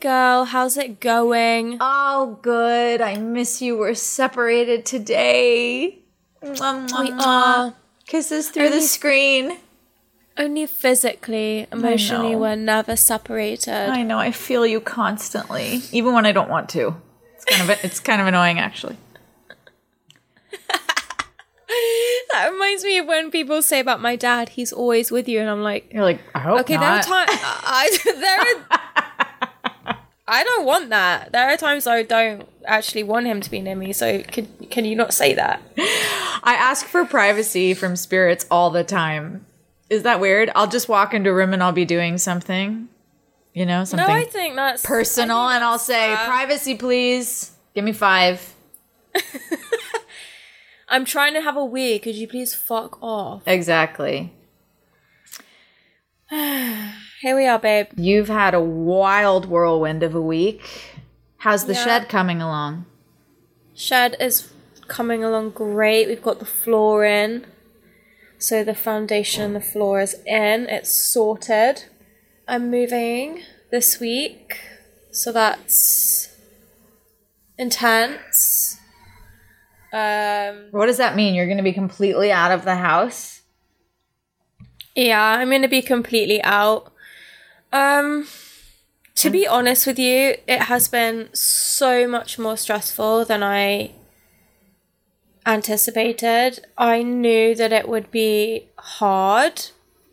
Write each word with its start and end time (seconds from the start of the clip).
Girl, 0.00 0.44
how's 0.46 0.76
it 0.76 1.00
going? 1.00 1.76
Oh, 1.80 2.38
good. 2.42 3.00
I 3.00 3.16
miss 3.16 3.60
you. 3.62 3.76
We're 3.78 3.94
separated 3.94 4.84
today. 4.86 5.98
Mwah, 6.42 7.00
We 7.00 7.12
are 7.12 7.74
Kisses 8.06 8.48
through 8.50 8.70
the 8.70 8.74
Only- 8.76 8.86
screen. 8.86 9.58
only 10.38 10.66
physically, 10.66 11.66
emotionally, 11.70 12.34
we're 12.34 12.56
never 12.56 12.96
separated. 12.96 13.88
I 13.90 14.02
know. 14.02 14.18
I 14.18 14.30
feel 14.32 14.66
you 14.66 14.80
constantly, 14.80 15.82
even 15.92 16.14
when 16.14 16.24
I 16.26 16.32
don't 16.32 16.48
want 16.48 16.68
to. 16.70 16.96
It's 17.36 17.44
kind 17.44 17.70
of 17.70 17.84
it's 17.84 18.00
kind 18.00 18.20
of 18.20 18.26
annoying, 18.26 18.58
actually. 18.58 18.96
that 22.32 22.48
reminds 22.50 22.84
me 22.84 22.98
of 22.98 23.06
when 23.06 23.30
people 23.30 23.62
say 23.62 23.80
about 23.80 24.00
my 24.00 24.16
dad, 24.16 24.50
he's 24.50 24.72
always 24.72 25.10
with 25.10 25.28
you, 25.28 25.40
and 25.40 25.48
I'm 25.48 25.62
like, 25.62 25.92
You're 25.92 26.04
like, 26.04 26.20
I 26.34 26.38
hope 26.40 26.60
okay, 26.60 26.74
not. 26.74 26.80
there 26.80 26.90
are 26.90 27.02
times 27.02 27.40
I 27.44 27.98
there 28.04 28.40
are. 28.70 28.80
I 30.30 30.44
don't 30.44 30.64
want 30.64 30.90
that. 30.90 31.32
There 31.32 31.48
are 31.50 31.56
times 31.56 31.88
I 31.88 32.04
don't 32.04 32.48
actually 32.64 33.02
want 33.02 33.26
him 33.26 33.40
to 33.40 33.50
be 33.50 33.60
near 33.60 33.74
me. 33.74 33.92
So 33.92 34.22
can 34.22 34.46
can 34.70 34.84
you 34.84 34.94
not 34.94 35.12
say 35.12 35.34
that? 35.34 35.60
I 35.76 36.54
ask 36.54 36.86
for 36.86 37.04
privacy 37.04 37.74
from 37.74 37.96
spirits 37.96 38.46
all 38.48 38.70
the 38.70 38.84
time. 38.84 39.44
Is 39.90 40.04
that 40.04 40.20
weird? 40.20 40.52
I'll 40.54 40.68
just 40.68 40.88
walk 40.88 41.14
into 41.14 41.30
a 41.30 41.34
room 41.34 41.52
and 41.52 41.60
I'll 41.60 41.72
be 41.72 41.84
doing 41.84 42.16
something, 42.16 42.88
you 43.54 43.66
know, 43.66 43.82
something. 43.82 44.06
No, 44.06 44.14
I 44.14 44.22
think 44.22 44.54
that's 44.54 44.86
personal, 44.86 45.48
and 45.48 45.64
I'll 45.64 45.80
say, 45.80 46.14
privacy, 46.26 46.76
please. 46.76 47.50
Give 47.74 47.84
me 47.84 47.92
five. 47.92 48.54
I'm 50.88 51.04
trying 51.04 51.34
to 51.34 51.40
have 51.40 51.56
a 51.56 51.64
wee. 51.64 51.98
Could 51.98 52.14
you 52.14 52.28
please 52.28 52.54
fuck 52.54 53.02
off? 53.02 53.42
Exactly. 53.48 54.32
Here 57.20 57.36
we 57.36 57.46
are, 57.46 57.58
babe. 57.58 57.88
You've 57.96 58.28
had 58.28 58.54
a 58.54 58.60
wild 58.60 59.46
whirlwind 59.46 60.02
of 60.02 60.14
a 60.14 60.20
week. 60.20 60.62
How's 61.38 61.66
the 61.66 61.74
Yeah. 61.74 61.84
shed 61.84 62.08
coming 62.08 62.40
along? 62.40 62.86
Shed 63.74 64.16
is 64.20 64.48
coming 64.88 65.22
along 65.22 65.50
great. 65.50 66.08
We've 66.08 66.22
got 66.22 66.38
the 66.38 66.44
floor 66.44 67.04
in. 67.04 67.46
So 68.38 68.64
the 68.64 68.74
foundation 68.74 69.42
and 69.42 69.54
the 69.54 69.60
floor 69.60 70.00
is 70.00 70.14
in. 70.26 70.66
It's 70.68 70.90
sorted. 70.90 71.84
I'm 72.48 72.70
moving 72.70 73.42
this 73.70 74.00
week. 74.00 74.58
So 75.10 75.30
that's 75.30 76.30
intense. 77.58 78.78
Um 79.92 80.68
What 80.70 80.86
does 80.86 80.96
that 80.96 81.16
mean? 81.16 81.34
You're 81.34 81.46
going 81.46 81.58
to 81.58 81.62
be 81.62 81.72
completely 81.72 82.32
out 82.32 82.50
of 82.52 82.64
the 82.64 82.76
house? 82.76 83.42
yeah, 84.94 85.22
I'm 85.38 85.48
going 85.50 85.62
to 85.62 85.68
be 85.68 85.82
completely 85.82 86.42
out. 86.42 86.89
Um 87.72 88.26
to 89.16 89.28
be 89.28 89.46
honest 89.46 89.86
with 89.86 89.98
you, 89.98 90.36
it 90.46 90.62
has 90.62 90.88
been 90.88 91.28
so 91.34 92.08
much 92.08 92.38
more 92.38 92.56
stressful 92.56 93.26
than 93.26 93.42
I 93.42 93.92
anticipated. 95.44 96.64
I 96.78 97.02
knew 97.02 97.54
that 97.54 97.72
it 97.72 97.86
would 97.86 98.10
be 98.10 98.68
hard, 98.78 99.66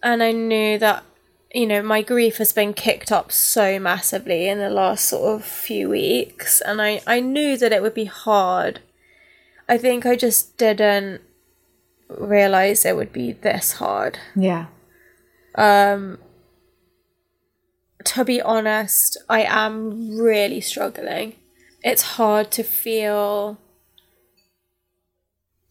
and 0.04 0.22
I 0.22 0.34
knew 0.34 0.78
that, 0.80 1.06
you 1.54 1.66
know, 1.68 1.81
my 1.81 2.02
grief 2.02 2.38
has 2.38 2.52
been 2.52 2.74
kicked 2.74 3.12
up 3.12 3.31
so 3.31 3.80
massively 3.80 4.50
in 4.50 4.60
the 4.60 4.70
last 4.70 5.06
sort 5.06 5.40
of 5.40 5.46
few 5.46 5.90
weeks, 5.90 6.60
and 6.60 6.81
I, 6.81 7.02
I 7.08 7.22
knew 7.22 7.56
that 7.56 7.72
it 7.72 7.81
would 7.81 7.94
be 7.94 8.06
hard. 8.06 8.81
I 9.70 9.78
think 9.78 10.06
I 10.06 10.18
just 10.18 10.58
didn't 10.58 11.22
realize 12.10 12.84
it 12.84 12.96
would 12.98 13.14
be 13.14 13.31
this 13.31 13.74
hard. 13.74 14.20
Yeah. 14.36 14.66
Um, 15.56 16.20
to 18.06 18.24
be 18.24 18.41
honest, 18.41 19.18
I 19.30 19.44
am 19.44 20.18
really 20.18 20.62
struggling. 20.62 21.34
It's 21.84 22.18
hard 22.18 22.52
to 22.52 22.63
feel 22.63 23.58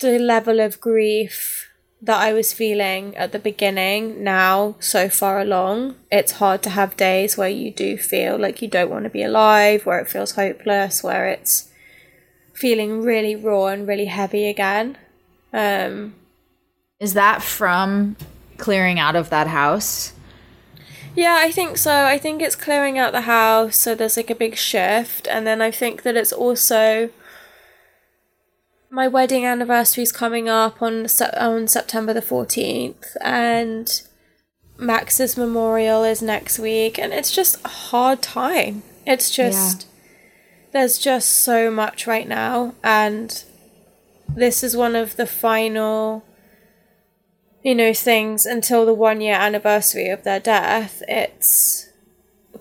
the 0.01 0.19
level 0.19 0.61
of 0.61 0.81
grief 0.81 1.71
that 2.03 2.21
I 2.21 2.33
was 2.33 2.53
feeling 2.53 3.17
at 3.17 3.33
the 3.33 3.39
beginning 3.39 4.23
now, 4.23 4.77
so 4.81 5.09
far 5.09 5.41
along. 5.41 5.97
It's 6.13 6.33
hard 6.33 6.63
to 6.65 6.71
have 6.71 6.97
days 6.97 7.37
where 7.37 7.49
you 7.49 7.71
do 7.71 7.97
feel 7.97 8.39
like 8.39 8.61
you 8.61 8.69
don't 8.69 8.91
want 8.91 9.05
to 9.05 9.11
be 9.11 9.23
alive, 9.23 9.87
where 9.87 9.99
it 9.99 10.09
feels 10.09 10.33
hopeless, 10.33 11.03
where 11.03 11.27
it's 11.27 11.69
feeling 12.53 13.03
really 13.03 13.35
raw 13.35 13.67
and 13.67 13.89
really 13.89 14.07
heavy 14.07 14.47
again. 14.47 14.99
Um, 15.53 16.15
Is 17.01 17.15
that 17.15 17.43
from 17.43 18.17
clearing 18.59 18.99
out 18.99 19.17
of 19.17 19.31
that 19.31 19.47
house? 19.47 20.13
Yeah, 21.17 21.39
I 21.41 21.51
think 21.51 21.79
so. 21.79 22.05
I 22.05 22.19
think 22.19 22.43
it's 22.43 22.55
clearing 22.55 22.99
out 22.99 23.13
the 23.13 23.23
house, 23.23 23.77
so 23.77 23.95
there's 23.95 24.19
like 24.19 24.29
a 24.29 24.35
big 24.35 24.55
shift, 24.57 25.27
and 25.27 25.47
then 25.47 25.63
I 25.63 25.71
think 25.71 26.03
that 26.03 26.15
it's 26.15 26.33
also 26.33 27.09
my 28.91 29.09
wedding 29.09 29.45
anniversary 29.47 30.03
is 30.03 30.13
coming 30.13 30.49
up 30.49 30.83
on 30.83 31.07
on 31.39 31.69
September 31.69 32.13
the 32.13 32.21
fourteenth, 32.21 33.17
and 33.23 34.03
Max's 34.79 35.39
memorial 35.39 36.05
is 36.05 36.21
next 36.21 36.59
week, 36.59 36.99
and 36.99 37.15
it's 37.15 37.33
just 37.33 37.65
a 37.65 37.69
hard 37.69 38.21
time. 38.21 38.83
It's 39.07 39.31
just 39.31 39.87
there's 40.73 40.99
just 40.99 41.29
so 41.33 41.71
much 41.71 42.07
right 42.07 42.29
now, 42.29 42.75
and 42.85 43.43
this 44.29 44.63
is 44.63 44.77
one 44.77 44.95
of 44.95 45.17
the 45.17 45.27
final 45.27 46.25
you 47.67 47.75
know, 47.75 47.93
things 47.93 48.47
until 48.47 48.87
the 48.87 48.95
one 48.95 49.21
year 49.21 49.35
anniversary 49.35 50.09
of 50.09 50.23
their 50.23 50.39
death, 50.39 51.03
it's 51.09 51.89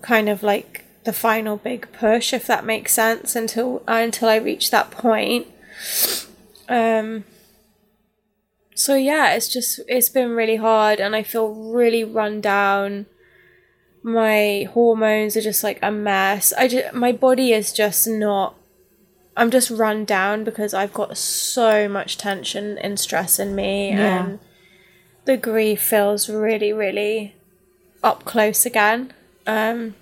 kind 0.02 0.28
of 0.28 0.42
like 0.42 0.84
the 1.04 1.12
final 1.12 1.56
big 1.56 1.86
push, 1.92 2.32
if 2.32 2.44
that 2.48 2.64
makes 2.64 2.92
sense, 2.92 3.36
until 3.36 3.84
uh, 3.86 4.00
until 4.08 4.28
I 4.28 4.34
reach 4.36 4.72
that 4.72 4.90
point. 4.90 5.46
Um 6.68 7.22
so 8.74 8.96
yeah, 8.96 9.32
it's 9.34 9.48
just 9.48 9.80
it's 9.86 10.08
been 10.08 10.30
really 10.30 10.56
hard 10.56 10.98
and 11.00 11.14
I 11.14 11.22
feel 11.22 11.48
really 11.54 12.02
run 12.02 12.40
down. 12.40 13.06
My 14.02 14.68
hormones 14.74 15.36
are 15.36 15.40
just 15.40 15.62
like 15.62 15.78
a 15.82 15.92
mess. 15.92 16.52
I 16.58 16.66
just 16.66 16.92
my 16.94 17.12
body 17.12 17.52
is 17.52 17.72
just 17.72 18.08
not 18.08 18.56
I'm 19.36 19.52
just 19.52 19.70
run 19.70 20.04
down 20.04 20.42
because 20.42 20.74
I've 20.74 20.92
got 20.94 21.16
so 21.16 21.88
much 21.88 22.18
tension 22.18 22.76
and 22.78 22.98
stress 22.98 23.38
in 23.38 23.54
me 23.54 23.90
Yeah. 23.90 24.24
and 24.24 24.38
the 25.26 25.36
grief 25.36 25.82
feels 25.82 26.30
really, 26.30 26.72
really 26.72 27.34
up 28.02 28.24
close 28.24 28.64
again. 28.64 29.12
Um, 29.46 29.94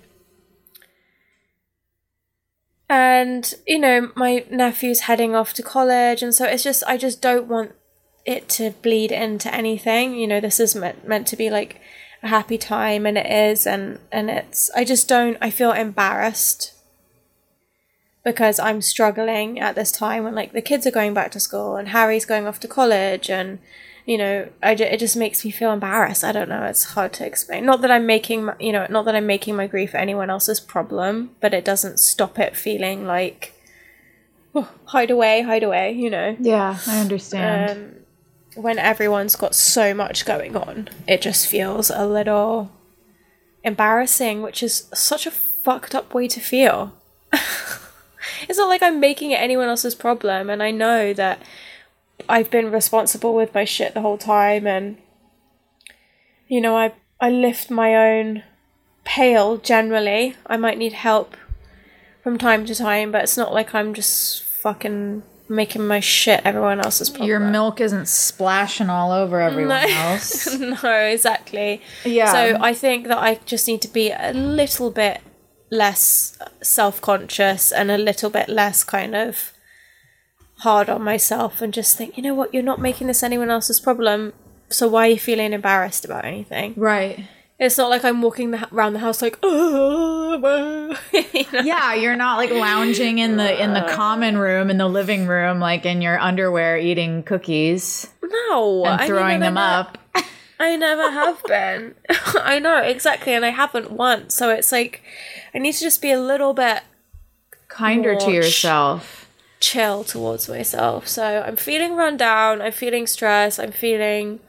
and 2.87 3.53
you 3.67 3.79
know, 3.79 4.11
my 4.15 4.45
nephew's 4.49 5.01
heading 5.01 5.35
off 5.35 5.53
to 5.55 5.63
college, 5.63 6.21
and 6.23 6.33
so 6.33 6.45
it's 6.45 6.63
just 6.63 6.83
I 6.87 6.97
just 6.97 7.21
don't 7.21 7.47
want 7.47 7.73
it 8.25 8.47
to 8.49 8.71
bleed 8.71 9.11
into 9.11 9.53
anything. 9.53 10.15
You 10.15 10.27
know, 10.27 10.39
this 10.39 10.59
is 10.59 10.75
meant 10.75 11.07
meant 11.07 11.27
to 11.27 11.35
be 11.35 11.49
like 11.49 11.81
a 12.21 12.27
happy 12.27 12.59
time, 12.59 13.05
and 13.05 13.17
it 13.17 13.25
is, 13.25 13.65
and 13.65 13.99
and 14.11 14.29
it's 14.29 14.69
I 14.75 14.83
just 14.83 15.07
don't. 15.09 15.37
I 15.41 15.49
feel 15.49 15.71
embarrassed 15.71 16.73
because 18.23 18.59
I'm 18.59 18.81
struggling 18.81 19.59
at 19.59 19.75
this 19.75 19.91
time 19.91 20.23
when 20.23 20.35
like 20.35 20.51
the 20.51 20.61
kids 20.61 20.85
are 20.85 20.91
going 20.91 21.13
back 21.13 21.31
to 21.31 21.39
school 21.39 21.75
and 21.75 21.89
Harry's 21.89 22.25
going 22.25 22.47
off 22.47 22.59
to 22.61 22.67
college 22.67 23.29
and 23.29 23.59
you 24.05 24.17
know 24.17 24.47
I 24.61 24.75
ju- 24.75 24.83
it 24.83 24.97
just 24.99 25.17
makes 25.17 25.43
me 25.43 25.51
feel 25.51 25.71
embarrassed 25.71 26.23
I 26.23 26.31
don't 26.31 26.49
know 26.49 26.63
it's 26.63 26.83
hard 26.83 27.11
to 27.13 27.25
explain 27.25 27.65
not 27.65 27.81
that 27.81 27.91
I'm 27.91 28.05
making 28.05 28.45
my, 28.45 28.53
you 28.59 28.71
know 28.71 28.85
not 28.89 29.05
that 29.05 29.15
I'm 29.15 29.25
making 29.25 29.55
my 29.55 29.67
grief 29.67 29.95
anyone 29.95 30.29
else's 30.29 30.59
problem 30.59 31.31
but 31.41 31.53
it 31.53 31.65
doesn't 31.65 31.99
stop 31.99 32.37
it 32.39 32.55
feeling 32.55 33.05
like 33.07 33.53
oh, 34.53 34.69
hide 34.85 35.09
away 35.11 35.41
hide 35.41 35.63
away 35.63 35.91
you 35.91 36.09
know 36.09 36.35
Yeah, 36.39 36.77
I 36.87 36.99
understand. 36.99 37.71
um, 38.57 38.63
when 38.63 38.79
everyone's 38.79 39.35
got 39.35 39.53
so 39.53 39.93
much 39.93 40.25
going 40.25 40.55
on, 40.55 40.87
it 41.07 41.21
just 41.21 41.45
feels 41.45 41.89
a 41.89 42.07
little 42.07 42.71
embarrassing, 43.65 44.41
which 44.41 44.63
is 44.63 44.87
such 44.93 45.25
a 45.27 45.31
fucked 45.31 45.93
up 45.93 46.13
way 46.13 46.27
to 46.29 46.39
feel. 46.39 46.93
it's 47.33 48.57
not 48.57 48.69
like 48.69 48.81
I'm 48.81 48.99
making 49.01 49.31
it 49.31 49.41
anyone 49.41 49.67
else's 49.67 49.93
problem, 49.93 50.49
and 50.49 50.63
I 50.63 50.71
know 50.71 51.11
that 51.13 51.41
I've 52.27 52.49
been 52.49 52.71
responsible 52.71 53.33
with 53.33 53.53
my 53.53 53.65
shit 53.65 53.93
the 53.93 54.01
whole 54.01 54.17
time, 54.17 54.67
and 54.67 54.97
you 56.47 56.61
know, 56.61 56.77
I 56.77 56.93
I 57.19 57.29
lift 57.29 57.69
my 57.69 57.95
own 57.95 58.43
pail 59.03 59.57
generally. 59.57 60.35
I 60.45 60.57
might 60.57 60.77
need 60.77 60.93
help 60.93 61.35
from 62.23 62.37
time 62.37 62.65
to 62.65 62.75
time, 62.75 63.11
but 63.11 63.23
it's 63.23 63.37
not 63.37 63.53
like 63.53 63.73
I'm 63.73 63.93
just 63.93 64.43
fucking 64.43 65.23
making 65.47 65.85
my 65.85 65.99
shit 65.99 66.41
everyone 66.43 66.79
else's 66.79 67.09
problem. 67.09 67.29
Your 67.29 67.39
milk 67.39 67.79
isn't 67.79 68.07
splashing 68.07 68.89
all 68.89 69.11
over 69.11 69.39
everyone 69.39 69.83
else. 69.89 70.57
no, 70.57 70.91
exactly. 71.05 71.81
Yeah. 72.03 72.31
So 72.31 72.57
I 72.59 72.73
think 72.73 73.07
that 73.07 73.19
I 73.19 73.39
just 73.45 73.67
need 73.67 73.81
to 73.83 73.87
be 73.87 74.11
a 74.11 74.33
little 74.33 74.89
bit 74.89 75.21
less 75.69 76.37
self 76.61 77.01
conscious 77.01 77.71
and 77.71 77.91
a 77.91 77.97
little 77.97 78.29
bit 78.29 78.49
less 78.49 78.83
kind 78.83 79.15
of 79.15 79.53
hard 80.59 80.89
on 80.89 81.01
myself 81.03 81.61
and 81.61 81.73
just 81.73 81.97
think, 81.97 82.17
you 82.17 82.23
know 82.23 82.33
what, 82.33 82.53
you're 82.53 82.63
not 82.63 82.79
making 82.79 83.07
this 83.07 83.23
anyone 83.23 83.49
else's 83.49 83.79
problem. 83.79 84.33
So 84.69 84.87
why 84.87 85.07
are 85.07 85.11
you 85.11 85.19
feeling 85.19 85.53
embarrassed 85.53 86.05
about 86.05 86.25
anything? 86.25 86.73
Right. 86.75 87.25
It's 87.57 87.77
not 87.77 87.89
like 87.89 88.03
I'm 88.03 88.21
walking 88.21 88.51
the, 88.51 88.67
around 88.73 88.93
the 88.93 88.99
house 88.99 89.21
like, 89.21 89.39
oh, 89.43 90.97
you 91.13 91.45
know? 91.53 91.61
Yeah, 91.61 91.93
you're 91.93 92.17
not 92.17 92.37
like 92.37 92.51
lounging 92.51 93.19
in 93.19 93.37
the 93.37 93.63
in 93.63 93.73
the 93.73 93.83
common 93.93 94.37
room 94.37 94.69
in 94.69 94.77
the 94.77 94.87
living 94.87 95.27
room 95.27 95.59
like 95.59 95.85
in 95.85 96.01
your 96.01 96.19
underwear 96.19 96.77
eating 96.77 97.23
cookies 97.23 98.09
no, 98.29 98.85
and 98.85 99.01
I 99.01 99.07
throwing 99.07 99.39
them 99.39 99.57
up. 99.57 99.97
I 100.59 100.75
never 100.77 101.11
have 101.11 101.43
been. 101.43 101.95
I 102.35 102.59
know 102.59 102.77
exactly, 102.77 103.33
and 103.33 103.45
I 103.45 103.49
haven't 103.49 103.91
once. 103.91 104.35
So 104.35 104.49
it's 104.49 104.71
like 104.71 105.01
I 105.53 105.59
need 105.59 105.73
to 105.73 105.81
just 105.81 106.01
be 106.01 106.11
a 106.11 106.19
little 106.19 106.53
bit 106.53 106.83
Kinder 107.67 108.15
to 108.15 108.25
Watch. 108.25 108.33
yourself. 108.33 109.24
Chill 109.69 110.03
towards 110.03 110.47
myself. 110.47 111.07
So 111.07 111.43
I'm 111.47 111.55
feeling 111.55 111.95
run 111.95 112.17
down. 112.17 112.61
I'm 112.61 112.71
feeling 112.71 113.07
stressed. 113.07 113.59
I'm 113.59 113.71
feeling 113.71 114.39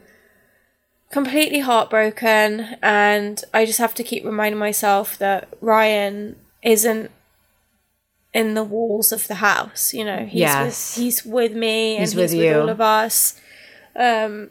completely 1.10 1.60
heartbroken, 1.60 2.76
and 2.82 3.42
I 3.54 3.64
just 3.64 3.78
have 3.78 3.94
to 3.94 4.02
keep 4.02 4.24
reminding 4.24 4.58
myself 4.58 5.16
that 5.18 5.48
Ryan 5.60 6.36
isn't 6.62 7.10
in 8.34 8.54
the 8.54 8.64
walls 8.64 9.12
of 9.12 9.26
the 9.28 9.36
house. 9.36 9.94
You 9.94 10.04
know, 10.04 10.26
he's 10.26 10.40
Yes. 10.40 10.96
with, 10.96 11.04
he's 11.04 11.24
with 11.24 11.52
me, 11.52 11.94
and 11.96 12.00
He's 12.02 12.12
he's 12.12 12.32
with 12.32 12.38
with, 12.40 12.56
all 12.56 12.68
of 12.68 12.80
us. 12.80 13.40
Um, 13.94 14.50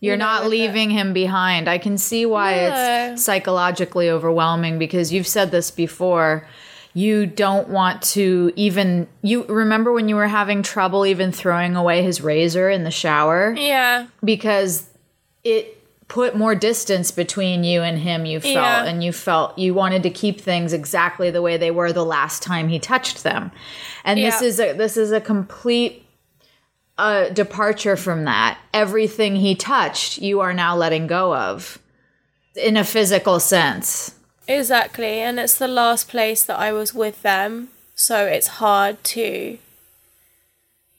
You're 0.00 0.14
you 0.14 0.18
know, 0.18 0.26
not 0.26 0.42
the- 0.44 0.48
leaving 0.50 0.90
him 0.90 1.12
behind. 1.12 1.68
I 1.68 1.78
can 1.78 1.98
see 1.98 2.24
why 2.26 2.54
No. 2.56 3.12
it's 3.12 3.24
psychologically 3.24 4.08
overwhelming 4.10 4.78
because 4.78 5.12
you've 5.12 5.26
said 5.26 5.50
this 5.50 5.70
before. 5.70 6.46
You 6.96 7.26
don't 7.26 7.68
want 7.68 8.00
to 8.14 8.54
even 8.56 9.06
you 9.20 9.44
remember 9.44 9.92
when 9.92 10.08
you 10.08 10.16
were 10.16 10.28
having 10.28 10.62
trouble 10.62 11.04
even 11.04 11.30
throwing 11.30 11.76
away 11.76 12.02
his 12.02 12.22
razor 12.22 12.70
in 12.70 12.84
the 12.84 12.90
shower 12.90 13.54
yeah, 13.54 14.06
because 14.24 14.88
it 15.44 15.74
put 16.08 16.34
more 16.34 16.54
distance 16.54 17.10
between 17.10 17.64
you 17.64 17.82
and 17.82 17.98
him 17.98 18.24
you 18.24 18.40
felt 18.40 18.54
Yeah. 18.54 18.84
and 18.86 19.04
you 19.04 19.12
felt 19.12 19.58
you 19.58 19.74
wanted 19.74 20.04
to 20.04 20.10
keep 20.10 20.40
things 20.40 20.72
exactly 20.72 21.30
the 21.30 21.42
way 21.42 21.58
they 21.58 21.70
were 21.70 21.92
the 21.92 22.02
last 22.04 22.42
time 22.42 22.68
he 22.68 22.78
touched 22.78 23.22
them. 23.24 23.52
And 24.02 24.18
this 24.18 24.40
is 24.40 24.58
a 24.58 24.72
this 24.72 24.96
is 24.96 25.12
a 25.12 25.20
complete 25.20 26.02
uh, 26.96 27.28
departure 27.28 27.96
from 27.96 28.24
that. 28.24 28.58
Everything 28.72 29.36
he 29.36 29.54
touched, 29.54 30.16
you 30.22 30.40
are 30.40 30.54
now 30.54 30.74
letting 30.74 31.06
go 31.06 31.34
of 31.36 31.78
in 32.54 32.78
a 32.78 32.84
physical 32.84 33.38
sense. 33.38 34.14
Exactly, 34.48 35.20
and 35.20 35.40
it's 35.40 35.56
the 35.58 35.68
last 35.68 36.08
place 36.08 36.42
that 36.44 36.58
I 36.58 36.72
was 36.72 36.94
with 36.94 37.22
them, 37.22 37.68
so 37.94 38.26
it's 38.26 38.46
hard 38.46 39.02
to 39.04 39.58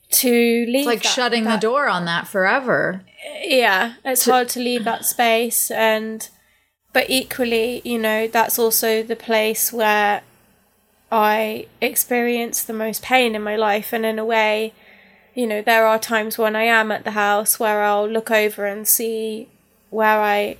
to 0.10 0.32
leave. 0.66 0.76
It's 0.80 0.86
like 0.88 1.04
that- 1.04 1.10
shutting 1.14 1.44
the 1.44 1.58
door 1.58 1.88
on 1.88 2.06
that 2.06 2.28
forever. 2.28 3.02
Yeah, 3.42 3.94
it's 4.06 4.26
hard 4.26 4.50
to 4.50 4.60
leave 4.60 4.84
that 4.86 5.06
space, 5.06 5.70
and 5.72 6.28
but 6.94 7.10
equally, 7.10 7.82
you 7.84 8.00
know, 8.00 8.28
that's 8.28 8.58
also 8.58 9.04
the 9.04 9.16
place 9.16 9.72
where 9.72 10.22
I 11.12 11.68
experience 11.82 12.64
the 12.64 12.74
most 12.74 13.02
pain 13.02 13.36
in 13.36 13.42
my 13.44 13.56
life, 13.56 13.94
and 13.94 14.06
in 14.06 14.20
a 14.20 14.26
way, 14.26 14.74
you 15.36 15.46
know, 15.48 15.62
there 15.62 15.86
are 15.86 16.00
times 16.00 16.38
when 16.38 16.56
I 16.56 16.64
am 16.64 16.92
at 16.92 17.04
the 17.04 17.12
house 17.12 17.60
where 17.60 17.84
I'll 17.84 18.08
look 18.10 18.32
over 18.32 18.66
and 18.66 18.88
see 18.88 19.48
where 19.90 20.20
I 20.20 20.58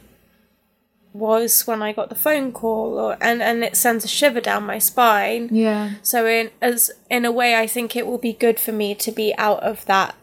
was 1.18 1.66
when 1.66 1.82
I 1.82 1.94
got 1.94 2.10
the 2.10 2.16
phone 2.16 2.52
call 2.52 3.00
or 3.00 3.18
and 3.20 3.42
and 3.42 3.64
it 3.64 3.76
sends 3.76 4.06
a 4.06 4.08
shiver 4.08 4.42
down 4.42 4.66
my 4.66 4.80
spine. 4.80 5.50
Yeah. 5.52 5.92
So 6.02 6.26
in 6.26 6.52
as 6.62 6.92
in 7.10 7.26
a 7.26 7.32
way 7.32 7.56
I 7.56 7.68
think 7.68 7.96
it 7.96 8.06
will 8.06 8.18
be 8.18 8.34
good 8.34 8.60
for 8.60 8.72
me 8.72 8.96
to 8.96 9.12
be 9.12 9.34
out 9.38 9.62
of 9.64 9.86
that 9.86 10.16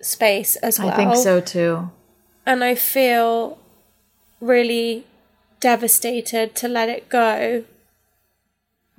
space 0.00 0.56
as 0.56 0.78
well. 0.78 0.90
I 0.90 0.96
think 0.96 1.16
so 1.16 1.40
too. 1.40 1.90
And 2.44 2.62
I 2.62 2.74
feel 2.74 3.58
really 4.40 5.06
devastated 5.60 6.54
to 6.56 6.68
let 6.68 6.88
it 6.88 7.08
go. 7.08 7.64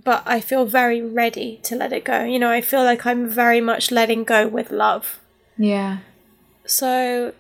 But 0.04 0.24
I 0.26 0.42
feel 0.42 0.66
very 0.66 1.02
ready 1.02 1.60
to 1.64 1.76
let 1.76 1.94
it 1.94 2.04
go. 2.04 2.24
You 2.24 2.40
know, 2.40 2.50
I 2.50 2.62
feel 2.62 2.84
like 2.84 3.06
I'm 3.06 3.30
very 3.30 3.62
much 3.62 3.92
letting 3.92 4.24
go 4.24 4.48
with 4.48 4.72
love. 4.72 5.20
Yeah. 5.58 6.00
So 6.66 7.34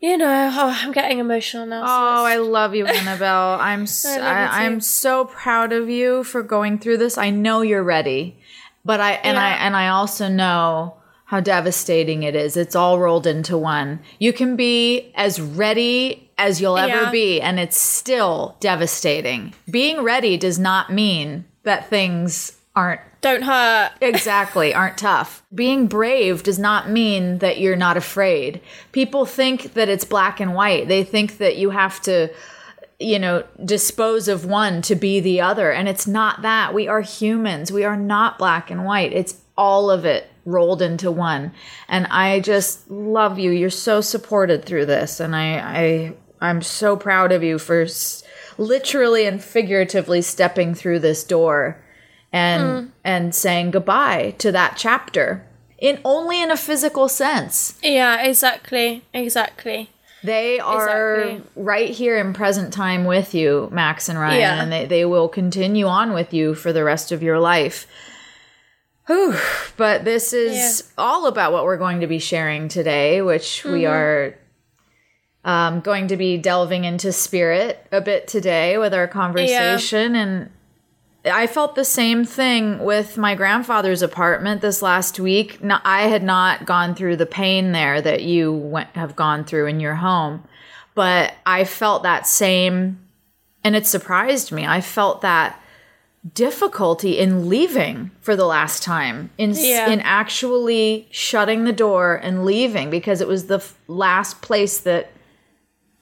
you 0.00 0.16
know, 0.16 0.50
oh, 0.54 0.78
I'm 0.82 0.92
getting 0.92 1.18
emotional 1.18 1.66
now. 1.66 1.82
Oh, 1.82 2.24
I 2.24 2.36
love 2.36 2.74
you, 2.74 2.86
Annabelle. 2.86 3.58
I'm 3.60 3.86
so, 3.86 4.10
I 4.10 4.64
i'm 4.64 4.80
so 4.80 5.24
proud 5.24 5.72
of 5.72 5.88
you 5.90 6.24
for 6.24 6.42
going 6.42 6.78
through 6.78 6.98
this. 6.98 7.18
I 7.18 7.30
know 7.30 7.62
you're 7.62 7.82
ready, 7.82 8.36
but 8.84 9.00
I 9.00 9.12
and 9.12 9.38
I 9.38 9.50
and 9.50 9.74
I 9.76 9.88
also 9.88 10.28
know 10.28 10.94
how 11.24 11.40
devastating 11.40 12.22
it 12.22 12.34
is. 12.34 12.56
It's 12.56 12.74
all 12.76 12.98
rolled 12.98 13.26
into 13.26 13.58
one. 13.58 14.00
You 14.18 14.32
can 14.32 14.56
be 14.56 15.12
as 15.14 15.40
ready 15.40 16.30
as 16.38 16.60
you'll 16.60 16.78
ever 16.78 17.02
Yeah. 17.04 17.10
be, 17.10 17.40
and 17.40 17.58
it's 17.58 17.78
still 17.80 18.56
devastating. 18.60 19.52
Being 19.70 20.02
ready 20.02 20.36
does 20.36 20.58
not 20.58 20.92
mean 20.92 21.44
that 21.64 21.90
things 21.90 22.52
aren't 22.76 23.00
don't 23.20 23.42
hurt. 23.42 23.92
exactly 24.00 24.72
aren't 24.80 24.98
tough. 24.98 25.42
Being 25.54 25.86
brave 25.86 26.42
does 26.42 26.58
not 26.58 26.90
mean 26.90 27.38
that 27.38 27.58
you're 27.58 27.76
not 27.76 27.96
afraid. 27.96 28.60
People 28.92 29.26
think 29.26 29.74
that 29.74 29.88
it's 29.88 30.04
black 30.04 30.40
and 30.40 30.54
white. 30.54 30.88
They 30.88 31.04
think 31.04 31.38
that 31.38 31.56
you 31.56 31.70
have 31.70 32.00
to 32.02 32.28
you 33.00 33.18
know 33.18 33.44
dispose 33.64 34.26
of 34.26 34.44
one 34.44 34.82
to 34.82 34.96
be 34.96 35.20
the 35.20 35.40
other 35.40 35.70
and 35.70 35.88
it's 35.88 36.06
not 36.06 36.42
that. 36.42 36.74
We 36.74 36.88
are 36.88 37.00
humans. 37.00 37.70
We 37.70 37.84
are 37.84 37.96
not 37.96 38.38
black 38.38 38.70
and 38.70 38.84
white. 38.84 39.12
It's 39.12 39.40
all 39.56 39.90
of 39.90 40.04
it 40.04 40.28
rolled 40.44 40.80
into 40.82 41.10
one. 41.10 41.52
And 41.88 42.06
I 42.06 42.40
just 42.40 42.90
love 42.90 43.38
you. 43.38 43.50
You're 43.50 43.70
so 43.70 44.00
supported 44.00 44.64
through 44.64 44.86
this 44.86 45.20
and 45.20 45.34
I 45.36 45.58
I 45.58 46.12
I'm 46.40 46.62
so 46.62 46.96
proud 46.96 47.32
of 47.32 47.42
you 47.42 47.58
for 47.58 47.82
s- 47.82 48.22
literally 48.58 49.26
and 49.26 49.42
figuratively 49.42 50.22
stepping 50.22 50.74
through 50.74 51.00
this 51.00 51.24
door 51.24 51.80
and 52.32 52.92
and 53.04 53.34
saying 53.34 53.70
goodbye 53.70 54.34
to 54.38 54.52
that 54.52 54.74
chapter 54.76 55.44
in 55.78 55.98
only 56.04 56.42
in 56.42 56.50
a 56.50 56.56
physical 56.56 57.08
sense 57.08 57.78
Yeah, 57.82 58.22
exactly. 58.22 59.02
Exactly. 59.14 59.88
they 60.24 60.58
are 60.58 61.14
Exactly. 61.20 61.62
right 61.62 61.90
here 61.90 62.18
in 62.18 62.32
present 62.34 62.72
time 62.72 63.04
with 63.04 63.34
you 63.34 63.68
max 63.72 64.08
and 64.08 64.18
ryan 64.18 64.40
Yeah. 64.40 64.62
and 64.62 64.72
they, 64.72 64.84
they 64.86 65.04
will 65.04 65.28
continue 65.28 65.86
on 65.86 66.12
with 66.12 66.34
you 66.34 66.54
for 66.54 66.72
the 66.72 66.84
rest 66.84 67.12
of 67.12 67.22
your 67.22 67.38
life 67.38 67.86
Whew. 69.06 69.34
but 69.78 70.04
this 70.04 70.32
is 70.34 70.92
all 70.98 71.26
about 71.26 71.52
what 71.52 71.64
we're 71.64 71.78
going 71.78 72.00
to 72.00 72.06
be 72.06 72.18
sharing 72.18 72.68
today 72.68 73.22
which 73.22 73.64
we 73.64 73.82
Mm-hmm. 73.82 73.92
are 73.92 74.34
um, 75.44 75.80
going 75.80 76.08
to 76.08 76.16
be 76.16 76.36
delving 76.36 76.84
into 76.84 77.10
spirit 77.12 77.86
a 77.90 78.00
bit 78.02 78.28
today 78.28 78.76
with 78.76 78.92
our 78.92 79.06
conversation 79.08 80.14
and 80.14 80.50
I 81.24 81.46
felt 81.46 81.74
the 81.74 81.84
same 81.84 82.24
thing 82.24 82.78
with 82.78 83.18
my 83.18 83.34
grandfather's 83.34 84.02
apartment 84.02 84.60
this 84.60 84.82
last 84.82 85.18
week. 85.18 85.62
No, 85.62 85.78
I 85.84 86.02
had 86.02 86.22
not 86.22 86.64
gone 86.64 86.94
through 86.94 87.16
the 87.16 87.26
pain 87.26 87.72
there 87.72 88.00
that 88.00 88.22
you 88.22 88.52
went, 88.52 88.90
have 88.94 89.16
gone 89.16 89.44
through 89.44 89.66
in 89.66 89.80
your 89.80 89.96
home, 89.96 90.44
but 90.94 91.34
I 91.44 91.64
felt 91.64 92.04
that 92.04 92.26
same, 92.26 93.00
and 93.64 93.74
it 93.74 93.86
surprised 93.86 94.52
me. 94.52 94.64
I 94.66 94.80
felt 94.80 95.20
that 95.22 95.60
difficulty 96.34 97.18
in 97.18 97.48
leaving 97.48 98.10
for 98.20 98.36
the 98.36 98.46
last 98.46 98.82
time, 98.82 99.30
in 99.38 99.52
Yeah. 99.54 99.88
in 99.88 100.00
actually 100.00 101.08
shutting 101.10 101.64
the 101.64 101.72
door 101.72 102.14
and 102.14 102.44
leaving 102.44 102.90
because 102.90 103.20
it 103.20 103.28
was 103.28 103.46
the 103.46 103.56
f- 103.56 103.74
last 103.86 104.40
place 104.40 104.78
that 104.78 105.10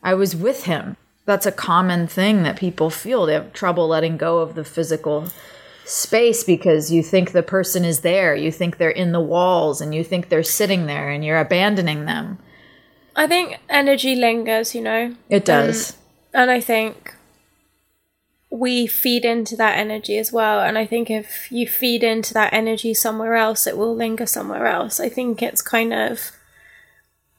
I 0.03 0.15
was 0.15 0.35
with 0.37 0.65
him. 0.65 0.97
That's 1.27 1.45
a 1.47 1.53
common 1.53 2.07
thing 2.07 2.45
that 2.45 2.57
people 2.57 2.89
feel. 2.89 3.27
They 3.27 3.35
have 3.35 3.53
trouble 3.53 3.89
letting 3.89 4.17
go 4.17 4.39
of 4.39 4.55
the 4.55 4.65
physical 4.65 5.29
space 5.85 6.43
because 6.45 6.91
you 6.91 7.03
think 7.03 7.33
the 7.33 7.43
person 7.43 7.85
is 7.85 8.01
there. 8.01 8.35
You 8.35 8.51
think 8.51 8.79
they're 8.79 8.91
in 8.91 9.13
the 9.13 9.21
walls 9.21 9.81
and 9.81 9.95
you 9.95 10.03
think 10.03 10.29
they're 10.29 10.43
sitting 10.43 10.87
there 10.87 11.11
and 11.11 11.25
you're 11.25 11.39
abandoning 11.39 12.05
them. 12.05 12.39
I 13.15 13.27
think 13.27 13.59
energy 13.69 14.15
lingers, 14.15 14.75
you 14.75 14.83
know. 14.83 15.17
It 15.29 15.45
does. 15.45 15.97
And 16.33 16.51
I 16.51 16.61
think 16.61 17.15
we 18.51 18.87
feed 18.87 19.25
into 19.25 19.57
that 19.57 19.79
energy 19.79 20.19
as 20.19 20.33
well. 20.33 20.61
And 20.61 20.79
I 20.79 20.87
think 20.87 21.11
if 21.11 21.51
you 21.51 21.67
feed 21.67 22.05
into 22.05 22.35
that 22.35 22.53
energy 22.53 22.95
somewhere 22.95 23.35
else, 23.35 23.67
it 23.67 23.77
will 23.77 23.95
linger 23.95 24.27
somewhere 24.27 24.67
else. 24.67 25.01
I 25.01 25.09
think 25.09 25.43
it's 25.43 25.63
kind 25.63 25.93
of 25.93 26.33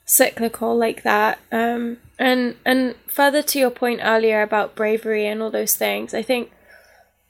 cyclical 0.06 0.76
like 0.76 1.04
that. 1.04 1.40
Um, 1.52 1.98
and 2.20 2.56
and 2.66 2.96
further 3.08 3.42
to 3.44 3.60
your 3.60 3.70
point 3.70 4.02
earlier 4.04 4.42
about 4.42 4.76
bravery 4.76 5.28
and 5.28 5.42
all 5.42 5.52
those 5.52 5.76
things, 5.76 6.14
I 6.14 6.22
think 6.22 6.52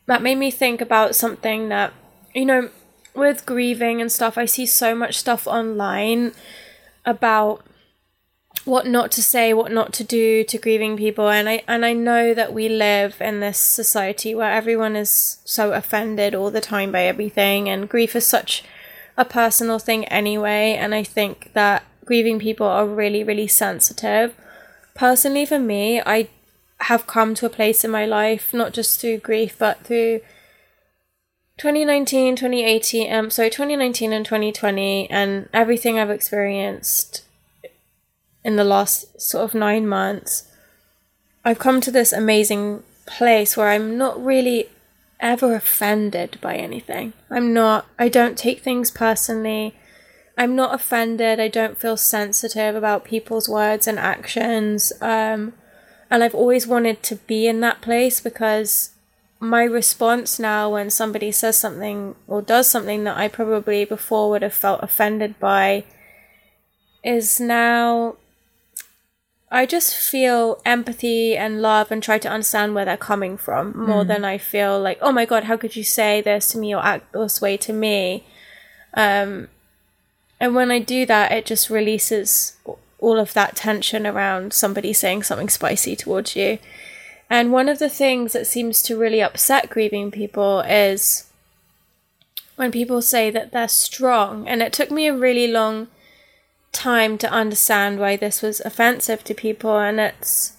that 0.06 0.22
made 0.22 0.38
me 0.38 0.52
think 0.52 0.82
about 0.82 1.16
something 1.16 1.70
that 1.70 1.94
you 2.34 2.46
know 2.46 2.70
with 3.14 3.48
grieving 3.48 4.00
and 4.00 4.12
stuff 4.12 4.38
i 4.38 4.46
see 4.46 4.66
so 4.66 4.94
much 4.94 5.18
stuff 5.18 5.48
online 5.48 6.32
about 7.04 7.66
what 8.66 8.86
not 8.86 9.12
to 9.12 9.24
say 9.24 9.54
what 9.54 9.72
not 9.72 9.94
to 9.94 10.04
do 10.04 10.44
to 10.44 10.58
grieving 10.58 10.98
people. 10.98 11.30
And 11.30 11.48
i 11.48 11.64
and 11.68 11.86
i 11.86 11.94
know 11.94 12.34
that 12.34 12.54
we 12.54 12.68
live 12.68 13.22
in 13.22 13.40
this 13.40 13.58
society 13.58 14.36
where 14.36 14.52
everyone 14.52 14.96
is 14.96 15.40
so 15.46 15.72
offended 15.72 16.36
all 16.36 16.52
the 16.52 16.62
time 16.62 16.92
by 16.92 17.04
everything 17.04 17.70
and 17.70 17.90
grief 17.90 18.16
is 18.16 18.26
such 18.26 18.64
a 19.16 19.26
personal 19.26 19.80
thing 19.80 20.06
anyway. 20.06 20.74
And 20.74 20.94
i 20.94 21.04
think 21.04 21.52
that 21.54 21.84
grieving 22.06 22.40
people 22.40 22.68
are 22.68 22.86
really 22.86 23.24
really 23.24 23.48
sensitive 23.48 24.36
personally 24.98 25.46
for 25.46 25.60
me 25.60 26.02
i 26.02 26.28
have 26.82 27.08
come 27.08 27.34
to 27.36 27.46
a 27.46 27.50
place 27.50 27.84
in 27.84 27.92
my 27.92 28.06
life 28.06 28.54
not 28.54 28.74
just 28.74 29.00
through 29.00 29.18
grief 29.18 29.56
but 29.58 29.84
through 29.84 30.20
2019 31.58 32.36
2018 32.36 33.14
um 33.14 33.30
sorry 33.30 33.50
2019 33.50 34.12
and 34.12 34.26
2020 34.26 35.10
and 35.10 35.48
everything 35.54 36.00
i've 36.00 36.10
experienced 36.10 37.24
in 38.44 38.56
the 38.56 38.64
last 38.64 39.20
sort 39.22 39.44
of 39.44 39.54
9 39.54 39.88
months 39.88 40.52
i've 41.46 41.60
come 41.60 41.80
to 41.80 41.92
this 41.92 42.12
amazing 42.12 42.84
place 43.06 43.56
where 43.56 43.70
i'm 43.70 43.98
not 43.98 44.24
really 44.24 44.68
ever 45.20 45.56
offended 45.56 46.38
by 46.42 46.56
anything. 46.56 47.14
I'm 47.30 47.54
not 47.54 47.88
i 47.98 48.10
don't 48.10 48.38
take 48.38 48.62
things 48.62 48.92
personally 48.92 49.76
i'm 50.38 50.56
not 50.56 50.74
offended. 50.74 51.40
I 51.40 51.48
don't 51.48 51.78
feel 51.78 51.98
sensitive 51.98 52.76
about 52.76 53.06
people's 53.06 53.50
words 53.50 53.88
and 53.88 54.00
actions. 54.00 54.94
Um 55.02 55.54
and 56.10 56.24
I've 56.24 56.36
always 56.36 56.66
wanted 56.66 57.04
to 57.04 57.16
be 57.16 57.48
in 57.48 57.60
that 57.62 57.82
place 57.82 58.22
because 58.22 58.92
my 59.40 59.64
response 59.64 60.40
now 60.40 60.70
when 60.70 60.90
somebody 60.90 61.32
says 61.32 61.58
something 61.58 62.16
or 62.28 62.42
does 62.42 62.70
something 62.70 63.04
that 63.04 63.18
I 63.18 63.28
probably 63.28 63.86
before 63.86 64.30
would 64.30 64.42
have 64.42 64.54
felt 64.54 64.82
offended 64.82 65.40
by 65.40 65.84
is 67.04 67.40
now 67.40 68.16
I 69.50 69.66
just 69.66 69.96
feel 69.96 70.62
empathy 70.66 71.38
and 71.38 71.62
love 71.62 71.92
and 71.92 72.04
try 72.04 72.18
to 72.20 72.30
understand 72.30 72.76
where 72.76 72.84
they're 72.84 72.98
coming 72.98 73.38
from 73.38 73.78
more 73.78 74.04
than 74.04 74.26
I 74.26 74.38
feel 74.38 74.78
like, 74.78 74.98
oh 75.02 75.14
my 75.14 75.24
god, 75.24 75.46
how 75.46 75.56
could 75.56 75.78
you 75.78 75.86
say 75.86 76.20
this 76.20 76.50
to 76.50 76.58
me 76.58 76.76
or 76.76 76.84
act 76.84 77.14
this 77.14 77.40
way 77.40 77.56
to 77.56 77.72
me? 77.72 78.26
Um, 78.94 79.48
and 80.40 80.56
when 80.56 80.72
I 80.72 80.80
do 80.80 81.06
that, 81.06 81.32
it 81.32 81.46
just 81.46 81.70
releases 81.70 82.56
all 83.00 83.20
of 83.20 83.34
that 83.34 83.56
tension 83.56 84.06
around 84.06 84.54
somebody 84.54 84.94
saying 84.94 85.24
something 85.24 85.50
spicy 85.50 85.96
towards 85.96 86.36
you. 86.36 86.60
And 87.30 87.52
one 87.52 87.70
of 87.70 87.80
the 87.80 87.90
things 87.90 88.34
that 88.34 88.48
seems 88.48 88.82
to 88.84 88.98
really 88.98 89.22
upset 89.22 89.70
grieving 89.70 90.12
people 90.12 90.62
is 90.62 91.30
when 92.56 92.72
people 92.72 93.02
say 93.02 93.30
that 93.30 93.52
they're 93.52 93.68
strong. 93.68 94.48
And 94.48 94.62
it 94.62 94.74
took 94.74 94.92
me 94.92 95.08
a 95.08 95.16
really 95.16 95.48
long 95.48 95.88
time 96.72 97.18
to 97.18 97.32
understand 97.32 98.00
why 98.00 98.16
this 98.16 98.42
was 98.42 98.62
offensive 98.62 99.24
to 99.24 99.34
people 99.34 99.80
and 99.80 100.00
it's 100.00 100.54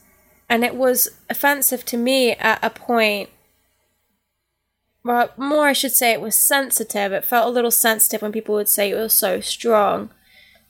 and 0.48 0.64
it 0.64 0.74
was 0.74 1.10
offensive 1.28 1.84
to 1.84 1.96
me 1.96 2.32
at 2.32 2.58
a 2.62 2.70
point 2.70 3.28
well 5.04 5.30
more 5.36 5.66
I 5.66 5.72
should 5.72 5.92
say 5.92 6.12
it 6.12 6.20
was 6.20 6.34
sensitive. 6.34 7.12
It 7.12 7.24
felt 7.24 7.46
a 7.46 7.50
little 7.50 7.70
sensitive 7.70 8.22
when 8.22 8.32
people 8.32 8.54
would 8.54 8.68
say 8.68 8.90
it 8.90 8.94
was 8.94 9.12
so 9.12 9.40
strong. 9.40 10.10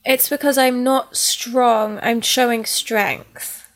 It's 0.05 0.29
because 0.29 0.57
I'm 0.57 0.83
not 0.83 1.15
strong, 1.17 1.99
I'm 2.01 2.21
showing 2.21 2.65
strength. 2.65 3.69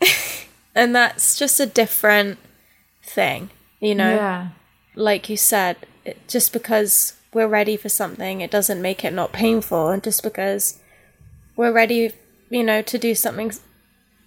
and 0.74 0.94
that's 0.94 1.38
just 1.38 1.60
a 1.60 1.66
different 1.66 2.38
thing, 3.02 3.50
you 3.78 3.94
know? 3.94 4.14
Yeah. 4.14 4.48
Like 4.94 5.28
you 5.28 5.36
said, 5.36 5.76
it, 6.04 6.26
just 6.28 6.52
because 6.52 7.14
we're 7.32 7.46
ready 7.46 7.76
for 7.76 7.88
something, 7.88 8.40
it 8.40 8.50
doesn't 8.50 8.82
make 8.82 9.04
it 9.04 9.12
not 9.12 9.32
painful. 9.32 9.88
And 9.88 10.02
just 10.02 10.22
because 10.22 10.80
we're 11.56 11.72
ready, 11.72 12.12
you 12.48 12.64
know, 12.64 12.82
to 12.82 12.98
do 12.98 13.14
something 13.14 13.52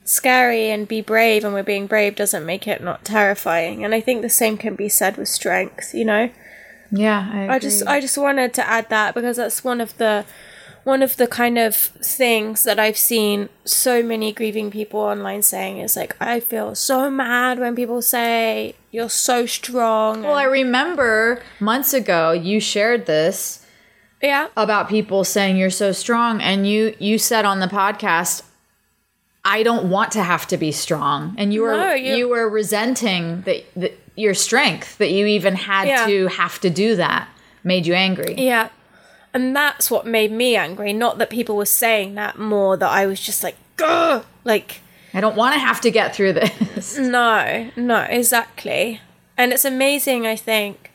scary 0.04 0.70
and 0.70 0.88
be 0.88 1.02
brave 1.02 1.44
and 1.44 1.54
we're 1.54 1.64
being 1.64 1.88
brave 1.88 2.16
doesn't 2.16 2.46
make 2.46 2.68
it 2.68 2.84
not 2.84 3.06
terrifying. 3.06 3.84
And 3.84 3.94
I 3.94 4.02
think 4.02 4.22
the 4.22 4.30
same 4.30 4.58
can 4.58 4.76
be 4.76 4.90
said 4.90 5.18
with 5.18 5.30
strength, 5.30 5.94
you 5.94 6.06
know? 6.06 6.30
Yeah, 6.92 7.30
I, 7.34 7.56
I 7.56 7.60
just 7.60 7.86
I 7.88 8.00
just 8.00 8.18
wanted 8.18 8.54
to 8.54 8.68
add 8.68 8.90
that 8.90 9.16
because 9.16 9.38
that's 9.38 9.64
one 9.64 9.82
of 9.82 9.98
the 9.98 10.26
one 10.84 11.02
of 11.02 11.18
the 11.18 11.28
kind 11.28 11.58
of 11.58 11.76
things 11.76 12.66
that 12.66 12.78
I've 12.78 12.98
seen 12.98 13.50
so 13.66 14.04
many 14.04 14.32
grieving 14.32 14.70
people 14.70 15.00
online 15.00 15.42
saying 15.42 15.80
is 15.80 15.96
like 15.96 16.16
I 16.22 16.40
feel 16.40 16.76
so 16.76 17.10
mad 17.10 17.58
when 17.58 17.76
people 17.76 18.04
say 18.04 18.76
you're 18.92 19.10
so 19.10 19.48
strong. 19.48 20.22
Well, 20.22 20.36
I 20.36 20.44
remember 20.44 21.42
months 21.60 21.94
ago 21.94 22.32
you 22.32 22.60
shared 22.60 23.08
this 23.08 23.66
yeah. 24.22 24.50
about 24.56 24.88
people 24.88 25.24
saying 25.24 25.58
you're 25.58 25.72
so 25.72 25.92
strong 25.94 26.42
and 26.42 26.68
you 26.68 26.96
you 27.00 27.18
said 27.18 27.44
on 27.44 27.60
the 27.60 27.68
podcast 27.68 28.44
I 29.46 29.64
don't 29.64 29.90
want 29.90 30.12
to 30.14 30.24
have 30.24 30.48
to 30.48 30.58
be 30.58 30.72
strong 30.72 31.36
and 31.38 31.54
you 31.54 31.62
were 31.64 31.76
No, 31.78 31.94
you, 31.94 32.16
you- 32.16 32.30
were 32.30 32.50
resenting 32.50 33.42
that, 33.42 33.64
that 33.76 34.00
your 34.16 34.34
strength 34.34 34.98
that 35.00 35.12
you 35.12 35.26
even 35.26 35.56
had 35.56 35.88
Yeah. 35.88 36.06
to 36.06 36.28
have 36.28 36.60
to 36.62 36.70
do 36.70 36.96
that 36.96 37.28
made 37.64 37.86
you 37.86 37.94
angry. 37.94 38.36
Yeah. 38.38 38.70
And 39.34 39.56
that's 39.56 39.90
what 39.90 40.06
made 40.06 40.32
me 40.32 40.56
angry. 40.56 40.94
Not 40.94 41.18
that 41.18 41.30
people 41.32 41.56
were 41.56 41.66
saying 41.66 42.14
that 42.16 42.38
more, 42.38 42.78
that 42.78 42.90
I 42.90 43.06
was 43.08 43.20
just 43.20 43.44
like, 43.44 43.56
Gah! 43.78 44.24
like, 44.44 44.82
I 45.14 45.20
don't 45.22 45.36
want 45.36 45.56
to 45.56 45.60
have 45.60 45.82
to 45.82 45.90
get 45.92 46.16
through 46.16 46.34
this. 46.34 46.98
no, 47.00 47.72
no, 47.76 48.02
exactly. 48.02 49.02
And 49.36 49.52
it's 49.52 49.66
amazing, 49.66 50.28
I 50.28 50.36
think. 50.36 50.92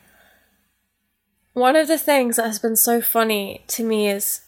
One 1.53 1.75
of 1.75 1.89
the 1.89 1.99
things 1.99 2.37
that 2.37 2.47
has 2.47 2.61
been 2.61 2.77
so 2.77 3.01
funny 3.01 3.65
to 3.69 3.83
me 3.83 4.09
is 4.09 4.43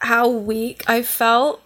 how 0.00 0.28
weak 0.28 0.82
I 0.88 1.02
felt, 1.02 1.62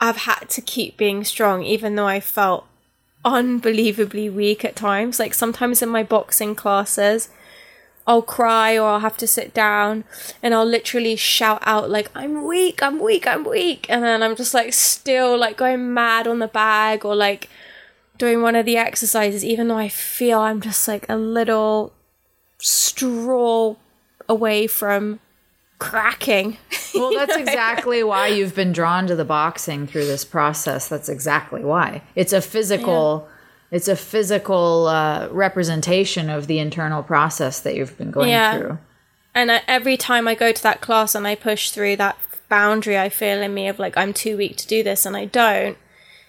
I've 0.00 0.18
had 0.18 0.48
to 0.50 0.60
keep 0.60 0.96
being 0.96 1.24
strong, 1.24 1.64
even 1.64 1.96
though 1.96 2.06
I 2.06 2.20
felt 2.20 2.66
unbelievably 3.24 4.30
weak 4.30 4.64
at 4.64 4.76
times. 4.76 5.18
Like 5.18 5.34
sometimes 5.34 5.82
in 5.82 5.88
my 5.88 6.02
boxing 6.02 6.54
classes, 6.54 7.28
I'll 8.06 8.22
cry 8.22 8.78
or 8.78 8.88
I'll 8.88 9.00
have 9.00 9.18
to 9.18 9.26
sit 9.26 9.52
down 9.52 10.04
and 10.42 10.54
I'll 10.54 10.64
literally 10.64 11.14
shout 11.14 11.62
out 11.64 11.90
like 11.90 12.10
I'm 12.14 12.46
weak, 12.46 12.82
I'm 12.82 12.98
weak, 13.00 13.26
I'm 13.26 13.44
weak 13.44 13.84
and 13.90 14.02
then 14.02 14.22
I'm 14.22 14.34
just 14.34 14.54
like 14.54 14.72
still 14.72 15.36
like 15.36 15.58
going 15.58 15.92
mad 15.92 16.26
on 16.26 16.38
the 16.38 16.48
bag 16.48 17.04
or 17.04 17.14
like 17.14 17.50
doing 18.16 18.40
one 18.40 18.56
of 18.56 18.64
the 18.64 18.78
exercises 18.78 19.44
even 19.44 19.68
though 19.68 19.76
I 19.76 19.90
feel 19.90 20.40
I'm 20.40 20.62
just 20.62 20.88
like 20.88 21.04
a 21.10 21.16
little 21.16 21.92
straw 22.58 23.76
away 24.26 24.66
from 24.66 25.20
cracking. 25.78 26.56
Well, 26.94 27.12
that's 27.14 27.36
exactly 27.46 28.02
why 28.02 28.28
you've 28.28 28.54
been 28.54 28.72
drawn 28.72 29.06
to 29.06 29.16
the 29.16 29.24
boxing 29.24 29.86
through 29.86 30.06
this 30.06 30.24
process. 30.24 30.88
That's 30.88 31.08
exactly 31.08 31.64
why. 31.64 32.02
It's 32.14 32.32
a 32.32 32.40
physical 32.40 33.28
it's 33.70 33.86
a 33.88 33.96
physical 33.96 34.86
uh, 34.86 35.28
representation 35.30 36.30
of 36.30 36.46
the 36.46 36.58
internal 36.58 37.02
process 37.02 37.60
that 37.60 37.74
you've 37.76 37.98
been 37.98 38.10
going 38.10 38.30
Yeah. 38.30 38.58
through. 38.58 38.78
And 39.34 39.52
I, 39.52 39.60
every 39.68 39.98
time 39.98 40.26
I 40.26 40.34
go 40.34 40.52
to 40.52 40.62
that 40.62 40.80
class 40.80 41.14
and 41.14 41.26
I 41.26 41.34
push 41.34 41.70
through 41.70 41.96
that 41.96 42.16
boundary 42.48 42.96
I 42.98 43.10
feel 43.10 43.42
in 43.42 43.52
me 43.52 43.68
of 43.68 43.78
like, 43.78 43.94
I'm 43.98 44.14
too 44.14 44.38
weak 44.38 44.56
to 44.56 44.66
do 44.66 44.82
this 44.82 45.04
and 45.04 45.14
I 45.14 45.26
don't, 45.26 45.76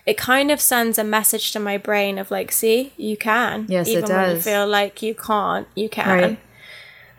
it 0.06 0.18
kind 0.18 0.52
of 0.52 0.60
sends 0.60 0.98
a 0.98 1.04
message 1.06 1.54
to 1.54 1.60
my 1.62 1.78
brain 1.78 2.18
of 2.18 2.30
like, 2.30 2.52
see, 2.52 2.92
you 2.98 3.16
can. 3.16 3.66
Yes, 3.70 3.88
it 3.88 3.92
Even 4.00 4.10
when 4.10 4.30
you 4.30 4.36
does. 4.36 4.44
feel 4.44 4.68
like 4.68 5.02
you 5.02 5.16
can't, 5.16 5.66
you 5.76 5.88
can. 5.88 6.08
Right. 6.22 6.40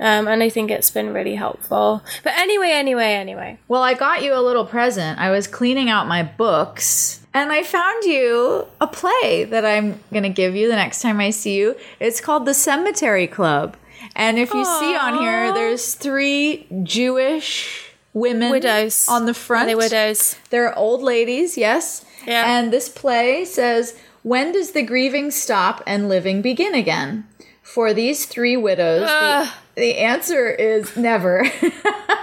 Um, 0.00 0.26
and 0.28 0.42
I 0.42 0.48
think 0.48 0.70
it's 0.70 0.90
been 0.90 1.12
really 1.12 1.34
helpful. 1.34 2.02
But 2.24 2.32
anyway, 2.36 2.70
anyway, 2.72 3.12
anyway. 3.12 3.58
Well, 3.68 3.82
I 3.82 3.92
got 3.94 4.22
you 4.22 4.32
a 4.34 4.40
little 4.40 4.64
present. 4.64 5.18
I 5.20 5.30
was 5.30 5.46
cleaning 5.46 5.90
out 5.90 6.08
my 6.08 6.22
books 6.22 7.20
and 7.34 7.52
I 7.52 7.62
found 7.62 8.04
you 8.04 8.66
a 8.80 8.86
play 8.86 9.44
that 9.44 9.64
I'm 9.64 10.00
going 10.10 10.22
to 10.22 10.30
give 10.30 10.56
you 10.56 10.68
the 10.68 10.74
next 10.76 11.02
time 11.02 11.20
I 11.20 11.30
see 11.30 11.56
you. 11.56 11.76
It's 12.00 12.20
called 12.20 12.46
The 12.46 12.54
Cemetery 12.54 13.26
Club. 13.26 13.76
And 14.16 14.38
if 14.38 14.52
you 14.54 14.64
see 14.64 14.96
on 14.96 15.18
here, 15.18 15.52
there's 15.52 15.94
three 15.94 16.66
Jewish 16.82 17.90
women 18.14 18.50
Widows. 18.50 19.06
on 19.08 19.26
the 19.26 19.30
Are 19.32 19.34
front. 19.34 19.66
they 19.68 19.74
widows? 19.74 20.36
They're 20.48 20.76
old 20.76 21.02
ladies, 21.02 21.56
yes. 21.58 22.04
Yeah. 22.26 22.44
And 22.58 22.72
this 22.72 22.88
play 22.88 23.44
says, 23.44 23.96
When 24.22 24.52
does 24.52 24.72
the 24.72 24.82
grieving 24.82 25.30
stop 25.30 25.82
and 25.86 26.08
living 26.08 26.42
begin 26.42 26.74
again? 26.74 27.26
For 27.62 27.94
these 27.94 28.26
three 28.26 28.56
widows, 28.56 29.02
the. 29.06 29.48
The 29.80 29.98
answer 29.98 30.48
is 30.48 30.96
never. 30.96 31.44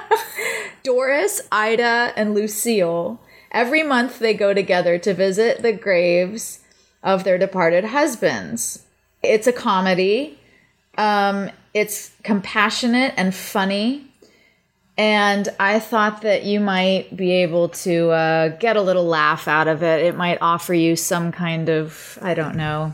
Doris, 0.84 1.42
Ida, 1.52 2.14
and 2.16 2.34
Lucille. 2.34 3.20
Every 3.52 3.84
month 3.84 4.20
they 4.20 4.34
go 4.34 4.54
together 4.54 4.98
to 5.00 5.14
visit 5.14 5.62
the 5.62 5.74
graves 5.74 6.60
of 7.04 7.24
their 7.24 7.38
departed 7.38 7.86
husbands. 7.86 8.86
It's 9.24 9.48
a 9.48 9.52
comedy. 9.52 10.40
Um, 10.98 11.50
it's 11.74 12.12
compassionate 12.24 13.14
and 13.18 13.34
funny. 13.34 14.06
And 14.98 15.50
I 15.60 15.80
thought 15.80 16.22
that 16.22 16.44
you 16.44 16.60
might 16.60 17.16
be 17.16 17.32
able 17.44 17.70
to 17.70 18.10
uh, 18.12 18.48
get 18.58 18.78
a 18.78 18.82
little 18.82 19.06
laugh 19.06 19.48
out 19.48 19.68
of 19.68 19.84
it. 19.84 20.06
It 20.06 20.16
might 20.16 20.40
offer 20.42 20.74
you 20.74 20.96
some 20.96 21.32
kind 21.32 21.70
of, 21.70 22.18
I 22.22 22.34
don't 22.34 22.56
know, 22.56 22.94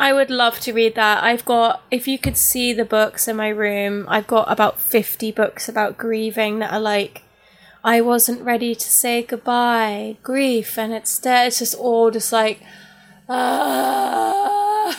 I 0.00 0.14
would 0.14 0.30
love 0.30 0.60
to 0.60 0.72
read 0.72 0.94
that. 0.94 1.22
I've 1.22 1.44
got, 1.44 1.82
if 1.90 2.08
you 2.08 2.18
could 2.18 2.38
see 2.38 2.72
the 2.72 2.86
books 2.86 3.28
in 3.28 3.36
my 3.36 3.50
room, 3.50 4.06
I've 4.08 4.26
got 4.26 4.50
about 4.50 4.80
50 4.80 5.30
books 5.30 5.68
about 5.68 5.98
grieving 5.98 6.58
that 6.60 6.72
are 6.72 6.80
like, 6.80 7.22
I 7.84 8.00
wasn't 8.00 8.40
ready 8.40 8.74
to 8.74 8.88
say 8.90 9.22
goodbye, 9.22 10.16
grief, 10.22 10.78
and 10.78 10.94
it's 10.94 11.18
there. 11.18 11.48
It's 11.48 11.58
just 11.58 11.74
all 11.74 12.10
just 12.10 12.32
like, 12.32 12.62
ah. 13.28 14.98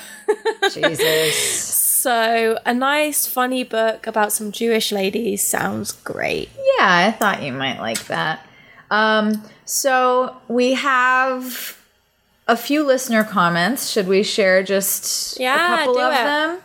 Jesus. 0.71 1.35
so, 1.63 2.59
a 2.63 2.73
nice, 2.75 3.25
funny 3.25 3.63
book 3.63 4.05
about 4.05 4.31
some 4.31 4.51
Jewish 4.51 4.91
ladies 4.91 5.41
sounds 5.41 5.93
great. 5.93 6.49
Yeah, 6.77 7.07
I 7.07 7.17
thought 7.17 7.41
you 7.41 7.53
might 7.53 7.79
like 7.79 8.05
that. 8.05 8.45
Um, 8.91 9.43
so 9.65 10.37
we 10.47 10.73
have 10.73 11.80
a 12.51 12.57
few 12.57 12.83
listener 12.83 13.23
comments. 13.23 13.89
Should 13.89 14.07
we 14.07 14.23
share 14.23 14.61
just 14.61 15.39
Yeah, 15.39 15.73
a 15.73 15.77
couple 15.77 15.99
of 15.99 16.13
it. 16.13 16.17
them? 16.17 16.59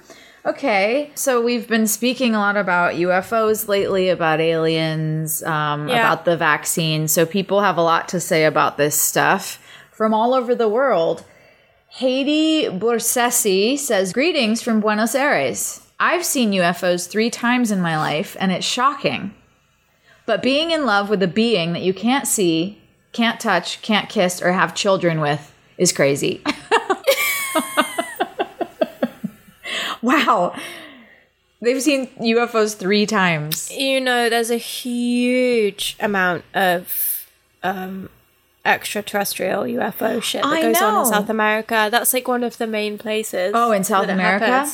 Okay, 0.45 1.11
so 1.14 1.40
we've 1.40 1.66
been 1.69 1.87
speaking 1.87 2.35
a 2.35 2.38
lot 2.38 2.57
about 2.57 2.95
UFOs 2.97 3.69
lately, 3.69 4.09
about 4.09 4.40
aliens, 4.40 5.43
um, 5.45 5.88
Yeah. 5.88 5.97
about 6.12 6.25
the 6.25 6.37
vaccine. 6.37 7.07
So 7.09 7.25
people 7.25 7.61
have 7.61 7.76
a 7.76 7.83
lot 7.83 8.09
to 8.09 8.21
say 8.21 8.45
about 8.45 8.76
this 8.76 9.00
stuff 9.00 9.59
from 9.93 10.12
all 10.12 10.35
over 10.35 10.55
the 10.55 10.69
world. 10.69 11.25
Haiti 11.88 12.64
Borsesi 12.66 13.78
says, 13.78 14.12
Greetings 14.12 14.61
from 14.62 14.81
Buenos 14.81 15.14
Aires. 15.14 15.81
I've 15.99 16.25
seen 16.25 16.52
UFOs 16.52 17.07
three 17.07 17.31
times 17.31 17.71
in 17.71 17.81
my 17.81 17.97
life, 17.97 18.37
and 18.38 18.52
it's 18.52 18.66
shocking. 18.66 19.35
But 20.26 20.43
being 20.43 20.73
in 20.73 20.85
love 20.85 21.09
with 21.09 21.23
a 21.23 21.28
being 21.28 21.73
that 21.73 21.83
you 21.83 21.95
can't 21.95 22.26
see, 22.26 22.78
can't 23.12 23.40
touch, 23.40 23.81
can't 23.83 24.09
kiss, 24.09 24.43
or 24.43 24.52
have 24.52 24.75
children 24.75 25.21
with 25.21 25.52
is 25.78 25.92
crazy. 25.92 26.42
wow. 30.02 30.54
They've 31.61 31.83
seen 31.83 32.09
UFOs 32.18 32.76
three 32.76 33.06
times. 33.06 33.71
You 33.73 34.00
know, 34.00 34.28
there's 34.28 34.50
a 34.50 34.56
huge 34.56 35.97
amount 36.00 36.45
of 36.54 37.28
um, 37.62 38.11
extraterrestrial 38.64 39.62
UFO 39.62 40.23
shit 40.30 40.42
that 40.42 40.52
I 40.52 40.62
goes 40.62 40.83
on 40.83 41.00
in 41.00 41.06
South 41.06 41.30
America. 41.30 41.88
That's 41.90 42.12
like 42.12 42.28
one 42.28 42.45
of 42.45 42.59
the 42.59 42.66
main 42.66 42.99
places. 42.99 43.52
Oh, 43.54 43.73
in 43.73 43.85
South 43.85 44.09
America? 44.09 44.71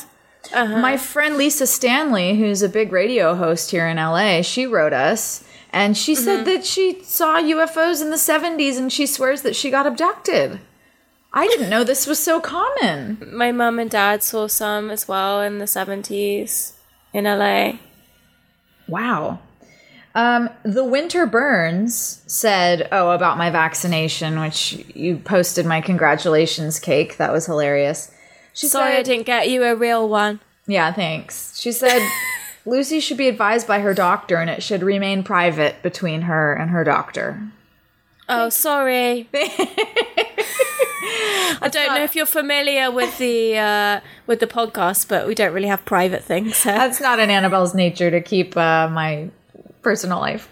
My 0.53 0.97
friend 0.97 1.37
Lisa 1.37 1.65
Stanley, 1.65 2.37
who's 2.37 2.61
a 2.61 2.69
big 2.69 2.91
radio 2.91 3.33
host 3.33 3.71
here 3.71 3.87
in 3.87 3.95
LA, 3.95 4.41
she 4.41 4.65
wrote 4.65 4.91
us 4.91 5.45
and 5.71 5.97
she 5.97 6.15
said 6.15 6.43
that 6.45 6.65
she 6.65 7.01
saw 7.03 7.39
UFOs 7.39 8.01
in 8.01 8.09
the 8.09 8.17
70s 8.17 8.77
and 8.77 8.91
she 8.91 9.07
swears 9.07 9.41
that 9.41 9.55
she 9.55 9.71
got 9.71 9.87
abducted. 9.87 10.59
I 11.33 11.47
didn't 11.47 11.69
know 11.69 11.83
this 11.83 12.05
was 12.05 12.19
so 12.19 12.39
common. 12.39 13.17
My 13.31 13.51
mom 13.51 13.79
and 13.79 13.89
dad 13.89 14.21
saw 14.21 14.47
some 14.47 14.91
as 14.91 15.07
well 15.07 15.41
in 15.41 15.57
the 15.57 15.65
70s 15.65 16.73
in 17.11 17.23
LA. 17.25 17.79
Wow. 18.87 19.39
Um, 20.15 20.49
the 20.61 20.83
Winter 20.83 21.25
Burns 21.25 22.21
said, 22.27 22.87
Oh, 22.91 23.11
about 23.11 23.39
my 23.39 23.49
vaccination, 23.49 24.39
which 24.39 24.73
you 24.93 25.17
posted 25.17 25.65
my 25.65 25.81
congratulations 25.81 26.79
cake. 26.79 27.17
That 27.17 27.31
was 27.31 27.47
hilarious. 27.47 28.11
She 28.53 28.67
Sorry 28.67 28.97
I 28.97 29.01
didn't 29.01 29.25
get 29.25 29.49
you 29.49 29.63
a 29.63 29.75
real 29.75 30.07
one. 30.07 30.39
Yeah, 30.67 30.93
thanks. 30.93 31.59
She 31.59 31.71
said, 31.71 32.07
Lucy 32.65 32.99
should 32.99 33.17
be 33.17 33.27
advised 33.27 33.67
by 33.67 33.79
her 33.79 33.95
doctor 33.95 34.37
and 34.37 34.51
it 34.51 34.61
should 34.61 34.83
remain 34.83 35.23
private 35.23 35.81
between 35.81 36.21
her 36.21 36.53
and 36.53 36.69
her 36.69 36.83
doctor. 36.83 37.41
Oh, 38.29 38.49
sorry. 38.49 39.27
I 41.05 41.69
don't 41.71 41.95
know 41.95 42.03
if 42.03 42.15
you're 42.15 42.25
familiar 42.25 42.89
with 42.91 43.17
the 43.17 43.57
uh, 43.57 44.01
with 44.27 44.39
the 44.39 44.47
podcast, 44.47 45.07
but 45.07 45.27
we 45.27 45.35
don't 45.35 45.53
really 45.53 45.67
have 45.67 45.83
private 45.85 46.23
things. 46.23 46.57
So. 46.57 46.69
That's 46.69 47.01
not 47.01 47.19
in 47.19 47.29
Annabelle's 47.29 47.75
nature 47.75 48.09
to 48.09 48.21
keep 48.21 48.55
uh, 48.55 48.89
my 48.89 49.29
personal 49.81 50.19
life 50.19 50.49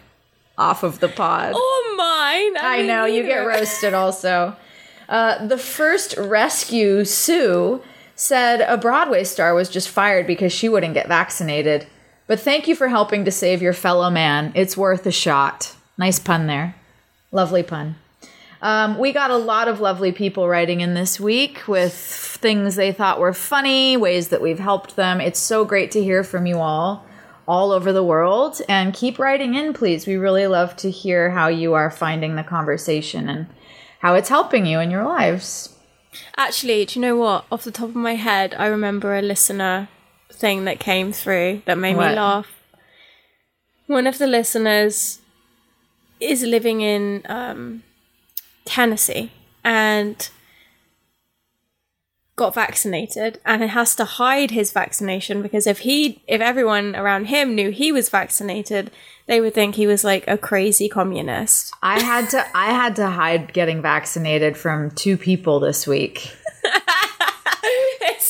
off 0.58 0.84
of 0.84 1.00
the 1.00 1.08
pod. 1.08 1.54
Oh, 1.56 1.96
mine. 1.98 2.64
I 2.64 2.78
mean, 2.78 2.88
know 2.88 3.06
you 3.06 3.24
get 3.24 3.40
roasted 3.40 3.94
also. 3.94 4.56
Uh, 5.10 5.46
the 5.46 5.58
first 5.58 6.16
rescue, 6.18 7.04
Sue, 7.04 7.82
said 8.16 8.62
a 8.62 8.78
Broadway 8.78 9.24
star 9.24 9.54
was 9.54 9.70
just 9.70 9.90
fired 9.90 10.28
because 10.28 10.54
she 10.54 10.70
wouldn't 10.70 10.94
get 10.94 11.08
vaccinated. 11.08 11.88
But 12.28 12.40
thank 12.40 12.68
you 12.68 12.76
for 12.76 12.88
helping 12.88 13.26
to 13.26 13.32
save 13.32 13.62
your 13.62 13.74
fellow 13.74 14.10
man. 14.10 14.52
It's 14.56 14.78
worth 14.78 15.06
a 15.06 15.12
shot. 15.12 15.76
Nice 15.98 16.20
pun 16.20 16.48
there. 16.48 16.76
Lovely 17.32 17.64
pun. 17.64 17.96
Um, 18.62 18.98
we 19.00 19.12
got 19.12 19.32
a 19.32 19.38
lot 19.38 19.68
of 19.68 19.80
lovely 19.80 20.12
people 20.12 20.48
writing 20.48 20.82
in 20.82 20.94
this 20.94 21.20
week 21.20 21.68
with 21.68 21.94
things 21.94 22.76
they 22.76 22.92
thought 22.92 23.20
were 23.20 23.34
funny, 23.34 23.98
ways 23.98 24.30
that 24.30 24.42
we've 24.42 24.60
helped 24.60 24.96
them. 24.96 25.20
It's 25.20 25.40
so 25.40 25.66
great 25.66 25.90
to 25.92 26.04
hear 26.04 26.24
from 26.24 26.46
you 26.46 26.60
all, 26.60 27.04
all 27.48 27.72
over 27.72 27.92
the 27.92 28.04
world. 28.04 28.62
And 28.70 28.94
keep 28.94 29.18
writing 29.18 29.56
in, 29.56 29.74
please. 29.74 30.06
We 30.06 30.16
really 30.16 30.46
love 30.46 30.76
to 30.78 30.92
hear 30.92 31.32
how 31.32 31.48
you 31.48 31.74
are 31.74 31.90
finding 31.90 32.36
the 32.36 32.44
conversation 32.44 33.28
and 33.30 33.48
how 34.00 34.14
it's 34.14 34.30
helping 34.30 34.68
you 34.68 34.80
in 34.80 34.92
your 34.92 35.06
lives. 35.06 35.76
Actually, 36.38 36.86
do 36.86 37.00
you 37.00 37.02
know 37.06 37.16
what? 37.18 37.46
Off 37.52 37.64
the 37.64 37.72
top 37.72 37.90
of 37.90 37.96
my 37.96 38.16
head, 38.16 38.54
I 38.60 38.68
remember 38.68 39.16
a 39.16 39.22
listener 39.24 39.90
thing 40.32 40.66
that 40.66 40.80
came 40.80 41.12
through 41.12 41.64
that 41.66 41.78
made 41.80 41.96
What? 41.96 42.10
me 42.12 42.16
laugh. 42.16 42.48
One 43.88 44.06
of 44.08 44.20
the 44.20 44.28
listeners 44.28 45.20
is 46.20 46.44
living 46.44 46.82
in 46.82 47.24
um, 47.26 47.84
Tennessee 48.66 49.32
and 49.64 50.30
got 52.36 52.56
vaccinated 52.56 53.40
and 53.46 53.62
has 53.62 53.96
to 53.96 54.04
hide 54.04 54.52
his 54.52 54.72
vaccination 54.72 55.42
because 55.42 55.68
if 55.68 55.80
he 55.80 56.24
if 56.28 56.42
everyone 56.42 56.96
around 56.96 57.26
him 57.26 57.54
knew 57.54 57.70
he 57.70 57.92
was 57.92 58.10
vaccinated 58.10 58.90
they 59.28 59.40
would 59.40 59.54
think 59.54 59.76
he 59.76 59.86
was 59.86 60.04
like 60.04 60.28
a 60.28 60.38
crazy 60.38 60.90
communist 60.90 61.72
I 61.84 62.02
had 62.02 62.30
to 62.32 62.44
I 62.56 62.72
had 62.72 62.96
to 62.96 63.08
hide 63.08 63.54
getting 63.54 63.82
vaccinated 63.82 64.58
from 64.58 64.92
two 64.92 65.18
people 65.18 65.60
this 65.60 65.86
week. 65.86 66.36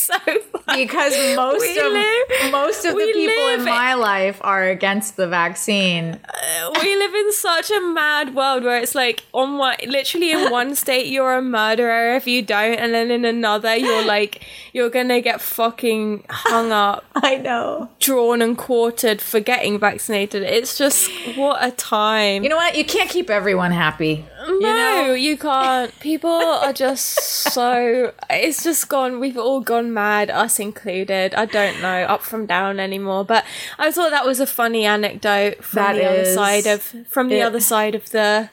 so 0.08 0.18
funny 0.20 0.86
because 0.86 1.14
most 1.36 1.62
We 1.62 1.78
of 1.80 1.92
live- 1.94 2.52
most 2.52 2.86
of 2.86 2.94
the 2.96 3.12
people 3.14 3.48
in 3.50 3.64
my 3.66 3.94
life 3.94 4.40
are 4.42 4.64
against 4.68 5.16
the 5.18 5.28
vaccine. 5.28 6.20
Uh, 6.24 6.72
we 6.82 6.96
live 6.96 7.14
in 7.14 7.32
such 7.34 7.72
a 7.72 7.82
mad 7.82 8.34
world 8.36 8.64
where 8.64 8.78
it's 8.80 8.96
like 8.96 9.24
on 9.34 9.58
one 9.58 9.76
literally 9.88 10.32
in 10.32 10.52
one 10.60 10.76
state 10.76 11.08
you're 11.08 11.36
a 11.36 11.42
murderer 11.42 12.16
if 12.16 12.28
you 12.28 12.42
don't 12.42 12.76
and 12.80 12.94
then 12.94 13.12
in 13.12 13.26
another 13.26 13.76
you're 13.76 14.06
like 14.06 14.44
you're 14.74 14.90
gonna 14.90 15.22
get 15.22 15.42
fucking 15.42 16.24
hung 16.30 16.72
up 16.72 17.04
I 17.16 17.38
know. 17.38 17.90
drawn 18.00 18.42
and 18.42 18.58
quartered 18.58 19.22
for 19.22 19.40
getting 19.40 19.80
vaccinated 19.80 20.44
it's 20.44 20.78
just 20.78 21.10
what 21.36 21.64
a 21.64 21.72
time 21.72 22.44
You 22.44 22.50
know 22.50 22.56
what? 22.56 22.76
You 22.78 22.86
can't 22.86 23.10
keep 23.10 23.30
everyone 23.30 23.72
happy. 23.72 24.26
No 24.48 24.60
know? 24.60 25.14
you 25.14 25.38
can't 25.38 25.98
people 26.00 26.30
are 26.30 26.74
just 26.74 27.06
so 27.54 28.14
it's 28.30 28.64
just 28.64 28.88
gone 28.90 29.20
we've 29.20 29.38
all 29.38 29.62
gone 29.62 29.94
mad 29.94 30.30
us 30.30 30.60
included 30.60 31.34
i 31.36 31.46
don't 31.46 31.82
know 31.82 32.04
up 32.04 32.22
from 32.22 32.46
down 32.46 32.80
anymore 32.80 33.24
but 33.26 33.44
i 33.80 33.92
thought 33.92 34.12
that 34.12 34.26
was 34.26 34.40
a 34.40 34.48
funny 34.48 34.86
anecdote 34.86 35.64
from 35.64 35.84
That 35.84 35.94
the 35.96 36.06
other 36.10 36.26
side 36.34 36.68
of 36.68 36.82
from 37.08 37.30
the 37.30 37.40
it- 37.40 37.44
other 37.44 37.60
side 37.60 37.96
of 37.96 38.10
the 38.12 38.50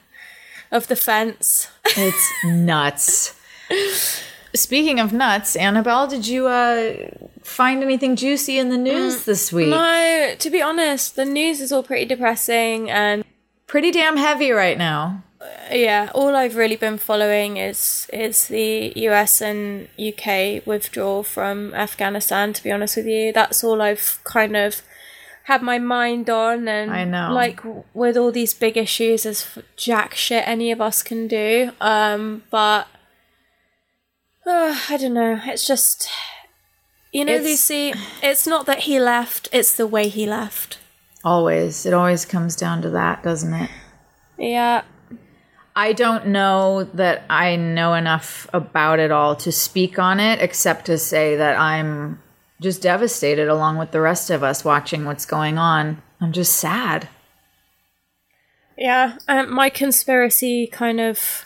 of 0.71 0.87
the 0.89 0.97
fence 0.97 1.69
It's 1.97 2.31
nuts. 2.45 3.35
Speaking 4.55 4.99
of 4.99 5.13
nuts, 5.13 5.57
Annabelle, 5.57 6.07
did 6.07 6.27
you 6.27 6.47
uh, 6.47 6.95
find 7.43 7.83
anything 7.83 8.17
juicy 8.17 8.59
in 8.59 8.71
the 8.71 8.79
news 8.79 9.25
this 9.25 9.53
week? 9.53 9.69
no 9.69 10.35
to 10.39 10.51
be 10.51 10.61
honest 10.63 11.17
the 11.17 11.25
news 11.27 11.61
is 11.61 11.71
all 11.73 11.83
pretty 11.83 12.05
depressing 12.07 12.91
and 12.91 13.25
Pretty 13.67 13.91
damn 13.91 14.17
heavy 14.17 14.51
right 14.51 14.79
now. 14.79 15.23
Yeah 15.71 16.11
all 16.15 16.35
i've 16.35 16.57
really 16.57 16.77
been 16.77 16.99
following 16.99 17.57
is 17.59 18.09
is 18.13 18.49
the 18.49 18.93
us 19.09 19.41
and 19.41 19.89
uk 19.99 20.67
withdrawal 20.67 21.23
from 21.23 21.73
afghanistan 21.75 22.53
to 22.53 22.63
be 22.63 22.73
honest 22.73 22.97
with 22.97 23.07
you 23.07 23.33
that's 23.33 23.63
all 23.63 23.81
i've 23.81 24.19
kind 24.25 24.57
of 24.57 24.83
had 25.45 25.63
my 25.63 25.79
mind 25.79 26.29
on 26.29 26.69
and 26.69 26.91
I 26.91 27.05
know. 27.05 27.33
like 27.33 27.61
with 27.95 28.17
all 28.17 28.33
these 28.33 28.53
big 28.53 28.77
issues 28.77 29.23
there's 29.23 29.43
f- 29.57 29.65
jack 29.77 30.15
shit 30.15 30.47
any 30.47 30.71
of 30.73 30.81
us 30.81 31.03
can 31.03 31.27
do 31.29 31.71
um 31.81 32.43
but 32.51 32.87
uh, 34.47 34.79
i 34.91 34.97
don't 34.99 35.15
know 35.15 35.41
it's 35.45 35.67
just 35.67 36.09
you 37.13 37.25
know 37.25 37.33
It's- 37.35 37.47
lucy 37.49 37.95
it's 38.23 38.47
not 38.47 38.67
that 38.67 38.81
he 38.81 38.99
left 38.99 39.49
it's 39.53 39.75
the 39.77 39.87
way 39.87 40.09
he 40.09 40.27
left 40.27 40.79
Always. 41.25 41.85
It 41.85 41.93
always 41.93 42.25
comes 42.25 42.55
down 42.55 42.81
to 42.83 42.91
that, 42.91 43.25
doesn't 43.25 43.53
it? 43.53 43.71
yeah 44.39 44.83
I 45.79 45.93
don't 45.93 46.27
know 46.27 46.83
that 46.95 47.23
I 47.31 47.55
know 47.55 47.95
enough 47.95 48.49
about 48.53 48.99
it 48.99 49.13
all 49.13 49.37
to 49.37 49.53
speak 49.53 49.97
on 49.97 50.19
it, 50.19 50.43
except 50.43 50.87
to 50.87 50.99
say 50.99 51.37
that 51.37 51.57
I'm 51.57 52.21
just 52.61 52.83
devastated 52.83 53.47
along 53.47 53.79
with 53.79 53.93
the 53.93 54.01
rest 54.01 54.29
of 54.29 54.43
us 54.43 54.65
watching 54.65 55.05
what's 55.05 55.25
going 55.25 55.57
on. 55.57 56.03
I'm 56.21 56.33
just 56.33 56.55
sad. 56.55 57.09
Yeah, 58.77 59.19
um, 59.29 59.53
my 59.53 59.71
conspiracy 59.71 60.67
kind 60.67 60.99
of 61.01 61.45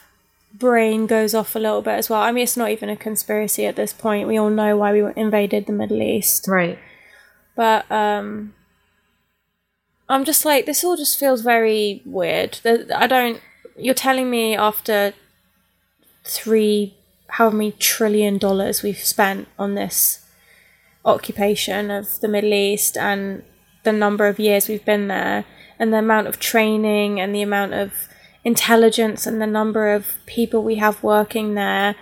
brain 0.51 1.05
goes 1.05 1.35
off 1.35 1.55
a 1.55 1.59
little 1.59 1.83
bit 1.83 1.99
as 1.99 2.09
well. 2.09 2.21
I 2.21 2.31
mean, 2.31 2.45
it's 2.45 2.57
not 2.57 2.71
even 2.71 2.89
a 2.89 2.97
conspiracy 2.97 3.67
at 3.67 3.75
this 3.75 3.93
point. 3.93 4.27
We 4.27 4.37
all 4.37 4.49
know 4.49 4.75
why 4.75 4.93
we 4.93 5.13
invaded 5.15 5.67
the 5.67 5.73
Middle 5.73 6.01
East. 6.01 6.47
Right. 6.47 6.79
But 7.55 7.85
um 7.91 8.55
I'm 10.09 10.25
just 10.25 10.43
like 10.43 10.65
this 10.65 10.83
all 10.83 10.97
just 10.97 11.19
feels 11.19 11.41
very 11.41 12.01
weird. 12.03 12.59
I 12.65 13.05
don't 13.05 13.39
you're 13.77 13.93
telling 13.93 14.29
me 14.29 14.55
after 14.55 15.13
3 16.23 16.93
how 17.27 17.49
many 17.49 17.71
trillion 17.73 18.37
dollars 18.37 18.83
we've 18.83 18.99
spent 18.99 19.47
on 19.57 19.75
this 19.75 20.23
occupation 21.05 21.91
of 21.91 22.19
the 22.21 22.27
Middle 22.27 22.53
East 22.53 22.97
and 22.97 23.43
the 23.83 23.91
number 23.91 24.27
of 24.27 24.39
years 24.39 24.67
we've 24.67 24.85
been 24.85 25.07
there 25.07 25.45
and 25.79 25.91
the 25.91 25.97
amount 25.97 26.27
of 26.27 26.39
training 26.39 27.19
and 27.19 27.33
the 27.33 27.41
amount 27.41 27.73
of 27.73 28.07
intelligence 28.43 29.25
and 29.25 29.41
the 29.41 29.47
number 29.47 29.93
of 29.93 30.17
people 30.25 30.63
we 30.63 30.75
have 30.75 31.03
working 31.03 31.55
there, 31.55 31.95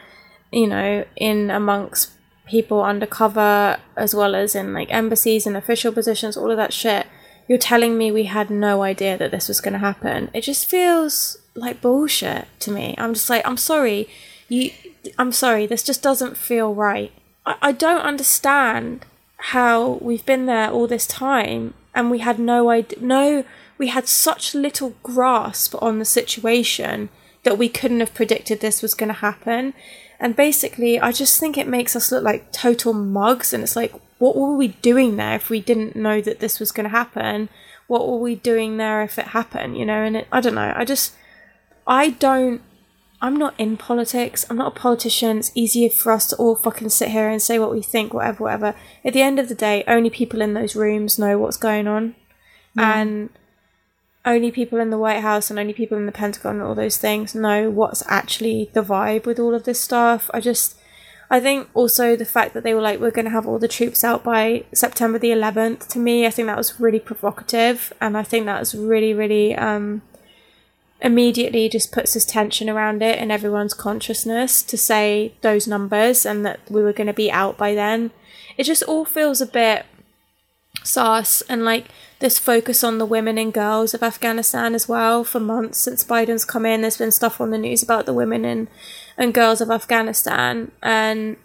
you 0.51 0.67
know, 0.67 1.05
in 1.15 1.49
amongst 1.49 2.11
people 2.45 2.83
undercover 2.83 3.79
as 3.95 4.13
well 4.13 4.35
as 4.35 4.55
in 4.55 4.73
like 4.73 4.91
embassies 4.91 5.47
and 5.47 5.55
official 5.55 5.91
positions, 5.91 6.35
all 6.35 6.51
of 6.51 6.57
that 6.57 6.73
shit. 6.73 7.07
You're 7.47 7.57
telling 7.57 7.97
me 7.97 8.11
we 8.11 8.25
had 8.25 8.49
no 8.49 8.83
idea 8.83 9.17
that 9.17 9.31
this 9.31 9.47
was 9.47 9.61
going 9.61 9.73
to 9.73 9.79
happen. 9.79 10.29
It 10.33 10.41
just 10.41 10.69
feels 10.69 11.37
like 11.55 11.81
bullshit 11.81 12.47
to 12.61 12.71
me. 12.71 12.95
I'm 12.97 13.13
just 13.13 13.29
like, 13.29 13.45
I'm 13.45 13.57
sorry. 13.57 14.07
You 14.49 14.71
I'm 15.17 15.31
sorry, 15.31 15.65
this 15.65 15.83
just 15.83 16.03
doesn't 16.03 16.37
feel 16.37 16.73
right. 16.73 17.11
I, 17.45 17.55
I 17.61 17.71
don't 17.71 18.01
understand 18.01 19.05
how 19.37 19.97
we've 20.01 20.25
been 20.25 20.45
there 20.45 20.69
all 20.69 20.87
this 20.87 21.07
time 21.07 21.73
and 21.95 22.11
we 22.11 22.19
had 22.19 22.37
no 22.37 22.69
idea 22.69 22.99
no 23.01 23.43
we 23.79 23.87
had 23.87 24.07
such 24.07 24.53
little 24.53 24.93
grasp 25.01 25.73
on 25.81 25.97
the 25.97 26.05
situation 26.05 27.09
that 27.43 27.57
we 27.57 27.67
couldn't 27.67 27.99
have 27.99 28.13
predicted 28.13 28.59
this 28.59 28.83
was 28.83 28.93
going 28.93 29.07
to 29.07 29.13
happen. 29.15 29.73
And 30.19 30.35
basically, 30.35 30.99
I 30.99 31.11
just 31.11 31.39
think 31.39 31.57
it 31.57 31.67
makes 31.67 31.95
us 31.95 32.11
look 32.11 32.23
like 32.23 32.51
total 32.51 32.93
mugs. 32.93 33.53
And 33.53 33.63
it's 33.63 33.75
like, 33.75 33.93
what 34.19 34.35
were 34.35 34.55
we 34.55 34.67
doing 34.67 35.15
there 35.15 35.33
if 35.33 35.49
we 35.49 35.59
didn't 35.59 35.95
know 35.95 36.21
that 36.21 36.39
this 36.39 36.59
was 36.59 36.71
going 36.71 36.83
to 36.83 36.95
happen? 36.95 37.49
What 37.87 38.07
were 38.07 38.19
we 38.19 38.35
doing 38.35 38.77
there 38.77 39.01
if 39.01 39.17
it 39.17 39.29
happened? 39.29 39.77
You 39.77 39.85
know, 39.87 40.03
and 40.03 40.17
it, 40.17 40.27
I 40.31 40.41
don't 40.41 40.53
know. 40.53 40.73
I 40.75 40.85
just, 40.85 41.15
I 41.87 42.11
don't, 42.11 42.61
I'm 43.21 43.35
not 43.37 43.53
in 43.59 43.77
politics. 43.77 44.45
I'm 44.49 44.57
not 44.57 44.75
a 44.75 44.79
politician. 44.79 45.37
It's 45.37 45.51
easier 45.53 45.89
for 45.89 46.11
us 46.11 46.27
to 46.27 46.35
all 46.37 46.55
fucking 46.55 46.89
sit 46.89 47.09
here 47.09 47.29
and 47.29 47.41
say 47.41 47.59
what 47.59 47.71
we 47.71 47.81
think, 47.81 48.13
whatever, 48.13 48.43
whatever. 48.43 48.75
At 49.05 49.13
the 49.13 49.21
end 49.21 49.39
of 49.39 49.47
the 49.47 49.55
day, 49.55 49.83
only 49.87 50.09
people 50.09 50.41
in 50.41 50.53
those 50.53 50.75
rooms 50.75 51.19
know 51.19 51.37
what's 51.37 51.57
going 51.57 51.87
on. 51.87 52.15
Mm. 52.77 52.83
And 52.83 53.29
only 54.25 54.51
people 54.51 54.79
in 54.79 54.89
the 54.89 54.97
White 54.97 55.21
House 55.21 55.49
and 55.49 55.59
only 55.59 55.73
people 55.73 55.97
in 55.97 56.05
the 56.05 56.11
Pentagon 56.11 56.55
and 56.55 56.63
all 56.63 56.75
those 56.75 56.97
things 56.97 57.33
know 57.33 57.69
what's 57.69 58.03
actually 58.07 58.69
the 58.73 58.83
vibe 58.83 59.25
with 59.25 59.39
all 59.39 59.53
of 59.53 59.63
this 59.63 59.79
stuff. 59.79 60.29
I 60.33 60.39
just, 60.39 60.77
I 61.29 61.39
think 61.39 61.69
also 61.73 62.15
the 62.15 62.25
fact 62.25 62.53
that 62.53 62.63
they 62.63 62.73
were 62.73 62.81
like, 62.81 62.99
we're 62.99 63.11
going 63.11 63.25
to 63.25 63.31
have 63.31 63.47
all 63.47 63.57
the 63.57 63.67
troops 63.67 64.03
out 64.03 64.23
by 64.23 64.65
September 64.73 65.17
the 65.17 65.31
11th, 65.31 65.87
to 65.89 65.99
me, 65.99 66.25
I 66.25 66.29
think 66.29 66.47
that 66.47 66.57
was 66.57 66.79
really 66.79 66.99
provocative. 66.99 67.93
And 67.99 68.17
I 68.17 68.23
think 68.23 68.45
that 68.45 68.59
was 68.59 68.75
really, 68.75 69.13
really, 69.13 69.55
um, 69.55 70.01
immediately 71.01 71.67
just 71.67 71.91
puts 71.91 72.13
this 72.13 72.25
tension 72.25 72.69
around 72.69 73.01
it 73.01 73.17
in 73.19 73.31
everyone's 73.31 73.73
consciousness 73.73 74.61
to 74.61 74.77
say 74.77 75.33
those 75.41 75.67
numbers 75.67 76.25
and 76.25 76.45
that 76.45 76.59
we 76.69 76.83
were 76.83 76.93
going 76.93 77.07
to 77.07 77.13
be 77.13 77.31
out 77.31 77.57
by 77.57 77.73
then. 77.73 78.11
It 78.57 78.63
just 78.65 78.83
all 78.83 79.05
feels 79.05 79.41
a 79.41 79.45
bit 79.45 79.85
sauce 80.83 81.41
and 81.41 81.65
like 81.65 81.87
this 82.19 82.39
focus 82.39 82.83
on 82.83 82.97
the 82.97 83.05
women 83.05 83.37
and 83.37 83.53
girls 83.53 83.93
of 83.93 84.03
Afghanistan 84.03 84.75
as 84.75 84.87
well 84.87 85.23
for 85.23 85.39
months 85.39 85.79
since 85.79 86.03
Biden's 86.03 86.45
come 86.45 86.65
in. 86.65 86.81
There's 86.81 86.97
been 86.97 87.11
stuff 87.11 87.41
on 87.41 87.49
the 87.49 87.57
news 87.57 87.81
about 87.81 88.05
the 88.05 88.13
women 88.13 88.45
and, 88.45 88.67
and 89.17 89.33
girls 89.33 89.59
of 89.59 89.71
Afghanistan, 89.71 90.71
and 90.83 91.37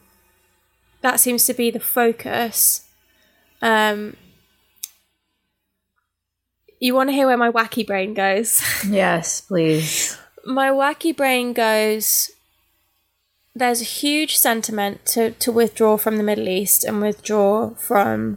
that 1.00 1.18
seems 1.18 1.46
to 1.46 1.54
be 1.54 1.70
the 1.70 1.80
focus. 1.80 2.86
Um, 3.62 4.16
you 6.80 6.94
want 6.94 7.08
to 7.08 7.12
hear 7.12 7.26
where 7.26 7.36
my 7.36 7.50
wacky 7.50 7.86
brain 7.86 8.14
goes? 8.14 8.60
Yes, 8.88 9.40
please. 9.40 10.18
my 10.44 10.68
wacky 10.70 11.16
brain 11.16 11.52
goes 11.52 12.30
there's 13.56 13.80
a 13.80 13.84
huge 13.84 14.36
sentiment 14.36 15.04
to, 15.06 15.30
to 15.30 15.50
withdraw 15.50 15.96
from 15.96 16.18
the 16.18 16.22
Middle 16.22 16.46
East 16.46 16.84
and 16.84 17.00
withdraw 17.00 17.70
from 17.70 18.36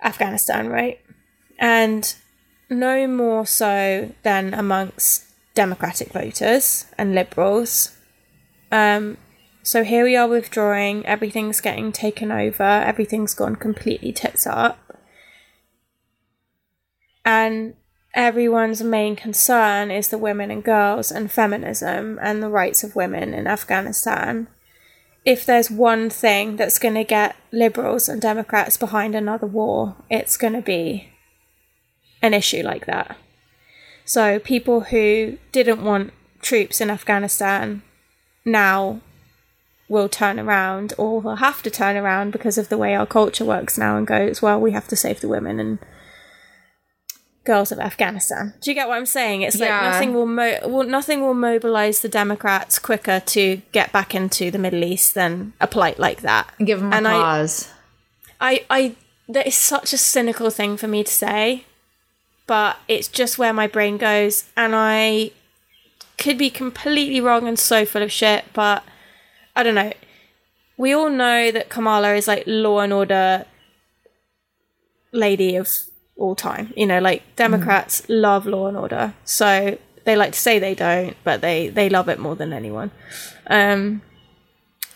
Afghanistan, 0.00 0.68
right? 0.68 1.00
And 1.58 2.14
no 2.70 3.08
more 3.08 3.44
so 3.44 4.14
than 4.22 4.54
amongst 4.54 5.24
Democratic 5.54 6.12
voters 6.12 6.86
and 6.96 7.12
liberals. 7.12 7.96
Um, 8.70 9.16
so 9.64 9.82
here 9.82 10.04
we 10.04 10.16
are 10.16 10.28
withdrawing, 10.28 11.04
everything's 11.04 11.60
getting 11.60 11.90
taken 11.90 12.30
over, 12.30 12.62
everything's 12.62 13.34
gone 13.34 13.56
completely 13.56 14.12
tits 14.12 14.46
up. 14.46 14.78
And 17.30 17.74
everyone's 18.14 18.82
main 18.82 19.14
concern 19.14 19.90
is 19.90 20.08
the 20.08 20.18
women 20.18 20.50
and 20.50 20.64
girls 20.64 21.12
and 21.12 21.30
feminism 21.30 22.18
and 22.20 22.42
the 22.42 22.48
rights 22.48 22.82
of 22.82 22.96
women 22.96 23.32
in 23.34 23.46
Afghanistan 23.46 24.48
if 25.24 25.44
there's 25.44 25.70
one 25.70 26.08
thing 26.08 26.56
that's 26.56 26.78
going 26.78 26.94
to 26.94 27.04
get 27.04 27.36
liberals 27.52 28.08
and 28.08 28.20
Democrats 28.20 28.76
behind 28.76 29.14
another 29.14 29.46
war, 29.46 29.96
it's 30.08 30.36
going 30.36 30.54
to 30.54 30.62
be 30.62 31.10
an 32.22 32.34
issue 32.34 32.62
like 32.62 32.86
that. 32.86 33.16
So, 34.04 34.38
people 34.38 34.80
who 34.82 35.38
didn't 35.52 35.84
want 35.84 36.12
troops 36.40 36.80
in 36.80 36.90
Afghanistan 36.90 37.82
now 38.44 39.00
will 39.88 40.08
turn 40.08 40.40
around 40.40 40.94
or 40.96 41.20
will 41.20 41.36
have 41.36 41.62
to 41.62 41.70
turn 41.70 41.96
around 41.96 42.30
because 42.30 42.56
of 42.56 42.68
the 42.68 42.78
way 42.78 42.94
our 42.94 43.06
culture 43.06 43.44
works 43.44 43.76
now 43.76 43.96
and 43.96 44.06
goes, 44.06 44.40
well, 44.40 44.60
we 44.60 44.72
have 44.72 44.88
to 44.88 44.96
save 44.96 45.20
the 45.20 45.28
women 45.28 45.60
and 45.60 45.78
girls 47.50 47.72
of 47.72 47.80
Afghanistan. 47.80 48.54
Do 48.60 48.70
you 48.70 48.76
get 48.76 48.86
what 48.86 48.96
I'm 48.96 49.12
saying? 49.18 49.42
It's 49.42 49.56
yeah. 49.56 49.66
like 49.66 49.92
nothing 49.92 50.14
will, 50.14 50.26
mo- 50.26 50.60
well, 50.66 50.86
nothing 50.86 51.20
will 51.20 51.34
mobilize 51.34 51.98
the 51.98 52.08
Democrats 52.08 52.78
quicker 52.78 53.18
to 53.18 53.60
get 53.72 53.92
back 53.92 54.14
into 54.14 54.52
the 54.52 54.58
Middle 54.58 54.84
East 54.84 55.14
than 55.14 55.52
a 55.60 55.66
plight 55.66 55.98
like 55.98 56.20
that. 56.20 56.48
Give 56.64 56.78
them 56.78 56.92
a 56.92 56.96
and 56.96 57.06
cause. 57.06 57.68
I, 58.40 58.52
I, 58.70 58.78
I, 58.78 58.96
that 59.28 59.48
is 59.48 59.56
such 59.56 59.92
a 59.92 59.98
cynical 59.98 60.50
thing 60.50 60.76
for 60.76 60.86
me 60.86 61.02
to 61.02 61.10
say, 61.10 61.64
but 62.46 62.76
it's 62.86 63.08
just 63.08 63.36
where 63.36 63.52
my 63.52 63.66
brain 63.66 63.96
goes, 63.96 64.44
and 64.56 64.72
I 64.76 65.32
could 66.16 66.38
be 66.38 66.50
completely 66.50 67.20
wrong 67.20 67.48
and 67.48 67.58
so 67.58 67.84
full 67.84 68.02
of 68.02 68.12
shit, 68.12 68.44
but 68.52 68.84
I 69.56 69.64
don't 69.64 69.74
know. 69.74 69.92
We 70.76 70.92
all 70.92 71.10
know 71.10 71.50
that 71.50 71.68
Kamala 71.68 72.14
is 72.14 72.28
like 72.28 72.44
law 72.46 72.78
and 72.78 72.92
order 72.92 73.44
lady 75.12 75.56
of 75.56 75.68
all 76.20 76.36
time. 76.36 76.72
You 76.76 76.86
know, 76.86 77.00
like 77.00 77.22
Democrats 77.34 78.02
mm. 78.02 78.20
love 78.20 78.46
law 78.46 78.68
and 78.68 78.76
order, 78.76 79.14
so 79.24 79.78
they 80.04 80.16
like 80.16 80.32
to 80.32 80.38
say 80.38 80.58
they 80.58 80.74
don't, 80.74 81.16
but 81.24 81.40
they 81.40 81.68
they 81.68 81.88
love 81.88 82.08
it 82.08 82.18
more 82.18 82.36
than 82.36 82.52
anyone. 82.52 82.90
Um, 83.46 84.02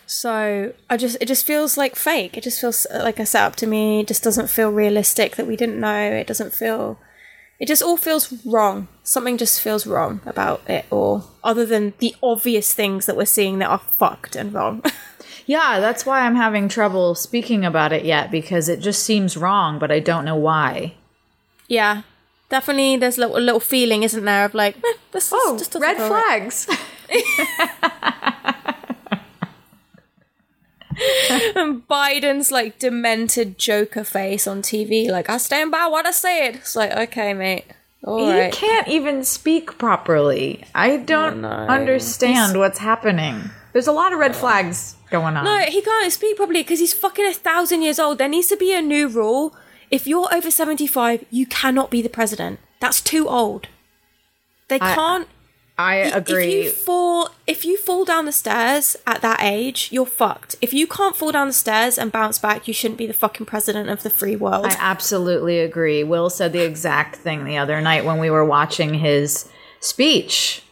so 0.07 0.73
I 0.89 0.97
just 0.97 1.17
it 1.21 1.27
just 1.27 1.47
feels 1.47 1.77
like 1.77 1.97
fake. 1.97 2.37
It 2.37 2.45
just 2.45 2.61
feels 2.61 2.87
like 2.93 3.19
a 3.19 3.27
setup 3.27 3.57
to 3.57 3.67
me. 3.67 4.01
It 4.01 4.09
just 4.09 4.23
doesn't 4.23 4.51
feel 4.51 4.71
realistic 4.71 5.37
that 5.37 5.47
we 5.47 5.57
didn't 5.57 5.81
know. 5.81 6.13
It 6.13 6.27
doesn't 6.27 6.53
feel. 6.53 6.99
It 7.61 7.69
just 7.69 7.83
all 7.83 7.97
feels 7.97 8.45
wrong. 8.45 8.89
Something 9.03 9.39
just 9.39 9.61
feels 9.61 9.87
wrong 9.87 10.21
about 10.27 10.69
it 10.69 10.87
all, 10.91 11.31
other 11.43 11.65
than 11.65 11.95
the 11.99 12.15
obvious 12.23 12.75
things 12.75 13.07
that 13.07 13.17
we're 13.17 13.25
seeing 13.25 13.59
that 13.59 13.71
are 13.71 13.79
fucked 13.79 14.35
and 14.37 14.53
wrong. 14.53 14.83
yeah, 15.47 15.79
that's 15.79 16.05
why 16.05 16.21
I'm 16.21 16.35
having 16.35 16.69
trouble 16.69 17.15
speaking 17.15 17.65
about 17.65 17.93
it 17.93 18.05
yet 18.05 18.31
because 18.31 18.69
it 18.69 18.81
just 18.81 19.03
seems 19.03 19.37
wrong, 19.37 19.79
but 19.79 19.93
I 19.93 20.01
don't 20.01 20.25
know 20.25 20.37
why. 20.37 20.95
Yeah, 21.69 22.03
definitely. 22.49 22.97
There's 22.97 23.19
a 23.19 23.23
little, 23.23 23.37
a 23.37 23.41
little 23.41 23.61
feeling, 23.61 24.03
isn't 24.03 24.25
there, 24.25 24.45
of 24.45 24.55
like, 24.55 24.77
eh, 24.77 24.95
this 25.13 25.31
oh, 25.33 25.57
just 25.59 25.75
red 25.75 25.97
flags. 25.97 26.69
and 31.57 31.87
Biden's 31.89 32.51
like 32.51 32.79
demented 32.79 33.59
Joker 33.59 34.05
face 34.05 34.47
on 34.47 34.63
TV, 34.63 35.11
like 35.11 35.29
I 35.29 35.39
stand 35.39 35.71
by 35.71 35.87
what 35.87 36.07
I 36.07 36.11
said. 36.11 36.57
It's 36.57 36.77
like, 36.77 36.93
okay, 36.93 37.35
mate. 37.35 37.65
All 38.05 38.19
he 38.19 38.39
right. 38.39 38.53
can't 38.53 38.87
even 38.89 39.25
speak 39.25 39.79
properly. 39.79 40.65
I 40.75 40.99
don't 40.99 41.45
oh, 41.45 41.49
no. 41.49 41.67
understand 41.73 42.53
he's... 42.53 42.57
what's 42.59 42.79
happening. 42.79 43.51
There's 43.73 43.87
a 43.87 43.93
lot 43.93 44.13
of 44.13 44.19
red 44.19 44.37
flags 44.37 44.95
going 45.11 45.37
on. 45.37 45.45
No, 45.45 45.59
he 45.61 45.81
can't 45.81 46.13
speak 46.13 46.37
properly 46.37 46.61
because 46.63 46.81
he's 46.81 46.93
fucking 46.93 47.27
a 47.27 47.33
thousand 47.33 47.83
years 47.83 47.99
old. 47.99 48.19
There 48.19 48.29
needs 48.29 48.49
to 48.49 48.57
be 48.57 48.75
a 48.75 48.83
new 48.83 49.09
rule 49.09 49.57
if 49.91 50.07
you're 50.07 50.33
over 50.35 50.51
75, 50.51 51.25
you 51.31 51.47
cannot 51.47 51.91
be 51.91 52.03
the 52.03 52.09
president. 52.09 52.61
That's 52.81 53.01
too 53.01 53.29
old. 53.29 53.69
They 54.69 54.79
I, 54.81 54.95
can't. 54.95 55.29
I 55.77 55.97
agree. 55.97 56.45
If 56.45 56.65
you 56.65 56.71
fall, 56.71 57.31
if 57.47 57.65
you 57.65 57.77
fall 57.77 58.05
down 58.05 58.27
the 58.27 58.33
stairs 58.33 58.97
at 59.07 59.23
that 59.23 59.41
age, 59.43 59.89
you're 59.91 60.07
fucked. 60.07 60.57
If 60.61 60.73
you 60.73 60.87
can't 60.87 61.17
fall 61.17 61.33
down 61.33 61.49
the 61.49 61.53
stairs 61.53 61.99
and 61.99 62.13
bounce 62.13 62.39
back, 62.39 62.69
you 62.69 62.75
shouldn't 62.75 62.99
be 62.99 63.07
the 63.07 63.13
fucking 63.13 63.47
president 63.47 63.91
of 63.91 64.03
the 64.03 64.11
free 64.11 64.37
world. 64.37 64.67
I 64.67 64.77
absolutely 64.79 65.59
agree. 65.61 66.05
Will 66.05 66.31
said 66.31 66.53
the 66.53 66.65
exact 66.65 67.17
thing 67.17 67.45
the 67.45 67.59
other 67.59 67.81
night 67.81 68.05
when 68.05 68.19
we 68.19 68.31
were 68.31 68.45
watching 68.45 68.95
his 68.95 69.49
speech 69.81 70.65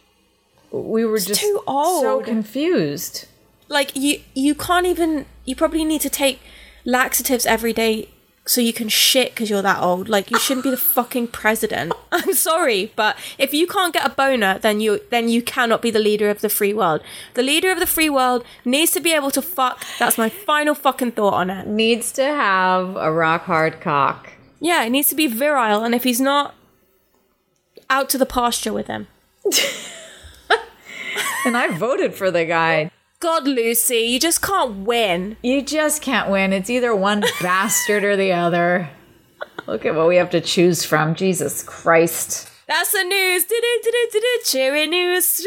we 0.73 1.05
were 1.05 1.19
just 1.19 1.39
too 1.39 1.61
old. 1.67 2.01
so 2.01 2.21
confused. 2.21 3.27
like 3.69 3.95
you 3.95 4.19
you 4.33 4.55
can't 4.55 4.87
even 4.87 5.25
you 5.45 5.55
probably 5.55 5.85
need 5.85 6.01
to 6.01 6.09
take 6.09 6.39
laxatives 6.83 7.45
every 7.45 7.71
day 7.71 8.09
so 8.45 8.61
you 8.61 8.73
can 8.73 8.89
shit 8.89 9.31
because 9.31 9.49
you're 9.49 9.61
that 9.61 9.81
old. 9.81 10.09
Like 10.09 10.29
you 10.31 10.39
shouldn't 10.39 10.63
be 10.63 10.69
the 10.69 10.77
fucking 10.77 11.27
president. 11.27 11.93
I'm 12.11 12.33
sorry 12.33 12.91
but 12.95 13.17
if 13.37 13.53
you 13.53 13.67
can't 13.67 13.93
get 13.93 14.05
a 14.05 14.09
boner 14.09 14.59
then 14.59 14.79
you 14.79 14.99
then 15.09 15.29
you 15.29 15.41
cannot 15.41 15.81
be 15.81 15.91
the 15.91 15.99
leader 15.99 16.29
of 16.29 16.41
the 16.41 16.49
free 16.49 16.73
world. 16.73 17.01
The 17.33 17.43
leader 17.43 17.71
of 17.71 17.79
the 17.79 17.87
free 17.87 18.09
world 18.09 18.43
needs 18.65 18.91
to 18.91 18.99
be 18.99 19.13
able 19.13 19.31
to 19.31 19.41
fuck. 19.41 19.85
That's 19.99 20.17
my 20.17 20.29
final 20.29 20.75
fucking 20.75 21.11
thought 21.13 21.33
on 21.35 21.49
it. 21.49 21.67
Needs 21.67 22.11
to 22.13 22.23
have 22.23 22.95
a 22.95 23.11
rock 23.11 23.43
hard 23.43 23.81
cock. 23.81 24.33
yeah 24.59 24.83
it 24.83 24.89
needs 24.89 25.07
to 25.09 25.15
be 25.15 25.27
virile 25.27 25.83
and 25.83 25.95
if 25.95 26.03
he's 26.03 26.21
not 26.21 26.55
out 27.89 28.09
to 28.09 28.17
the 28.17 28.25
pasture 28.25 28.73
with 28.73 28.87
him. 28.87 29.07
And 31.45 31.57
I 31.57 31.67
voted 31.67 32.15
for 32.15 32.31
the 32.31 32.45
guy. 32.45 32.89
God 33.23 33.47
lucy 33.47 33.99
you 33.99 34.19
just 34.19 34.41
can't 34.41 34.85
win 34.85 35.37
You 35.41 35.61
just 35.61 36.01
can't 36.01 36.29
win. 36.29 36.51
It's 36.51 36.69
either 36.69 36.93
one 36.93 37.23
bastard 37.41 38.03
or 38.03 38.17
the 38.17 38.33
other. 38.33 38.89
Look 39.65 39.85
at 39.85 39.95
what 39.95 40.09
we 40.09 40.17
have 40.17 40.29
to 40.31 40.41
choose 40.41 40.83
from. 40.83 41.15
Jesus 41.15 41.63
Christ. 41.63 42.49
that's 42.67 42.91
the 42.91 43.03
news 43.03 43.45
cheery 44.43 44.87
news 44.87 45.45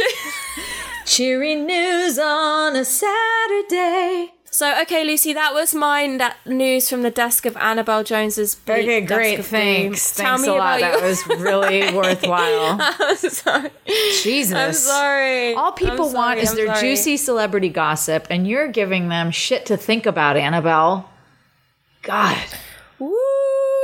Cheery 1.04 1.54
news 1.54 2.18
on 2.18 2.76
a 2.76 2.84
Saturday. 2.84 4.35
So 4.56 4.80
okay, 4.80 5.04
Lucy, 5.04 5.34
that 5.34 5.52
was 5.52 5.74
mine. 5.74 6.16
That 6.16 6.38
news 6.46 6.88
from 6.88 7.02
the 7.02 7.10
desk 7.10 7.44
of 7.44 7.58
Annabelle 7.58 8.02
Jones's. 8.02 8.54
bleak 8.54 8.84
Okay, 8.84 9.00
great. 9.02 9.44
Thanks. 9.44 10.16
Tell 10.16 10.38
Thanks 10.38 10.42
me 10.44 10.48
a 10.48 10.54
lot. 10.54 10.80
That 10.80 11.02
was 11.02 11.26
really 11.26 11.94
worthwhile. 11.94 12.78
I'm 12.80 13.16
sorry. 13.18 13.70
Jesus. 14.22 14.54
I'm 14.54 14.72
sorry. 14.72 15.52
All 15.52 15.72
people 15.72 16.08
I'm 16.08 16.14
want 16.14 16.38
is 16.38 16.52
I'm 16.52 16.56
their 16.56 16.66
sorry. 16.68 16.80
juicy 16.80 17.18
celebrity 17.18 17.68
gossip, 17.68 18.28
and 18.30 18.48
you're 18.48 18.68
giving 18.68 19.10
them 19.10 19.30
shit 19.30 19.66
to 19.66 19.76
think 19.76 20.06
about, 20.06 20.38
Annabelle. 20.38 21.10
God. 22.00 22.42
Woo! 22.98 23.14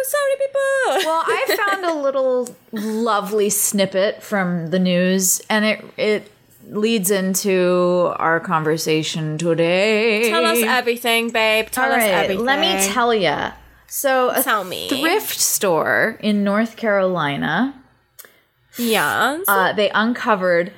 Sorry, 0.04 0.36
people. 0.38 1.04
Well, 1.04 1.22
I 1.26 1.68
found 1.68 1.84
a 1.84 2.00
little 2.00 2.48
lovely 2.72 3.50
snippet 3.50 4.22
from 4.22 4.68
the 4.68 4.78
news, 4.78 5.42
and 5.50 5.66
it 5.66 5.84
it 5.98 6.32
leads 6.68 7.10
into 7.10 8.12
our 8.16 8.40
conversation 8.40 9.38
today. 9.38 10.30
tell 10.30 10.44
us 10.44 10.62
everything, 10.62 11.30
babe. 11.30 11.66
Tell 11.70 11.86
All 11.86 11.92
us 11.92 11.98
right, 11.98 12.10
everything. 12.10 12.44
let 12.44 12.60
me 12.60 12.92
tell 12.92 13.14
you. 13.14 13.36
So, 13.86 14.30
a 14.30 14.42
Tell 14.42 14.64
me. 14.64 14.88
thrift 14.88 15.38
store 15.38 16.16
in 16.20 16.42
North 16.44 16.76
Carolina, 16.76 17.74
Yes. 18.78 19.42
uh, 19.48 19.72
they 19.74 19.90
uncovered 19.90 20.72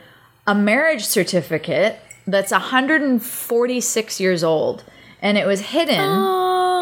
a 0.46 0.54
marriage 0.54 1.04
certificate 1.04 1.98
that's 2.26 2.50
146 2.50 4.20
years 4.20 4.42
old, 4.42 4.82
and 5.22 5.38
it 5.38 5.46
was 5.46 5.60
hidden. 5.60 6.00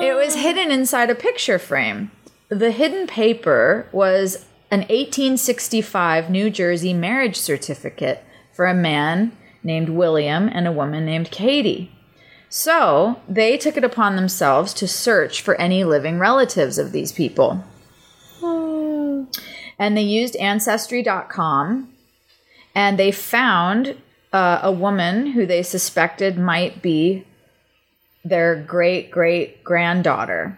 It 0.03 0.15
was 0.15 0.35
hidden 0.37 0.71
inside 0.71 1.11
a 1.11 1.15
picture 1.15 1.59
frame. 1.59 2.11
The 2.49 2.71
hidden 2.71 3.07
paper 3.07 3.87
was 3.93 4.47
an 4.71 4.81
1865 4.81 6.31
New 6.31 6.49
Jersey 6.51 6.95
marriage 6.95 7.37
certificate 7.37 8.25
for 8.63 8.69
a 8.69 8.75
man 8.75 9.33
named 9.65 9.89
William 9.89 10.49
and 10.53 10.69
a 10.69 10.73
woman 10.73 11.05
named 11.05 11.33
Katie. 11.33 11.91
So 12.49 13.21
they 13.29 13.59
took 13.59 13.77
it 13.77 13.83
upon 13.83 14.15
themselves 14.15 14.73
to 14.75 14.87
search 14.87 15.43
for 15.43 15.57
any 15.57 15.83
living 15.83 16.21
relatives 16.21 16.79
of 16.79 16.93
these 16.93 17.11
people. 17.11 17.65
And 18.41 19.97
they 19.97 20.03
used 20.03 20.37
Ancestry.com 20.37 21.93
and 22.73 22.99
they 23.01 23.11
found 23.11 23.97
uh, 24.33 24.61
a 24.63 24.71
woman 24.71 25.33
who 25.33 25.45
they 25.45 25.65
suspected 25.65 26.39
might 26.39 26.81
be 26.83 27.27
their 28.25 28.55
great 28.55 29.11
great 29.11 29.65
granddaughter. 29.65 30.57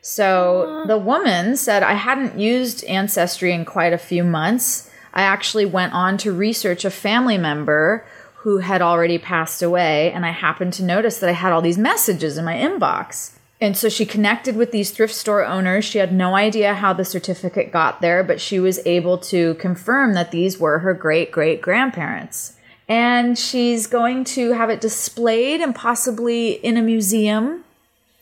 So 0.00 0.82
the 0.88 0.98
woman 0.98 1.56
said, 1.56 1.84
I 1.84 1.92
hadn't 1.92 2.40
used 2.40 2.82
Ancestry 2.86 3.52
in 3.52 3.64
quite 3.64 3.92
a 3.92 3.98
few 3.98 4.24
months. 4.24 4.87
I 5.18 5.22
actually 5.22 5.66
went 5.66 5.94
on 5.94 6.16
to 6.18 6.32
research 6.32 6.84
a 6.84 6.90
family 6.90 7.38
member 7.38 8.04
who 8.36 8.58
had 8.58 8.80
already 8.80 9.18
passed 9.18 9.64
away, 9.64 10.12
and 10.12 10.24
I 10.24 10.30
happened 10.30 10.74
to 10.74 10.84
notice 10.84 11.18
that 11.18 11.28
I 11.28 11.32
had 11.32 11.50
all 11.50 11.60
these 11.60 11.76
messages 11.76 12.38
in 12.38 12.44
my 12.44 12.54
inbox. 12.54 13.32
And 13.60 13.76
so 13.76 13.88
she 13.88 14.06
connected 14.06 14.54
with 14.54 14.70
these 14.70 14.92
thrift 14.92 15.12
store 15.12 15.44
owners. 15.44 15.84
She 15.84 15.98
had 15.98 16.12
no 16.12 16.36
idea 16.36 16.72
how 16.74 16.92
the 16.92 17.04
certificate 17.04 17.72
got 17.72 18.00
there, 18.00 18.22
but 18.22 18.40
she 18.40 18.60
was 18.60 18.78
able 18.86 19.18
to 19.18 19.54
confirm 19.54 20.14
that 20.14 20.30
these 20.30 20.56
were 20.56 20.78
her 20.78 20.94
great 20.94 21.32
great 21.32 21.60
grandparents. 21.60 22.54
And 22.88 23.36
she's 23.36 23.88
going 23.88 24.22
to 24.36 24.52
have 24.52 24.70
it 24.70 24.80
displayed 24.80 25.60
and 25.60 25.74
possibly 25.74 26.52
in 26.52 26.76
a 26.76 26.82
museum 26.82 27.64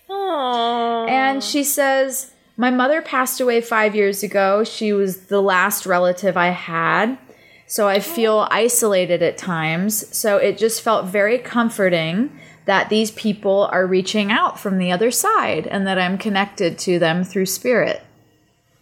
Aww. 0.08 1.10
and 1.10 1.44
she 1.44 1.62
says, 1.62 2.32
My 2.56 2.70
mother 2.70 3.02
passed 3.02 3.40
away 3.40 3.60
five 3.60 3.94
years 3.94 4.22
ago. 4.22 4.64
She 4.64 4.92
was 4.92 5.26
the 5.26 5.42
last 5.42 5.84
relative 5.86 6.36
I 6.36 6.48
had. 6.48 7.18
So 7.66 7.88
I 7.88 7.96
oh. 7.96 8.00
feel 8.00 8.48
isolated 8.50 9.22
at 9.22 9.36
times. 9.36 10.16
So 10.16 10.36
it 10.36 10.56
just 10.56 10.80
felt 10.82 11.06
very 11.06 11.38
comforting 11.38 12.38
that 12.64 12.88
these 12.88 13.10
people 13.12 13.68
are 13.70 13.86
reaching 13.86 14.32
out 14.32 14.58
from 14.58 14.78
the 14.78 14.90
other 14.90 15.10
side 15.10 15.66
and 15.66 15.86
that 15.86 15.98
I'm 15.98 16.18
connected 16.18 16.78
to 16.80 16.98
them 16.98 17.24
through 17.24 17.46
spirit. 17.46 18.02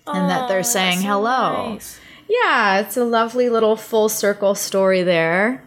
And 0.06 0.28
that 0.28 0.48
they're 0.48 0.58
oh, 0.58 0.62
saying 0.62 0.98
so 0.98 1.06
hello. 1.06 1.72
nice. 1.72 1.98
Yeah, 2.28 2.80
it's 2.80 2.96
a 2.96 3.04
lovely 3.04 3.48
little 3.48 3.76
full 3.76 4.08
circle 4.08 4.54
story 4.54 5.02
there. 5.02 5.62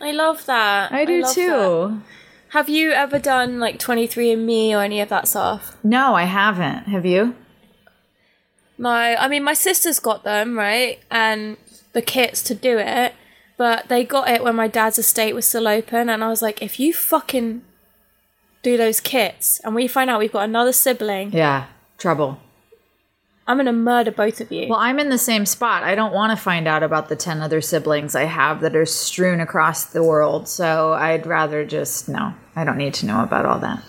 I 0.00 0.10
love 0.10 0.44
that. 0.46 0.92
I 0.92 1.04
do 1.04 1.22
love 1.22 1.34
too. 1.34 1.46
that. 1.46 2.00
Have 2.54 2.68
you 2.68 2.92
ever 2.92 3.18
done 3.18 3.58
like 3.58 3.80
23andMe 3.80 4.70
or 4.70 4.80
any 4.80 5.00
of 5.00 5.08
that 5.08 5.26
stuff? 5.26 5.76
No, 5.82 6.14
I 6.14 6.22
haven't. 6.22 6.84
Have 6.84 7.04
you? 7.04 7.34
My, 8.78 9.16
I 9.16 9.26
mean 9.26 9.42
my 9.42 9.54
sister's 9.54 9.98
got 9.98 10.22
them, 10.22 10.56
right? 10.56 11.00
And 11.10 11.56
the 11.94 12.00
kits 12.00 12.44
to 12.44 12.54
do 12.54 12.78
it, 12.78 13.14
but 13.56 13.88
they 13.88 14.04
got 14.04 14.30
it 14.30 14.44
when 14.44 14.54
my 14.54 14.68
dad's 14.68 15.00
estate 15.00 15.34
was 15.34 15.48
still 15.48 15.66
open 15.66 16.08
and 16.08 16.22
I 16.22 16.28
was 16.28 16.42
like, 16.42 16.62
if 16.62 16.78
you 16.78 16.92
fucking 16.94 17.62
do 18.62 18.76
those 18.76 19.00
kits 19.00 19.58
and 19.64 19.74
we 19.74 19.88
find 19.88 20.08
out 20.08 20.20
we've 20.20 20.30
got 20.30 20.44
another 20.44 20.72
sibling, 20.72 21.32
Yeah, 21.32 21.66
trouble. 21.98 22.38
I'm 23.46 23.56
gonna 23.58 23.72
murder 23.72 24.10
both 24.10 24.40
of 24.40 24.50
you. 24.50 24.68
Well, 24.68 24.78
I'm 24.78 24.98
in 24.98 25.10
the 25.10 25.18
same 25.18 25.44
spot. 25.44 25.82
I 25.82 25.94
don't 25.94 26.14
want 26.14 26.30
to 26.30 26.42
find 26.42 26.66
out 26.66 26.82
about 26.82 27.08
the 27.10 27.16
10 27.16 27.42
other 27.42 27.60
siblings 27.60 28.14
I 28.14 28.24
have 28.24 28.60
that 28.62 28.74
are 28.74 28.86
strewn 28.86 29.38
across 29.40 29.84
the 29.84 30.02
world. 30.02 30.48
So 30.48 30.94
I'd 30.94 31.26
rather 31.26 31.64
just, 31.66 32.08
no, 32.08 32.32
I 32.56 32.64
don't 32.64 32.78
need 32.78 32.94
to 32.94 33.06
know 33.06 33.22
about 33.22 33.44
all 33.44 33.58
that. 33.58 33.82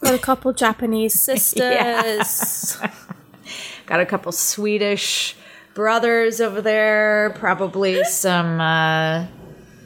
got 0.00 0.14
a 0.14 0.18
couple 0.18 0.52
Japanese 0.54 1.12
sisters. 1.20 2.78
Got 3.86 4.00
a 4.00 4.06
couple 4.06 4.32
Swedish 4.32 5.36
brothers 5.74 6.40
over 6.40 6.62
there, 6.62 7.34
probably 7.38 8.02
some 8.04 8.58
uh, 8.58 9.26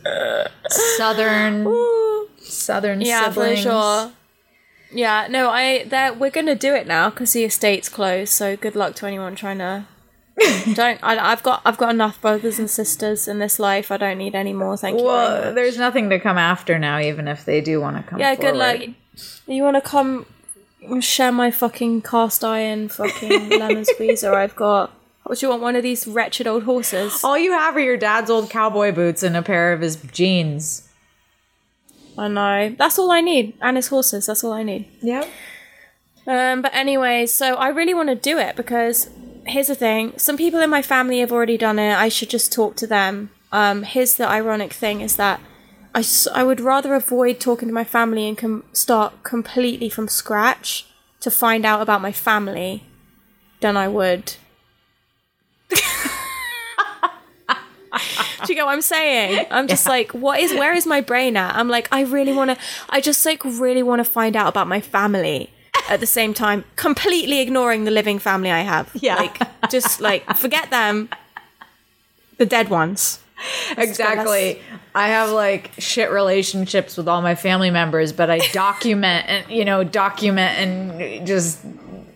southern 0.68 1.66
southern 2.38 3.00
Yeah, 3.00 3.28
siblings. 3.30 3.64
for 3.64 3.70
sure. 3.70 4.12
Yeah, 4.90 5.26
no, 5.28 5.50
I 5.50 5.84
that 5.84 6.18
we're 6.18 6.30
gonna 6.30 6.54
do 6.54 6.74
it 6.74 6.86
now 6.86 7.10
because 7.10 7.32
the 7.32 7.44
estate's 7.44 7.88
closed. 7.88 8.32
So 8.32 8.56
good 8.56 8.74
luck 8.74 8.94
to 8.96 9.06
anyone 9.06 9.34
trying 9.34 9.58
to. 9.58 9.86
don't 10.74 11.00
I, 11.02 11.32
I've 11.32 11.42
got 11.42 11.62
I've 11.64 11.78
got 11.78 11.90
enough 11.90 12.20
brothers 12.20 12.58
and 12.58 12.70
sisters 12.70 13.26
in 13.26 13.38
this 13.38 13.58
life. 13.58 13.90
I 13.90 13.96
don't 13.96 14.18
need 14.18 14.34
any 14.34 14.52
more. 14.52 14.76
Thank 14.76 14.98
you. 14.98 15.04
very 15.04 15.16
Well, 15.16 15.54
there's 15.54 15.78
nothing 15.78 16.10
to 16.10 16.20
come 16.20 16.38
after 16.38 16.78
now, 16.78 17.00
even 17.00 17.28
if 17.28 17.44
they 17.44 17.60
do 17.60 17.80
want 17.80 17.96
to 17.96 18.02
come. 18.02 18.20
Yeah, 18.20 18.34
good 18.34 18.56
luck. 18.56 18.80
You 19.46 19.62
want 19.62 19.76
to 19.76 19.80
come 19.80 20.26
share 21.00 21.32
my 21.32 21.50
fucking 21.50 22.02
cast 22.02 22.44
iron 22.44 22.88
fucking 22.88 23.48
lemon 23.58 23.84
squeezer? 23.84 24.34
I've 24.34 24.56
got. 24.56 24.92
What 25.24 25.38
do 25.38 25.46
you 25.46 25.50
want? 25.50 25.62
One 25.62 25.76
of 25.76 25.82
these 25.82 26.06
wretched 26.06 26.46
old 26.46 26.62
horses? 26.62 27.22
All 27.22 27.36
you 27.36 27.52
have 27.52 27.76
are 27.76 27.80
your 27.80 27.98
dad's 27.98 28.30
old 28.30 28.48
cowboy 28.48 28.92
boots 28.92 29.22
and 29.22 29.36
a 29.36 29.42
pair 29.42 29.74
of 29.74 29.80
his 29.80 29.96
jeans. 29.96 30.87
I 32.18 32.28
know. 32.28 32.74
That's 32.76 32.98
all 32.98 33.10
I 33.10 33.20
need. 33.20 33.54
And 33.60 33.76
his 33.76 33.88
horses. 33.88 34.26
That's 34.26 34.42
all 34.44 34.52
I 34.52 34.62
need. 34.62 34.88
Yeah. 35.00 35.24
Um, 36.26 36.60
but 36.62 36.74
anyway, 36.74 37.26
so 37.26 37.54
I 37.54 37.68
really 37.68 37.94
want 37.94 38.08
to 38.10 38.14
do 38.14 38.38
it 38.38 38.56
because 38.56 39.08
here's 39.46 39.68
the 39.68 39.74
thing: 39.74 40.12
some 40.18 40.36
people 40.36 40.60
in 40.60 40.68
my 40.70 40.82
family 40.82 41.20
have 41.20 41.32
already 41.32 41.56
done 41.56 41.78
it. 41.78 41.94
I 41.94 42.08
should 42.08 42.28
just 42.30 42.52
talk 42.52 42.76
to 42.76 42.86
them. 42.86 43.30
Um, 43.52 43.82
here's 43.82 44.14
the 44.16 44.28
ironic 44.28 44.72
thing: 44.74 45.00
is 45.00 45.16
that 45.16 45.40
I, 45.94 46.00
s- 46.00 46.28
I 46.34 46.42
would 46.42 46.60
rather 46.60 46.94
avoid 46.94 47.40
talking 47.40 47.68
to 47.68 47.74
my 47.74 47.84
family 47.84 48.28
and 48.28 48.36
com- 48.36 48.64
start 48.74 49.22
completely 49.22 49.88
from 49.88 50.06
scratch 50.08 50.86
to 51.20 51.30
find 51.30 51.64
out 51.64 51.80
about 51.80 52.02
my 52.02 52.12
family 52.12 52.84
than 53.60 53.76
I 53.76 53.88
would. 53.88 54.34
Do 58.44 58.52
you 58.52 58.54
get 58.54 58.64
what 58.64 58.72
I'm 58.72 58.82
saying? 58.82 59.46
I'm 59.50 59.68
just 59.68 59.86
like, 59.86 60.12
what 60.12 60.40
is, 60.40 60.52
where 60.52 60.72
is 60.72 60.86
my 60.86 61.00
brain 61.00 61.36
at? 61.36 61.54
I'm 61.54 61.68
like, 61.68 61.88
I 61.92 62.02
really 62.02 62.32
want 62.32 62.50
to, 62.50 62.56
I 62.90 63.00
just 63.00 63.24
like 63.26 63.44
really 63.44 63.82
want 63.82 64.00
to 64.00 64.04
find 64.04 64.36
out 64.36 64.48
about 64.48 64.66
my 64.66 64.80
family 64.80 65.50
at 65.88 66.00
the 66.00 66.06
same 66.06 66.34
time, 66.34 66.64
completely 66.76 67.40
ignoring 67.40 67.84
the 67.84 67.90
living 67.90 68.18
family 68.18 68.50
I 68.50 68.60
have. 68.60 68.90
Yeah. 68.94 69.16
Like, 69.16 69.70
just 69.70 70.00
like, 70.00 70.24
forget 70.36 70.70
them, 70.70 71.08
the 72.36 72.46
dead 72.46 72.68
ones. 72.68 73.20
exactly. 73.76 74.60
I 74.94 75.08
have 75.08 75.30
like 75.30 75.70
shit 75.78 76.10
relationships 76.10 76.96
with 76.96 77.08
all 77.08 77.22
my 77.22 77.34
family 77.34 77.70
members, 77.70 78.12
but 78.12 78.30
I 78.30 78.38
document 78.52 79.26
and 79.28 79.50
you 79.50 79.64
know 79.64 79.84
document 79.84 80.58
and 80.58 81.26
just 81.26 81.64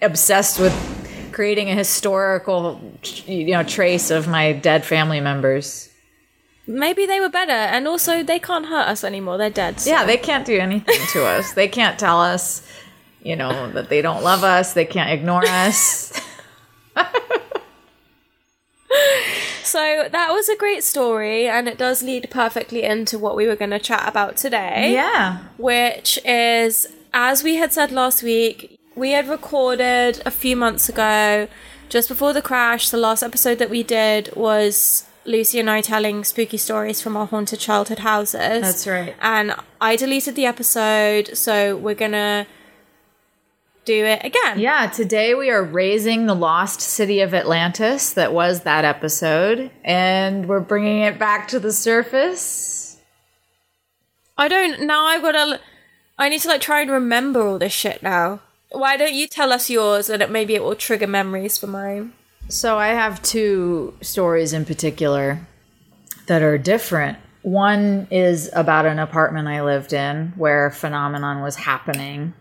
obsessed 0.01 0.59
with 0.59 0.73
creating 1.33 1.69
a 1.71 1.75
historical 1.75 2.81
you 3.27 3.53
know 3.53 3.63
trace 3.63 4.11
of 4.11 4.29
my 4.29 4.53
dead 4.53 4.85
family 4.85 5.21
members. 5.21 5.89
Maybe 6.67 7.07
they 7.07 7.19
were 7.21 7.29
better, 7.29 7.51
and 7.53 7.89
also 7.89 8.23
they 8.23 8.39
can't 8.39 8.67
hurt 8.67 8.87
us 8.89 9.03
anymore. 9.05 9.37
They're 9.39 9.51
dead. 9.51 9.81
so- 9.81 9.91
Yeah, 9.91 10.05
they 10.05 10.17
can't 10.17 10.45
do 10.47 10.59
anything 10.59 11.01
to 11.09 11.25
us. 11.25 11.55
They 11.55 11.67
can't 11.67 11.99
tell 11.99 12.21
us, 12.21 12.63
you 13.23 13.35
know, 13.35 13.71
that 13.73 13.89
they 13.89 14.01
don't 14.01 14.23
love 14.23 14.45
us. 14.45 14.73
They 14.73 14.85
can't 14.85 15.11
ignore 15.11 15.45
us. 15.47 16.13
So 19.65 20.07
that 20.11 20.31
was 20.33 20.51
a 20.51 20.57
great 20.57 20.85
story, 20.85 21.49
and 21.49 21.67
it 21.67 21.79
does 21.79 22.03
lead 22.03 22.29
perfectly 22.31 22.83
into 22.83 23.19
what 23.19 23.37
we 23.37 23.47
were 23.47 23.57
going 23.57 23.71
to 23.71 23.79
chat 23.79 24.07
about 24.07 24.37
today. 24.37 24.93
yeah. 24.93 25.39
Which 25.57 26.19
is, 26.27 26.87
as 27.15 27.43
we 27.43 27.55
had 27.57 27.73
said 27.73 27.91
last 27.91 28.23
week, 28.23 28.79
we 28.95 29.13
had 29.13 29.29
recorded 29.29 30.23
a 30.25 30.31
few 30.31 30.57
months 30.57 30.89
ago, 30.89 31.49
just 31.89 32.09
before 32.09 32.33
the 32.33 32.43
crash. 32.43 32.91
The 32.91 32.97
last 32.97 33.23
episode 33.23 33.59
that 33.59 33.71
we 33.71 33.83
did 33.83 34.35
was 34.35 35.07
Lucy 35.25 35.61
and 35.61 35.71
I 35.71 35.81
telling 35.81 36.25
spooky 36.25 36.57
stories 36.57 37.01
from 37.01 37.17
our 37.17 37.27
haunted 37.27 37.61
childhood 37.61 38.01
houses. 38.01 38.63
That's 38.63 38.87
right. 38.87 39.15
And 39.21 39.55
I 39.81 39.97
deleted 39.97 40.35
the 40.35 40.47
episode, 40.47 41.37
so 41.37 41.77
we're 41.77 41.95
to 41.95 42.47
do 43.85 44.05
it 44.05 44.25
again. 44.25 44.59
Yeah, 44.61 44.87
today 44.87 45.35
we 45.35 45.51
are 45.51 45.63
raising 45.63 46.27
the 46.27 46.35
lost 46.35 46.81
city 46.81 47.21
of 47.21 47.35
Atlantis 47.35 48.13
that 48.13 48.33
was 48.33 48.61
that 48.61 48.85
episode, 48.85 49.71
and 49.85 50.49
we're 50.49 50.61
bringing 50.61 51.01
it 51.03 51.19
back 51.19 51.49
to 51.49 51.59
the 51.59 51.73
surface. 51.73 52.99
I 54.39 54.49
don't 54.49 54.83
now. 54.83 55.05
I've 55.07 55.23
got 55.23 55.33
to. 55.33 55.61
I 56.19 56.29
need 56.29 56.41
to 56.43 56.49
like 56.49 56.61
try 56.61 56.81
and 56.83 56.91
remember 56.91 57.47
all 57.47 57.59
this 57.59 57.73
shit 57.73 58.03
now. 58.03 58.41
Why 58.73 58.97
don't 58.97 59.15
you 59.15 59.27
tell 59.29 59.53
us 59.53 59.71
yours, 59.71 60.09
and 60.09 60.23
it 60.23 60.31
maybe 60.31 60.55
it 60.55 60.63
will 60.63 60.75
trigger 60.75 61.07
memories 61.07 61.59
for 61.59 61.67
mine. 61.67 62.13
So 62.49 62.79
I 62.79 62.89
have 62.89 63.23
two 63.23 63.95
stories 64.01 64.53
in 64.53 64.65
particular 64.65 65.47
that 66.27 66.43
are 66.43 66.59
different. 66.59 67.19
One 67.43 68.07
is 68.11 68.51
about 68.53 68.87
an 68.87 68.99
apartment 68.99 69.49
I 69.49 69.63
lived 69.63 69.93
in 69.93 70.33
where 70.37 70.67
a 70.67 70.71
phenomenon 70.73 71.43
was 71.43 71.57
happening. 71.57 72.35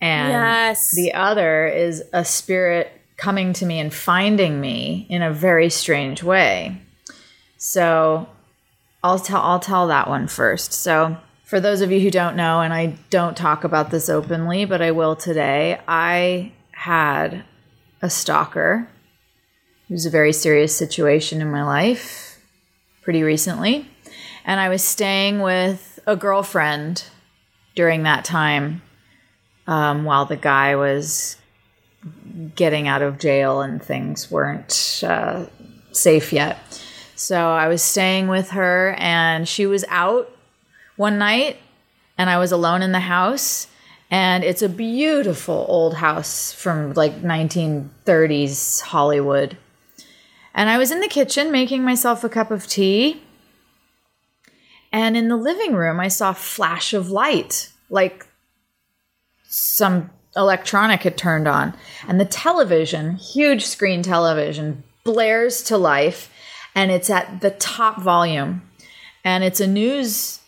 And 0.00 0.30
Yes. 0.32 0.90
the 0.94 1.14
other 1.14 1.66
is 1.66 2.02
a 2.12 2.24
spirit 2.24 2.92
coming 3.16 3.52
to 3.54 3.66
me 3.66 3.78
and 3.78 3.92
finding 3.92 4.60
me 4.60 5.06
in 5.08 5.22
a 5.22 5.32
very 5.32 5.70
strange 5.70 6.22
way. 6.22 6.80
So 7.56 8.28
I'll 9.02 9.18
tell 9.18 9.40
I'll 9.40 9.60
tell 9.60 9.86
that 9.88 10.08
one 10.08 10.28
first. 10.28 10.72
So 10.72 11.16
for 11.46 11.60
those 11.60 11.80
of 11.80 11.92
you 11.92 12.00
who 12.00 12.10
don't 12.10 12.34
know, 12.34 12.60
and 12.60 12.74
I 12.74 12.96
don't 13.08 13.36
talk 13.36 13.62
about 13.62 13.92
this 13.92 14.08
openly, 14.08 14.64
but 14.64 14.82
I 14.82 14.90
will 14.90 15.14
today, 15.14 15.80
I 15.86 16.52
had 16.72 17.44
a 18.02 18.10
stalker. 18.10 18.88
It 19.88 19.92
was 19.92 20.06
a 20.06 20.10
very 20.10 20.32
serious 20.32 20.74
situation 20.74 21.40
in 21.40 21.48
my 21.48 21.62
life 21.62 22.42
pretty 23.02 23.22
recently. 23.22 23.88
And 24.44 24.58
I 24.58 24.68
was 24.68 24.82
staying 24.82 25.38
with 25.40 26.00
a 26.04 26.16
girlfriend 26.16 27.04
during 27.76 28.02
that 28.02 28.24
time 28.24 28.82
um, 29.68 30.02
while 30.02 30.24
the 30.24 30.36
guy 30.36 30.74
was 30.74 31.36
getting 32.56 32.88
out 32.88 33.02
of 33.02 33.20
jail 33.20 33.60
and 33.60 33.80
things 33.80 34.32
weren't 34.32 35.00
uh, 35.06 35.46
safe 35.92 36.32
yet. 36.32 36.58
So 37.14 37.50
I 37.50 37.68
was 37.68 37.82
staying 37.82 38.26
with 38.26 38.50
her, 38.50 38.96
and 38.98 39.48
she 39.48 39.66
was 39.66 39.84
out 39.88 40.35
one 40.96 41.18
night, 41.18 41.58
and 42.18 42.28
I 42.30 42.38
was 42.38 42.52
alone 42.52 42.82
in 42.82 42.92
the 42.92 43.00
house. 43.00 43.68
And 44.10 44.44
it's 44.44 44.62
a 44.62 44.68
beautiful 44.68 45.66
old 45.68 45.94
house 45.94 46.52
from 46.52 46.92
like 46.92 47.22
1930s 47.22 48.80
Hollywood. 48.82 49.56
And 50.54 50.70
I 50.70 50.78
was 50.78 50.90
in 50.90 51.00
the 51.00 51.08
kitchen 51.08 51.50
making 51.50 51.82
myself 51.82 52.22
a 52.22 52.28
cup 52.28 52.50
of 52.50 52.66
tea. 52.66 53.22
And 54.92 55.16
in 55.16 55.28
the 55.28 55.36
living 55.36 55.74
room, 55.74 55.98
I 55.98 56.08
saw 56.08 56.30
a 56.30 56.34
flash 56.34 56.94
of 56.94 57.10
light, 57.10 57.72
like 57.90 58.26
some 59.48 60.10
electronic 60.36 61.02
had 61.02 61.18
turned 61.18 61.48
on. 61.48 61.74
And 62.06 62.20
the 62.20 62.24
television, 62.24 63.16
huge 63.16 63.66
screen 63.66 64.02
television, 64.02 64.84
blares 65.04 65.62
to 65.64 65.76
life. 65.76 66.32
And 66.74 66.90
it's 66.90 67.10
at 67.10 67.40
the 67.40 67.50
top 67.50 68.00
volume. 68.00 68.62
And 69.24 69.42
it's 69.42 69.60
a 69.60 69.66
news 69.66 70.40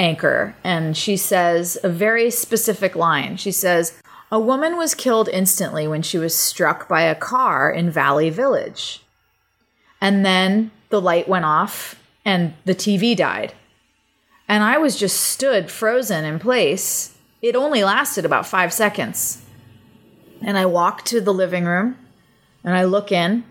anchor. 0.00 0.56
And 0.64 0.96
she 0.96 1.16
says 1.16 1.78
a 1.84 1.88
very 1.88 2.30
specific 2.30 2.96
line. 2.96 3.36
She 3.36 3.52
says, 3.52 4.00
A 4.32 4.40
woman 4.40 4.76
was 4.76 4.94
killed 4.94 5.28
instantly 5.28 5.86
when 5.86 6.02
she 6.02 6.18
was 6.18 6.34
struck 6.34 6.88
by 6.88 7.02
a 7.02 7.14
car 7.14 7.70
in 7.70 7.90
Valley 7.90 8.30
Village. 8.30 9.02
And 10.00 10.24
then 10.24 10.70
the 10.88 11.00
light 11.00 11.28
went 11.28 11.44
off 11.44 12.02
and 12.24 12.54
the 12.64 12.74
TV 12.74 13.14
died. 13.14 13.52
And 14.48 14.64
I 14.64 14.78
was 14.78 14.96
just 14.96 15.20
stood 15.20 15.70
frozen 15.70 16.24
in 16.24 16.38
place. 16.38 17.16
It 17.42 17.54
only 17.54 17.84
lasted 17.84 18.24
about 18.24 18.46
five 18.46 18.72
seconds. 18.72 19.44
And 20.42 20.56
I 20.58 20.66
walked 20.66 21.06
to 21.06 21.20
the 21.20 21.34
living 21.34 21.66
room 21.66 21.96
and 22.64 22.74
I 22.74 22.84
look 22.84 23.12
in 23.12 23.44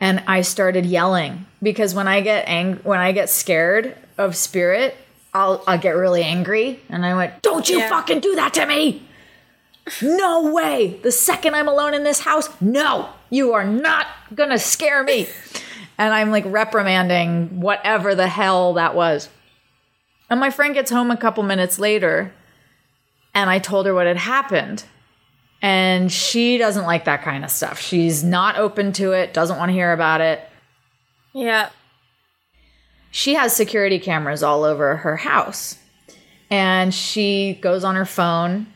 and 0.00 0.22
I 0.26 0.42
started 0.42 0.84
yelling 0.84 1.46
because 1.62 1.94
when 1.94 2.08
I 2.08 2.20
get 2.20 2.48
ang- 2.48 2.80
when 2.82 2.98
I 2.98 3.12
get 3.12 3.30
scared 3.30 3.96
of 4.18 4.36
spirit, 4.36 4.96
I'll 5.34 5.62
I'll 5.66 5.78
get 5.78 5.92
really 5.96 6.22
angry 6.22 6.80
and 6.88 7.04
I 7.06 7.14
went, 7.14 7.42
"Don't 7.42 7.68
you 7.68 7.78
Yeah. 7.78 7.88
fucking 7.88 8.20
do 8.20 8.34
that 8.36 8.54
to 8.54 8.66
me." 8.66 9.06
No 10.00 10.52
way. 10.52 11.00
The 11.02 11.10
second 11.10 11.54
I'm 11.54 11.66
alone 11.68 11.94
in 11.94 12.04
this 12.04 12.20
house, 12.20 12.48
no. 12.60 13.08
You 13.30 13.52
are 13.54 13.64
not 13.64 14.06
going 14.34 14.50
to 14.50 14.58
scare 14.58 15.02
me. 15.02 15.26
and 15.98 16.14
I'm 16.14 16.30
like 16.30 16.44
reprimanding 16.46 17.60
whatever 17.60 18.14
the 18.14 18.28
hell 18.28 18.74
that 18.74 18.94
was. 18.94 19.28
And 20.30 20.38
my 20.38 20.50
friend 20.50 20.72
gets 20.74 20.90
home 20.90 21.10
a 21.10 21.16
couple 21.16 21.42
minutes 21.42 21.78
later 21.80 22.32
and 23.34 23.50
I 23.50 23.58
told 23.58 23.86
her 23.86 23.94
what 23.94 24.06
had 24.06 24.18
happened. 24.18 24.84
And 25.60 26.10
she 26.12 26.58
doesn't 26.58 26.84
like 26.84 27.04
that 27.06 27.22
kind 27.22 27.44
of 27.44 27.50
stuff. 27.50 27.80
She's 27.80 28.22
not 28.22 28.56
open 28.58 28.92
to 28.94 29.12
it, 29.12 29.32
doesn't 29.34 29.58
want 29.58 29.70
to 29.70 29.72
hear 29.74 29.92
about 29.92 30.20
it. 30.20 30.40
Yeah. 31.32 31.70
She 33.12 33.34
has 33.34 33.54
security 33.54 33.98
cameras 33.98 34.42
all 34.42 34.64
over 34.64 34.96
her 34.96 35.18
house. 35.18 35.78
And 36.50 36.92
she 36.92 37.58
goes 37.62 37.84
on 37.84 37.94
her 37.94 38.06
phone 38.06 38.66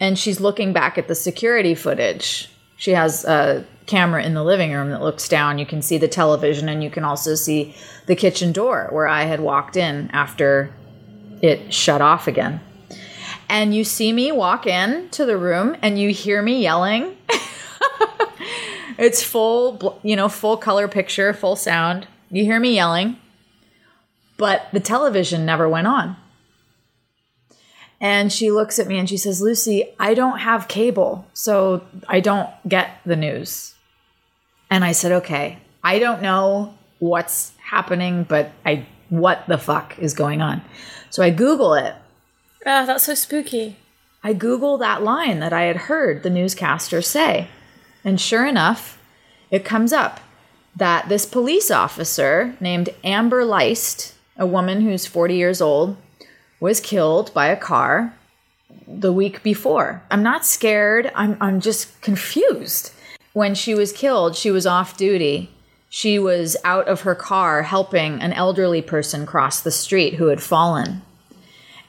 and 0.00 0.18
she's 0.18 0.40
looking 0.40 0.72
back 0.72 0.96
at 0.96 1.08
the 1.08 1.14
security 1.14 1.74
footage. 1.74 2.48
She 2.76 2.92
has 2.92 3.24
a 3.24 3.66
camera 3.86 4.22
in 4.24 4.34
the 4.34 4.44
living 4.44 4.72
room 4.72 4.90
that 4.90 5.02
looks 5.02 5.28
down. 5.28 5.58
You 5.58 5.66
can 5.66 5.82
see 5.82 5.98
the 5.98 6.08
television 6.08 6.68
and 6.68 6.82
you 6.82 6.90
can 6.90 7.04
also 7.04 7.34
see 7.34 7.74
the 8.06 8.16
kitchen 8.16 8.52
door 8.52 8.88
where 8.90 9.08
I 9.08 9.24
had 9.24 9.40
walked 9.40 9.76
in 9.76 10.08
after 10.12 10.72
it 11.40 11.74
shut 11.74 12.00
off 12.00 12.28
again. 12.28 12.60
And 13.48 13.74
you 13.74 13.82
see 13.82 14.12
me 14.12 14.30
walk 14.30 14.66
in 14.66 15.08
to 15.10 15.24
the 15.24 15.36
room 15.36 15.76
and 15.82 15.98
you 15.98 16.10
hear 16.10 16.42
me 16.42 16.62
yelling. 16.62 17.16
it's 18.98 19.22
full, 19.22 20.00
you 20.04 20.14
know, 20.14 20.28
full 20.28 20.56
color 20.56 20.86
picture, 20.86 21.34
full 21.34 21.56
sound. 21.56 22.06
You 22.30 22.44
hear 22.44 22.58
me 22.58 22.74
yelling, 22.74 23.18
but 24.42 24.66
the 24.72 24.80
television 24.80 25.46
never 25.46 25.68
went 25.68 25.86
on. 25.86 26.16
And 28.00 28.32
she 28.32 28.50
looks 28.50 28.80
at 28.80 28.88
me 28.88 28.98
and 28.98 29.08
she 29.08 29.16
says, 29.16 29.40
Lucy, 29.40 29.94
I 30.00 30.14
don't 30.14 30.40
have 30.40 30.66
cable, 30.66 31.24
so 31.32 31.86
I 32.08 32.18
don't 32.18 32.50
get 32.68 32.90
the 33.06 33.14
news. 33.14 33.76
And 34.68 34.84
I 34.84 34.90
said, 34.90 35.12
okay, 35.12 35.58
I 35.84 36.00
don't 36.00 36.22
know 36.22 36.74
what's 36.98 37.52
happening, 37.62 38.24
but 38.24 38.50
I 38.66 38.84
what 39.10 39.44
the 39.46 39.58
fuck 39.58 39.96
is 40.00 40.12
going 40.12 40.42
on? 40.42 40.60
So 41.10 41.22
I 41.22 41.30
Google 41.30 41.74
it. 41.74 41.94
Ah, 42.66 42.84
that's 42.84 43.04
so 43.04 43.14
spooky. 43.14 43.76
I 44.24 44.32
Google 44.32 44.76
that 44.78 45.04
line 45.04 45.38
that 45.38 45.52
I 45.52 45.62
had 45.62 45.86
heard 45.86 46.24
the 46.24 46.30
newscaster 46.30 47.00
say. 47.00 47.46
And 48.02 48.20
sure 48.20 48.44
enough, 48.44 48.98
it 49.52 49.64
comes 49.64 49.92
up 49.92 50.18
that 50.74 51.08
this 51.08 51.26
police 51.26 51.70
officer 51.70 52.56
named 52.58 52.88
Amber 53.04 53.44
Leist, 53.44 54.14
a 54.36 54.46
woman 54.46 54.80
who's 54.80 55.06
40 55.06 55.34
years 55.34 55.60
old, 55.60 55.96
was 56.60 56.80
killed 56.80 57.32
by 57.34 57.48
a 57.48 57.56
car 57.56 58.14
the 58.86 59.12
week 59.12 59.42
before. 59.42 60.02
I'm 60.10 60.22
not 60.22 60.46
scared, 60.46 61.10
I'm, 61.14 61.36
I'm 61.40 61.60
just 61.60 62.00
confused. 62.00 62.92
When 63.32 63.54
she 63.54 63.74
was 63.74 63.92
killed, 63.92 64.36
she 64.36 64.50
was 64.50 64.66
off 64.66 64.96
duty. 64.96 65.50
She 65.88 66.18
was 66.18 66.56
out 66.64 66.88
of 66.88 67.02
her 67.02 67.14
car 67.14 67.62
helping 67.62 68.20
an 68.20 68.32
elderly 68.32 68.82
person 68.82 69.26
cross 69.26 69.60
the 69.60 69.70
street 69.70 70.14
who 70.14 70.26
had 70.26 70.42
fallen. 70.42 71.02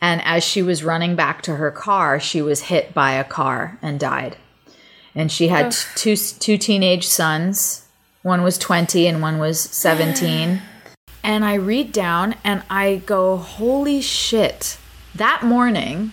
And 0.01 0.21
as 0.25 0.43
she 0.43 0.61
was 0.61 0.83
running 0.83 1.15
back 1.15 1.41
to 1.43 1.55
her 1.55 1.71
car, 1.71 2.19
she 2.19 2.41
was 2.41 2.63
hit 2.63 2.93
by 2.93 3.13
a 3.13 3.23
car 3.23 3.77
and 3.81 3.99
died. 3.99 4.35
And 5.15 5.31
she 5.31 5.47
had 5.47 5.71
two 5.95 6.15
two 6.17 6.57
teenage 6.57 7.07
sons 7.07 7.87
One 8.23 8.41
was 8.43 8.57
20 8.57 9.07
and 9.07 9.21
one 9.21 9.37
was 9.37 9.59
17. 9.59 10.61
And 11.23 11.45
I 11.45 11.55
read 11.55 11.91
down 11.91 12.35
and 12.43 12.63
I 12.69 13.01
go, 13.05 13.37
holy 13.37 14.01
shit. 14.01 14.77
That 15.15 15.43
morning, 15.43 16.11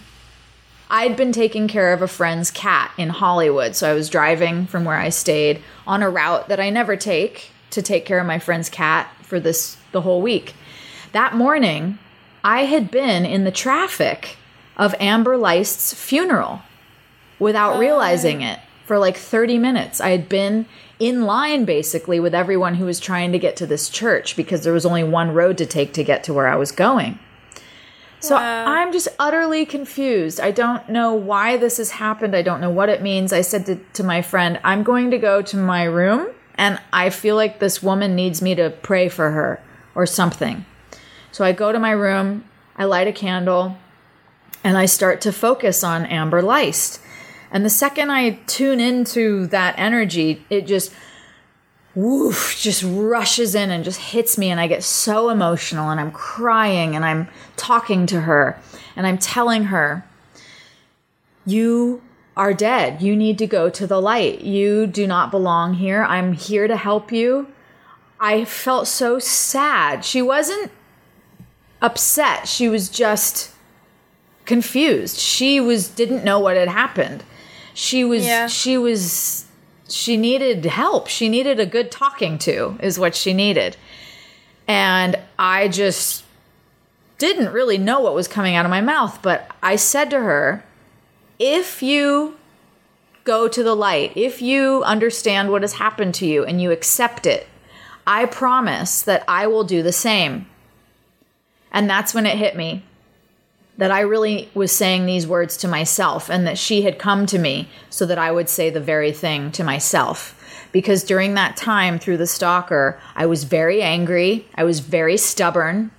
I'd 0.89 1.17
been 1.17 1.33
taking 1.33 1.69
care 1.69 1.93
of 1.93 2.03
a 2.03 2.09
friend's 2.09 2.51
cat 2.51 2.93
in 2.97 3.11
Hollywood. 3.11 3.75
So 3.75 3.91
I 3.91 3.95
was 3.95 4.09
driving 4.09 4.67
from 4.67 4.85
where 4.85 4.97
I 4.97 5.09
stayed 5.09 5.63
on 5.87 6.03
a 6.03 6.11
route 6.11 6.49
that 6.49 6.61
I 6.61 6.71
never 6.71 6.97
take 6.97 7.51
to 7.71 7.83
take 7.83 8.05
care 8.05 8.21
of 8.21 8.27
my 8.27 8.39
friend's 8.39 8.69
cat 8.69 9.13
for 9.23 9.41
this 9.41 9.77
the 9.93 10.03
whole 10.03 10.23
week. 10.23 10.55
That 11.13 11.35
morning, 11.35 11.99
I 12.45 12.65
had 12.65 12.91
been 12.91 13.25
in 13.25 13.45
the 13.45 13.51
traffic 13.51 14.37
of 14.77 14.95
Amber 15.01 15.37
Leist's 15.37 15.93
funeral 15.93 16.63
without 17.39 17.77
oh. 17.77 17.79
realizing 17.81 18.43
it 18.43 18.61
for 18.87 18.99
like 18.99 19.17
30 19.17 19.59
minutes. 19.59 20.01
I 20.01 20.11
had 20.11 20.29
been 20.29 20.67
in 21.01 21.23
line 21.23 21.65
basically 21.65 22.21
with 22.21 22.35
everyone 22.35 22.75
who 22.75 22.85
was 22.85 23.01
trying 23.01 23.33
to 23.33 23.39
get 23.39 23.57
to 23.57 23.67
this 23.67 23.89
church 23.89 24.37
because 24.37 24.63
there 24.63 24.73
was 24.73 24.87
only 24.87 25.03
one 25.03 25.33
road 25.33 25.59
to 25.59 25.67
take 25.67 25.95
to 25.95 26.05
get 26.05 26.23
to 26.25 26.35
where 26.35 26.47
I 26.47 26.57
was 26.57 26.71
going. 26.71 27.19
So 28.21 28.35
Wow. 28.35 28.67
I'm 28.67 28.93
just 28.93 29.09
utterly 29.19 29.65
confused. 29.65 30.41
I 30.41 30.51
don't 30.51 30.87
know 30.91 31.15
why 31.15 31.57
this 31.57 31.79
has 31.79 31.93
happened. 31.93 32.37
I 32.37 32.43
don't 32.43 32.61
know 32.61 32.71
what 32.71 32.91
it 32.91 33.01
means. 33.01 33.33
I 33.33 33.41
said 33.41 33.65
to, 33.67 33.77
to 33.95 34.05
my 34.05 34.21
friend, 34.21 34.61
I'm 34.63 34.83
going 34.83 35.11
to 35.11 35.19
go 35.19 35.41
to 35.41 35.57
my 35.57 35.85
room 35.85 36.29
and 36.57 36.79
I 36.93 37.09
feel 37.09 37.35
like 37.35 37.59
this 37.59 37.83
woman 37.83 38.15
needs 38.15 38.43
me 38.43 38.55
to 38.55 38.69
pray 38.69 39.09
for 39.09 39.31
her 39.31 39.63
or 39.95 40.05
something. 40.05 40.67
So 41.33 41.45
I 41.45 41.53
go 41.53 41.73
to 41.73 41.79
my 41.79 41.93
room, 41.93 42.45
I 42.77 42.85
light 42.85 43.09
a 43.09 43.13
candle, 43.13 43.79
and 44.63 44.77
I 44.77 44.85
start 44.85 45.23
to 45.23 45.33
focus 45.33 45.83
on 45.83 46.05
Amber 46.05 46.43
Leist. 46.43 47.01
And 47.51 47.65
the 47.65 47.71
second 47.71 48.11
I 48.11 48.31
tune 48.47 48.81
into 48.81 49.47
that 49.49 49.75
energy, 49.77 50.45
it 50.51 50.67
just 50.67 50.93
woof 51.95 52.57
just 52.61 52.85
rushes 52.87 53.55
in 53.55 53.71
and 53.71 53.83
just 53.83 53.99
hits 53.99 54.39
me 54.39 54.49
and 54.49 54.61
I 54.61 54.69
get 54.69 54.85
so 54.85 55.29
emotional 55.29 55.91
and 55.91 55.99
I'm 55.99 56.13
crying 56.13 56.95
and 56.95 57.05
I'm 57.05 57.29
talking 57.57 58.07
to 58.07 58.21
her 58.21 58.61
and 58.95 59.07
I'm 59.07 59.19
telling 59.19 59.65
her 59.65 60.05
you 61.45 62.03
are 62.37 62.55
dead. 62.55 63.03
You 63.03 63.17
need 63.17 63.39
to 63.39 63.47
go 63.47 63.69
to 63.71 63.87
the 63.87 64.01
light. 64.01 64.43
You 64.43 64.87
do 64.87 65.07
not 65.07 65.31
belong 65.31 65.75
here. 65.75 66.05
I'm 66.05 66.33
here 66.33 66.69
to 66.69 66.77
help 66.77 67.11
you. 67.11 67.49
I 68.21 68.45
felt 68.45 68.87
so 68.87 69.19
sad. 69.19 70.05
She 70.05 70.23
wasn't 70.23 70.71
upset. 71.83 72.47
She 72.47 72.69
was 72.69 72.89
just 72.89 73.51
confused. 74.45 75.19
She 75.19 75.59
was 75.61 75.89
didn't 75.89 76.25
know 76.25 76.39
what 76.39 76.57
had 76.57 76.69
happened. 76.69 77.25
She 77.81 78.05
was 78.05 78.27
Yeah. 78.27 78.47
she 78.47 78.77
was 78.77 79.47
she 79.89 80.19
needed 80.19 80.67
help. 80.67 81.09
She 81.09 81.31
needed 81.31 81.59
a 81.59 81.65
good 81.65 81.91
talking 81.91 82.39
to 82.41 82.77
is 82.81 82.99
what 82.99 83.17
she 83.17 83.33
needed. 83.33 83.79
And 84.69 85.19
I 85.39 85.67
just 85.67 86.25
didn't 87.17 87.53
really 87.53 87.79
know 87.79 87.99
what 88.01 88.15
was 88.15 88.29
coming 88.29 88.55
out 88.55 88.67
of 88.67 88.71
my 88.71 88.83
mouth, 88.83 89.21
but 89.23 89.51
I 89.63 89.77
said 89.77 90.11
to 90.11 90.21
her, 90.21 90.63
if 91.39 91.83
you 91.83 92.37
go 93.25 93.49
to 93.49 93.63
the 93.63 93.75
light, 93.75 94.13
if 94.15 94.43
you 94.43 94.83
understand 94.85 95.51
what 95.51 95.63
has 95.63 95.73
happened 95.75 96.15
to 96.17 96.27
you 96.27 96.45
and 96.45 96.61
you 96.61 96.71
accept 96.71 97.25
it, 97.25 97.49
I 98.07 98.27
promise 98.27 99.01
that 99.03 99.25
I 99.27 99.47
will 99.47 99.65
do 99.65 99.83
the 99.83 99.93
same. 99.93 100.47
And 101.73 101.89
that's 101.89 102.13
when 102.13 102.27
it 102.27 102.37
hit 102.37 102.57
me 102.57 102.85
that 103.81 103.91
I 103.91 104.01
really 104.01 104.51
was 104.53 104.73
saying 104.73 105.07
these 105.07 105.27
words 105.27 105.57
to 105.57 105.67
myself 105.67 106.29
and 106.29 106.47
that 106.47 106.59
she 106.59 106.83
had 106.83 106.99
come 106.99 107.25
to 107.25 107.39
me 107.39 107.67
so 107.89 108.05
that 108.05 108.19
I 108.19 108.31
would 108.31 108.51
say 108.51 108.69
the 108.69 108.79
very 108.79 109.11
thing 109.11 109.51
to 109.53 109.65
myself. 109.65 110.37
Because 110.71 111.03
during 111.03 111.33
that 111.35 111.57
time 111.57 111.99
through 111.99 112.19
the 112.19 112.27
stalker, 112.27 113.01
I 113.17 113.25
was 113.25 113.45
very 113.45 113.81
angry. 113.81 114.47
I 114.55 114.65
was 114.65 114.81
very 114.81 115.17
stubborn. 115.17 115.93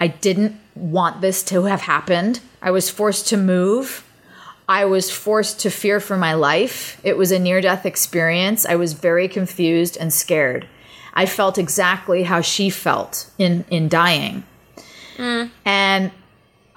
I 0.00 0.06
didn't 0.06 0.58
want 0.74 1.20
this 1.20 1.42
to 1.44 1.64
have 1.64 1.82
happened. 1.82 2.40
I 2.62 2.70
was 2.70 2.88
forced 2.88 3.28
to 3.28 3.36
move. 3.36 4.10
I 4.66 4.86
was 4.86 5.10
forced 5.10 5.60
to 5.60 5.70
fear 5.70 6.00
for 6.00 6.16
my 6.16 6.32
life. 6.32 6.98
It 7.04 7.18
was 7.18 7.30
a 7.30 7.38
near 7.38 7.60
death 7.60 7.84
experience. 7.84 8.64
I 8.64 8.76
was 8.76 8.94
very 8.94 9.28
confused 9.28 9.98
and 9.98 10.14
scared. 10.14 10.66
I 11.12 11.26
felt 11.26 11.58
exactly 11.58 12.22
how 12.22 12.40
she 12.40 12.70
felt 12.70 13.30
in, 13.36 13.66
in 13.68 13.90
dying. 13.90 14.44
Mm. 15.18 15.50
And 15.66 16.10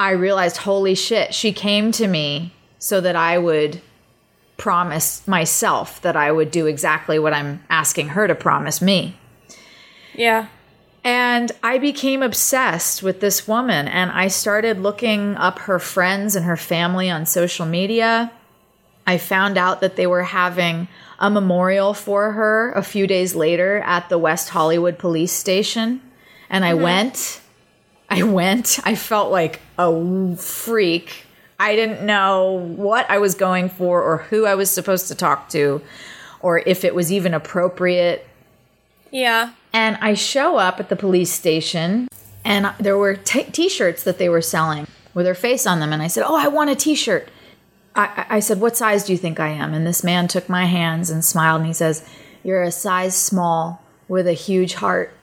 I 0.01 0.11
realized, 0.13 0.57
holy 0.57 0.95
shit, 0.95 1.31
she 1.31 1.53
came 1.53 1.91
to 1.91 2.07
me 2.07 2.55
so 2.79 3.01
that 3.01 3.15
I 3.15 3.37
would 3.37 3.83
promise 4.57 5.27
myself 5.27 6.01
that 6.01 6.15
I 6.15 6.31
would 6.31 6.49
do 6.49 6.65
exactly 6.65 7.19
what 7.19 7.33
I'm 7.33 7.63
asking 7.69 8.09
her 8.09 8.27
to 8.27 8.33
promise 8.33 8.81
me. 8.81 9.15
Yeah. 10.15 10.47
And 11.03 11.51
I 11.61 11.77
became 11.77 12.23
obsessed 12.23 13.03
with 13.03 13.19
this 13.21 13.47
woman 13.47 13.87
and 13.87 14.09
I 14.09 14.27
started 14.29 14.79
looking 14.79 15.35
up 15.35 15.59
her 15.59 15.77
friends 15.77 16.35
and 16.35 16.45
her 16.45 16.57
family 16.57 17.11
on 17.11 17.27
social 17.27 17.67
media. 17.67 18.31
I 19.05 19.19
found 19.19 19.55
out 19.55 19.81
that 19.81 19.97
they 19.97 20.07
were 20.07 20.23
having 20.23 20.87
a 21.19 21.29
memorial 21.29 21.93
for 21.93 22.31
her 22.31 22.71
a 22.71 22.81
few 22.81 23.05
days 23.05 23.35
later 23.35 23.81
at 23.85 24.09
the 24.09 24.17
West 24.17 24.49
Hollywood 24.49 24.97
police 24.97 25.31
station. 25.31 26.01
And 26.49 26.65
I 26.65 26.71
mm-hmm. 26.71 26.81
went. 26.81 27.40
I 28.11 28.23
went. 28.23 28.79
I 28.83 28.95
felt 28.95 29.31
like 29.31 29.61
a 29.77 30.35
freak. 30.35 31.25
I 31.59 31.75
didn't 31.75 32.05
know 32.05 32.53
what 32.75 33.09
I 33.09 33.19
was 33.19 33.35
going 33.35 33.69
for 33.69 34.01
or 34.01 34.17
who 34.17 34.45
I 34.45 34.55
was 34.55 34.69
supposed 34.69 35.07
to 35.07 35.15
talk 35.15 35.49
to 35.49 35.81
or 36.41 36.59
if 36.65 36.83
it 36.83 36.93
was 36.93 37.11
even 37.11 37.33
appropriate. 37.33 38.27
Yeah. 39.11 39.53
And 39.73 39.97
I 40.01 40.13
show 40.15 40.57
up 40.57 40.79
at 40.79 40.89
the 40.89 40.95
police 40.95 41.31
station, 41.31 42.07
and 42.43 42.73
there 42.79 42.97
were 42.97 43.15
t 43.15 43.69
shirts 43.69 44.03
that 44.03 44.17
they 44.17 44.29
were 44.29 44.41
selling 44.41 44.87
with 45.13 45.25
her 45.25 45.35
face 45.35 45.65
on 45.65 45.79
them. 45.79 45.93
And 45.93 46.01
I 46.01 46.07
said, 46.07 46.23
Oh, 46.25 46.35
I 46.35 46.47
want 46.47 46.69
a 46.69 46.75
t 46.75 46.95
shirt. 46.95 47.29
I, 47.95 48.25
I 48.29 48.37
I 48.37 48.39
said, 48.39 48.59
What 48.59 48.75
size 48.75 49.05
do 49.05 49.13
you 49.13 49.17
think 49.17 49.39
I 49.39 49.49
am? 49.49 49.73
And 49.73 49.85
this 49.85 50.03
man 50.03 50.27
took 50.27 50.49
my 50.49 50.65
hands 50.65 51.09
and 51.09 51.23
smiled, 51.23 51.61
and 51.61 51.67
he 51.67 51.73
says, 51.73 52.07
You're 52.43 52.63
a 52.63 52.71
size 52.71 53.15
small 53.15 53.81
with 54.07 54.27
a 54.27 54.33
huge 54.33 54.75
heart. 54.75 55.13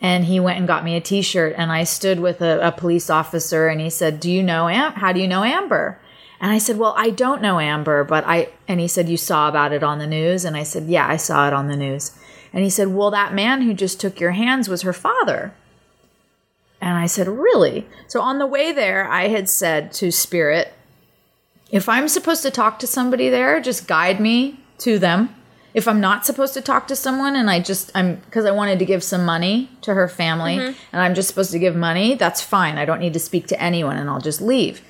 And 0.00 0.26
he 0.26 0.40
went 0.40 0.58
and 0.58 0.66
got 0.66 0.84
me 0.84 0.96
a 0.96 1.00
t 1.00 1.22
shirt, 1.22 1.54
and 1.56 1.72
I 1.72 1.84
stood 1.84 2.20
with 2.20 2.42
a, 2.42 2.66
a 2.66 2.72
police 2.72 3.08
officer, 3.08 3.68
and 3.68 3.80
he 3.80 3.90
said, 3.90 4.20
Do 4.20 4.30
you 4.30 4.42
know 4.42 4.68
Am? 4.68 4.92
How 4.92 5.12
do 5.12 5.20
you 5.20 5.28
know 5.28 5.42
Amber? 5.42 5.98
And 6.40 6.52
I 6.52 6.58
said, 6.58 6.78
Well, 6.78 6.94
I 6.96 7.10
don't 7.10 7.42
know 7.42 7.58
Amber, 7.60 8.04
but 8.04 8.24
I, 8.26 8.50
and 8.68 8.78
he 8.78 8.88
said, 8.88 9.08
You 9.08 9.16
saw 9.16 9.48
about 9.48 9.72
it 9.72 9.82
on 9.82 9.98
the 9.98 10.06
news? 10.06 10.44
And 10.44 10.56
I 10.56 10.64
said, 10.64 10.84
Yeah, 10.84 11.06
I 11.06 11.16
saw 11.16 11.46
it 11.46 11.54
on 11.54 11.68
the 11.68 11.76
news. 11.76 12.12
And 12.52 12.62
he 12.62 12.70
said, 12.70 12.88
Well, 12.88 13.10
that 13.10 13.34
man 13.34 13.62
who 13.62 13.74
just 13.74 14.00
took 14.00 14.20
your 14.20 14.32
hands 14.32 14.68
was 14.68 14.82
her 14.82 14.92
father. 14.92 15.54
And 16.80 16.96
I 16.96 17.06
said, 17.06 17.28
Really? 17.28 17.86
So 18.06 18.20
on 18.20 18.38
the 18.38 18.46
way 18.46 18.72
there, 18.72 19.08
I 19.08 19.28
had 19.28 19.48
said 19.48 19.92
to 19.94 20.10
Spirit, 20.10 20.74
If 21.70 21.88
I'm 21.88 22.08
supposed 22.08 22.42
to 22.42 22.50
talk 22.50 22.78
to 22.80 22.86
somebody 22.86 23.30
there, 23.30 23.60
just 23.60 23.88
guide 23.88 24.20
me 24.20 24.60
to 24.78 24.98
them. 24.98 25.34
If 25.76 25.86
I'm 25.86 26.00
not 26.00 26.24
supposed 26.24 26.54
to 26.54 26.62
talk 26.62 26.88
to 26.88 26.96
someone 26.96 27.36
and 27.36 27.50
I 27.50 27.60
just, 27.60 27.92
I'm, 27.94 28.16
because 28.16 28.46
I 28.46 28.50
wanted 28.50 28.78
to 28.78 28.86
give 28.86 29.04
some 29.04 29.26
money 29.26 29.68
to 29.82 29.92
her 29.92 30.08
family 30.08 30.56
mm-hmm. 30.56 30.78
and 30.90 31.02
I'm 31.02 31.14
just 31.14 31.28
supposed 31.28 31.50
to 31.50 31.58
give 31.58 31.76
money, 31.76 32.14
that's 32.14 32.40
fine. 32.40 32.78
I 32.78 32.86
don't 32.86 32.98
need 32.98 33.12
to 33.12 33.20
speak 33.20 33.46
to 33.48 33.62
anyone 33.62 33.98
and 33.98 34.08
I'll 34.08 34.20
just 34.20 34.40
leave. 34.40 34.80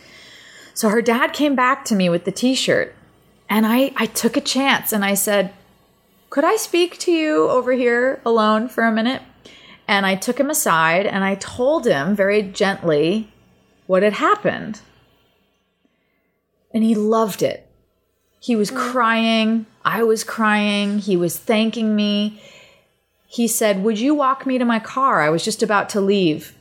So 0.75 0.89
her 0.91 1.03
dad 1.03 1.33
came 1.33 1.57
back 1.57 1.85
to 1.87 1.97
me 1.97 2.09
with 2.09 2.25
the 2.25 2.31
t 2.31 2.55
shirt 2.55 2.95
and 3.51 3.67
I, 3.67 3.93
I 3.97 4.07
took 4.07 4.37
a 4.37 4.41
chance 4.41 4.93
and 4.93 5.05
I 5.05 5.15
said, 5.15 5.53
could 6.31 6.45
I 6.45 6.55
speak 6.55 6.99
to 6.99 7.11
you 7.11 7.49
over 7.49 7.73
here 7.73 8.21
alone 8.25 8.69
for 8.69 8.85
a 8.85 8.93
minute? 8.93 9.23
And 9.89 10.07
I 10.07 10.15
took 10.15 10.39
him 10.39 10.51
aside 10.51 11.05
and 11.07 11.25
I 11.25 11.35
told 11.35 11.85
him 11.85 12.15
very 12.15 12.43
gently 12.43 13.33
what 13.87 14.05
had 14.05 14.13
happened. 14.13 14.81
And 16.73 16.85
he 16.85 16.95
loved 16.95 17.43
it. 17.43 17.66
He 18.47 18.55
was 18.55 18.71
mm. 18.71 18.77
crying. 18.93 19.67
I 19.85 20.05
was 20.05 20.23
crying. 20.23 21.01
He 21.01 21.17
was 21.17 21.37
thanking 21.37 21.97
me. 21.97 22.41
He 23.27 23.49
said, 23.49 23.83
Would 23.83 23.99
you 23.99 24.15
walk 24.15 24.47
me 24.47 24.57
to 24.57 24.65
my 24.65 24.79
car? 24.79 25.21
I 25.21 25.31
was 25.31 25.45
just 25.45 25.65
about 25.65 25.89
to 25.91 26.01
leave. 26.01 26.57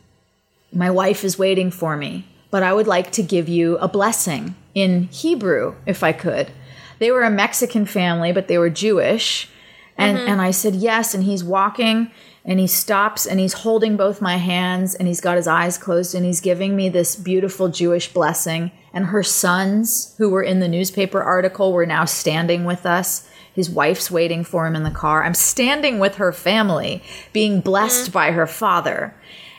My 0.73 0.89
wife 0.89 1.23
is 1.23 1.37
waiting 1.37 1.69
for 1.69 1.95
me, 1.95 2.25
but 2.49 2.63
I 2.63 2.73
would 2.73 2.87
like 2.87 3.11
to 3.11 3.21
give 3.21 3.47
you 3.47 3.77
a 3.77 3.87
blessing 3.87 4.55
in 4.73 5.03
Hebrew 5.09 5.75
if 5.85 6.01
I 6.01 6.11
could. 6.11 6.51
They 6.97 7.11
were 7.11 7.21
a 7.21 7.29
Mexican 7.29 7.85
family, 7.85 8.31
but 8.31 8.47
they 8.47 8.57
were 8.57 8.71
Jewish. 8.71 9.47
And 9.95 10.17
mm-hmm. 10.17 10.27
and 10.27 10.41
I 10.41 10.49
said 10.49 10.73
yes, 10.73 11.13
and 11.13 11.23
he's 11.23 11.43
walking 11.43 12.09
and 12.45 12.59
he 12.59 12.67
stops 12.67 13.25
and 13.25 13.39
he's 13.39 13.53
holding 13.53 13.97
both 13.97 14.21
my 14.21 14.37
hands 14.37 14.93
and 14.93 15.07
he's 15.07 15.21
got 15.21 15.35
his 15.35 15.47
eyes 15.47 15.79
closed 15.79 16.13
and 16.13 16.23
he's 16.23 16.41
giving 16.41 16.75
me 16.75 16.89
this 16.89 17.15
beautiful 17.15 17.69
Jewish 17.69 18.13
blessing. 18.13 18.71
And 18.93 19.07
her 19.07 19.23
sons, 19.23 20.15
who 20.19 20.29
were 20.29 20.43
in 20.43 20.59
the 20.59 20.67
newspaper 20.67 21.21
article, 21.21 21.73
were 21.73 21.87
now 21.87 22.05
standing 22.05 22.63
with 22.63 22.85
us. 22.85 23.27
His 23.53 23.69
wife's 23.69 24.11
waiting 24.11 24.43
for 24.43 24.67
him 24.67 24.75
in 24.75 24.83
the 24.83 24.91
car. 24.91 25.23
I'm 25.23 25.33
standing 25.33 25.97
with 25.97 26.15
her 26.15 26.31
family, 26.31 27.01
being 27.33 27.61
blessed 27.61 28.11
by 28.11 28.31
her 28.31 28.47
father. 28.47 29.15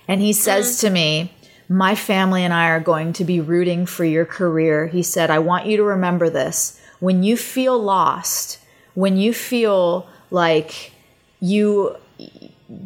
And 0.06 0.20
he 0.20 0.32
says 0.32 0.78
to 0.80 0.90
me, 0.90 1.34
My 1.68 1.94
family 1.96 2.44
and 2.44 2.54
I 2.54 2.68
are 2.68 2.80
going 2.80 3.12
to 3.14 3.24
be 3.24 3.40
rooting 3.40 3.84
for 3.84 4.04
your 4.04 4.24
career. 4.24 4.86
He 4.86 5.02
said, 5.02 5.28
I 5.28 5.40
want 5.40 5.66
you 5.66 5.76
to 5.78 5.82
remember 5.82 6.30
this. 6.30 6.80
When 7.00 7.22
you 7.22 7.36
feel 7.36 7.78
lost, 7.78 8.58
when 8.94 9.16
you 9.16 9.34
feel 9.34 10.08
like 10.30 10.92
you 11.40 11.96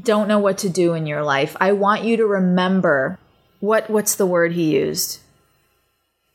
don't 0.03 0.29
know 0.29 0.39
what 0.39 0.59
to 0.59 0.69
do 0.69 0.95
in 0.95 1.07
your 1.07 1.23
life. 1.23 1.57
I 1.61 1.73
want 1.73 2.05
you 2.05 2.17
to 2.19 2.27
remember 2.27 3.19
what 3.61 3.89
what's 3.91 4.15
the 4.15 4.27
word 4.27 4.53
he 4.53 4.77
used? 4.77 5.21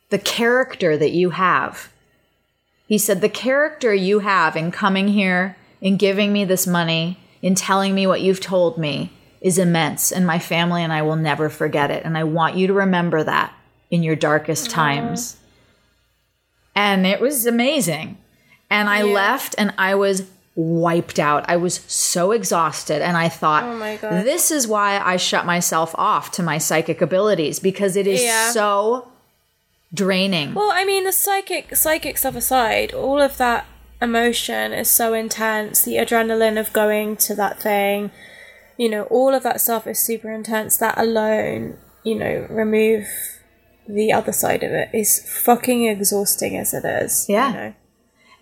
The 0.10 0.20
character 0.20 0.98
that 0.98 1.12
you 1.12 1.32
have. 1.32 1.92
He 2.88 2.98
said 2.98 3.22
the 3.22 3.30
character 3.30 3.94
you 3.94 4.20
have 4.20 4.56
in 4.56 4.72
coming 4.72 5.08
here, 5.08 5.58
in 5.82 5.98
giving 5.98 6.32
me 6.32 6.46
this 6.46 6.68
money, 6.68 7.20
in 7.42 7.56
telling 7.56 7.96
me 7.96 8.06
what 8.06 8.22
you've 8.22 8.40
told 8.40 8.78
me 8.78 9.12
is 9.42 9.58
immense 9.58 10.12
and 10.12 10.26
my 10.26 10.40
family 10.40 10.84
and 10.84 10.94
I 10.94 11.02
will 11.02 11.16
never 11.16 11.50
forget 11.50 11.92
it 11.92 12.04
and 12.04 12.18
I 12.18 12.24
want 12.24 12.56
you 12.56 12.68
to 12.68 12.74
remember 12.74 13.24
that 13.24 13.54
in 13.92 14.02
your 14.02 14.16
darkest 14.16 14.70
times. 14.70 15.38
And 16.76 17.06
it 17.06 17.22
was 17.22 17.46
amazing. 17.46 18.18
And 18.70 18.90
I 18.90 19.04
Yeah. 19.04 19.14
left 19.14 19.56
and 19.58 19.74
I 19.78 19.96
was 19.96 20.24
wiped 20.56 21.20
out. 21.20 21.44
I 21.50 21.58
was 21.58 21.76
so 21.88 22.32
exhausted. 22.32 23.02
And 23.02 23.18
I 23.18 23.28
thought, 23.30 23.64
Oh 23.64 23.76
my 23.78 23.98
God. 23.98 24.24
this 24.26 24.52
is 24.52 24.68
why 24.68 25.00
I 25.00 25.18
shut 25.18 25.46
myself 25.46 25.94
off 25.98 26.32
to 26.32 26.44
my 26.44 26.58
psychic 26.58 27.02
abilities 27.02 27.60
because 27.60 27.96
it 27.98 28.08
is 28.08 28.24
Yeah. 28.24 28.52
so 28.52 29.12
draining. 29.94 30.54
Well, 30.54 30.72
I 30.74 30.86
mean, 30.86 31.04
the 31.04 31.12
psychic 31.12 31.76
psychic 31.76 32.18
stuff 32.18 32.36
aside, 32.36 32.94
all 32.94 33.22
of 33.22 33.38
that 33.38 33.66
emotion 34.02 34.72
is 34.74 34.90
so 34.90 35.14
intense. 35.14 35.84
The 35.84 35.96
adrenaline 35.96 36.60
of 36.60 36.72
going 36.74 37.18
to 37.18 37.36
that 37.36 37.60
thing, 37.62 38.12
you 38.78 38.90
know, 38.90 39.04
all 39.04 39.34
of 39.34 39.44
that 39.44 39.62
stuff 39.62 39.86
is 39.88 40.00
super 40.00 40.32
intense. 40.32 40.78
That 40.78 40.98
alone, 40.98 41.78
you 42.04 42.16
know, 42.16 42.48
remove 42.50 43.08
the 43.88 44.12
other 44.12 44.32
side 44.32 44.64
of 44.64 44.72
it 44.72 44.90
is 44.94 45.20
fucking 45.44 45.86
exhausting 45.86 46.58
as 46.58 46.74
it 46.74 46.84
is. 46.86 47.26
Yeah. 47.30 47.48
You 47.50 47.54
know? 47.58 47.74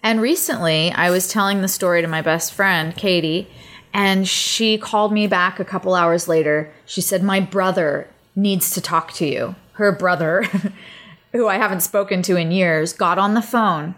And 0.03 0.21
recently, 0.21 0.91
I 0.91 1.09
was 1.09 1.27
telling 1.27 1.61
the 1.61 1.67
story 1.67 2.01
to 2.01 2.07
my 2.07 2.21
best 2.21 2.53
friend, 2.53 2.95
Katie, 2.95 3.47
and 3.93 4.27
she 4.27 4.77
called 4.77 5.13
me 5.13 5.27
back 5.27 5.59
a 5.59 5.65
couple 5.65 5.95
hours 5.95 6.27
later. 6.27 6.71
She 6.85 7.01
said, 7.01 7.23
My 7.23 7.39
brother 7.39 8.07
needs 8.35 8.71
to 8.71 8.81
talk 8.81 9.13
to 9.13 9.25
you. 9.25 9.55
Her 9.73 9.91
brother, 9.91 10.43
who 11.31 11.47
I 11.47 11.57
haven't 11.57 11.81
spoken 11.81 12.21
to 12.23 12.35
in 12.35 12.51
years, 12.51 12.93
got 12.93 13.17
on 13.17 13.33
the 13.33 13.41
phone 13.41 13.95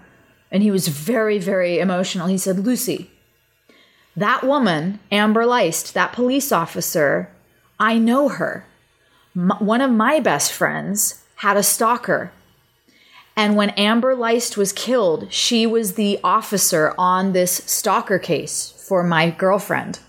and 0.52 0.64
he 0.64 0.72
was 0.72 0.88
very, 0.88 1.38
very 1.38 1.80
emotional. 1.80 2.28
He 2.28 2.38
said, 2.38 2.60
Lucy, 2.60 3.12
that 4.16 4.44
woman, 4.44 5.00
Amber 5.12 5.44
Leist, 5.44 5.92
that 5.92 6.14
police 6.14 6.52
officer, 6.52 7.30
I 7.80 7.98
know 7.98 8.30
her. 8.30 8.66
M- 9.36 9.52
one 9.60 9.82
of 9.82 9.92
my 9.92 10.22
best 10.22 10.54
friends 10.54 11.26
had 11.38 11.58
a 11.58 11.64
stalker. 11.64 12.32
And 13.36 13.56
when 13.56 13.72
Amber 13.72 14.16
Leist 14.16 14.56
was 14.56 14.72
killed, 14.72 15.32
she 15.32 15.68
was 15.68 15.94
the 15.94 16.20
officer 16.24 16.94
on 16.98 17.34
this 17.34 17.58
stalker 17.66 18.18
case 18.18 18.74
for 18.88 19.04
my 19.04 19.30
girlfriend. 19.30 20.00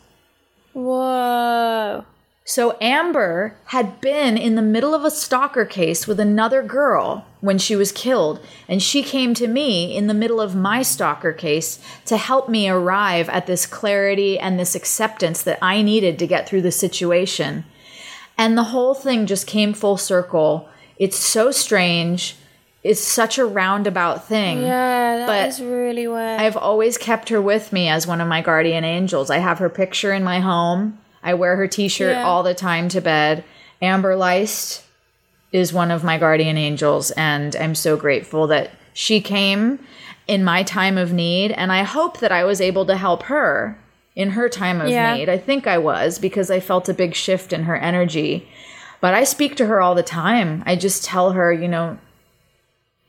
Whoa. 0.73 2.05
So 2.45 2.77
Amber 2.81 3.57
had 3.67 4.01
been 4.01 4.37
in 4.39 4.55
the 4.55 4.63
middle 4.63 4.95
of 4.95 5.05
a 5.05 5.11
stalker 5.11 5.65
case 5.65 6.07
with 6.07 6.21
another 6.21 6.63
girl 6.63 7.27
when 7.41 7.59
she 7.59 7.75
was 7.75 7.91
killed, 7.91 8.39
and 8.69 8.81
she 8.81 9.03
came 9.03 9.35
to 9.35 9.49
me 9.49 9.97
in 9.97 10.07
the 10.07 10.15
middle 10.15 10.41
of 10.41 10.55
my 10.55 10.83
stalker 10.83 11.33
case 11.33 11.81
to 12.05 12.17
help 12.17 12.49
me 12.49 12.69
arrive 12.69 13.29
at 13.31 13.49
this 13.49 13.67
clarity 13.67 14.39
and 14.39 14.61
this 14.61 14.77
acceptance 14.77 15.43
that 15.43 15.59
I 15.61 15.83
needed 15.83 16.21
to 16.21 16.27
get 16.29 16.49
through 16.49 16.63
the 16.63 16.71
situation. 16.71 17.65
And 18.39 18.57
the 18.57 18.65
whole 18.65 18.95
thing 18.95 19.27
just 19.27 19.49
came 19.49 19.73
full 19.73 19.97
circle. 19.97 20.69
It's 20.99 21.17
so 21.17 21.51
strange. 21.51 22.37
It's 22.87 23.01
such 23.01 23.37
a 23.39 23.45
roundabout 23.45 24.27
thing. 24.27 24.63
Yeah, 24.63 25.27
that 25.27 25.49
is 25.49 25.59
But 25.59 25.67
really 25.67 26.07
weird. 26.07 26.41
I've 26.41 26.57
always 26.57 26.97
kept 26.97 27.29
her 27.31 27.43
with 27.43 27.73
me 27.73 27.89
as 27.89 28.07
one 28.07 28.21
of 28.21 28.29
my 28.29 28.41
guardian 28.43 28.85
angels. 28.85 29.29
I 29.31 29.39
have 29.39 29.59
her 29.59 29.69
picture 29.69 30.13
in 30.13 30.23
my 30.23 30.39
home. 30.41 30.99
I 31.23 31.35
wear 31.35 31.57
her 31.57 31.67
t-shirt 31.67 32.13
Yeah. 32.17 32.23
all 32.25 32.43
the 32.45 32.55
time 32.55 32.89
to 32.91 33.01
bed. 33.01 33.43
Amber 33.83 34.15
Leist 34.17 34.83
is 35.51 35.73
one 35.73 35.91
of 35.91 36.05
my 36.05 36.17
guardian 36.19 36.57
angels 36.57 37.11
and 37.13 37.57
I'm 37.57 37.75
so 37.75 37.97
grateful 37.97 38.47
that 38.49 38.71
she 38.95 39.21
came 39.21 39.81
in 40.29 40.45
my 40.45 40.63
time 40.63 40.97
of 40.97 41.13
need 41.13 41.51
and 41.53 41.73
I 41.73 41.83
hope 41.83 42.19
that 42.21 42.31
I 42.33 42.45
was 42.45 42.61
able 42.61 42.87
to 42.87 42.97
help 42.97 43.25
her 43.25 43.77
in 44.15 44.31
her 44.31 44.49
time 44.49 44.81
of 44.81 44.89
Yeah. 44.89 45.15
need. 45.17 45.29
I 45.29 45.39
think 45.39 45.67
I 45.67 45.79
was 45.79 46.19
because 46.21 46.51
I 46.51 46.61
felt 46.61 46.89
a 46.89 46.95
big 46.95 47.15
shift 47.15 47.53
in 47.53 47.65
her 47.65 47.77
energy. 47.77 48.49
But 49.01 49.13
I 49.15 49.25
speak 49.25 49.57
to 49.57 49.67
her 49.67 49.81
all 49.81 49.95
the 49.95 50.03
time. 50.03 50.63
I 50.67 50.75
just 50.77 51.05
tell 51.05 51.33
her, 51.33 51.53
you 51.53 51.69
know, 51.69 51.99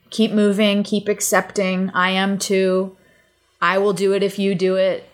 keep 0.10 0.32
moving, 0.32 0.84
keep 0.84 1.08
accepting. 1.08 1.90
I 1.92 2.12
am 2.12 2.38
too. 2.38 2.96
I 3.62 3.78
will 3.78 3.94
do 3.94 4.14
it 4.14 4.24
if 4.24 4.38
you 4.38 4.56
do 4.56 4.76
it. 4.76 5.10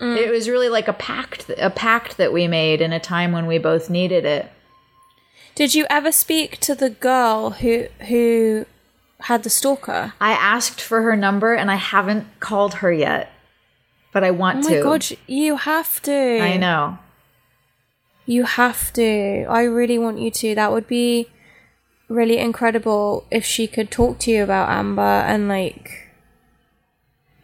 Mm. 0.00 0.16
It 0.16 0.30
was 0.30 0.48
really 0.48 0.68
like 0.68 0.88
a 0.88 0.92
pact, 0.92 1.50
a 1.58 1.70
pact 1.70 2.16
that 2.18 2.32
we 2.32 2.46
made 2.46 2.80
in 2.80 2.92
a 2.92 3.00
time 3.00 3.32
when 3.32 3.46
we 3.46 3.58
both 3.58 3.90
needed 3.90 4.24
it. 4.24 4.50
Did 5.54 5.74
you 5.74 5.86
ever 5.90 6.12
speak 6.12 6.58
to 6.60 6.74
the 6.74 6.90
girl 6.90 7.50
who 7.50 7.86
who 8.06 8.64
had 9.22 9.42
the 9.42 9.50
stalker? 9.50 10.12
I 10.20 10.32
asked 10.32 10.80
for 10.80 11.02
her 11.02 11.16
number 11.16 11.52
and 11.52 11.68
I 11.68 11.74
haven't 11.74 12.26
called 12.38 12.74
her 12.74 12.92
yet, 12.92 13.32
but 14.12 14.22
I 14.22 14.30
want 14.30 14.64
to. 14.64 14.68
Oh 14.68 14.70
my 14.70 14.76
to. 14.76 14.82
god, 15.08 15.18
you 15.26 15.56
have 15.56 16.00
to. 16.02 16.40
I 16.40 16.56
know. 16.56 16.98
You 18.24 18.44
have 18.44 18.92
to. 18.92 19.46
I 19.48 19.62
really 19.62 19.98
want 19.98 20.20
you 20.20 20.30
to. 20.30 20.54
That 20.54 20.70
would 20.70 20.86
be 20.86 21.28
really 22.08 22.38
incredible 22.38 23.26
if 23.30 23.44
she 23.44 23.66
could 23.66 23.90
talk 23.90 24.18
to 24.20 24.30
you 24.30 24.42
about 24.42 24.68
Amber 24.70 25.02
and 25.02 25.48
like 25.48 26.10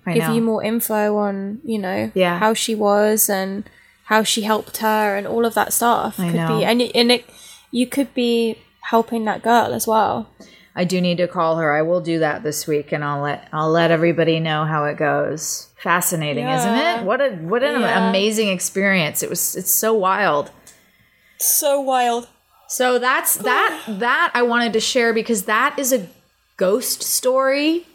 I 0.06 0.14
give 0.14 0.24
know. 0.24 0.34
you 0.34 0.42
more 0.42 0.62
info 0.62 1.16
on, 1.16 1.60
you 1.64 1.78
know, 1.78 2.10
Yeah. 2.14 2.38
how 2.38 2.54
she 2.54 2.74
was 2.74 3.28
and 3.30 3.64
how 4.04 4.22
she 4.22 4.42
helped 4.42 4.78
her 4.78 5.16
and 5.16 5.26
all 5.26 5.44
of 5.46 5.54
that 5.54 5.72
stuff. 5.72 6.18
I 6.20 6.26
could 6.30 6.36
know. 6.36 6.58
be 6.58 6.64
and 6.64 6.82
it, 6.82 6.92
and 6.94 7.10
it 7.12 7.24
you 7.70 7.86
could 7.86 8.12
be 8.14 8.58
helping 8.82 9.24
that 9.24 9.42
girl 9.42 9.72
as 9.72 9.86
well. 9.86 10.28
I 10.76 10.84
do 10.84 11.00
need 11.00 11.18
to 11.18 11.28
call 11.28 11.56
her. 11.56 11.72
I 11.72 11.82
will 11.82 12.00
do 12.00 12.18
that 12.18 12.42
this 12.42 12.66
week, 12.66 12.90
and 12.92 13.04
I'll 13.04 13.22
let 13.22 13.48
I'll 13.52 13.70
let 13.70 13.90
everybody 13.90 14.40
know 14.40 14.64
how 14.64 14.84
it 14.86 14.96
goes. 14.96 15.68
Fascinating, 15.76 16.46
isn't 16.48 16.74
it? 16.74 17.04
What 17.04 17.20
a 17.20 17.30
what 17.30 17.62
an 17.62 17.80
Yeah. 17.80 18.08
amazing 18.08 18.48
experience! 18.48 19.22
It 19.22 19.30
was. 19.30 19.54
It's 19.56 19.70
so 19.70 19.94
wild. 19.94 20.50
So 21.38 21.80
wild. 21.80 22.28
So 22.76 22.98
that's 22.98 23.36
that 23.36 23.84
that 23.86 24.32
I 24.34 24.42
wanted 24.42 24.72
to 24.72 24.80
share 24.80 25.14
because 25.14 25.44
that 25.44 25.78
is 25.78 25.92
a 25.92 26.08
ghost 26.56 27.04
story, 27.04 27.86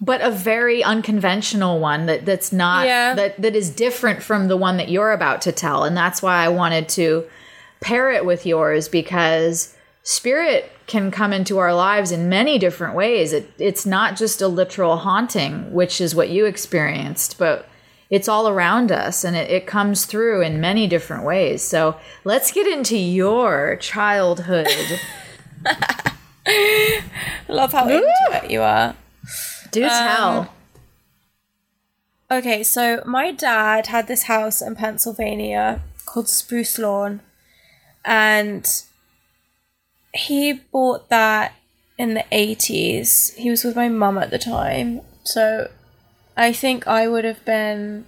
but 0.00 0.20
a 0.20 0.30
very 0.30 0.84
unconventional 0.84 1.80
one 1.80 2.06
that 2.06 2.24
that's 2.24 2.52
not 2.52 2.86
Yeah. 2.86 3.14
that 3.14 3.42
that 3.42 3.56
is 3.56 3.68
different 3.68 4.22
from 4.22 4.46
the 4.46 4.56
one 4.56 4.76
that 4.76 4.88
you're 4.88 5.10
about 5.10 5.40
to 5.42 5.50
tell, 5.52 5.82
and 5.82 5.96
that's 5.96 6.22
why 6.22 6.44
I 6.44 6.48
wanted 6.48 6.88
to 6.90 7.24
pair 7.80 8.12
it 8.12 8.24
with 8.24 8.46
yours 8.46 8.88
because 8.88 9.74
spirit 10.04 10.70
can 10.86 11.10
come 11.10 11.32
into 11.32 11.58
our 11.58 11.74
lives 11.74 12.12
in 12.12 12.28
many 12.28 12.60
different 12.60 12.94
ways. 12.94 13.32
It, 13.32 13.50
it's 13.58 13.84
not 13.84 14.16
just 14.16 14.40
a 14.40 14.46
literal 14.46 14.98
haunting, 14.98 15.72
which 15.72 16.00
is 16.00 16.14
what 16.14 16.28
you 16.28 16.46
experienced, 16.46 17.38
but 17.38 17.68
it's 18.10 18.28
all 18.28 18.48
around 18.48 18.92
us 18.92 19.24
and 19.24 19.36
it, 19.36 19.50
it 19.50 19.66
comes 19.66 20.04
through 20.04 20.42
in 20.42 20.60
many 20.60 20.86
different 20.86 21.24
ways. 21.24 21.62
So 21.62 21.96
let's 22.24 22.52
get 22.52 22.66
into 22.66 22.96
your 22.96 23.76
childhood. 23.76 24.68
Love 27.48 27.72
how 27.72 27.88
into 27.88 28.12
it 28.30 28.50
you 28.50 28.62
are. 28.62 28.94
Do 29.70 29.84
Um, 29.84 29.90
tell. 29.90 30.52
Okay, 32.30 32.62
so 32.62 33.02
my 33.06 33.30
dad 33.30 33.88
had 33.88 34.08
this 34.08 34.24
house 34.24 34.60
in 34.60 34.74
Pennsylvania 34.74 35.82
called 36.04 36.28
Spruce 36.28 36.78
Lawn, 36.78 37.20
and 38.04 38.82
he 40.12 40.54
bought 40.72 41.08
that 41.08 41.54
in 41.98 42.14
the 42.14 42.24
80s. 42.32 43.34
He 43.34 43.48
was 43.48 43.62
with 43.62 43.76
my 43.76 43.88
mum 43.88 44.18
at 44.18 44.30
the 44.30 44.38
time, 44.38 45.02
so 45.22 45.70
I 46.36 46.52
think 46.52 46.86
I 46.86 47.08
would 47.08 47.24
have 47.24 47.44
been 47.44 48.06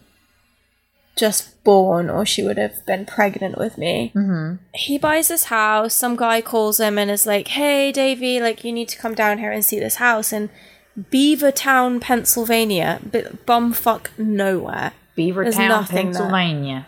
just 1.16 1.62
born 1.64 2.08
or 2.08 2.24
she 2.24 2.42
would 2.42 2.58
have 2.58 2.86
been 2.86 3.04
pregnant 3.04 3.58
with 3.58 3.76
me. 3.76 4.12
Mm-hmm. 4.14 4.62
He 4.74 4.98
buys 4.98 5.28
this 5.28 5.44
house. 5.44 5.94
Some 5.94 6.16
guy 6.16 6.40
calls 6.40 6.78
him 6.78 6.98
and 6.98 7.10
is 7.10 7.26
like, 7.26 7.48
"Hey, 7.48 7.90
Davy, 7.92 8.40
like 8.40 8.64
you 8.64 8.72
need 8.72 8.88
to 8.90 8.98
come 8.98 9.14
down 9.14 9.38
here 9.38 9.50
and 9.50 9.64
see 9.64 9.80
this 9.80 9.96
house 9.96 10.32
in 10.32 10.50
Beavertown, 10.98 12.00
Pennsylvania, 12.00 13.00
but 13.04 13.46
bumfuck 13.46 14.08
nowhere. 14.18 14.92
Beavertown, 15.16 15.68
nothing 15.68 15.96
there. 15.96 16.04
Pennsylvania. 16.04 16.86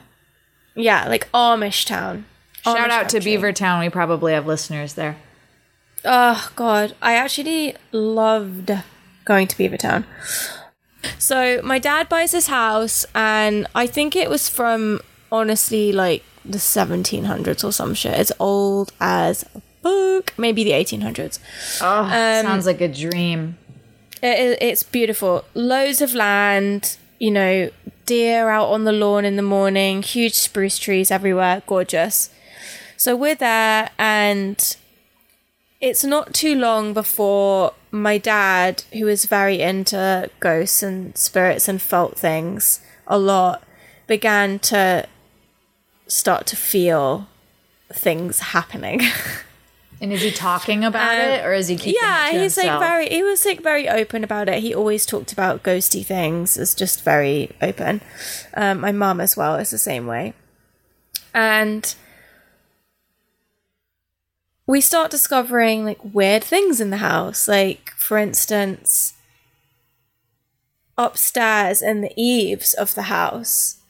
Yeah, 0.75 1.09
like 1.09 1.31
Amish 1.33 1.87
town. 1.87 2.25
Shout 2.63 2.77
Amish 2.77 2.91
out 2.91 3.09
to 3.11 3.19
country. 3.19 3.33
Beavertown. 3.33 3.81
We 3.81 3.89
probably 3.89 4.33
have 4.33 4.47
listeners 4.47 4.95
there. 4.95 5.17
Oh 6.05 6.51
god, 6.57 6.95
I 7.03 7.15
actually 7.15 7.77
loved 7.93 8.73
going 9.25 9.49
to 9.49 9.57
Beavertown. 9.57 10.05
So 11.19 11.61
my 11.63 11.79
dad 11.79 12.09
buys 12.09 12.33
this 12.33 12.47
house, 12.49 13.05
and 13.15 13.67
I 13.75 13.87
think 13.87 14.15
it 14.17 14.29
was 14.31 14.49
from 14.49 15.01
honestly 15.33 15.93
like 15.93 16.23
the 16.45 16.59
1700s 16.59 17.65
or 17.65 17.73
some 17.73 17.95
shit. 17.95 18.19
It's 18.19 18.33
old 18.39 18.93
as 19.01 19.45
fuck, 19.83 20.33
maybe 20.39 20.65
the 20.65 20.73
1800s. 20.73 21.39
Oh, 21.81 22.03
Um, 22.05 22.45
sounds 22.47 22.67
like 22.67 22.81
a 22.81 22.89
dream. 22.89 23.57
It- 24.23 24.59
it's 24.61 24.83
beautiful. 24.83 25.45
Loads 25.55 26.01
of 26.03 26.15
land, 26.15 26.97
you 27.19 27.31
know, 27.31 27.71
deer 28.07 28.51
out 28.51 28.67
on 28.69 28.85
the 28.85 28.93
lawn 28.93 29.25
in 29.25 29.37
the 29.37 29.43
morning, 29.43 30.03
huge 30.03 30.35
spruce 30.35 30.79
trees 30.79 31.11
everywhere, 31.11 31.63
gorgeous. 31.67 32.29
So 32.97 33.17
we're 33.17 33.35
there, 33.37 33.89
and 33.99 34.77
it's 35.81 36.05
not 36.05 36.35
too 36.35 36.55
long 36.55 36.93
before 36.93 37.73
my 37.91 38.19
dad, 38.19 38.85
who 38.93 39.09
is 39.09 39.25
very 39.25 39.61
into 39.61 40.31
ghosts 40.41 40.83
and 40.83 41.17
spirits 41.17 41.69
and 41.69 41.81
felt 41.83 42.19
things 42.19 42.81
a 43.07 43.19
lot, 43.19 43.63
began 44.07 44.59
to 44.61 45.07
start 46.07 46.47
to 46.49 46.57
feel 46.57 47.29
things 47.93 48.41
happening. 48.41 49.01
And 50.03 50.15
is 50.15 50.23
he 50.23 50.31
talking 50.31 50.83
about 50.83 51.13
Um, 51.13 51.21
it 51.21 51.45
or 51.45 51.53
is 51.53 51.69
he 51.69 51.77
keeping 51.77 52.01
yeah, 52.01 52.31
he's 52.31 52.57
like 52.57 52.81
very. 52.81 53.11
He 53.11 53.23
was 53.23 53.45
like 53.45 53.63
very 53.63 53.87
open 53.87 54.25
about 54.25 54.49
it. 54.49 54.63
He 54.63 54.75
always 54.75 55.05
talked 55.05 55.31
about 55.31 55.63
ghosty 55.63 56.07
things. 56.07 56.57
It's 56.57 56.75
just 56.75 57.05
very 57.05 57.51
open. 57.61 58.01
Um, 58.55 58.81
my 58.81 58.93
mum 58.93 59.21
as 59.21 59.37
well 59.37 59.57
is 59.57 59.69
the 59.69 59.77
same 59.77 60.07
way, 60.07 60.33
and 61.35 61.95
we 64.71 64.81
start 64.81 65.11
discovering 65.11 65.85
like 65.85 65.99
weird 66.05 66.45
things 66.45 66.81
in 66.81 66.91
the 66.91 66.99
house. 66.99 67.49
Like 67.49 67.91
for 67.97 68.19
instance, 68.19 69.15
upstairs 70.97 71.83
in 71.83 72.03
the 72.03 72.13
eaves 72.17 72.73
of 72.73 72.95
the 72.95 73.03
house, 73.03 73.81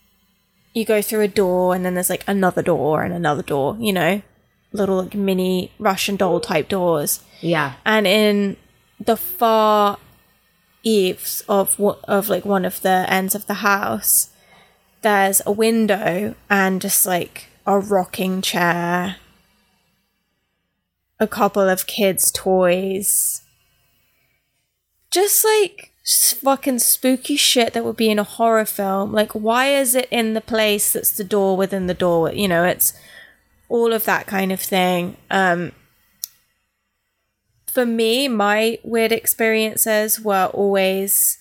you 0.72 0.86
go 0.86 1.02
through 1.02 1.20
a 1.20 1.28
door 1.28 1.74
and 1.74 1.84
then 1.84 1.94
there's 1.94 2.08
like 2.08 2.24
another 2.26 2.62
door 2.62 3.02
and 3.02 3.12
another 3.12 3.42
door. 3.42 3.76
You 3.78 3.92
know, 3.92 4.22
little 4.72 5.02
like 5.02 5.14
mini 5.14 5.70
Russian 5.78 6.16
doll 6.16 6.40
type 6.40 6.70
doors 6.70 7.20
yeah. 7.42 7.74
and 7.84 8.06
in 8.06 8.56
the 8.98 9.18
far 9.18 9.98
eaves 10.82 11.42
of 11.46 11.78
of 11.78 12.30
like 12.30 12.46
one 12.46 12.64
of 12.64 12.80
the 12.80 13.04
ends 13.08 13.34
of 13.34 13.46
the 13.46 13.60
house 13.60 14.30
there's 15.02 15.42
a 15.44 15.52
window 15.52 16.34
and 16.48 16.80
just 16.80 17.04
like 17.04 17.48
a 17.66 17.78
rocking 17.78 18.40
chair 18.40 19.16
a 21.20 21.28
couple 21.28 21.68
of 21.68 21.86
kids 21.86 22.30
toys 22.30 23.42
just 25.10 25.44
like 25.44 25.92
fucking 26.42 26.78
spooky 26.78 27.36
shit 27.36 27.72
that 27.74 27.84
would 27.84 27.96
be 27.96 28.10
in 28.10 28.18
a 28.18 28.24
horror 28.24 28.64
film 28.64 29.12
like 29.12 29.32
why 29.32 29.66
is 29.66 29.94
it 29.94 30.08
in 30.10 30.34
the 30.34 30.40
place 30.40 30.92
that's 30.92 31.12
the 31.12 31.22
door 31.22 31.56
within 31.56 31.86
the 31.86 31.94
door 31.94 32.32
you 32.32 32.48
know 32.48 32.64
it's 32.64 32.92
all 33.68 33.92
of 33.92 34.04
that 34.04 34.26
kind 34.26 34.50
of 34.50 34.60
thing 34.60 35.16
um 35.30 35.70
for 37.70 37.86
me, 37.86 38.28
my 38.28 38.78
weird 38.82 39.12
experiences 39.12 40.20
were 40.20 40.50
always. 40.52 41.38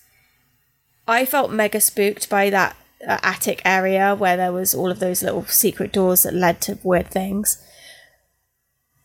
I 1.06 1.24
felt 1.24 1.50
mega 1.50 1.80
spooked 1.80 2.30
by 2.30 2.50
that 2.50 2.76
uh, 3.06 3.18
attic 3.22 3.60
area 3.64 4.14
where 4.14 4.36
there 4.36 4.52
was 4.52 4.74
all 4.74 4.90
of 4.90 5.00
those 5.00 5.22
little 5.22 5.44
secret 5.46 5.92
doors 5.92 6.22
that 6.22 6.34
led 6.34 6.60
to 6.62 6.78
weird 6.84 7.08
things. 7.08 7.60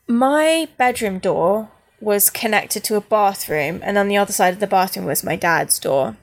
My 0.07 0.67
bedroom 0.77 1.19
door 1.19 1.71
was 1.99 2.29
connected 2.29 2.83
to 2.85 2.95
a 2.95 3.01
bathroom, 3.01 3.79
and 3.83 3.97
on 3.97 4.07
the 4.07 4.17
other 4.17 4.33
side 4.33 4.53
of 4.53 4.59
the 4.59 4.67
bathroom 4.67 5.05
was 5.05 5.23
my 5.23 5.35
dad's 5.35 5.79
door. 5.79 6.17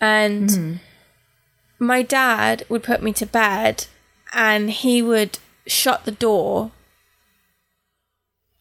And 0.00 0.48
mm-hmm. 0.48 0.74
my 1.78 2.02
dad 2.02 2.64
would 2.68 2.82
put 2.82 3.02
me 3.02 3.12
to 3.14 3.26
bed, 3.26 3.86
and 4.32 4.70
he 4.70 5.02
would 5.02 5.38
shut 5.66 6.04
the 6.04 6.12
door 6.12 6.72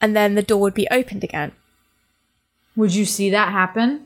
and 0.02 0.16
then 0.16 0.36
the 0.36 0.44
door 0.44 0.62
would 0.62 0.74
be 0.74 0.88
opened 0.90 1.24
again. 1.24 1.52
Would 2.76 2.96
you 2.96 3.06
see 3.06 3.30
that 3.30 3.52
happen? 3.52 4.06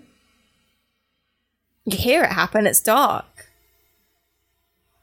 You 1.85 1.97
hear 1.97 2.23
it 2.23 2.31
happen, 2.31 2.65
it's 2.65 2.81
dark. 2.81 3.49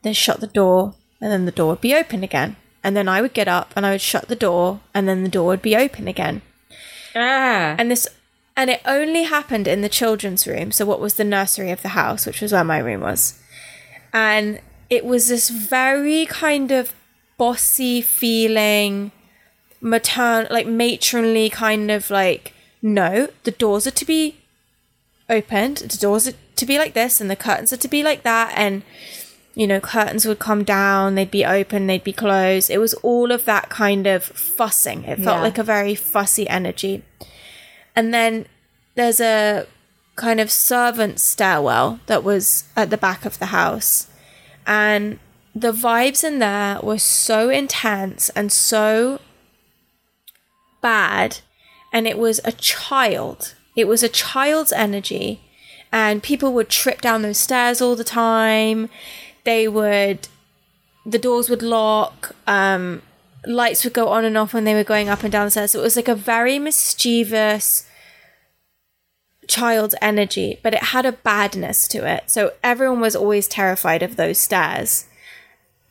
Then 0.03 0.15
shut 0.15 0.41
the 0.41 0.47
door, 0.47 0.95
and 1.21 1.31
then 1.31 1.45
the 1.45 1.53
door 1.53 1.69
would 1.69 1.81
be 1.81 1.95
opened 1.95 2.25
again. 2.25 2.57
And 2.83 2.97
then 2.97 3.09
I 3.09 3.21
would 3.21 3.35
get 3.35 3.49
up 3.49 3.73
and 3.77 3.85
I 3.85 3.93
would 3.93 4.01
shut 4.01 4.29
the 4.29 4.37
door, 4.37 4.81
and 4.95 5.09
then 5.09 5.23
the 5.23 5.29
door 5.29 5.47
would 5.49 5.63
be 5.63 5.77
open 5.77 6.09
again. 6.09 6.43
Ah. 7.15 7.77
And 7.79 7.91
this 7.91 8.09
and 8.57 8.69
it 8.69 8.83
only 8.85 9.23
happened 9.23 9.67
in 9.67 9.81
the 9.81 9.89
children's 9.89 10.47
room, 10.47 10.71
so 10.73 10.85
what 10.85 11.01
was 11.01 11.15
the 11.15 11.25
nursery 11.25 11.71
of 11.71 11.83
the 11.83 11.91
house, 11.91 12.27
which 12.27 12.41
was 12.41 12.53
where 12.53 12.65
my 12.65 12.79
room 12.79 13.01
was. 13.01 13.41
And 14.13 14.61
it 14.91 15.05
was 15.05 15.29
this 15.29 15.49
very 15.49 16.27
kind 16.27 16.71
of 16.71 16.93
bossy 17.39 18.03
feeling, 18.03 19.13
matern 19.83 20.51
like 20.51 20.67
matronly 20.67 21.49
kind 21.49 21.91
of 21.91 22.11
like, 22.11 22.53
no, 22.83 23.29
the 23.45 23.51
doors 23.51 23.87
are 23.87 23.93
to 23.93 24.05
be 24.05 24.37
opened, 25.29 25.79
the 25.79 25.97
doors 25.97 26.29
are 26.29 26.35
to 26.57 26.67
be 26.67 26.77
like 26.77 26.93
this, 26.93 27.21
and 27.21 27.31
the 27.31 27.37
curtains 27.37 27.73
are 27.73 27.79
to 27.79 27.89
be 27.89 28.03
like 28.03 28.25
that, 28.25 28.53
and 28.57 28.83
you 29.61 29.67
know, 29.67 29.79
curtains 29.79 30.25
would 30.25 30.39
come 30.39 30.65
down, 30.65 31.17
they'd 31.17 31.31
be 31.31 31.45
open, 31.45 31.87
they'd 31.87 32.03
be 32.03 32.15
closed. 32.15 32.71
It 32.71 32.79
was 32.79 32.95
all 32.95 33.31
of 33.31 33.45
that 33.45 33.69
kind 33.69 34.07
of 34.07 34.25
fussing. 34.25 35.05
It 35.05 35.17
felt 35.19 35.37
Yeah. 35.37 35.43
like 35.43 35.59
a 35.59 35.63
very 35.63 35.95
fussy 35.95 36.49
energy. 36.49 37.03
And 37.95 38.15
then 38.15 38.47
there's 38.95 39.21
a 39.21 39.67
kind 40.17 40.41
of 40.41 40.51
servant 40.51 41.21
stairwell 41.21 42.01
that 42.07 42.25
was 42.25 42.65
at 42.75 42.89
the 42.89 42.97
back 42.97 43.27
of 43.27 43.39
the 43.39 43.47
house. 43.61 44.07
And 44.67 45.19
the 45.55 45.73
vibes 45.73 46.25
in 46.25 46.39
there 46.39 46.79
were 46.83 46.99
so 46.99 47.51
intense 47.51 48.31
and 48.31 48.51
so 48.51 49.21
bad. 50.81 51.41
And 51.93 52.07
it 52.07 52.17
was 52.17 52.41
a 52.47 52.53
child. 52.53 53.55
It 53.77 53.87
was 53.87 54.03
a 54.03 54.09
child's 54.09 54.73
energy. 54.73 55.43
And 55.93 56.23
people 56.23 56.55
would 56.55 56.71
trip 56.71 57.03
down 57.03 57.21
those 57.21 57.37
stairs 57.37 57.83
all 57.83 57.95
the 57.97 58.05
time. 58.05 58.89
They 59.45 59.69
would, 59.69 60.29
the 61.07 61.19
doors 61.19 61.49
would 61.49 61.63
lock. 61.63 62.35
Um, 62.47 63.03
lights 63.47 63.85
would 63.85 63.95
go 63.95 64.09
on 64.09 64.25
and 64.25 64.37
off 64.37 64.53
when 64.53 64.65
they 64.65 64.75
were 64.75 64.85
going 64.85 65.09
up 65.09 65.23
and 65.23 65.33
down 65.33 65.47
the 65.47 65.51
stairs. 65.51 65.75
It 65.75 65.81
was 65.81 65.97
like 65.97 66.09
a 66.09 66.15
very 66.15 66.59
mischievous 66.59 67.87
child's 69.49 69.95
energy, 70.01 70.59
but 70.63 70.75
it 70.75 70.83
had 70.85 71.05
a 71.07 71.13
badness 71.13 71.89
to 71.89 72.07
it. 72.07 72.25
So 72.31 72.53
everyone 72.63 73.01
was 73.01 73.17
always 73.17 73.49
terrified 73.49 74.03
of 74.03 74.17
those 74.17 74.39
stairs. 74.39 75.07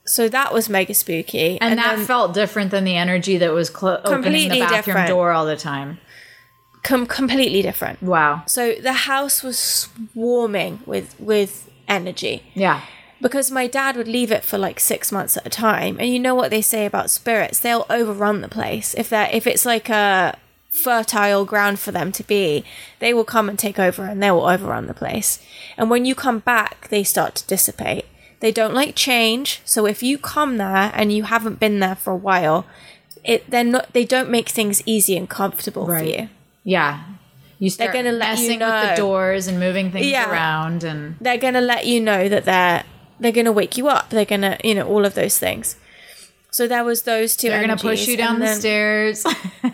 So 0.05 0.27
that 0.29 0.53
was 0.53 0.69
mega 0.69 0.93
spooky. 0.93 1.59
and, 1.61 1.77
that 1.77 1.99
felt 1.99 2.33
different 2.33 2.71
than 2.71 2.83
the 2.83 2.95
energy 2.95 3.37
that 3.37 3.51
was 3.51 3.69
clo- 3.69 4.01
opening 4.03 4.49
the 4.49 4.59
bathroom 4.59 4.77
different. 4.95 5.07
door 5.09 5.31
all 5.31 5.45
the 5.45 5.57
time. 5.57 5.99
com- 6.83 7.05
completely 7.05 7.61
different. 7.61 8.01
Wow. 8.01 8.43
So 8.47 8.73
the 8.73 8.93
house 8.93 9.43
was 9.43 9.59
swarming 9.59 10.79
with 10.85 11.19
with 11.19 11.69
energy. 11.87 12.43
Yeah. 12.55 12.81
Because 13.21 13.51
my 13.51 13.67
dad 13.67 13.95
would 13.97 14.07
leave 14.07 14.31
it 14.31 14.43
for 14.43 14.57
like 14.57 14.79
six 14.79 15.11
months 15.11 15.37
at 15.37 15.45
a 15.45 15.49
time. 15.49 15.97
And 15.99 16.09
you 16.09 16.19
know 16.19 16.35
what 16.35 16.51
they 16.51 16.61
say 16.61 16.85
about 16.85 17.09
spirits? 17.09 17.59
They'll 17.59 17.85
overrun 17.89 18.41
the 18.41 18.47
place. 18.47 18.93
If 18.95 19.09
they're 19.09 19.29
if 19.31 19.45
it's 19.47 19.65
like 19.65 19.89
a 19.89 20.37
fertile 20.69 21.45
ground 21.45 21.79
for 21.79 21.91
them 21.91 22.11
to 22.11 22.23
be 22.23 22.63
they 22.99 23.11
will 23.11 23.23
come 23.25 23.49
and 23.49 23.57
take 23.57 23.79
over 23.79 24.03
and 24.05 24.21
they 24.21 24.29
will 24.31 24.45
overrun 24.47 24.85
the 24.87 24.93
place. 24.93 25.39
And 25.77 25.89
when 25.89 26.05
you 26.05 26.13
come 26.15 26.39
back 26.39 26.87
they 26.89 27.03
start 27.03 27.35
to 27.35 27.47
dissipate. 27.47 28.05
They 28.39 28.51
don't 28.51 28.73
like 28.73 28.95
change. 28.95 29.61
So 29.65 29.85
if 29.85 30.01
you 30.01 30.17
come 30.17 30.57
there 30.57 30.91
and 30.93 31.11
you 31.11 31.23
haven't 31.23 31.59
been 31.59 31.79
there 31.79 31.95
for 31.95 32.13
a 32.13 32.15
while 32.17 32.65
it 33.25 33.49
they're 33.49 33.63
not 33.63 33.91
they 33.93 34.05
don't 34.05 34.29
make 34.29 34.47
things 34.49 34.81
easy 34.85 35.17
and 35.17 35.27
comfortable 35.29 35.85
for 35.85 36.01
you. 36.03 36.29
Yeah. 36.63 37.03
You 37.57 37.69
start 37.69 37.91
gonna 37.91 38.13
let 38.13 38.37
you 38.39 38.47
messing 38.47 38.59
with 38.59 38.69
the 38.69 38.89
know. 38.91 38.95
doors 38.95 39.47
and 39.47 39.59
moving 39.59 39.91
things 39.91 40.05
Yeah. 40.05 40.31
around 40.31 40.83
and 40.85 41.17
they're 41.19 41.37
going 41.37 41.55
to 41.55 41.61
let 41.61 41.85
you 41.85 41.99
know 41.99 42.29
that 42.29 42.45
they're 42.45 42.83
they're 43.19 43.31
going 43.31 43.45
to 43.45 43.51
wake 43.51 43.77
you 43.77 43.87
up 43.87 44.09
they're 44.09 44.25
going 44.25 44.41
to 44.41 44.57
you 44.63 44.75
know 44.75 44.87
all 44.87 45.05
of 45.05 45.13
those 45.13 45.37
things 45.37 45.75
so 46.51 46.67
there 46.67 46.83
was 46.83 47.03
those 47.03 47.35
2 47.35 47.49
they're 47.49 47.65
going 47.65 47.77
to 47.77 47.81
push 47.81 48.07
you 48.07 48.17
down 48.17 48.39
the 48.39 48.53
stairs. 48.55 49.25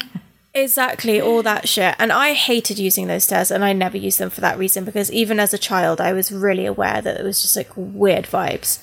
exactly 0.53 1.19
all 1.19 1.43
that 1.43 1.67
shit 1.67 1.95
and 1.99 2.11
i 2.13 2.33
hated 2.33 2.79
using 2.79 3.07
those 3.07 3.25
stairs 3.25 3.51
and 3.51 3.63
i 3.63 3.73
never 3.73 3.97
used 3.97 4.19
them 4.19 4.29
for 4.29 4.41
that 4.41 4.57
reason 4.57 4.85
because 4.85 5.11
even 5.11 5.39
as 5.39 5.53
a 5.53 5.57
child 5.57 5.99
i 5.99 6.13
was 6.13 6.31
really 6.31 6.65
aware 6.65 7.01
that 7.01 7.19
it 7.19 7.23
was 7.23 7.41
just 7.41 7.57
like 7.57 7.69
weird 7.75 8.25
vibes 8.25 8.79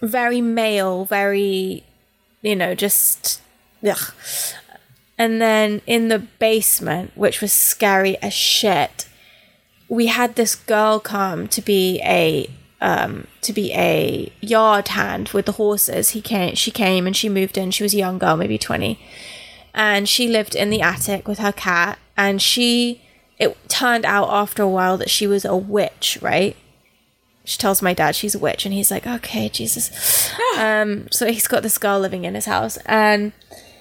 very 0.00 0.40
male 0.40 1.04
very 1.04 1.84
you 2.40 2.56
know 2.56 2.74
just 2.74 3.42
ugh. 3.86 4.12
and 5.18 5.42
then 5.42 5.82
in 5.86 6.08
the 6.08 6.18
basement 6.18 7.12
which 7.14 7.42
was 7.42 7.52
scary 7.52 8.16
as 8.22 8.32
shit 8.32 9.06
we 9.88 10.06
had 10.06 10.34
this 10.34 10.54
girl 10.54 10.98
come 10.98 11.46
to 11.48 11.60
be 11.60 12.00
a 12.02 12.48
um 12.80 13.26
to 13.40 13.52
be 13.52 13.72
a 13.72 14.30
yard 14.40 14.88
hand 14.88 15.30
with 15.30 15.46
the 15.46 15.52
horses. 15.52 16.10
He 16.10 16.20
came 16.20 16.54
she 16.54 16.70
came 16.70 17.06
and 17.06 17.16
she 17.16 17.28
moved 17.28 17.56
in. 17.56 17.70
She 17.70 17.82
was 17.82 17.94
a 17.94 17.98
young 17.98 18.18
girl 18.18 18.36
maybe 18.36 18.58
20 18.58 18.98
and 19.74 20.08
she 20.08 20.28
lived 20.28 20.54
in 20.54 20.70
the 20.70 20.82
attic 20.82 21.28
with 21.28 21.38
her 21.38 21.52
cat. 21.52 21.98
And 22.16 22.40
she 22.40 23.02
it 23.38 23.56
turned 23.68 24.04
out 24.04 24.28
after 24.30 24.62
a 24.62 24.68
while 24.68 24.96
that 24.98 25.10
she 25.10 25.26
was 25.26 25.44
a 25.44 25.56
witch 25.56 26.18
right? 26.20 26.56
She 27.44 27.58
tells 27.58 27.80
my 27.80 27.94
dad 27.94 28.14
she's 28.14 28.34
a 28.34 28.38
witch 28.38 28.66
and 28.66 28.74
he's 28.74 28.90
like 28.90 29.06
okay 29.06 29.48
jesus. 29.48 30.32
Um 30.58 31.08
so 31.10 31.26
he's 31.26 31.48
got 31.48 31.62
this 31.62 31.78
girl 31.78 32.00
living 32.00 32.24
in 32.24 32.34
his 32.34 32.46
house. 32.46 32.78
And 32.86 33.32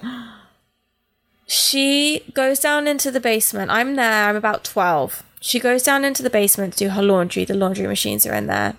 she 1.48 2.24
goes 2.34 2.60
down 2.60 2.88
into 2.88 3.12
the 3.12 3.20
basement. 3.20 3.72
I'm 3.72 3.96
there. 3.96 4.30
I'm 4.30 4.36
about 4.38 4.64
12 4.64 5.24
she 5.41 5.60
goes 5.60 5.84
down 5.84 6.04
into 6.04 6.24
the 6.24 6.30
basement 6.32 6.74
to 6.74 6.86
do 6.86 6.89
her 6.89 7.04
laundry. 7.04 7.46
The 7.46 7.54
laundry 7.54 7.86
machines 7.86 8.26
are 8.26 8.34
in 8.34 8.48
there 8.48 8.78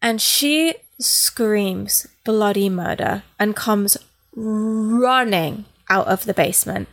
And 0.00 0.20
she 0.20 0.74
screams 0.98 2.06
bloody 2.24 2.68
murder 2.68 3.22
and 3.38 3.56
comes 3.56 3.96
running 4.34 5.64
out 5.88 6.06
of 6.06 6.24
the 6.24 6.34
basement. 6.34 6.88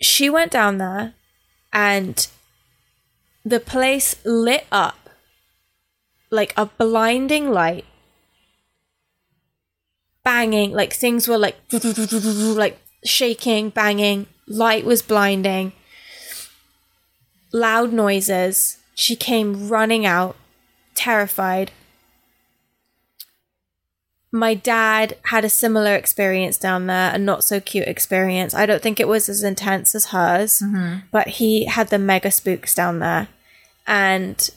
She 0.00 0.30
went 0.30 0.52
down 0.52 0.78
there 0.78 1.14
and 1.72 2.26
the 3.44 3.60
place 3.60 4.16
lit 4.24 4.66
up 4.70 5.10
like 6.30 6.52
a 6.56 6.66
blinding 6.66 7.50
light 7.50 7.84
banging 10.24 10.72
like 10.72 10.92
things 10.92 11.26
were 11.26 11.38
like 11.38 11.56
like 11.72 12.78
shaking 13.04 13.70
banging 13.70 14.26
light 14.46 14.84
was 14.84 15.00
blinding 15.00 15.72
loud 17.52 17.92
noises 17.92 18.77
she 18.98 19.14
came 19.14 19.68
running 19.68 20.04
out 20.04 20.34
terrified 20.94 21.70
my 24.30 24.54
dad 24.54 25.16
had 25.24 25.44
a 25.44 25.48
similar 25.48 25.94
experience 25.94 26.58
down 26.58 26.86
there, 26.86 27.14
a 27.14 27.18
not 27.18 27.44
so 27.44 27.60
cute 27.60 27.88
experience. 27.88 28.52
I 28.52 28.66
don't 28.66 28.82
think 28.82 29.00
it 29.00 29.08
was 29.08 29.28
as 29.28 29.42
intense 29.42 29.94
as 29.94 30.06
hers, 30.06 30.60
mm-hmm. 30.60 31.06
but 31.10 31.28
he 31.28 31.64
had 31.64 31.88
the 31.88 31.98
mega 31.98 32.30
spooks 32.30 32.74
down 32.74 32.98
there. 32.98 33.28
And 33.86 34.50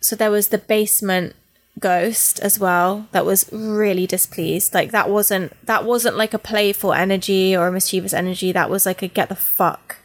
so 0.00 0.14
there 0.14 0.30
was 0.30 0.48
the 0.48 0.58
basement 0.58 1.34
ghost 1.80 2.38
as 2.38 2.56
well 2.56 3.08
that 3.10 3.26
was 3.26 3.52
really 3.52 4.06
displeased. 4.06 4.72
Like 4.72 4.92
that 4.92 5.10
wasn't 5.10 5.52
that 5.66 5.84
wasn't 5.84 6.16
like 6.16 6.32
a 6.32 6.38
playful 6.38 6.92
energy 6.92 7.56
or 7.56 7.66
a 7.66 7.72
mischievous 7.72 8.14
energy. 8.14 8.52
That 8.52 8.70
was 8.70 8.86
like 8.86 9.02
a 9.02 9.08
get 9.08 9.30
the 9.30 9.34
fuck 9.34 9.96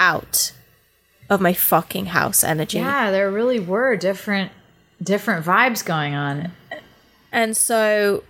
out 0.00 0.52
of 1.28 1.40
my 1.40 1.52
fucking 1.52 2.06
house 2.06 2.44
energy. 2.44 2.78
Yeah, 2.78 3.10
there 3.10 3.30
really 3.30 3.60
were 3.60 3.96
different 3.96 4.52
different 5.02 5.44
vibes 5.44 5.84
going 5.84 6.14
on. 6.14 6.52
And 7.32 7.56
so 7.56 8.24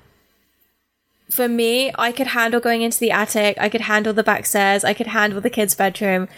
for 1.31 1.49
me, 1.49 1.93
I 1.97 2.13
could 2.13 2.29
handle 2.29 2.61
going 2.61 2.83
into 2.83 2.99
the 2.99 3.11
attic, 3.11 3.57
I 3.59 3.69
could 3.69 3.83
handle 3.83 4.13
the 4.13 4.23
back 4.23 4.47
stairs, 4.47 4.85
I 4.85 4.95
could 4.95 5.09
handle 5.09 5.41
the 5.41 5.51
kids' 5.51 5.75
bedroom. 5.75 6.29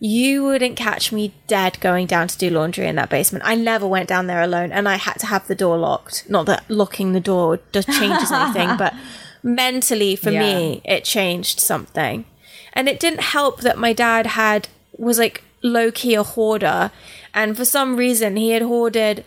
You 0.00 0.44
wouldn't 0.44 0.76
catch 0.76 1.10
me 1.10 1.34
dead 1.48 1.80
going 1.80 2.06
down 2.06 2.28
to 2.28 2.38
do 2.38 2.50
laundry 2.50 2.86
in 2.86 2.94
that 2.96 3.10
basement. 3.10 3.44
I 3.44 3.56
never 3.56 3.86
went 3.86 4.08
down 4.08 4.28
there 4.28 4.40
alone 4.40 4.70
and 4.70 4.88
I 4.88 4.94
had 4.94 5.18
to 5.18 5.26
have 5.26 5.48
the 5.48 5.56
door 5.56 5.76
locked. 5.76 6.30
Not 6.30 6.46
that 6.46 6.64
locking 6.68 7.12
the 7.12 7.20
door 7.20 7.58
does 7.72 7.84
changes 7.86 8.30
anything, 8.30 8.76
but 8.76 8.94
mentally 9.42 10.14
for 10.14 10.30
me 10.30 10.82
it 10.84 11.04
changed 11.04 11.58
something. 11.58 12.24
And 12.74 12.88
it 12.88 13.00
didn't 13.00 13.22
help 13.22 13.62
that 13.62 13.76
my 13.76 13.92
dad 13.92 14.26
had 14.26 14.68
was 14.96 15.18
like 15.18 15.42
low 15.62 15.90
key 15.90 16.14
a 16.14 16.22
hoarder 16.22 16.90
and 17.34 17.56
for 17.56 17.64
some 17.64 17.96
reason 17.96 18.36
he 18.36 18.50
had 18.50 18.62
hoarded 18.62 19.24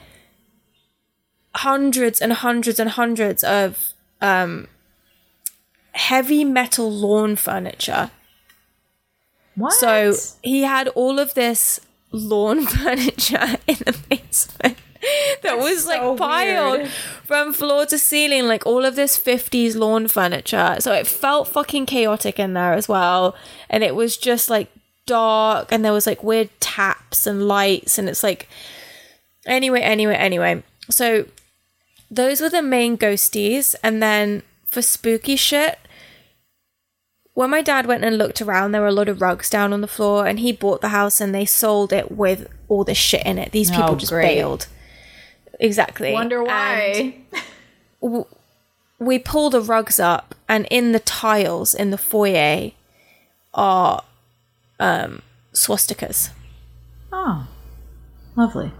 hundreds 1.55 2.21
and 2.21 2.33
hundreds 2.33 2.79
and 2.79 2.91
hundreds 2.91 3.43
of 3.43 3.93
um, 4.21 4.67
heavy 5.93 6.43
metal 6.43 6.91
lawn 6.91 7.35
furniture. 7.35 8.11
What? 9.55 9.73
So 9.73 10.13
he 10.41 10.61
had 10.61 10.87
all 10.89 11.19
of 11.19 11.33
this 11.33 11.79
lawn 12.11 12.65
furniture 12.67 13.57
in 13.67 13.77
the 13.85 13.97
basement 14.09 14.77
that 15.43 15.57
was 15.57 15.85
like 15.85 16.01
so 16.01 16.15
piled 16.15 16.79
weird. 16.79 16.89
from 16.89 17.53
floor 17.53 17.85
to 17.87 17.97
ceiling, 17.97 18.47
like 18.47 18.65
all 18.65 18.85
of 18.85 18.95
this 18.95 19.17
50s 19.17 19.75
lawn 19.75 20.07
furniture. 20.07 20.77
So 20.79 20.93
it 20.93 21.07
felt 21.07 21.47
fucking 21.47 21.85
chaotic 21.87 22.39
in 22.39 22.53
there 22.53 22.73
as 22.73 22.87
well. 22.87 23.35
And 23.69 23.83
it 23.83 23.95
was 23.95 24.15
just 24.17 24.49
like 24.49 24.69
dark 25.05 25.71
and 25.71 25.83
there 25.83 25.93
was 25.93 26.07
like 26.07 26.23
weird 26.23 26.49
taps 26.59 27.27
and 27.27 27.47
lights. 27.47 27.97
And 27.97 28.07
it's 28.09 28.23
like, 28.23 28.47
anyway, 29.45 29.81
anyway, 29.81 30.15
anyway. 30.15 30.63
So 30.89 31.25
those 32.09 32.41
were 32.41 32.49
the 32.49 32.61
main 32.61 32.97
ghosties. 32.97 33.75
And 33.83 34.01
then 34.01 34.43
for 34.67 34.81
spooky 34.81 35.35
shit, 35.35 35.79
when 37.33 37.49
my 37.49 37.61
dad 37.61 37.85
went 37.85 38.03
and 38.03 38.17
looked 38.17 38.41
around, 38.41 38.71
there 38.71 38.81
were 38.81 38.87
a 38.87 38.91
lot 38.93 39.09
of 39.09 39.21
rugs 39.21 39.49
down 39.49 39.71
on 39.71 39.79
the 39.81 39.87
floor, 39.87 40.27
and 40.27 40.39
he 40.39 40.51
bought 40.51 40.81
the 40.81 40.89
house 40.89 41.21
and 41.21 41.33
they 41.33 41.45
sold 41.45 41.93
it 41.93 42.11
with 42.11 42.47
all 42.67 42.83
this 42.83 42.97
shit 42.97 43.25
in 43.25 43.37
it. 43.37 43.51
These 43.53 43.71
oh, 43.71 43.75
people 43.75 43.91
Oh, 43.91 43.95
just 43.95 44.11
great. 44.11 44.35
bailed. 44.35 44.67
Exactly. 45.59 46.11
Wonder 46.11 46.43
why. 46.43 47.15
we 48.99 49.17
pull 49.19 49.49
the 49.49 49.61
rugs 49.61 49.99
up, 49.99 50.35
and 50.49 50.67
in 50.69 50.91
the 50.91 50.99
tiles 50.99 51.73
in 51.73 51.91
the 51.91 51.97
foyer 51.97 52.71
are 53.53 54.03
um, 54.81 55.21
swastikas. 55.53 56.31
oh. 57.13 57.47
Lovely. 58.35 58.71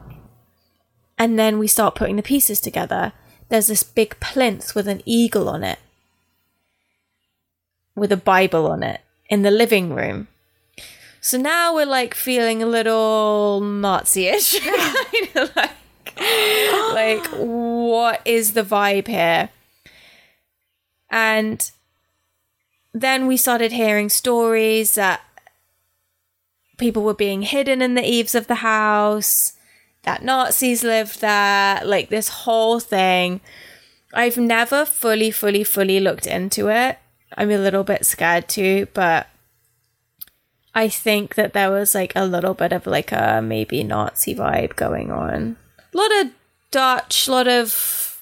And 1.17 1.37
then 1.37 1.59
we 1.59 1.67
start 1.67 1.95
putting 1.95 2.15
the 2.15 2.23
pieces 2.23 2.59
together. 2.59 3.13
There's 3.49 3.67
this 3.67 3.83
big 3.83 4.19
plinth 4.19 4.73
with 4.73 4.87
an 4.87 5.01
eagle 5.05 5.47
on 5.49 5.63
it, 5.63 5.77
with 7.95 8.11
a 8.11 8.17
Bible 8.17 8.65
on 8.65 8.81
it 8.81 9.01
in 9.29 9.43
the 9.43 9.51
living 9.51 9.93
room. 9.93 10.27
So 11.19 11.37
now 11.37 11.75
we're 11.75 11.85
like 11.85 12.15
feeling 12.15 12.63
a 12.63 12.65
little 12.65 13.61
Nazi-ish. 13.61 14.59
Like, 15.35 15.71
like, 16.93 17.25
what 17.27 18.21
is 18.25 18.53
the 18.53 18.63
vibe 18.63 19.07
here? 19.07 19.49
And 21.09 21.71
then 22.93 23.27
we 23.27 23.37
started 23.37 23.71
hearing 23.71 24.09
stories 24.09 24.95
that 24.95 25.21
people 26.81 27.03
were 27.03 27.13
being 27.13 27.43
hidden 27.43 27.81
in 27.81 27.93
the 27.93 28.03
eaves 28.03 28.35
of 28.35 28.47
the 28.47 28.55
house 28.55 29.53
that 30.03 30.23
Nazis 30.23 30.83
lived 30.83 31.21
there, 31.21 31.79
like 31.85 32.09
this 32.09 32.27
whole 32.27 32.79
thing. 32.79 33.39
I've 34.13 34.37
never 34.37 34.83
fully, 34.83 35.31
fully, 35.31 35.63
fully 35.63 35.99
looked 35.99 36.25
into 36.25 36.69
it. 36.69 36.97
I'm 37.37 37.51
a 37.51 37.57
little 37.57 37.83
bit 37.83 38.05
scared 38.05 38.49
too, 38.49 38.87
but 38.93 39.27
I 40.73 40.89
think 40.89 41.35
that 41.35 41.53
there 41.53 41.69
was 41.69 41.93
like 41.93 42.13
a 42.15 42.25
little 42.25 42.55
bit 42.55 42.73
of 42.73 42.87
like 42.87 43.11
a 43.11 43.41
maybe 43.43 43.83
Nazi 43.83 44.33
vibe 44.33 44.75
going 44.75 45.11
on. 45.11 45.57
A 45.93 45.97
lot 45.97 46.11
of 46.19 46.31
Dutch, 46.71 47.27
a 47.27 47.31
lot 47.31 47.47
of 47.47 48.21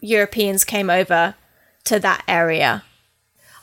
Europeans 0.00 0.64
came 0.64 0.90
over 0.90 1.34
to 1.84 1.98
that 1.98 2.22
area. 2.28 2.84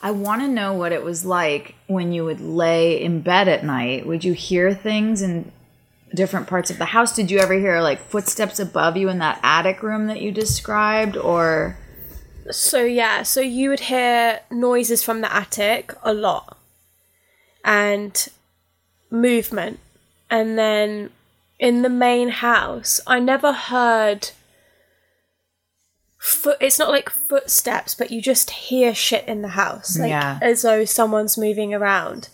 I 0.00 0.12
want 0.12 0.42
to 0.42 0.48
know 0.48 0.74
what 0.74 0.92
it 0.92 1.02
was 1.02 1.24
like 1.24 1.74
when 1.86 2.12
you 2.12 2.24
would 2.24 2.40
lay 2.40 3.02
in 3.02 3.20
bed 3.20 3.48
at 3.48 3.64
night. 3.64 4.06
Would 4.06 4.24
you 4.24 4.32
hear 4.32 4.72
things 4.72 5.22
in 5.22 5.50
different 6.14 6.46
parts 6.46 6.70
of 6.70 6.78
the 6.78 6.84
house? 6.86 7.14
Did 7.14 7.30
you 7.30 7.38
ever 7.38 7.54
hear 7.54 7.80
like 7.80 8.00
footsteps 8.08 8.58
above 8.60 8.96
you 8.96 9.08
in 9.08 9.18
that 9.18 9.40
attic 9.42 9.82
room 9.82 10.06
that 10.06 10.20
you 10.20 10.30
described 10.30 11.16
or 11.16 11.76
So 12.50 12.84
yeah, 12.84 13.22
so 13.24 13.40
you 13.40 13.70
would 13.70 13.80
hear 13.80 14.40
noises 14.50 15.02
from 15.02 15.20
the 15.20 15.34
attic 15.34 15.92
a 16.02 16.14
lot, 16.14 16.56
and 17.64 18.28
movement, 19.10 19.80
and 20.30 20.58
then 20.58 21.10
in 21.58 21.82
the 21.82 21.90
main 21.90 22.28
house, 22.30 23.00
I 23.06 23.18
never 23.18 23.52
heard. 23.52 24.30
Foot. 26.18 26.56
It's 26.60 26.78
not 26.78 26.90
like 26.90 27.08
footsteps, 27.08 27.94
but 27.94 28.10
you 28.10 28.20
just 28.20 28.50
hear 28.50 28.94
shit 28.94 29.26
in 29.28 29.42
the 29.42 29.48
house, 29.48 29.98
like 29.98 30.10
Yeah. 30.10 30.38
as 30.42 30.62
though 30.62 30.84
someone's 30.84 31.38
moving 31.38 31.72
around. 31.72 32.28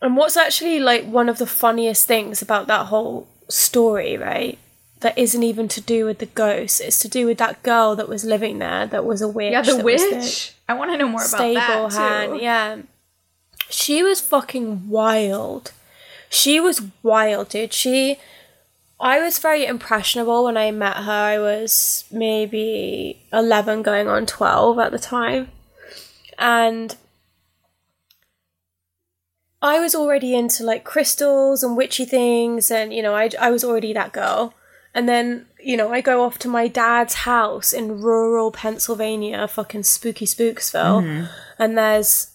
And 0.00 0.16
what's 0.16 0.36
actually 0.36 0.78
like 0.78 1.04
one 1.04 1.28
of 1.28 1.38
the 1.38 1.46
funniest 1.46 2.06
things 2.06 2.42
about 2.42 2.66
that 2.68 2.86
whole 2.86 3.26
story, 3.48 4.16
right? 4.16 4.58
That 5.00 5.18
isn't 5.18 5.42
even 5.42 5.68
to 5.68 5.80
do 5.80 6.04
with 6.06 6.18
the 6.20 6.26
ghost. 6.26 6.80
It's 6.80 6.98
to 7.00 7.08
do 7.08 7.26
with 7.26 7.38
that 7.38 7.62
girl 7.62 7.96
that 7.96 8.08
was 8.08 8.24
living 8.24 8.58
there 8.60 8.86
that 8.86 9.04
was 9.04 9.20
a 9.20 9.28
witch. 9.28 9.52
Yeah, 9.52 9.62
the 9.62 9.82
witch. 9.82 10.54
I 10.68 10.74
want 10.74 10.90
to 10.92 10.96
know 10.96 11.08
more 11.08 11.24
about 11.24 11.38
that 11.90 12.28
too. 12.28 12.38
Yeah. 12.42 12.78
She 13.68 14.02
was 14.02 14.20
fucking 14.20 14.88
wild. 14.88 15.72
She 16.30 16.60
was 16.60 16.82
wild, 17.02 17.48
dude. 17.50 17.72
She 17.72 18.18
I 18.98 19.20
was 19.20 19.38
very 19.38 19.66
impressionable 19.66 20.44
when 20.44 20.56
I 20.56 20.70
met 20.70 20.96
her. 20.96 21.12
I 21.12 21.38
was 21.38 22.04
maybe 22.10 23.22
11 23.32 23.82
going 23.82 24.08
on 24.08 24.24
12 24.26 24.78
at 24.78 24.92
the 24.92 24.98
time. 24.98 25.48
And 26.38 26.96
I 29.60 29.80
was 29.80 29.94
already 29.94 30.34
into 30.34 30.64
like 30.64 30.84
crystals 30.84 31.62
and 31.62 31.76
witchy 31.76 32.04
things 32.04 32.70
and 32.70 32.92
you 32.92 33.02
know, 33.02 33.14
I 33.14 33.30
I 33.40 33.50
was 33.50 33.64
already 33.64 33.92
that 33.94 34.12
girl. 34.12 34.54
And 34.94 35.06
then, 35.06 35.46
you 35.60 35.76
know, 35.76 35.92
I 35.92 36.00
go 36.00 36.24
off 36.24 36.38
to 36.38 36.48
my 36.48 36.68
dad's 36.68 37.14
house 37.14 37.74
in 37.74 38.00
rural 38.00 38.50
Pennsylvania, 38.50 39.46
fucking 39.46 39.82
spooky 39.82 40.24
Spooksville, 40.24 41.02
mm-hmm. 41.02 41.26
and 41.58 41.76
there's 41.76 42.30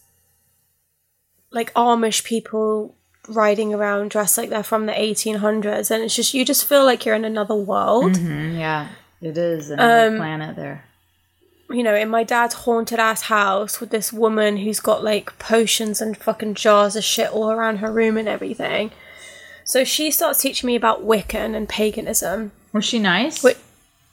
like 1.50 1.74
Amish 1.74 2.24
people 2.24 2.96
riding 3.28 3.74
around 3.74 4.10
dressed 4.10 4.38
like 4.38 4.50
they're 4.50 4.64
from 4.64 4.86
the 4.86 4.94
1800s, 4.94 5.92
and 5.92 6.04
it's 6.04 6.16
just, 6.16 6.34
you 6.34 6.44
just 6.46 6.66
feel 6.66 6.86
like 6.86 7.06
you're 7.06 7.16
in 7.16 7.26
another 7.26 7.56
world. 7.56 8.14
Mm, 8.14 8.58
yeah, 8.58 8.90
it 9.22 9.38
is 9.38 9.70
another 9.70 10.08
Um, 10.08 10.18
planet 10.18 10.56
there. 10.56 10.86
You 11.70 11.84
know, 11.84 11.96
in 11.96 12.10
my 12.10 12.24
dad's 12.24 12.54
haunted 12.56 13.00
ass 13.00 13.24
house 13.24 13.80
with 13.80 13.92
this 13.92 14.12
woman 14.12 14.58
who's 14.58 14.82
got 14.82 15.04
like 15.04 15.38
potions 15.40 16.02
and 16.02 16.18
fucking 16.18 16.56
jars 16.56 16.98
of 16.98 17.04
shit 17.04 17.32
all 17.32 17.50
around 17.50 17.78
her 17.78 17.92
room 17.92 18.18
and 18.18 18.28
everything. 18.28 18.92
So 19.64 19.86
she 19.86 20.12
starts 20.12 20.42
teaching 20.42 20.68
me 20.68 20.76
about 20.76 21.06
Wiccan 21.06 21.56
and 21.56 21.70
paganism. 21.70 22.52
Was 22.74 22.84
she 22.84 23.00
nice? 23.00 23.42
Wait. 23.42 23.58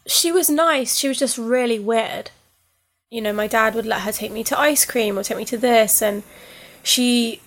She 0.07 0.31
was 0.31 0.49
nice. 0.49 0.97
She 0.97 1.09
was 1.09 1.19
just 1.19 1.37
really 1.37 1.81
weird. 1.81 2.31
You 3.11 3.21
know, 3.23 3.33
my 3.33 3.47
dad 3.49 3.75
would 3.75 3.87
let 3.87 4.03
her 4.03 4.13
take 4.13 4.31
me 4.31 4.45
to 4.45 4.59
ice 4.59 4.85
cream 4.85 5.19
or 5.19 5.25
take 5.25 5.39
me 5.39 5.45
to 5.47 5.59
this, 5.59 6.01
and 6.01 6.23
she 6.83 7.41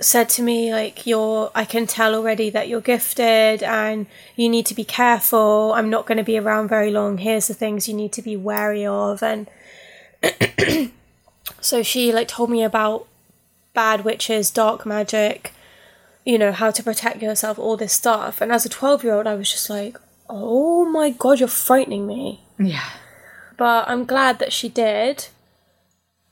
said 0.00 0.28
to 0.28 0.42
me 0.42 0.72
like 0.72 1.06
you're 1.06 1.50
I 1.54 1.64
can 1.64 1.86
tell 1.86 2.14
already 2.14 2.50
that 2.50 2.68
you're 2.68 2.80
gifted 2.80 3.62
and 3.62 4.06
you 4.36 4.48
need 4.48 4.66
to 4.66 4.74
be 4.74 4.84
careful. 4.84 5.72
I'm 5.74 5.90
not 5.90 6.06
going 6.06 6.18
to 6.18 6.24
be 6.24 6.38
around 6.38 6.68
very 6.68 6.90
long. 6.90 7.18
Here's 7.18 7.46
the 7.46 7.54
things 7.54 7.88
you 7.88 7.94
need 7.94 8.12
to 8.12 8.22
be 8.22 8.36
wary 8.36 8.84
of 8.86 9.22
and 9.22 9.48
so 11.60 11.82
she 11.82 12.12
like 12.12 12.28
told 12.28 12.50
me 12.50 12.62
about 12.62 13.06
bad 13.72 14.04
witches, 14.04 14.50
dark 14.50 14.86
magic, 14.86 15.52
you 16.24 16.38
know, 16.38 16.52
how 16.52 16.70
to 16.70 16.82
protect 16.82 17.22
yourself, 17.22 17.58
all 17.58 17.76
this 17.76 17.92
stuff. 17.92 18.40
And 18.40 18.52
as 18.52 18.66
a 18.66 18.70
12-year-old 18.70 19.26
I 19.26 19.34
was 19.34 19.50
just 19.50 19.70
like, 19.70 19.98
"Oh 20.28 20.84
my 20.86 21.10
god, 21.10 21.40
you're 21.40 21.48
frightening 21.48 22.06
me." 22.06 22.40
yeah. 22.58 22.90
But 23.56 23.88
I'm 23.88 24.04
glad 24.04 24.40
that 24.40 24.52
she 24.52 24.68
did. 24.68 25.28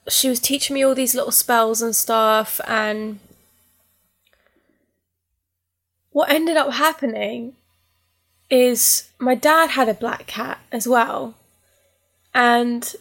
She 0.08 0.28
was 0.28 0.40
teaching 0.40 0.74
me 0.74 0.82
all 0.82 0.96
these 0.96 1.14
little 1.14 1.30
spells 1.30 1.80
and 1.80 1.94
stuff 1.94 2.60
and 2.66 3.20
what 6.12 6.30
ended 6.30 6.56
up 6.56 6.72
happening 6.72 7.54
is 8.50 9.08
my 9.18 9.34
dad 9.34 9.70
had 9.70 9.88
a 9.88 9.94
black 9.94 10.26
cat 10.26 10.58
as 10.70 10.86
well. 10.86 11.34
And 12.34 12.94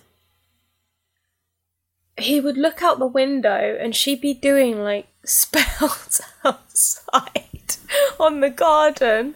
he 2.18 2.40
would 2.40 2.58
look 2.58 2.82
out 2.82 3.00
the 3.00 3.08
window 3.08 3.78
and 3.80 3.96
she'd 3.96 4.22
be 4.22 4.34
doing 4.34 4.82
like 4.82 5.08
spells 5.26 6.22
outside 6.44 7.76
on 8.20 8.40
the 8.40 8.50
garden. 8.50 9.36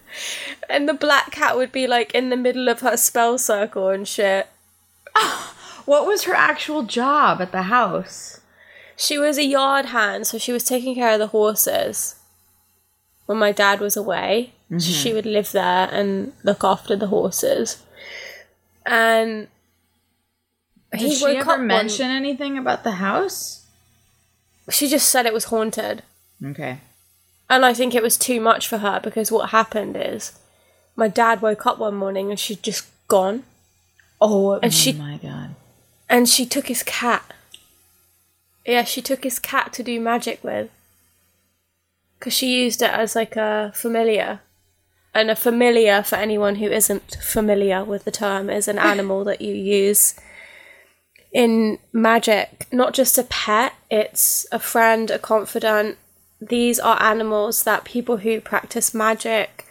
And 0.68 0.88
the 0.88 0.94
black 0.94 1.30
cat 1.30 1.56
would 1.56 1.70
be 1.70 1.86
like 1.86 2.14
in 2.14 2.30
the 2.30 2.36
middle 2.36 2.68
of 2.68 2.80
her 2.80 2.96
spell 2.96 3.38
circle 3.38 3.90
and 3.90 4.08
shit. 4.08 4.48
What 5.86 6.04
was 6.04 6.24
her 6.24 6.34
actual 6.34 6.82
job 6.82 7.40
at 7.40 7.52
the 7.52 7.62
house? 7.62 8.40
She 8.96 9.18
was 9.18 9.38
a 9.38 9.44
yard 9.44 9.86
hand, 9.86 10.26
so 10.26 10.36
she 10.36 10.50
was 10.50 10.64
taking 10.64 10.96
care 10.96 11.12
of 11.12 11.20
the 11.20 11.28
horses 11.28 12.15
when 13.26 13.38
my 13.38 13.52
dad 13.52 13.80
was 13.80 13.96
away. 13.96 14.52
She 14.68 14.74
mm-hmm. 14.74 15.14
would 15.14 15.26
live 15.26 15.52
there 15.52 15.88
and 15.92 16.32
look 16.42 16.64
after 16.64 16.96
the 16.96 17.06
horses. 17.06 17.84
And 18.84 19.48
Did 20.92 21.12
she 21.12 21.24
ever 21.36 21.52
up 21.52 21.58
one- 21.58 21.66
mention 21.66 22.10
anything 22.10 22.58
about 22.58 22.82
the 22.84 22.92
house? 22.92 23.64
she 24.68 24.88
just 24.88 25.08
said 25.08 25.26
it 25.26 25.32
was 25.32 25.44
haunted. 25.44 26.02
Okay. 26.44 26.80
And 27.48 27.64
I 27.64 27.72
think 27.72 27.94
it 27.94 28.02
was 28.02 28.16
too 28.16 28.40
much 28.40 28.66
for 28.66 28.78
her 28.78 28.98
because 29.00 29.30
what 29.30 29.50
happened 29.50 29.96
is 29.96 30.36
my 30.96 31.06
dad 31.06 31.40
woke 31.40 31.64
up 31.66 31.78
one 31.78 31.94
morning 31.94 32.30
and 32.30 32.40
she'd 32.40 32.62
just 32.64 32.86
gone. 33.06 33.44
Oh, 34.20 34.54
And 34.54 34.74
she- 34.74 34.92
my 34.92 35.18
god. 35.22 35.54
And 36.08 36.28
she 36.28 36.46
took 36.46 36.66
his 36.68 36.82
cat. 36.82 37.32
Yeah, 38.64 38.82
she 38.84 39.00
took 39.00 39.22
his 39.22 39.38
cat 39.38 39.72
to 39.74 39.82
do 39.84 40.00
magic 40.00 40.42
with. 40.42 40.70
Because 42.26 42.38
she 42.38 42.60
used 42.64 42.82
it 42.82 42.90
as 42.90 43.14
like 43.14 43.36
a 43.36 43.70
familiar. 43.72 44.40
And 45.14 45.30
a 45.30 45.36
familiar, 45.36 46.02
for 46.02 46.16
anyone 46.16 46.56
who 46.56 46.66
isn't 46.66 47.18
familiar 47.22 47.84
with 47.84 48.04
the 48.04 48.10
term, 48.10 48.50
is 48.50 48.66
an 48.66 48.78
animal 48.92 49.22
that 49.22 49.40
you 49.40 49.54
use 49.54 50.18
in 51.32 51.78
magic. 51.92 52.66
Not 52.72 52.94
just 52.94 53.16
a 53.16 53.22
pet, 53.22 53.74
it's 53.92 54.44
a 54.50 54.58
friend, 54.58 55.08
a 55.08 55.20
confidant. 55.20 55.98
These 56.40 56.80
are 56.80 57.00
animals 57.00 57.62
that 57.62 57.84
people 57.84 58.16
who 58.16 58.40
practice 58.40 58.92
magic 58.92 59.64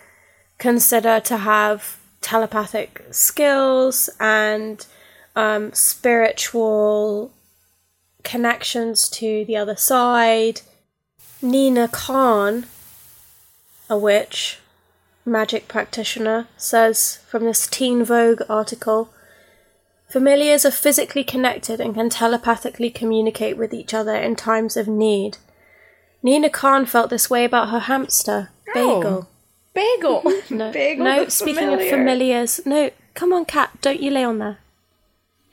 consider 0.57 1.19
to 1.19 1.35
have 1.39 1.99
telepathic 2.21 3.05
skills 3.11 4.09
and 4.17 4.85
um, 5.35 5.73
spiritual 5.73 7.33
connections 8.23 9.09
to 9.09 9.43
the 9.43 9.57
other 9.57 9.75
side. 9.75 10.61
Nina 11.45 11.87
Khan, 11.87 12.65
a 13.87 13.95
witch, 13.99 14.57
magic 15.25 15.67
practitioner, 15.67 16.47
says 16.57 17.19
from 17.27 17.43
this 17.45 17.67
Teen 17.67 18.03
Vogue 18.03 18.41
article 18.49 19.09
Familiars 20.09 20.65
are 20.65 20.71
physically 20.71 21.23
connected 21.23 21.79
and 21.79 21.93
can 21.93 22.09
telepathically 22.09 22.89
communicate 22.89 23.57
with 23.57 23.75
each 23.75 23.93
other 23.93 24.15
in 24.15 24.35
times 24.35 24.75
of 24.75 24.87
need. 24.87 25.37
Nina 26.23 26.49
Khan 26.49 26.87
felt 26.87 27.11
this 27.11 27.29
way 27.29 27.45
about 27.45 27.69
her 27.69 27.79
hamster, 27.79 28.49
Bagel. 28.73 29.05
Oh, 29.05 29.27
Bagel. 29.75 30.23
No, 30.49 30.71
Bagel 30.71 31.05
no 31.05 31.25
the 31.25 31.31
speaking 31.31 31.73
of 31.73 31.79
familiars. 31.79 32.65
No, 32.65 32.89
come 33.13 33.31
on, 33.31 33.45
cat, 33.45 33.69
don't 33.81 34.01
you 34.01 34.09
lay 34.09 34.23
on 34.23 34.39
there. 34.39 34.57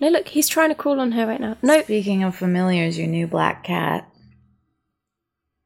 No, 0.01 0.09
look, 0.09 0.29
he's 0.29 0.49
trying 0.49 0.71
to 0.71 0.75
crawl 0.75 1.01
on 1.01 1.13
her 1.13 1.27
right 1.27 1.41
now. 1.41 1.59
No, 1.61 1.83
Speaking 1.83 2.23
of 2.23 2.35
familiars, 2.35 2.99
your 2.99 3.09
new 3.09 3.27
black 3.27 3.65
cat 3.65 4.09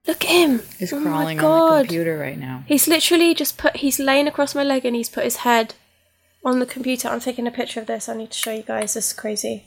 look 0.07 0.25
at 0.25 0.31
him. 0.31 0.63
is 0.79 0.93
oh 0.93 1.01
my 1.01 1.11
crawling 1.11 1.39
on 1.39 1.43
god. 1.43 1.73
the 1.73 1.89
computer 1.89 2.19
right 2.19 2.39
now. 2.39 2.65
He's 2.67 2.89
literally 2.89 3.35
just 3.35 3.59
put, 3.59 3.77
he's 3.77 3.99
laying 3.99 4.29
across 4.29 4.55
my 4.55 4.63
leg 4.63 4.85
and 4.85 4.97
he's 4.97 5.09
put 5.09 5.25
his 5.25 5.37
head 5.37 5.75
on 6.45 6.61
the 6.61 6.67
computer. 6.67 7.09
I'm 7.09 7.21
taking 7.21 7.47
a 7.47 7.51
picture 7.51 7.81
of 7.81 7.87
this. 7.87 8.09
I 8.09 8.17
need 8.17 8.31
to 8.31 8.39
show 8.39 8.53
you 8.53 8.63
guys. 8.63 8.95
This 8.95 9.09
is 9.09 9.13
crazy. 9.13 9.65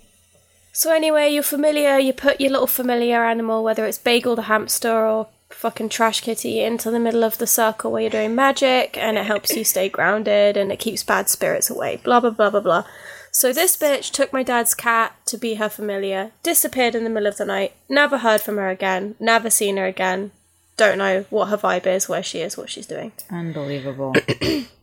So, 0.72 0.94
anyway, 0.94 1.30
you're 1.30 1.44
familiar, 1.44 1.98
you 1.98 2.14
put 2.14 2.40
your 2.40 2.52
little 2.52 2.68
familiar 2.68 3.26
animal, 3.26 3.64
whether 3.64 3.86
it's 3.86 3.98
Bagel 3.98 4.36
the 4.36 4.44
hamster 4.44 5.06
or 5.06 5.28
fucking 5.50 5.90
Trash 5.90 6.22
Kitty, 6.22 6.62
into 6.62 6.92
the 6.92 7.00
middle 7.00 7.24
of 7.24 7.38
the 7.38 7.48
circle 7.48 7.92
where 7.92 8.04
you're 8.04 8.12
doing 8.12 8.36
magic 8.36 8.98
and 8.98 9.18
it 9.18 9.26
helps 9.26 9.56
you 9.56 9.64
stay 9.64 9.90
grounded 9.90 10.56
and 10.56 10.72
it 10.72 10.80
keeps 10.80 11.04
bad 11.04 11.28
spirits 11.28 11.70
away. 11.70 12.00
Blah, 12.04 12.20
blah, 12.20 12.30
blah, 12.30 12.52
blah, 12.52 12.60
blah. 12.60 12.84
So, 13.32 13.54
this 13.54 13.78
bitch 13.78 14.12
took 14.12 14.34
my 14.34 14.44
dad's 14.44 14.74
cat 14.74 15.16
to 15.28 15.38
be 15.38 15.56
her 15.56 15.70
familiar, 15.70 16.32
disappeared 16.44 16.96
in 16.96 17.04
the 17.04 17.10
middle 17.10 17.28
of 17.28 17.38
the 17.38 17.46
night, 17.46 17.74
never 17.88 18.20
heard 18.20 18.42
from 18.42 18.58
her 18.58 18.70
again, 18.70 19.16
never 19.20 19.50
seen 19.50 19.78
her 19.78 19.86
again. 19.86 20.32
Don't 20.78 20.98
know 20.98 21.26
what 21.30 21.50
her 21.50 21.58
vibe 21.58 21.86
is, 21.86 22.08
where 22.08 22.24
she 22.24 22.40
is, 22.40 22.58
what 22.58 22.70
she's 22.70 22.88
doing. 22.88 23.12
Unbelievable. 23.30 24.16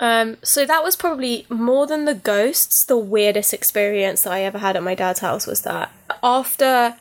Um, 0.00 0.38
so 0.42 0.66
that 0.66 0.82
was 0.82 0.96
probably 0.96 1.46
more 1.48 1.86
than 1.86 2.04
the 2.04 2.14
ghosts. 2.14 2.84
The 2.84 2.98
weirdest 2.98 3.54
experience 3.54 4.22
that 4.22 4.32
I 4.32 4.42
ever 4.42 4.58
had 4.58 4.76
at 4.76 4.82
my 4.82 4.94
dad's 4.94 5.20
house 5.20 5.46
was 5.46 5.62
that 5.62 5.92
after 6.22 6.96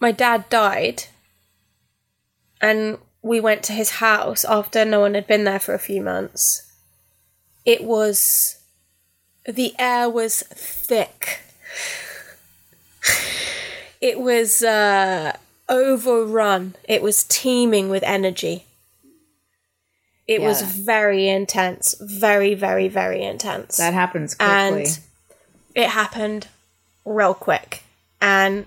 my 0.00 0.12
dad 0.12 0.48
died, 0.48 1.04
and 2.60 2.98
we 3.22 3.40
went 3.40 3.62
to 3.64 3.72
his 3.72 3.90
house 3.90 4.44
after 4.44 4.84
no 4.84 5.00
one 5.00 5.14
had 5.14 5.26
been 5.26 5.44
there 5.44 5.60
for 5.60 5.74
a 5.74 5.78
few 5.78 6.00
months. 6.00 6.62
It 7.64 7.84
was 7.84 8.55
the 9.46 9.74
air 9.78 10.08
was 10.08 10.42
thick. 10.42 11.40
It 14.00 14.20
was 14.20 14.62
uh, 14.62 15.36
overrun. 15.68 16.74
It 16.84 17.02
was 17.02 17.24
teeming 17.24 17.88
with 17.88 18.02
energy. 18.02 18.66
It 20.26 20.42
was 20.42 20.60
very 20.62 21.28
intense, 21.28 21.94
very, 22.00 22.54
very, 22.54 22.88
very 22.88 23.22
intense. 23.22 23.76
that 23.76 23.94
happens 23.94 24.34
quickly. 24.34 24.54
and 24.54 24.98
it 25.74 25.88
happened 25.90 26.48
real 27.04 27.32
quick. 27.32 27.84
And 28.20 28.66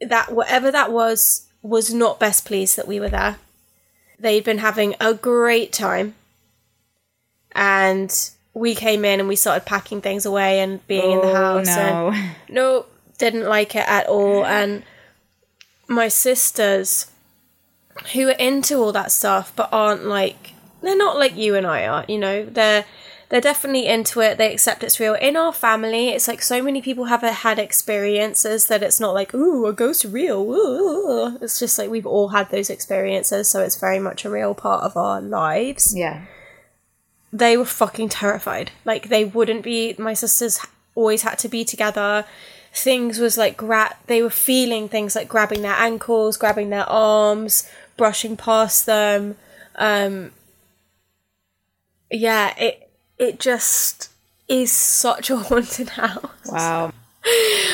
that 0.00 0.32
whatever 0.32 0.70
that 0.70 0.92
was 0.92 1.46
was 1.62 1.92
not 1.92 2.20
best 2.20 2.44
pleased 2.44 2.76
that 2.76 2.86
we 2.88 3.00
were 3.00 3.08
there. 3.08 3.36
They'd 4.18 4.44
been 4.44 4.58
having 4.58 4.94
a 5.00 5.14
great 5.14 5.72
time. 5.72 6.14
And 7.52 8.12
we 8.60 8.74
came 8.74 9.04
in 9.04 9.20
and 9.20 9.28
we 9.28 9.36
started 9.36 9.64
packing 9.64 10.00
things 10.02 10.26
away 10.26 10.60
and 10.60 10.86
being 10.86 11.10
in 11.12 11.20
the 11.20 11.26
Oh, 11.30 11.34
house 11.34 11.68
and 11.68 11.94
no. 11.96 12.30
no, 12.48 12.86
didn't 13.18 13.46
like 13.46 13.74
it 13.74 13.88
at 13.88 14.06
all. 14.06 14.44
And 14.44 14.82
my 15.88 16.08
sisters, 16.08 17.10
who 18.12 18.28
are 18.28 18.32
into 18.32 18.76
all 18.76 18.92
that 18.92 19.10
stuff, 19.12 19.52
but 19.56 19.68
aren't 19.72 20.04
like 20.04 20.52
they're 20.82 20.96
not 20.96 21.16
like 21.18 21.36
you 21.36 21.54
and 21.54 21.66
I 21.66 21.86
are. 21.86 22.04
You 22.08 22.18
know, 22.18 22.44
they're 22.44 22.84
they're 23.30 23.40
definitely 23.40 23.86
into 23.86 24.20
it. 24.20 24.38
They 24.38 24.52
accept 24.52 24.82
it's 24.82 24.98
real. 25.00 25.14
In 25.14 25.36
our 25.36 25.52
family, 25.52 26.08
it's 26.10 26.28
like 26.28 26.42
so 26.42 26.62
many 26.62 26.82
people 26.82 27.04
have 27.06 27.22
had 27.22 27.58
experiences 27.58 28.66
that 28.66 28.82
it's 28.82 29.00
not 29.00 29.14
like 29.14 29.34
ooh 29.34 29.66
a 29.66 29.72
ghost 29.72 30.04
real. 30.04 30.40
Ooh. 30.42 31.38
It's 31.40 31.58
just 31.58 31.78
like 31.78 31.90
we've 31.90 32.06
all 32.06 32.28
had 32.28 32.50
those 32.50 32.70
experiences, 32.70 33.48
so 33.48 33.62
it's 33.62 33.76
very 33.76 33.98
much 33.98 34.24
a 34.24 34.30
real 34.30 34.54
part 34.54 34.82
of 34.84 34.96
our 34.96 35.20
lives 35.20 35.94
Yeah. 35.96 36.22
They 37.32 37.56
were 37.56 37.64
fucking 37.64 38.08
terrified. 38.08 38.70
Like 38.84 39.08
they 39.08 39.24
wouldn't 39.24 39.62
be. 39.62 39.94
My 39.98 40.14
sisters 40.14 40.60
always 40.94 41.22
had 41.22 41.38
to 41.40 41.48
be 41.48 41.64
together. 41.64 42.24
Things 42.72 43.18
was 43.18 43.36
like 43.36 43.56
gra- 43.56 43.96
they 44.06 44.22
were 44.22 44.30
feeling 44.30 44.88
things 44.88 45.16
like 45.16 45.28
grabbing 45.28 45.62
their 45.62 45.74
ankles, 45.74 46.36
grabbing 46.36 46.70
their 46.70 46.88
arms, 46.88 47.68
brushing 47.96 48.36
past 48.36 48.86
them. 48.86 49.36
Um, 49.76 50.32
yeah, 52.10 52.54
it 52.58 52.90
it 53.18 53.40
just 53.40 54.10
is 54.48 54.72
such 54.72 55.30
a 55.30 55.36
haunted 55.48 55.90
house. 55.90 56.26
Wow. 56.46 56.92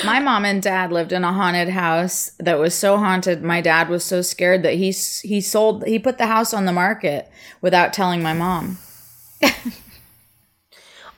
My 0.04 0.18
mom 0.18 0.44
and 0.44 0.60
dad 0.60 0.90
lived 0.90 1.12
in 1.12 1.22
a 1.22 1.32
haunted 1.32 1.68
house 1.68 2.32
that 2.38 2.58
was 2.58 2.74
so 2.74 2.96
haunted. 2.96 3.44
My 3.44 3.60
dad 3.60 3.88
was 3.88 4.04
so 4.04 4.20
scared 4.20 4.62
that 4.64 4.74
he 4.74 4.90
he 5.22 5.40
sold 5.40 5.86
he 5.86 5.98
put 5.98 6.18
the 6.18 6.26
house 6.26 6.52
on 6.52 6.64
the 6.64 6.72
market 6.72 7.30
without 7.60 7.92
telling 7.92 8.22
my 8.22 8.32
mom. 8.32 8.78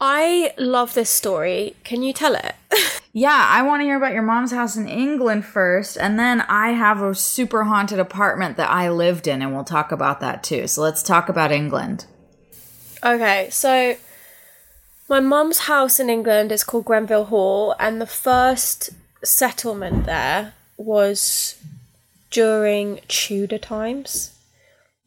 I 0.01 0.53
love 0.59 0.95
this 0.95 1.11
story. 1.11 1.77
Can 1.85 2.03
you 2.03 2.13
tell 2.13 2.35
it? 2.35 2.55
Yeah, 3.19 3.47
I 3.49 3.63
want 3.63 3.81
to 3.81 3.85
hear 3.85 3.97
about 3.97 4.13
your 4.13 4.23
mom's 4.23 4.53
house 4.53 4.77
in 4.77 4.87
England 4.87 5.45
first, 5.45 5.97
and 5.97 6.19
then 6.19 6.43
I 6.43 6.69
have 6.69 7.03
a 7.03 7.17
super 7.17 7.65
haunted 7.65 7.99
apartment 7.99 8.57
that 8.59 8.71
I 8.71 8.91
lived 8.91 9.27
in, 9.27 9.43
and 9.43 9.53
we'll 9.53 9.65
talk 9.65 9.91
about 9.91 10.21
that 10.21 10.45
too. 10.45 10.69
So 10.69 10.83
let's 10.83 11.03
talk 11.03 11.29
about 11.29 11.51
England. 11.51 12.07
Okay, 13.03 13.49
so 13.51 13.97
my 15.09 15.19
mum's 15.19 15.61
house 15.61 15.99
in 15.99 16.11
England 16.11 16.53
is 16.53 16.63
called 16.63 16.85
Grenville 16.85 17.25
Hall, 17.25 17.75
and 17.81 18.01
the 18.01 18.07
first 18.07 18.91
settlement 19.25 20.07
there 20.07 20.53
was 20.77 21.57
during 22.31 23.01
Tudor 23.09 23.59
times. 23.59 24.39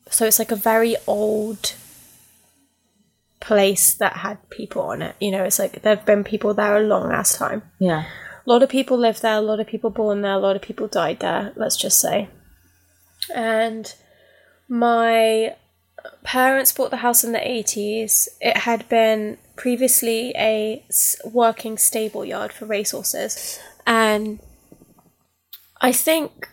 So 0.09 0.25
it's 0.25 0.39
like 0.39 0.51
a 0.51 0.57
very 0.57 0.95
old 1.07 1.75
place 3.41 3.95
that 3.95 4.17
had 4.17 4.49
people 4.49 4.83
on 4.83 5.01
it. 5.01 5.15
You 5.19 5.31
know, 5.31 5.43
it's 5.43 5.59
like 5.59 5.81
there 5.81 5.95
have 5.95 6.05
been 6.05 6.23
people 6.23 6.53
there 6.53 6.77
a 6.77 6.81
long 6.81 7.11
ass 7.11 7.37
time. 7.37 7.63
Yeah. 7.79 8.05
A 8.45 8.49
lot 8.49 8.63
of 8.63 8.69
people 8.69 8.97
lived 8.97 9.21
there, 9.21 9.37
a 9.37 9.41
lot 9.41 9.59
of 9.59 9.67
people 9.67 9.89
born 9.89 10.21
there, 10.21 10.33
a 10.33 10.39
lot 10.39 10.55
of 10.55 10.61
people 10.61 10.87
died 10.87 11.19
there, 11.19 11.51
let's 11.55 11.75
just 11.75 11.99
say. 11.99 12.29
And 13.33 13.93
my 14.67 15.55
parents 16.23 16.71
bought 16.71 16.91
the 16.91 16.97
house 16.97 17.23
in 17.23 17.33
the 17.33 17.39
80s. 17.39 18.27
It 18.39 18.57
had 18.57 18.87
been 18.89 19.37
previously 19.55 20.33
a 20.35 20.83
working 21.25 21.77
stable 21.77 22.25
yard 22.25 22.51
for 22.51 22.65
racehorses. 22.65 23.59
And 23.85 24.39
I 25.81 25.91
think, 25.91 26.49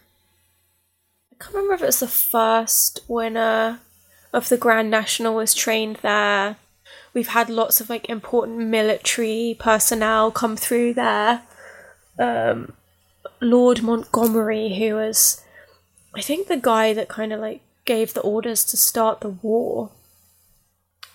I 1.32 1.36
can't 1.43 1.55
remember 1.55 1.74
if 1.74 1.82
it 1.82 1.86
was 1.86 2.01
the 2.01 2.09
first 2.09 3.01
winner 3.09 3.80
of 4.32 4.49
the 4.49 4.59
Grand 4.59 4.91
National 4.91 5.34
was 5.34 5.55
trained 5.55 5.97
there. 6.03 6.57
We've 7.18 7.26
had 7.26 7.50
lots 7.50 7.80
of 7.80 7.90
like 7.90 8.08
important 8.08 8.58
military 8.58 9.56
personnel 9.58 10.30
come 10.30 10.56
through 10.56 10.94
there. 10.94 11.42
Um, 12.16 12.74
Lord 13.40 13.82
Montgomery, 13.82 14.76
who 14.76 14.94
was, 14.94 15.42
I 16.14 16.20
think, 16.20 16.46
the 16.46 16.56
guy 16.56 16.94
that 16.94 17.08
kind 17.08 17.32
of 17.32 17.40
like 17.40 17.60
gave 17.84 18.14
the 18.14 18.20
orders 18.20 18.62
to 18.66 18.76
start 18.76 19.20
the 19.20 19.30
war, 19.30 19.90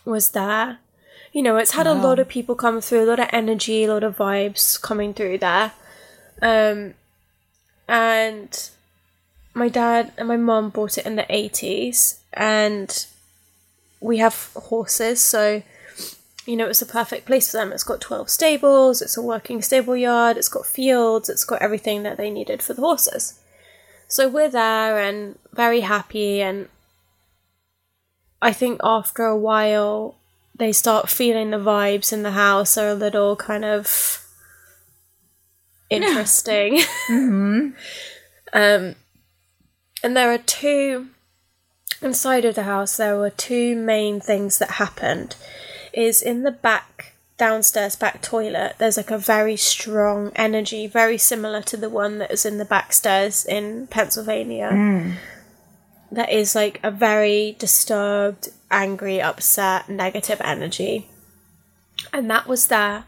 was 0.03 0.31
there. 0.31 0.79
You 1.31 1.41
know, 1.41 1.55
it's 1.55 1.71
had 1.71 1.87
a 1.87 1.93
lot 1.93 2.19
of 2.19 2.27
people 2.27 2.55
come 2.55 2.81
through, 2.81 3.05
a 3.05 3.09
lot 3.09 3.21
of 3.21 3.29
energy, 3.31 3.85
a 3.85 3.93
lot 3.93 4.03
of 4.03 4.17
vibes 4.17 4.81
coming 4.81 5.13
through 5.13 5.37
there. 5.37 5.71
Um, 6.41 6.95
and 7.87 8.69
my 9.53 9.69
dad 9.69 10.11
and 10.17 10.27
my 10.27 10.35
mum 10.35 10.69
bought 10.69 10.97
it 10.97 11.05
in 11.05 11.15
the 11.15 11.27
80s, 11.29 12.17
and 12.33 13.07
we 14.01 14.17
have 14.17 14.49
horses, 14.53 15.21
so 15.21 15.63
you 16.45 16.57
know, 16.57 16.67
it's 16.67 16.81
a 16.81 16.85
perfect 16.85 17.25
place 17.25 17.51
for 17.51 17.57
them. 17.57 17.71
It's 17.71 17.83
got 17.83 18.01
12 18.01 18.29
stables, 18.29 19.01
it's 19.01 19.17
a 19.17 19.21
working 19.21 19.61
stable 19.61 19.95
yard, 19.95 20.37
it's 20.37 20.49
got 20.49 20.65
fields, 20.65 21.29
it's 21.29 21.45
got 21.45 21.61
everything 21.61 22.03
that 22.03 22.17
they 22.17 22.29
needed 22.29 22.61
for 22.61 22.73
the 22.73 22.81
horses. 22.81 23.39
So 24.07 24.27
we're 24.27 24.49
there 24.49 24.99
and 24.99 25.39
very 25.53 25.81
happy, 25.81 26.41
and 26.41 26.67
I 28.41 28.51
think 28.51 28.81
after 28.83 29.23
a 29.23 29.37
while, 29.37 30.15
they 30.55 30.71
start 30.71 31.09
feeling 31.09 31.51
the 31.51 31.57
vibes 31.57 32.13
in 32.13 32.23
the 32.23 32.31
house 32.31 32.77
are 32.77 32.89
a 32.89 32.93
little 32.93 33.35
kind 33.35 33.65
of 33.65 34.23
interesting. 35.89 36.81
um, 37.09 37.75
and 38.53 38.95
there 40.03 40.31
are 40.31 40.37
two 40.37 41.07
inside 42.01 42.45
of 42.45 42.55
the 42.55 42.63
house. 42.63 42.97
There 42.97 43.17
were 43.17 43.29
two 43.29 43.75
main 43.75 44.19
things 44.19 44.59
that 44.59 44.71
happened. 44.71 45.35
Is 45.93 46.21
in 46.21 46.43
the 46.43 46.51
back 46.51 47.13
downstairs 47.37 47.95
back 47.95 48.21
toilet. 48.21 48.75
There's 48.77 48.97
like 48.97 49.11
a 49.11 49.17
very 49.17 49.55
strong 49.55 50.31
energy, 50.35 50.87
very 50.87 51.17
similar 51.17 51.61
to 51.63 51.77
the 51.77 51.89
one 51.89 52.19
that 52.19 52.31
is 52.31 52.45
in 52.45 52.57
the 52.57 52.65
back 52.65 52.93
stairs 52.93 53.45
in 53.45 53.87
Pennsylvania. 53.87 54.69
Hmm. 54.69 55.11
That 56.11 56.31
is 56.31 56.55
like 56.55 56.79
a 56.83 56.91
very 56.91 57.55
disturbed, 57.57 58.49
angry, 58.69 59.21
upset, 59.21 59.89
negative 59.89 60.39
energy. 60.43 61.09
And 62.11 62.29
that 62.29 62.47
was 62.47 62.67
there 62.67 63.05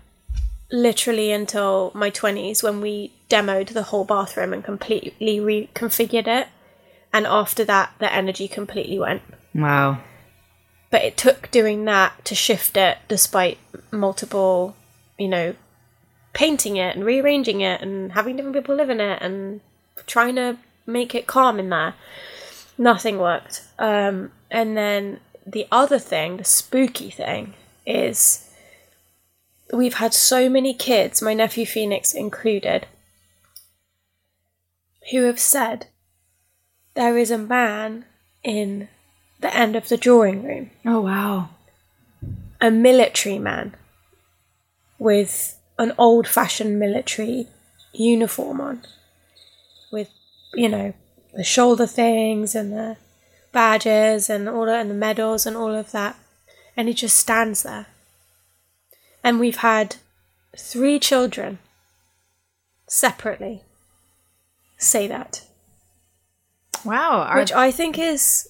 literally 0.71 1.31
until 1.31 1.91
my 1.93 2.09
20s 2.09 2.63
when 2.63 2.81
we 2.81 3.13
demoed 3.29 3.69
the 3.69 3.83
whole 3.83 4.05
bathroom 4.05 4.53
and 4.53 4.63
completely 4.63 5.37
reconfigured 5.39 6.27
it. 6.27 6.47
And 7.13 7.25
after 7.25 7.63
that, 7.65 7.93
the 7.99 8.11
energy 8.11 8.47
completely 8.47 8.99
went. 8.99 9.21
Wow. 9.53 10.01
But 10.95 11.03
it 11.03 11.17
took 11.17 11.51
doing 11.51 11.83
that 11.83 12.23
to 12.23 12.35
shift 12.35 12.77
it 12.77 12.99
despite 13.09 13.57
multiple, 13.91 14.77
you 15.19 15.27
know, 15.27 15.55
painting 16.31 16.77
it 16.77 16.95
and 16.95 17.03
rearranging 17.03 17.59
it 17.59 17.81
and 17.81 18.13
having 18.13 18.37
different 18.37 18.55
people 18.55 18.75
live 18.75 18.89
in 18.89 19.01
it 19.01 19.21
and 19.21 19.59
trying 20.07 20.37
to 20.37 20.57
make 20.85 21.13
it 21.13 21.27
calm 21.27 21.59
in 21.59 21.67
there. 21.67 21.95
Nothing 22.77 23.19
worked. 23.19 23.63
Um, 23.77 24.31
and 24.49 24.77
then 24.77 25.19
the 25.45 25.67
other 25.69 25.99
thing, 25.99 26.37
the 26.37 26.45
spooky 26.45 27.09
thing, 27.09 27.55
is 27.85 28.49
we've 29.73 29.95
had 29.95 30.13
so 30.13 30.47
many 30.47 30.73
kids, 30.73 31.21
my 31.21 31.33
nephew 31.33 31.65
Phoenix 31.65 32.13
included, 32.13 32.87
who 35.11 35.23
have 35.23 35.41
said 35.41 35.87
there 36.93 37.17
is 37.17 37.31
a 37.31 37.37
man 37.37 38.05
in 38.45 38.87
the 39.45 39.55
end 39.55 39.75
of 39.75 39.89
the 39.89 39.97
drawing 39.97 40.43
room, 40.43 40.71
Oh 40.85 41.01
wow. 41.01 41.49
a 42.59 42.71
military 42.71 43.37
man 43.37 43.75
with 44.97 45.59
an 45.77 45.93
old 45.97 46.27
fashioned 46.27 46.79
military 46.79 47.47
uniform 47.93 48.59
on, 48.59 48.81
with, 49.91 50.09
you 50.53 50.67
know, 50.69 50.93
the 51.33 51.43
shoulder 51.43 51.85
things 51.85 52.55
and 52.55 52.73
the 52.73 52.97
badges 53.51 54.29
and 54.29 54.49
all 54.49 54.67
and 54.67 54.89
the 54.89 54.95
medals 54.95 55.45
and 55.45 55.55
all 55.55 55.75
of 55.75 55.91
that. 55.91 56.15
And 56.75 56.87
he 56.87 56.93
just 56.93 57.17
stands 57.17 57.63
there. 57.63 57.85
And 59.23 59.39
we've 59.39 59.57
had 59.57 59.97
three 60.57 60.97
children 60.99 61.59
separately 62.87 63.61
say 64.77 65.07
that, 65.07 65.43
Wow. 66.83 67.35
Which 67.35 67.51
I 67.51 67.71
think 67.71 67.97
is 67.97 68.49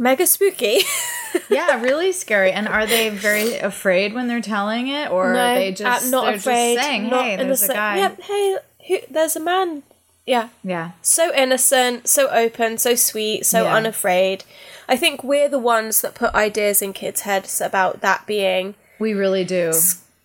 mega 0.00 0.26
spooky. 0.26 0.80
yeah, 1.50 1.80
really 1.80 2.10
scary. 2.12 2.50
And 2.50 2.66
are 2.66 2.86
they 2.86 3.10
very 3.10 3.58
afraid 3.58 4.14
when 4.14 4.26
they're 4.26 4.40
telling 4.40 4.88
it, 4.88 5.10
or 5.10 5.34
are 5.34 5.54
they 5.54 5.72
just 5.72 6.06
uh, 6.06 6.10
not 6.10 6.34
afraid. 6.34 6.74
just 6.74 6.86
saying, 6.86 7.08
not 7.10 7.24
"Hey, 7.24 7.32
in 7.34 7.38
the 7.40 7.44
there's 7.44 7.62
a 7.62 7.68
guy." 7.72 7.96
Yeah, 7.98 8.14
hey, 8.20 8.56
who, 8.88 8.98
there's 9.10 9.36
a 9.36 9.40
man. 9.40 9.82
Yeah, 10.26 10.48
Yeah. 10.62 10.92
so 11.02 11.32
innocent, 11.34 12.06
so 12.08 12.28
open, 12.28 12.78
so 12.78 12.94
sweet, 12.94 13.44
so 13.46 13.64
Yeah. 13.64 13.74
unafraid. 13.74 14.44
I 14.88 14.96
think 14.96 15.24
we're 15.24 15.48
the 15.48 15.58
ones 15.58 16.00
that 16.02 16.14
put 16.14 16.34
ideas 16.34 16.82
in 16.82 16.92
kids' 16.92 17.22
heads 17.22 17.60
about 17.60 18.00
that 18.02 18.26
being 18.26 18.74
We 18.98 19.14
really 19.14 19.44
do. 19.44 19.72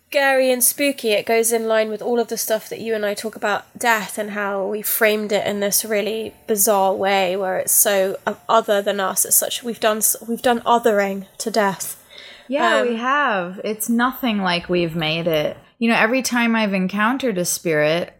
Scary 0.08 0.52
and 0.52 0.62
spooky. 0.62 1.10
It 1.12 1.26
goes 1.26 1.52
in 1.52 1.66
line 1.66 1.88
with 1.88 2.00
all 2.00 2.20
of 2.20 2.28
the 2.28 2.36
stuff 2.36 2.68
that 2.68 2.80
you 2.80 2.94
and 2.94 3.04
I 3.04 3.14
talk 3.14 3.36
about 3.36 3.64
death 3.76 4.18
and 4.18 4.30
how 4.30 4.66
we 4.66 4.82
framed 4.82 5.32
it 5.32 5.46
in 5.46 5.60
this 5.60 5.84
really 5.84 6.34
bizarre 6.46 6.94
way 6.94 7.36
where 7.36 7.58
it's 7.58 7.72
so 7.72 8.18
uh, 8.26 8.34
other 8.48 8.80
than 8.80 9.00
us. 9.00 9.24
It's 9.24 9.36
such 9.36 9.62
we've 9.62 9.80
done 9.80 10.00
we've 10.28 10.42
done 10.42 10.60
othering 10.60 11.26
to 11.38 11.50
death. 11.50 12.02
Yeah, 12.48 12.78
Um, 12.80 12.88
we 12.88 12.96
have. 12.96 13.60
It's 13.64 13.88
nothing 13.88 14.38
like 14.38 14.68
we've 14.68 14.94
made 14.94 15.26
it. 15.26 15.56
You 15.78 15.90
know, 15.90 15.96
every 15.96 16.22
time 16.22 16.54
I've 16.54 16.72
encountered 16.72 17.36
a 17.38 17.44
spirit, 17.44 18.12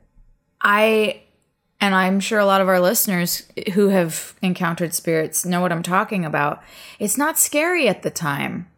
I 0.61 1.23
and 1.81 1.95
I'm 1.95 2.21
sure 2.21 2.39
a 2.39 2.47
lot 2.47 2.61
of 2.61 2.69
our 2.69 2.81
listeners 2.81 3.45
who 3.75 3.89
have 3.89 4.35
encountered 4.43 4.93
spirits 4.93 5.47
know 5.47 5.61
what 5.61 5.71
I'm 5.73 5.83
talking 5.83 6.25
about. 6.25 6.63
It's 6.99 7.17
not 7.17 7.39
scary 7.39 7.87
at 7.89 8.03
the 8.03 8.11
time 8.11 8.69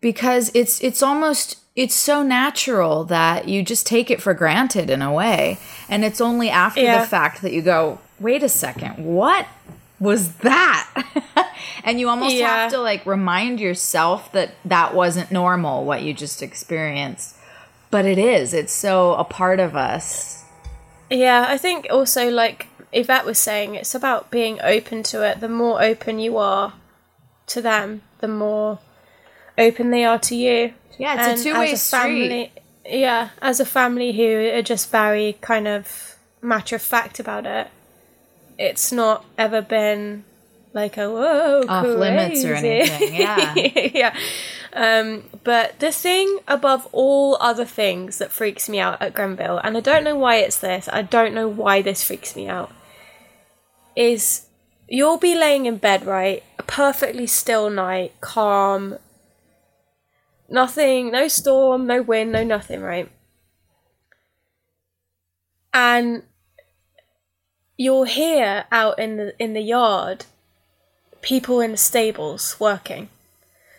because 0.00 0.50
it's 0.54 0.80
it's 0.80 1.02
almost 1.02 1.58
it's 1.76 1.94
so 1.94 2.22
natural 2.22 3.04
that 3.04 3.46
you 3.48 3.62
just 3.62 3.86
take 3.86 4.10
it 4.10 4.20
for 4.22 4.32
granted 4.34 4.88
in 4.90 5.02
a 5.02 5.12
way. 5.12 5.58
And 5.88 6.04
it's 6.04 6.20
only 6.20 6.48
after 6.50 6.80
Yeah. 6.80 7.00
the 7.02 7.06
fact 7.06 7.42
that 7.42 7.52
you 7.52 7.62
go, 7.62 7.98
"Wait 8.18 8.42
a 8.42 8.48
second. 8.48 8.96
What 9.04 9.46
was 10.00 10.32
that?" 10.38 10.88
and 11.84 12.00
you 12.00 12.08
almost 12.08 12.34
Yeah. 12.34 12.62
have 12.62 12.70
to 12.72 12.78
like 12.78 13.04
remind 13.06 13.60
yourself 13.60 14.32
that 14.32 14.52
that 14.64 14.94
wasn't 14.94 15.30
normal 15.30 15.84
what 15.84 16.02
you 16.02 16.14
just 16.14 16.42
experienced. 16.42 17.34
But 17.90 18.04
it 18.06 18.18
is. 18.18 18.52
It's 18.54 18.72
so 18.72 19.14
a 19.14 19.24
part 19.24 19.60
of 19.60 19.76
us. 19.76 20.44
Yeah, 21.10 21.46
I 21.48 21.56
think 21.58 21.86
also 21.90 22.30
like 22.30 22.66
Yvette 22.92 23.24
was 23.26 23.38
saying, 23.38 23.74
it's 23.74 23.94
about 23.94 24.30
being 24.30 24.58
open 24.62 25.02
to 25.04 25.22
it. 25.22 25.40
The 25.40 25.48
more 25.48 25.82
open 25.82 26.18
you 26.18 26.36
are 26.38 26.72
to 27.48 27.60
them, 27.62 28.02
the 28.20 28.28
more 28.28 28.78
open 29.58 29.90
they 29.90 30.04
are 30.04 30.18
to 30.20 30.34
you. 30.34 30.74
Yeah, 30.98 31.30
it's 31.30 31.40
a 31.40 31.44
two-way 31.44 31.72
as 31.72 31.82
street. 31.82 32.50
yeah, 32.86 33.30
as 33.42 33.60
a 33.60 33.66
family 33.66 34.12
who 34.12 34.50
are 34.56 34.62
just 34.62 34.90
very 34.90 35.36
kind 35.40 35.68
of 35.68 36.16
matter 36.40 36.76
of 36.76 36.82
fact 36.82 37.20
about 37.20 37.46
it, 37.46 37.68
it's 38.58 38.92
not 38.92 39.24
ever 39.36 39.60
been 39.60 40.24
like 40.72 40.96
a 40.96 41.10
whoa 41.10 41.62
Off 41.68 41.86
limits 41.86 42.44
or 42.44 42.52
crazy." 42.52 42.68
anything, 42.68 43.14
yeah. 43.14 43.54
yeah. 43.94 44.16
Um, 44.72 45.24
but 45.42 45.78
the 45.78 45.90
thing 45.90 46.38
above 46.46 46.86
all 46.92 47.38
other 47.40 47.64
things 47.64 48.18
that 48.18 48.30
freaks 48.30 48.68
me 48.68 48.78
out 48.78 49.00
at 49.00 49.14
Grenville, 49.14 49.58
and 49.58 49.76
I 49.76 49.80
don't 49.80 50.04
know 50.04 50.16
why 50.16 50.36
it's 50.36 50.58
this, 50.58 50.88
I 50.92 51.02
don't 51.02 51.34
know 51.34 51.48
why 51.48 51.80
this 51.82 52.04
freaks 52.04 52.36
me 52.36 52.46
out, 52.48 52.70
is 53.94 54.46
you'll 54.86 55.16
be 55.16 55.34
laying 55.34 55.64
in 55.66 55.78
bed, 55.78 56.04
right? 56.04 56.42
A 56.58 56.62
perfectly 56.62 57.26
still 57.26 57.70
night, 57.70 58.12
calm, 58.20 58.98
nothing, 60.48 61.10
no 61.12 61.28
storm, 61.28 61.86
no 61.86 62.02
wind, 62.02 62.32
no 62.32 62.44
nothing, 62.44 62.80
right? 62.80 63.10
And 65.72 66.22
you'll 67.76 68.04
hear 68.04 68.64
out 68.72 68.98
in 68.98 69.16
the 69.16 69.34
in 69.42 69.52
the 69.52 69.60
yard 69.60 70.24
people 71.20 71.60
in 71.60 71.72
the 71.72 71.76
stables 71.76 72.58
working. 72.58 73.08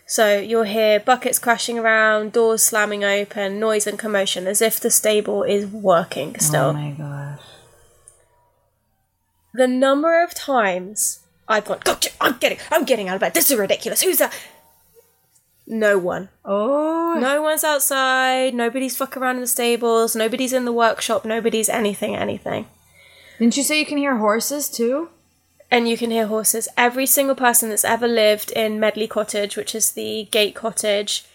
So 0.05 0.37
you'll 0.39 0.63
hear 0.63 0.99
buckets 0.99 1.39
crashing 1.39 1.77
around, 1.79 2.31
doors 2.31 2.63
slamming 2.63 3.03
open, 3.03 3.59
noise 3.59 3.87
and 3.87 3.99
commotion, 3.99 4.47
as 4.47 4.61
if 4.61 4.79
the 4.79 4.89
stable 4.89 5.43
is 5.43 5.65
working 5.67 6.37
still. 6.39 6.67
Oh 6.67 6.73
my 6.73 6.91
gosh. 6.91 7.41
the 9.53 9.67
number 9.67 10.21
of 10.23 10.33
times 10.33 11.19
I've 11.47 11.65
gone, 11.65 11.79
gotcha, 11.83 12.09
I'm 12.21 12.37
getting, 12.37 12.59
I'm 12.71 12.85
getting 12.85 13.09
out 13.09 13.15
of 13.15 13.21
bed. 13.21 13.33
This 13.33 13.49
is 13.51 13.57
ridiculous. 13.57 14.01
Who's 14.01 14.19
that? 14.19 14.33
No 15.67 15.97
one. 15.97 16.29
Oh. 16.45 17.17
No 17.19 17.41
one's 17.41 17.63
outside. 17.63 18.53
Nobody's 18.53 18.95
fucking 18.95 19.21
around 19.21 19.35
in 19.35 19.41
the 19.41 19.47
stables. 19.47 20.15
Nobody's 20.15 20.53
in 20.53 20.63
the 20.65 20.71
workshop. 20.71 21.25
Nobody's 21.25 21.67
anything, 21.67 22.15
anything. 22.15 22.67
Didn't 23.37 23.57
you 23.57 23.63
say 23.63 23.77
you 23.79 23.85
can 23.85 23.97
hear 23.97 24.17
horses 24.17 24.69
too? 24.69 25.09
and 25.69 25.87
you 25.87 25.97
can 25.97 26.11
hear 26.11 26.27
horses. 26.27 26.67
Every 26.77 27.05
single 27.05 27.35
person 27.35 27.69
that's 27.69 27.83
ever 27.83 28.07
lived 28.07 28.51
in 28.51 28.79
Medley 28.79 29.07
Cottage, 29.07 29.57
which 29.57 29.75
is 29.75 29.91
the 29.91 30.27
gate 30.31 30.55
cottage, 30.55 31.25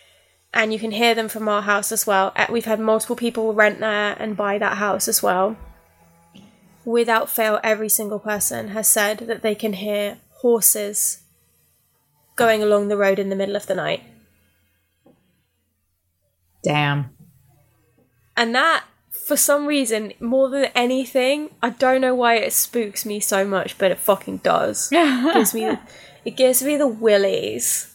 and 0.55 0.73
you 0.73 0.79
can 0.79 0.93
hear 0.93 1.15
them 1.15 1.29
from 1.29 1.49
our 1.49 1.63
house 1.63 1.93
as 1.93 2.07
well. 2.07 2.33
Uh, 2.35 2.47
We've 2.51 2.65
had 2.65 2.81
multiple 2.81 3.17
people 3.17 3.53
rent 3.53 3.81
there 3.81 4.17
and 4.19 4.37
buy 4.37 4.59
that 4.59 4.79
house 4.79 5.07
as 5.09 5.23
well. 5.23 5.57
Without 6.85 7.29
fail, 7.29 7.61
every 7.63 7.89
single 7.89 8.19
person 8.19 8.69
has 8.69 8.89
said 8.89 9.19
that 9.19 9.43
they 9.43 9.55
can 9.55 9.75
hear 9.75 10.19
horses 10.41 11.19
going 12.35 12.63
along 12.63 12.89
the 12.89 12.97
road 12.97 13.19
in 13.19 13.29
the 13.29 13.37
middle 13.37 13.55
of 13.55 13.67
the 13.67 13.75
night. 13.75 14.03
Damn. 16.63 17.11
And 18.37 18.55
that, 18.55 18.85
for 19.11 19.37
some 19.37 19.67
reason, 19.67 20.13
more 20.21 20.49
than 20.49 20.67
anything, 20.75 21.51
I 21.63 21.71
don't 21.71 22.01
know 22.01 22.15
why 22.15 22.37
it 22.37 22.53
spooks 22.53 23.05
me 23.05 23.21
so 23.21 23.45
much, 23.45 23.77
but 23.79 23.91
it 23.91 23.99
fucking 23.99 24.39
does. 24.39 24.89
it 24.93 25.35
gives 25.35 25.55
me, 25.55 25.77
it 26.25 26.37
gives 26.37 26.63
me 26.63 26.77
the 26.77 26.87
willies. 26.87 27.95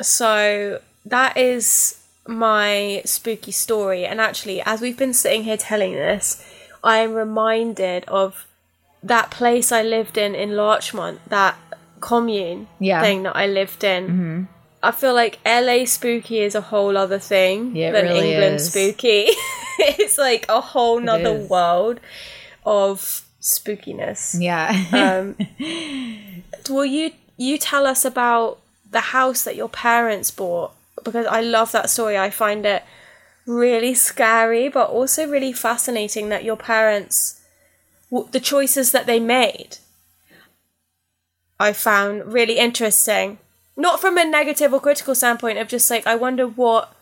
So 0.00 0.80
that 1.06 1.36
is 1.36 2.00
my 2.26 3.02
spooky 3.04 3.52
story. 3.52 4.04
And 4.04 4.20
actually, 4.20 4.60
as 4.62 4.80
we've 4.80 4.96
been 4.98 5.14
sitting 5.14 5.44
here 5.44 5.56
telling 5.56 5.92
this, 5.92 6.44
I 6.82 6.98
am 6.98 7.14
reminded 7.14 8.04
of 8.06 8.46
that 9.02 9.30
place 9.30 9.72
I 9.72 9.82
lived 9.82 10.18
in 10.18 10.34
in 10.34 10.56
Larchmont, 10.56 11.20
that 11.28 11.56
commune 12.00 12.68
Yeah. 12.78 13.02
thing 13.02 13.22
that 13.24 13.36
I 13.36 13.46
lived 13.46 13.84
in. 13.84 14.04
Mm-hmm. 14.06 14.42
I 14.82 14.92
feel 14.92 15.14
like 15.14 15.38
LA 15.44 15.84
spooky 15.84 16.40
is 16.40 16.54
a 16.54 16.60
whole 16.60 16.96
other 16.96 17.18
thing 17.18 17.76
Yeah, 17.76 17.92
than 17.92 18.06
really 18.06 18.30
England 18.32 18.56
is. 18.56 18.70
spooky. 18.70 19.26
it's 19.78 20.16
like 20.18 20.46
a 20.48 20.60
whole 20.60 21.00
nother 21.00 21.34
world 21.34 22.00
of 22.64 23.22
spookiness. 23.40 24.40
Yeah. 24.40 24.70
Um, 24.92 25.36
will 26.68 26.86
you 26.86 27.12
you 27.36 27.58
tell 27.58 27.86
us 27.86 28.04
about 28.04 28.58
the 28.90 29.00
house 29.00 29.44
that 29.44 29.56
your 29.56 29.68
parents 29.68 30.30
bought? 30.30 30.72
Because 31.04 31.26
I 31.26 31.40
love 31.40 31.72
that 31.72 31.90
story. 31.90 32.16
I 32.18 32.30
find 32.30 32.64
it 32.66 32.82
really 33.46 33.94
scary, 33.94 34.68
but 34.68 34.88
also 34.90 35.26
really 35.26 35.52
fascinating 35.52 36.28
that 36.28 36.44
your 36.44 36.56
parents, 36.56 37.40
the 38.30 38.40
choices 38.40 38.92
that 38.92 39.06
they 39.06 39.18
made, 39.20 39.78
I 41.58 41.72
found 41.72 42.32
really 42.32 42.58
interesting. 42.58 43.38
Not 43.80 43.98
from 43.98 44.18
a 44.18 44.26
negative 44.26 44.74
or 44.74 44.80
critical 44.80 45.14
standpoint 45.14 45.56
of 45.56 45.66
just 45.66 45.90
like 45.90 46.06
I 46.06 46.14
wonder 46.14 46.46
what 46.46 46.94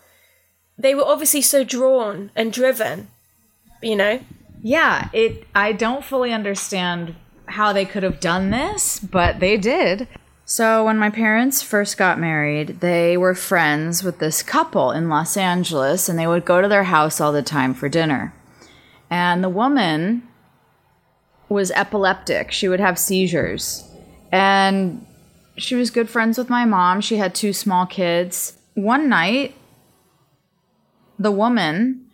they 0.78 0.94
were 0.94 1.04
obviously 1.04 1.42
so 1.42 1.64
drawn 1.64 2.30
and 2.36 2.52
driven, 2.52 3.08
you 3.82 3.96
know. 3.96 4.20
Yeah, 4.62 5.08
it 5.12 5.44
I 5.56 5.72
don't 5.72 6.04
fully 6.04 6.32
understand 6.32 7.16
how 7.46 7.72
they 7.72 7.84
could 7.84 8.04
have 8.04 8.20
done 8.20 8.50
this, 8.50 9.00
but 9.00 9.40
they 9.40 9.56
did. 9.56 10.06
So 10.44 10.84
when 10.84 10.98
my 10.98 11.10
parents 11.10 11.62
first 11.62 11.98
got 11.98 12.20
married, 12.20 12.78
they 12.78 13.16
were 13.16 13.34
friends 13.34 14.04
with 14.04 14.20
this 14.20 14.44
couple 14.44 14.92
in 14.92 15.08
Los 15.08 15.36
Angeles 15.36 16.08
and 16.08 16.16
they 16.16 16.28
would 16.28 16.44
go 16.44 16.62
to 16.62 16.68
their 16.68 16.84
house 16.84 17.20
all 17.20 17.32
the 17.32 17.42
time 17.42 17.74
for 17.74 17.88
dinner. 17.88 18.32
And 19.10 19.42
the 19.42 19.48
woman 19.48 20.22
was 21.48 21.72
epileptic. 21.72 22.52
She 22.52 22.68
would 22.68 22.78
have 22.78 23.00
seizures. 23.00 23.84
And 24.30 25.04
she 25.58 25.74
was 25.74 25.90
good 25.90 26.08
friends 26.08 26.38
with 26.38 26.48
my 26.48 26.64
mom. 26.64 27.00
She 27.00 27.16
had 27.16 27.34
two 27.34 27.52
small 27.52 27.86
kids. 27.86 28.56
One 28.74 29.08
night, 29.08 29.54
the 31.18 31.32
woman 31.32 32.06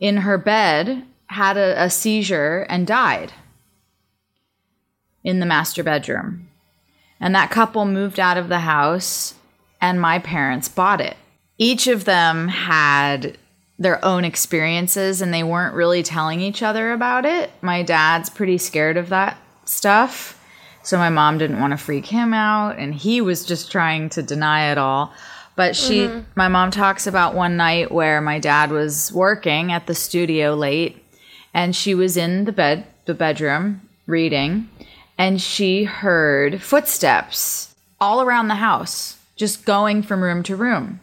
in 0.00 0.18
her 0.18 0.38
bed 0.38 1.04
had 1.26 1.56
a, 1.56 1.84
a 1.84 1.90
seizure 1.90 2.66
and 2.68 2.86
died 2.86 3.32
in 5.22 5.40
the 5.40 5.46
master 5.46 5.82
bedroom. 5.82 6.48
And 7.20 7.34
that 7.34 7.50
couple 7.50 7.84
moved 7.84 8.20
out 8.20 8.36
of 8.36 8.48
the 8.48 8.60
house, 8.60 9.34
and 9.80 10.00
my 10.00 10.18
parents 10.18 10.68
bought 10.68 11.00
it. 11.00 11.16
Each 11.58 11.86
of 11.86 12.04
them 12.04 12.48
had 12.48 13.38
their 13.78 14.02
own 14.04 14.24
experiences, 14.24 15.20
and 15.20 15.32
they 15.32 15.42
weren't 15.42 15.74
really 15.74 16.02
telling 16.02 16.40
each 16.40 16.62
other 16.62 16.92
about 16.92 17.24
it. 17.24 17.50
My 17.62 17.82
dad's 17.82 18.30
pretty 18.30 18.58
scared 18.58 18.96
of 18.96 19.08
that 19.08 19.38
stuff. 19.64 20.35
So 20.86 20.98
my 20.98 21.08
mom 21.08 21.38
didn't 21.38 21.58
want 21.58 21.72
to 21.72 21.76
freak 21.76 22.06
him 22.06 22.32
out, 22.32 22.78
and 22.78 22.94
he 22.94 23.20
was 23.20 23.44
just 23.44 23.72
trying 23.72 24.08
to 24.10 24.22
deny 24.22 24.70
it 24.70 24.78
all. 24.78 25.12
But 25.56 25.74
she, 25.74 26.02
mm-hmm. 26.02 26.20
my 26.36 26.46
mom 26.46 26.70
talks 26.70 27.08
about 27.08 27.34
one 27.34 27.56
night 27.56 27.90
where 27.90 28.20
my 28.20 28.38
dad 28.38 28.70
was 28.70 29.10
working 29.12 29.72
at 29.72 29.88
the 29.88 29.96
studio 29.96 30.54
late, 30.54 31.02
and 31.52 31.74
she 31.74 31.92
was 31.92 32.16
in 32.16 32.44
the 32.44 32.52
bed, 32.52 32.86
the 33.04 33.14
bedroom, 33.14 33.80
reading, 34.06 34.70
and 35.18 35.42
she 35.42 35.82
heard 35.82 36.62
footsteps 36.62 37.74
all 38.00 38.22
around 38.22 38.46
the 38.46 38.54
house, 38.54 39.18
just 39.34 39.64
going 39.64 40.04
from 40.04 40.22
room 40.22 40.44
to 40.44 40.54
room. 40.54 41.00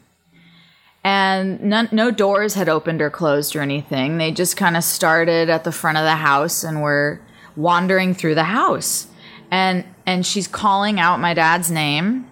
And 1.03 1.61
none, 1.61 1.89
no 1.91 2.09
doors 2.09 2.53
had 2.53 2.69
opened 2.69 3.01
or 3.01 3.09
closed 3.09 3.53
or 3.53 3.59
anything. 3.59 4.17
They 4.17 4.31
just 4.31 4.55
kind 4.55 4.77
of 4.77 4.85
started 4.85 5.49
at 5.49 5.65
the 5.65 5.73
front 5.73 5.97
of 5.97 6.05
the 6.05 6.15
house 6.15 6.63
and 6.63 6.81
were 6.81 7.19
wandering 7.57 8.13
through 8.13 8.35
the 8.35 8.45
house. 8.45 9.07
And 9.53 9.83
and 10.07 10.25
she's 10.25 10.47
calling 10.47 10.99
out 10.99 11.19
my 11.19 11.35
dad's 11.35 11.69
name. 11.69 12.25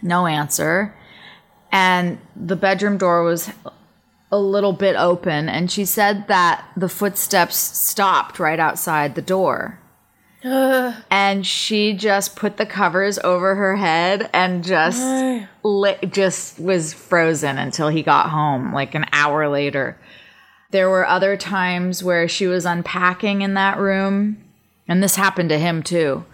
No 0.00 0.26
answer. 0.26 0.94
And 1.70 2.18
the 2.34 2.56
bedroom 2.56 2.96
door 2.96 3.22
was 3.24 3.50
a 4.32 4.38
little 4.38 4.72
bit 4.72 4.96
open 4.96 5.50
and 5.50 5.70
she 5.70 5.84
said 5.84 6.26
that 6.28 6.64
the 6.78 6.88
footsteps 6.88 7.56
stopped 7.56 8.38
right 8.38 8.58
outside 8.58 9.14
the 9.14 9.22
door. 9.22 9.78
and 11.10 11.46
she 11.46 11.92
just 11.92 12.36
put 12.36 12.56
the 12.56 12.66
covers 12.66 13.18
over 13.18 13.54
her 13.54 13.76
head 13.76 14.30
and 14.32 14.64
just 14.64 15.02
li- 15.62 15.98
just 16.10 16.58
was 16.58 16.94
frozen 16.94 17.58
until 17.58 17.88
he 17.88 18.02
got 18.02 18.30
home 18.30 18.72
like 18.72 18.94
an 18.94 19.04
hour 19.12 19.46
later. 19.48 19.98
There 20.70 20.88
were 20.88 21.06
other 21.06 21.36
times 21.36 22.02
where 22.02 22.28
she 22.28 22.46
was 22.46 22.64
unpacking 22.64 23.42
in 23.42 23.54
that 23.54 23.76
room 23.76 24.43
and 24.88 25.02
this 25.02 25.16
happened 25.16 25.48
to 25.50 25.58
him 25.58 25.82
too. 25.82 26.24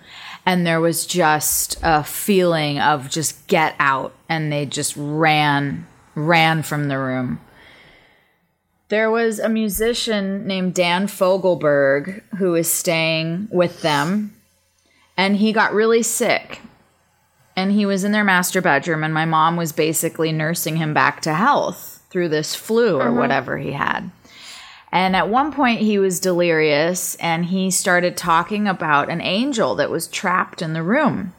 And 0.47 0.67
there 0.67 0.81
was 0.81 1.07
just 1.07 1.79
a 1.83 2.03
feeling 2.03 2.81
of 2.81 3.11
just 3.11 3.47
get 3.47 3.75
out 3.79 4.15
and 4.29 4.51
they 4.51 4.67
just 4.67 4.95
ran 4.97 5.87
ran 6.15 6.63
from 6.63 6.89
the 6.89 6.99
room. 6.99 7.41
There 8.89 9.11
was 9.11 9.39
a 9.39 9.49
musician 9.49 10.47
named 10.47 10.75
Dan 10.75 11.07
Fogelberg 11.07 12.23
who 12.39 12.53
was 12.53 12.71
staying 12.71 13.49
with 13.53 13.83
them, 13.83 14.35
and 15.17 15.37
he 15.37 15.53
got 15.53 15.73
really 15.73 16.03
sick. 16.03 16.61
And 17.57 17.73
he 17.73 17.87
was 17.87 18.05
in 18.05 18.13
their 18.13 18.25
master 18.25 18.61
bedroom, 18.61 19.05
and 19.05 19.15
my 19.15 19.27
mom 19.27 19.57
was 19.57 19.71
basically 19.71 20.33
nursing 20.33 20.77
him 20.77 20.93
back 20.93 21.21
to 21.23 21.35
health 21.35 22.03
through 22.11 22.31
this 22.31 22.55
flu 22.55 22.97
or 22.97 23.07
mm-hmm. 23.07 23.19
whatever 23.19 23.59
he 23.59 23.73
had. 23.73 24.11
And 24.93 25.15
at 25.15 25.29
one 25.29 25.53
point, 25.53 25.81
he 25.81 25.99
was 25.99 26.19
delirious, 26.19 27.15
and 27.17 27.45
he 27.45 27.71
started 27.71 28.17
talking 28.17 28.67
about 28.67 29.09
an 29.09 29.21
angel 29.21 29.77
that 29.77 29.91
was 29.91 30.09
trapped 30.09 30.63
in 30.63 30.73
the 30.73 30.83
room 30.83 31.33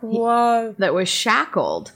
Whoa. 0.00 0.74
that 0.78 0.92
was 0.94 1.08
shackled. 1.08 1.92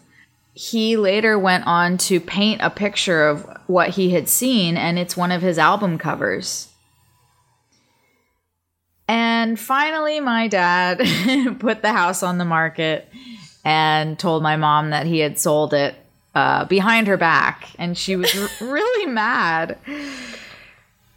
he 0.54 0.96
later 0.96 1.38
went 1.38 1.66
on 1.66 1.98
to 1.98 2.18
paint 2.18 2.62
a 2.62 2.70
picture 2.70 3.28
of 3.28 3.46
what 3.66 3.90
he 3.90 4.10
had 4.10 4.26
seen, 4.28 4.78
and 4.78 4.98
it's 4.98 5.16
one 5.18 5.32
of 5.32 5.42
his 5.42 5.58
album 5.58 5.98
covers. 5.98 6.68
And 9.06 9.60
finally, 9.60 10.18
my 10.20 10.48
dad 10.48 10.98
put 11.60 11.82
the 11.82 11.92
house 11.92 12.22
on 12.22 12.38
the 12.38 12.44
market 12.46 13.06
and 13.64 14.18
told 14.18 14.42
my 14.42 14.56
mom 14.56 14.90
that 14.90 15.06
he 15.06 15.18
had 15.18 15.38
sold 15.38 15.74
it 15.74 15.94
uh, 16.36 16.64
behind 16.66 17.06
her 17.06 17.16
back. 17.16 17.68
And 17.78 17.96
she 17.96 18.14
was 18.14 18.32
r- 18.36 18.48
really 18.68 19.06
mad. 19.06 19.78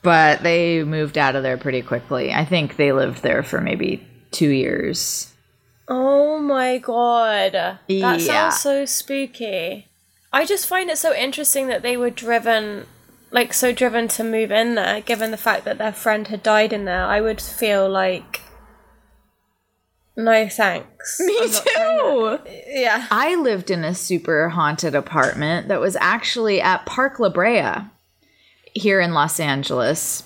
But 0.02 0.44
they 0.44 0.84
moved 0.84 1.18
out 1.18 1.36
of 1.36 1.44
there 1.44 1.58
pretty 1.58 1.82
quickly. 1.82 2.32
I 2.34 2.46
think 2.46 2.78
they 2.78 2.92
lived 2.94 3.22
there 3.22 3.44
for 3.44 3.60
maybe 3.60 4.08
two 4.32 4.50
years. 4.50 5.34
Oh 5.90 6.40
my 6.40 6.78
god. 6.78 7.52
That 7.54 7.80
Yeah. 7.88 8.18
sounds 8.18 8.62
so 8.62 8.86
spooky. 8.86 9.88
I 10.32 10.46
just 10.46 10.68
find 10.68 10.90
it 10.90 10.98
so 11.00 11.14
interesting 11.14 11.68
that 11.68 11.82
they 11.82 11.98
were 11.98 12.12
driven, 12.12 12.86
like, 13.32 13.54
so 13.54 13.74
driven 13.74 14.08
to 14.10 14.24
move 14.24 14.52
in 14.52 14.76
there, 14.76 15.02
given 15.02 15.32
the 15.32 15.38
fact 15.38 15.66
that 15.66 15.80
their 15.80 15.92
friend 15.92 16.28
had 16.28 16.44
died 16.44 16.72
in 16.72 16.86
there. 16.86 17.04
I 17.06 17.20
would 17.20 17.42
feel 17.42 17.90
like. 17.90 18.42
No 20.20 20.50
thanks. 20.50 21.20
Me 21.22 21.38
I'm 21.40 21.52
not 21.52 21.66
trying 21.66 22.38
too. 22.38 22.52
Yeah. 22.68 23.08
I 23.10 23.36
lived 23.36 23.72
in 23.72 23.86
a 23.86 23.96
super 23.96 24.50
haunted 24.50 24.94
apartment 24.94 25.70
that 25.70 25.80
was 25.80 25.96
actually 25.96 26.60
at 26.60 26.86
Park 26.86 27.20
La 27.20 27.30
Brea 27.30 27.86
here 28.74 29.00
in 29.00 29.14
Los 29.14 29.40
Angeles. 29.40 30.24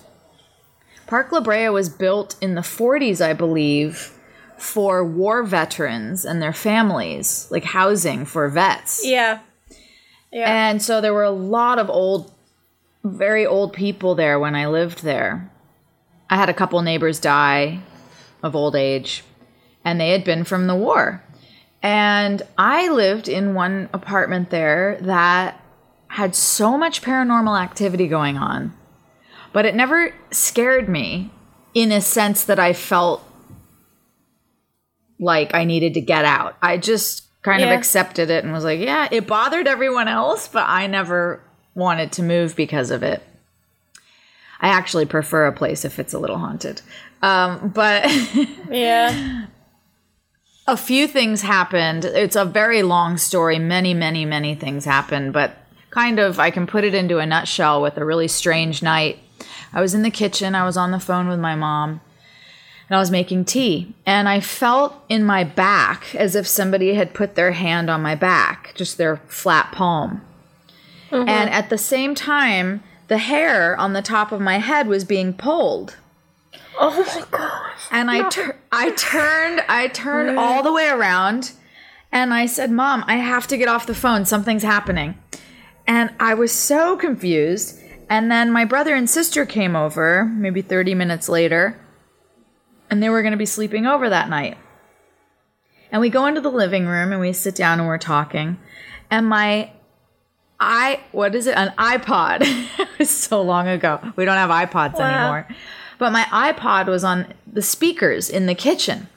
Park 1.05 1.31
La 1.31 1.41
Brea 1.41 1.69
was 1.69 1.89
built 1.89 2.35
in 2.41 2.55
the 2.55 2.61
40s, 2.61 3.23
I 3.23 3.33
believe, 3.33 4.17
for 4.57 5.05
war 5.05 5.43
veterans 5.43 6.25
and 6.25 6.41
their 6.41 6.53
families, 6.53 7.47
like 7.51 7.63
housing 7.63 8.25
for 8.25 8.49
vets. 8.49 9.05
Yeah. 9.05 9.41
Yeah. 10.31 10.69
And 10.69 10.81
so 10.81 11.01
there 11.01 11.13
were 11.13 11.23
a 11.23 11.29
lot 11.29 11.77
of 11.77 11.91
old, 11.91 12.31
very 13.03 13.45
old 13.45 13.73
people 13.73 14.15
there 14.15 14.39
when 14.39 14.55
I 14.55 14.65
lived 14.65 15.03
there. 15.03 15.51
I 16.31 16.35
had 16.35 16.49
a 16.49 16.53
couple 16.53 16.81
neighbors 16.81 17.19
die 17.19 17.81
of 18.41 18.55
old 18.55 18.75
age, 18.75 19.23
and 19.85 19.99
they 19.99 20.09
had 20.09 20.23
been 20.23 20.43
from 20.43 20.67
the 20.67 20.75
war. 20.75 21.23
And 21.81 22.41
I 22.57 22.89
lived 22.89 23.27
in 23.27 23.53
one 23.55 23.89
apartment 23.93 24.49
there 24.49 24.97
that 25.01 25.59
had 26.07 26.35
so 26.35 26.77
much 26.77 27.01
paranormal 27.01 27.59
activity 27.61 28.07
going 28.07 28.37
on, 28.37 28.71
but 29.51 29.65
it 29.65 29.75
never 29.75 30.13
scared 30.31 30.87
me 30.87 31.31
in 31.73 31.91
a 31.91 31.99
sense 32.01 32.45
that 32.45 32.59
I 32.59 32.73
felt 32.73 33.27
like 35.19 35.53
I 35.53 35.63
needed 35.63 35.93
to 35.95 36.01
get 36.01 36.25
out. 36.25 36.55
I 36.61 36.77
just 36.77 37.23
kind 37.41 37.61
Yeah. 37.61 37.67
of 37.71 37.77
accepted 37.77 38.29
it 38.29 38.43
and 38.43 38.53
was 38.53 38.63
like, 38.63 38.79
yeah, 38.79 39.07
it 39.11 39.27
bothered 39.27 39.67
everyone 39.67 40.07
else, 40.07 40.47
but 40.47 40.65
I 40.67 40.87
never 40.87 41.41
wanted 41.75 42.11
to 42.13 42.23
move 42.23 42.55
because 42.55 42.91
of 42.91 43.03
it. 43.03 43.21
I 44.61 44.69
actually 44.69 45.05
prefer 45.05 45.47
a 45.47 45.51
place 45.51 45.83
if 45.83 45.99
it's 45.99 46.13
a 46.13 46.19
little 46.19 46.37
haunted. 46.37 46.81
Um, 47.21 47.69
but 47.69 48.05
yeah. 48.69 49.47
A 50.67 50.77
few 50.77 51.07
things 51.07 51.41
happened. 51.41 52.05
It's 52.05 52.35
a 52.35 52.45
very 52.45 52.83
long 52.83 53.17
story. 53.17 53.59
Many, 53.59 53.93
many, 53.93 54.25
many 54.25 54.55
things 54.55 54.85
happened, 54.85 55.33
but 55.33 55.57
kind 55.89 56.19
of 56.19 56.39
I 56.39 56.51
can 56.51 56.65
put 56.65 56.83
it 56.83 56.93
into 56.93 57.19
a 57.19 57.25
nutshell 57.25 57.81
with 57.81 57.97
a 57.97 58.05
really 58.05 58.27
strange 58.27 58.81
night. 58.81 59.19
I 59.73 59.81
was 59.81 59.93
in 59.93 60.03
the 60.03 60.11
kitchen, 60.11 60.55
I 60.55 60.65
was 60.65 60.77
on 60.77 60.91
the 60.91 60.99
phone 60.99 61.27
with 61.27 61.39
my 61.39 61.55
mom, 61.55 62.01
and 62.87 62.95
I 62.95 62.99
was 62.99 63.11
making 63.11 63.45
tea, 63.45 63.93
and 64.05 64.29
I 64.29 64.39
felt 64.39 64.95
in 65.09 65.23
my 65.23 65.43
back 65.43 66.15
as 66.15 66.35
if 66.35 66.47
somebody 66.47 66.93
had 66.93 67.13
put 67.13 67.35
their 67.35 67.51
hand 67.51 67.89
on 67.89 68.01
my 68.01 68.15
back, 68.15 68.73
just 68.75 68.97
their 68.97 69.17
flat 69.27 69.71
palm. 69.71 70.21
Uh-huh. 71.11 71.25
And 71.27 71.49
at 71.49 71.69
the 71.69 71.77
same 71.77 72.15
time, 72.15 72.83
the 73.07 73.17
hair 73.17 73.75
on 73.77 73.93
the 73.93 74.01
top 74.01 74.31
of 74.31 74.39
my 74.41 74.59
head 74.59 74.87
was 74.87 75.03
being 75.03 75.33
pulled 75.33 75.97
Oh 76.79 76.91
my 77.15 77.23
gosh. 77.31 77.87
and 77.91 78.09
I 78.09 78.29
tur- 78.29 78.55
I 78.71 78.91
turned 78.91 79.61
I 79.69 79.87
turned 79.87 80.37
all 80.39 80.63
the 80.63 80.71
way 80.73 80.87
around 80.89 81.51
and 82.11 82.33
I 82.33 82.45
said, 82.45 82.71
"Mom, 82.71 83.03
I 83.07 83.15
have 83.17 83.47
to 83.47 83.57
get 83.57 83.67
off 83.67 83.85
the 83.85 83.95
phone. 83.95 84.25
Something's 84.25 84.63
happening." 84.63 85.17
And 85.87 86.11
I 86.19 86.33
was 86.33 86.51
so 86.51 86.95
confused. 86.95 87.79
And 88.09 88.29
then 88.31 88.51
my 88.51 88.65
brother 88.65 88.93
and 88.95 89.09
sister 89.09 89.45
came 89.45 89.75
over, 89.75 90.25
maybe 90.25 90.61
30 90.61 90.93
minutes 90.93 91.27
later, 91.29 91.79
and 92.89 93.01
they 93.01 93.09
were 93.09 93.21
going 93.21 93.31
to 93.31 93.37
be 93.37 93.45
sleeping 93.45 93.85
over 93.87 94.09
that 94.09 94.29
night. 94.29 94.57
And 95.91 96.01
we 96.01 96.09
go 96.09 96.25
into 96.25 96.41
the 96.41 96.51
living 96.51 96.85
room 96.85 97.11
and 97.11 97.21
we 97.21 97.33
sit 97.33 97.55
down 97.55 97.79
and 97.79 97.87
we're 97.87 97.97
talking. 97.97 98.57
And 99.09 99.27
my 99.27 99.71
I 100.59 100.99
what 101.11 101.33
is 101.35 101.47
it? 101.47 101.55
An 101.57 101.73
iPod. 101.77 102.41
it 102.79 102.87
was 102.99 103.09
so 103.09 103.41
long 103.41 103.67
ago. 103.67 103.99
We 104.15 104.25
don't 104.25 104.37
have 104.37 104.49
iPods 104.49 104.95
Wow. 104.99 105.05
anymore. 105.07 105.47
But 106.03 106.11
my 106.11 106.23
iPod 106.25 106.87
was 106.87 107.05
on 107.05 107.33
the 107.47 107.61
speakers 107.61 108.29
in 108.29 108.45
the 108.45 108.55
kitchen. 108.55 109.07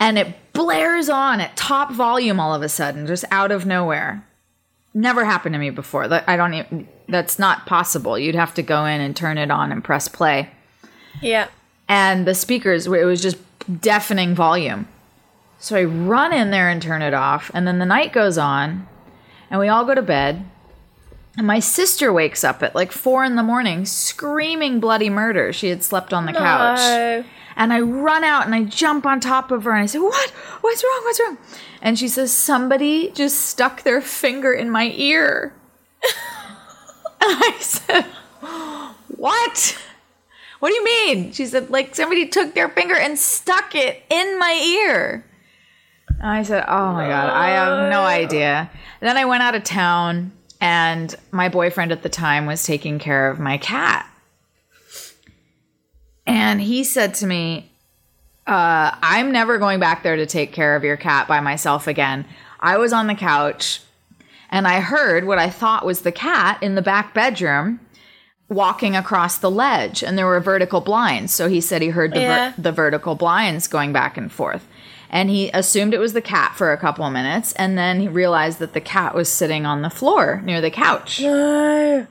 And 0.00 0.16
it 0.16 0.34
blares 0.54 1.10
on 1.10 1.38
at 1.38 1.54
top 1.54 1.92
volume 1.92 2.40
all 2.40 2.54
of 2.54 2.62
a 2.62 2.68
sudden, 2.70 3.06
just 3.06 3.26
out 3.30 3.52
of 3.52 3.66
nowhere. 3.66 4.26
Never 4.94 5.26
happened 5.26 5.52
to 5.52 5.58
me 5.58 5.68
before. 5.68 6.04
I 6.26 6.36
don't 6.38 6.54
even 6.54 6.88
that's 7.08 7.38
not 7.38 7.66
possible. 7.66 8.18
You'd 8.18 8.36
have 8.36 8.54
to 8.54 8.62
go 8.62 8.86
in 8.86 9.02
and 9.02 9.14
turn 9.14 9.36
it 9.36 9.50
on 9.50 9.70
and 9.70 9.84
press 9.84 10.08
play 10.08 10.48
Yeah. 11.20 11.48
and 11.88 12.26
the 12.26 12.34
speakers 12.34 12.86
it 12.86 13.04
was 13.04 13.20
just 13.20 13.36
deafening 13.82 14.34
volume 14.34 14.88
so 15.58 15.76
i 15.76 15.84
run 15.84 16.32
in 16.32 16.50
there 16.50 16.70
and 16.70 16.80
turn 16.80 17.02
it 17.02 17.12
off 17.14 17.50
and 17.52 17.66
then 17.66 17.78
the 17.78 17.84
night 17.86 18.12
goes 18.14 18.38
on 18.38 18.86
and 19.50 19.60
we 19.60 19.68
all 19.68 19.84
go 19.84 19.94
to 19.94 20.02
bed 20.02 20.44
and 21.36 21.46
my 21.46 21.58
sister 21.58 22.12
wakes 22.12 22.44
up 22.44 22.62
at 22.62 22.74
like 22.74 22.92
four 22.92 23.24
in 23.24 23.36
the 23.36 23.42
morning 23.42 23.84
screaming 23.84 24.80
bloody 24.80 25.10
murder. 25.10 25.52
She 25.52 25.68
had 25.68 25.82
slept 25.82 26.12
on 26.12 26.26
the 26.26 26.32
couch. 26.32 26.78
And 27.56 27.72
i 27.72 27.80
run 27.80 28.24
out 28.24 28.46
and 28.46 28.54
i 28.54 28.64
jump 28.64 29.06
on 29.06 29.20
top 29.20 29.52
of 29.52 29.62
her 29.64 29.72
and 29.72 29.82
i 29.82 29.86
say 29.86 29.98
what? 30.00 30.30
What's 30.60 30.82
wrong? 30.82 31.00
What's 31.04 31.20
wrong? 31.20 31.38
And 31.80 31.98
she 31.98 32.08
says 32.08 32.32
somebody 32.32 33.10
just 33.10 33.42
stuck 33.42 33.82
their 33.82 34.00
finger 34.00 34.52
in 34.52 34.70
my 34.70 34.92
ear. 34.94 35.54
And 37.26 37.32
i 37.42 37.56
said 37.58 38.04
what? 39.16 39.78
What 40.60 40.68
do 40.68 40.74
you 40.74 40.84
mean? 40.84 41.32
She 41.32 41.46
said, 41.46 41.70
like 41.70 41.94
somebody 41.94 42.26
took 42.26 42.54
their 42.54 42.68
finger 42.68 42.94
and 42.94 43.18
stuck 43.18 43.74
it 43.74 44.02
in 44.08 44.38
my 44.38 44.52
ear. 44.52 45.24
And 46.08 46.26
I 46.26 46.42
said, 46.42 46.64
oh 46.66 46.92
my 46.92 47.06
God, 47.06 47.28
I 47.30 47.50
have 47.50 47.90
no 47.90 48.02
idea. 48.02 48.70
And 49.00 49.08
then 49.08 49.16
I 49.16 49.24
went 49.24 49.42
out 49.42 49.54
of 49.54 49.64
town, 49.64 50.32
and 50.64 51.14
my 51.30 51.50
boyfriend 51.50 51.92
at 51.92 52.02
the 52.02 52.08
time 52.08 52.46
was 52.46 52.64
taking 52.64 52.98
care 52.98 53.30
of 53.30 53.38
my 53.38 53.58
cat. 53.58 54.10
And 56.26 56.58
he 56.58 56.84
said 56.84 57.12
to 57.16 57.26
me, 57.26 57.70
uh, 58.46 58.96
I'm 59.02 59.30
never 59.30 59.58
going 59.58 59.78
back 59.78 60.02
there 60.02 60.16
to 60.16 60.24
take 60.24 60.54
care 60.54 60.74
of 60.74 60.82
your 60.82 60.96
cat 60.96 61.28
by 61.28 61.40
myself 61.40 61.86
again. 61.86 62.24
I 62.60 62.78
was 62.78 62.94
on 62.94 63.08
the 63.08 63.14
couch 63.14 63.82
and 64.48 64.66
I 64.66 64.80
heard 64.80 65.26
what 65.26 65.38
I 65.38 65.50
thought 65.50 65.84
was 65.84 66.00
the 66.00 66.12
cat 66.12 66.62
in 66.62 66.76
the 66.76 66.82
back 66.82 67.12
bedroom 67.12 67.78
walking 68.48 68.96
across 68.96 69.36
the 69.36 69.50
ledge 69.50 70.02
and 70.02 70.16
there 70.16 70.26
were 70.26 70.40
vertical 70.40 70.80
blinds 70.80 71.32
so 71.32 71.48
he 71.48 71.60
said 71.60 71.82
he 71.82 71.88
heard 71.88 72.12
the, 72.12 72.20
ver- 72.20 72.54
the 72.58 72.72
vertical 72.72 73.14
blinds 73.14 73.68
going 73.68 73.92
back 73.92 74.18
and 74.18 74.30
forth 74.30 74.66
and 75.14 75.30
he 75.30 75.48
assumed 75.54 75.94
it 75.94 75.98
was 75.98 76.12
the 76.12 76.20
cat 76.20 76.54
for 76.56 76.72
a 76.72 76.76
couple 76.76 77.04
of 77.06 77.12
minutes 77.12 77.52
and 77.52 77.78
then 77.78 78.00
he 78.00 78.08
realized 78.08 78.58
that 78.58 78.74
the 78.74 78.80
cat 78.80 79.14
was 79.14 79.30
sitting 79.30 79.64
on 79.64 79.80
the 79.80 79.88
floor 79.88 80.42
near 80.44 80.60
the 80.60 80.70
couch 80.70 81.20
No. 81.22 82.06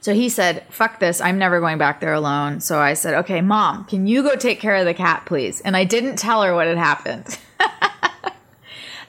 so 0.00 0.14
he 0.14 0.28
said 0.28 0.64
fuck 0.70 0.98
this 0.98 1.20
i'm 1.20 1.38
never 1.38 1.60
going 1.60 1.78
back 1.78 2.00
there 2.00 2.14
alone 2.14 2.60
so 2.60 2.80
i 2.80 2.94
said 2.94 3.14
okay 3.14 3.40
mom 3.40 3.84
can 3.84 4.08
you 4.08 4.22
go 4.24 4.34
take 4.34 4.58
care 4.58 4.74
of 4.74 4.86
the 4.86 4.94
cat 4.94 5.24
please 5.26 5.60
and 5.60 5.76
i 5.76 5.84
didn't 5.84 6.16
tell 6.16 6.42
her 6.42 6.54
what 6.54 6.66
had 6.66 6.78
happened 6.78 7.38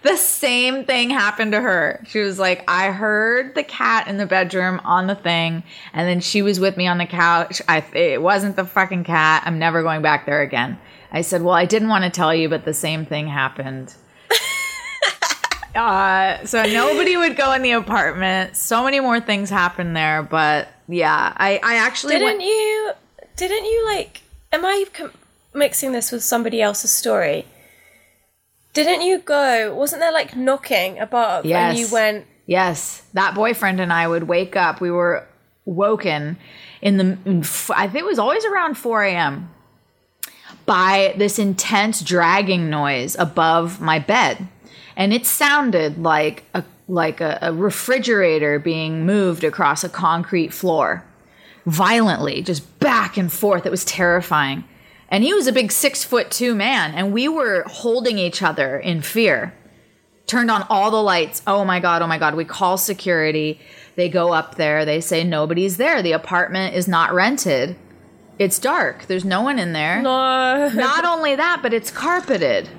the 0.06 0.18
same 0.18 0.86
thing 0.86 1.10
happened 1.10 1.54
to 1.54 1.60
her. 1.60 2.04
She 2.08 2.20
was 2.20 2.38
like, 2.38 2.64
I 2.68 2.92
heard 2.92 3.56
the 3.56 3.64
cat 3.64 4.08
in 4.08 4.18
the 4.18 4.28
bedroom 4.28 4.80
on 4.84 5.08
the 5.08 5.16
thing, 5.16 5.64
and 5.94 6.08
then 6.08 6.20
she 6.22 6.44
was 6.44 6.60
with 6.60 6.78
me 6.78 6.86
on 6.86 7.00
the 7.00 7.08
couch. 7.08 7.60
I 7.68 7.84
it 7.94 8.22
wasn't 8.22 8.56
the 8.56 8.66
fucking 8.66 9.04
cat. 9.04 9.42
I'm 9.48 9.58
never 9.58 9.82
going 9.82 10.04
back 10.04 10.28
there 10.28 10.44
again. 10.44 10.78
I 11.16 11.22
said, 11.22 11.42
Well, 11.44 11.54
I 11.54 11.66
didn't 11.66 11.88
want 11.88 12.04
to 12.04 12.10
tell 12.10 12.36
you, 12.36 12.50
but 12.50 12.66
the 12.66 12.74
same 12.74 13.06
thing 13.06 13.26
happened. 13.28 13.96
uh, 15.76 16.46
so 16.46 16.64
nobody 16.64 17.16
would 17.16 17.38
go 17.38 17.54
in 17.54 17.62
the 17.62 17.72
apartment. 17.72 18.58
So 18.58 18.84
many 18.84 19.00
more 19.00 19.22
things 19.22 19.50
happened 19.50 19.96
there, 19.96 20.22
but 20.24 20.68
yeah, 20.90 21.34
I 21.38 21.60
I 21.64 21.76
actually 21.78 22.16
Didn't 22.16 22.28
went- 22.40 22.42
you? 22.42 22.92
Didn't 23.38 23.64
you 23.66 23.86
like? 23.86 24.24
Am 24.52 24.66
I 24.66 24.86
com- 24.94 25.14
mixing 25.54 25.94
this 25.94 26.12
with 26.12 26.22
somebody 26.24 26.62
else's 26.62 26.92
story? 26.92 27.46
Didn't 28.74 29.02
you 29.02 29.20
go? 29.20 29.74
Wasn't 29.74 30.02
there 30.02 30.12
like 30.12 30.36
knocking 30.36 31.00
above? 31.00 31.46
And 31.46 31.78
you 31.78 31.88
went. 31.90 32.26
Yes, 32.46 33.04
that 33.14 33.36
boyfriend 33.36 33.80
and 33.80 33.92
I 33.92 34.06
would 34.08 34.24
wake 34.28 34.56
up. 34.58 34.82
We 34.82 34.92
were 34.92 35.26
woken 35.64 36.38
in 36.82 36.98
the, 36.98 37.18
I 37.76 37.88
think 37.88 38.04
it 38.04 38.06
was 38.06 38.20
always 38.20 38.46
around 38.46 38.76
4 38.76 39.04
a.m. 39.04 39.50
by 40.66 41.14
this 41.18 41.38
intense 41.38 42.02
dragging 42.02 42.70
noise 42.70 43.16
above 43.18 43.80
my 43.80 44.00
bed. 44.00 44.48
And 44.96 45.14
it 45.14 45.26
sounded 45.26 45.98
like 45.98 46.44
a 46.54 46.64
like 46.88 47.20
a, 47.20 47.40
a 47.42 47.52
refrigerator 47.52 48.60
being 48.60 49.06
moved 49.06 49.44
across 49.44 49.84
a 49.84 49.90
concrete 49.90 50.54
floor 50.54 51.04
violently, 51.66 52.44
just 52.44 52.80
back 52.80 53.18
and 53.18 53.34
forth. 53.34 53.66
It 53.66 53.72
was 53.72 53.84
terrifying. 53.86 54.64
And 55.10 55.24
he 55.24 55.34
was 55.34 55.48
a 55.48 55.52
big 55.52 55.72
six 55.72 56.04
foot 56.04 56.32
two 56.32 56.56
man, 56.56 56.94
and 56.94 57.14
we 57.14 57.28
were 57.28 57.64
holding 57.68 58.18
each 58.18 58.42
other 58.42 58.78
in 58.78 59.02
fear. 59.02 59.54
Turned 60.28 60.50
on 60.50 60.66
all 60.70 60.90
the 60.90 61.02
lights. 61.02 61.44
Oh 61.46 61.64
my 61.66 61.80
God, 61.80 62.02
oh 62.02 62.08
my 62.08 62.18
God. 62.18 62.36
We 62.36 62.46
call 62.46 62.78
security. 62.78 63.60
They 63.96 64.10
go 64.10 64.34
up 64.34 64.56
there. 64.56 64.84
They 64.84 65.00
say 65.00 65.24
nobody's 65.24 65.78
there. 65.78 66.02
The 66.02 66.14
apartment 66.14 66.76
is 66.76 66.88
not 66.88 67.14
rented. 67.14 67.76
It's 68.38 68.60
dark. 68.60 69.06
There's 69.08 69.26
no 69.26 69.42
one 69.42 69.60
in 69.60 69.74
there. 69.74 70.02
No. 70.02 70.70
Not 70.70 71.06
only 71.14 71.36
that, 71.36 71.60
but 71.62 71.74
it's 71.74 71.92
carpeted. 71.92 72.70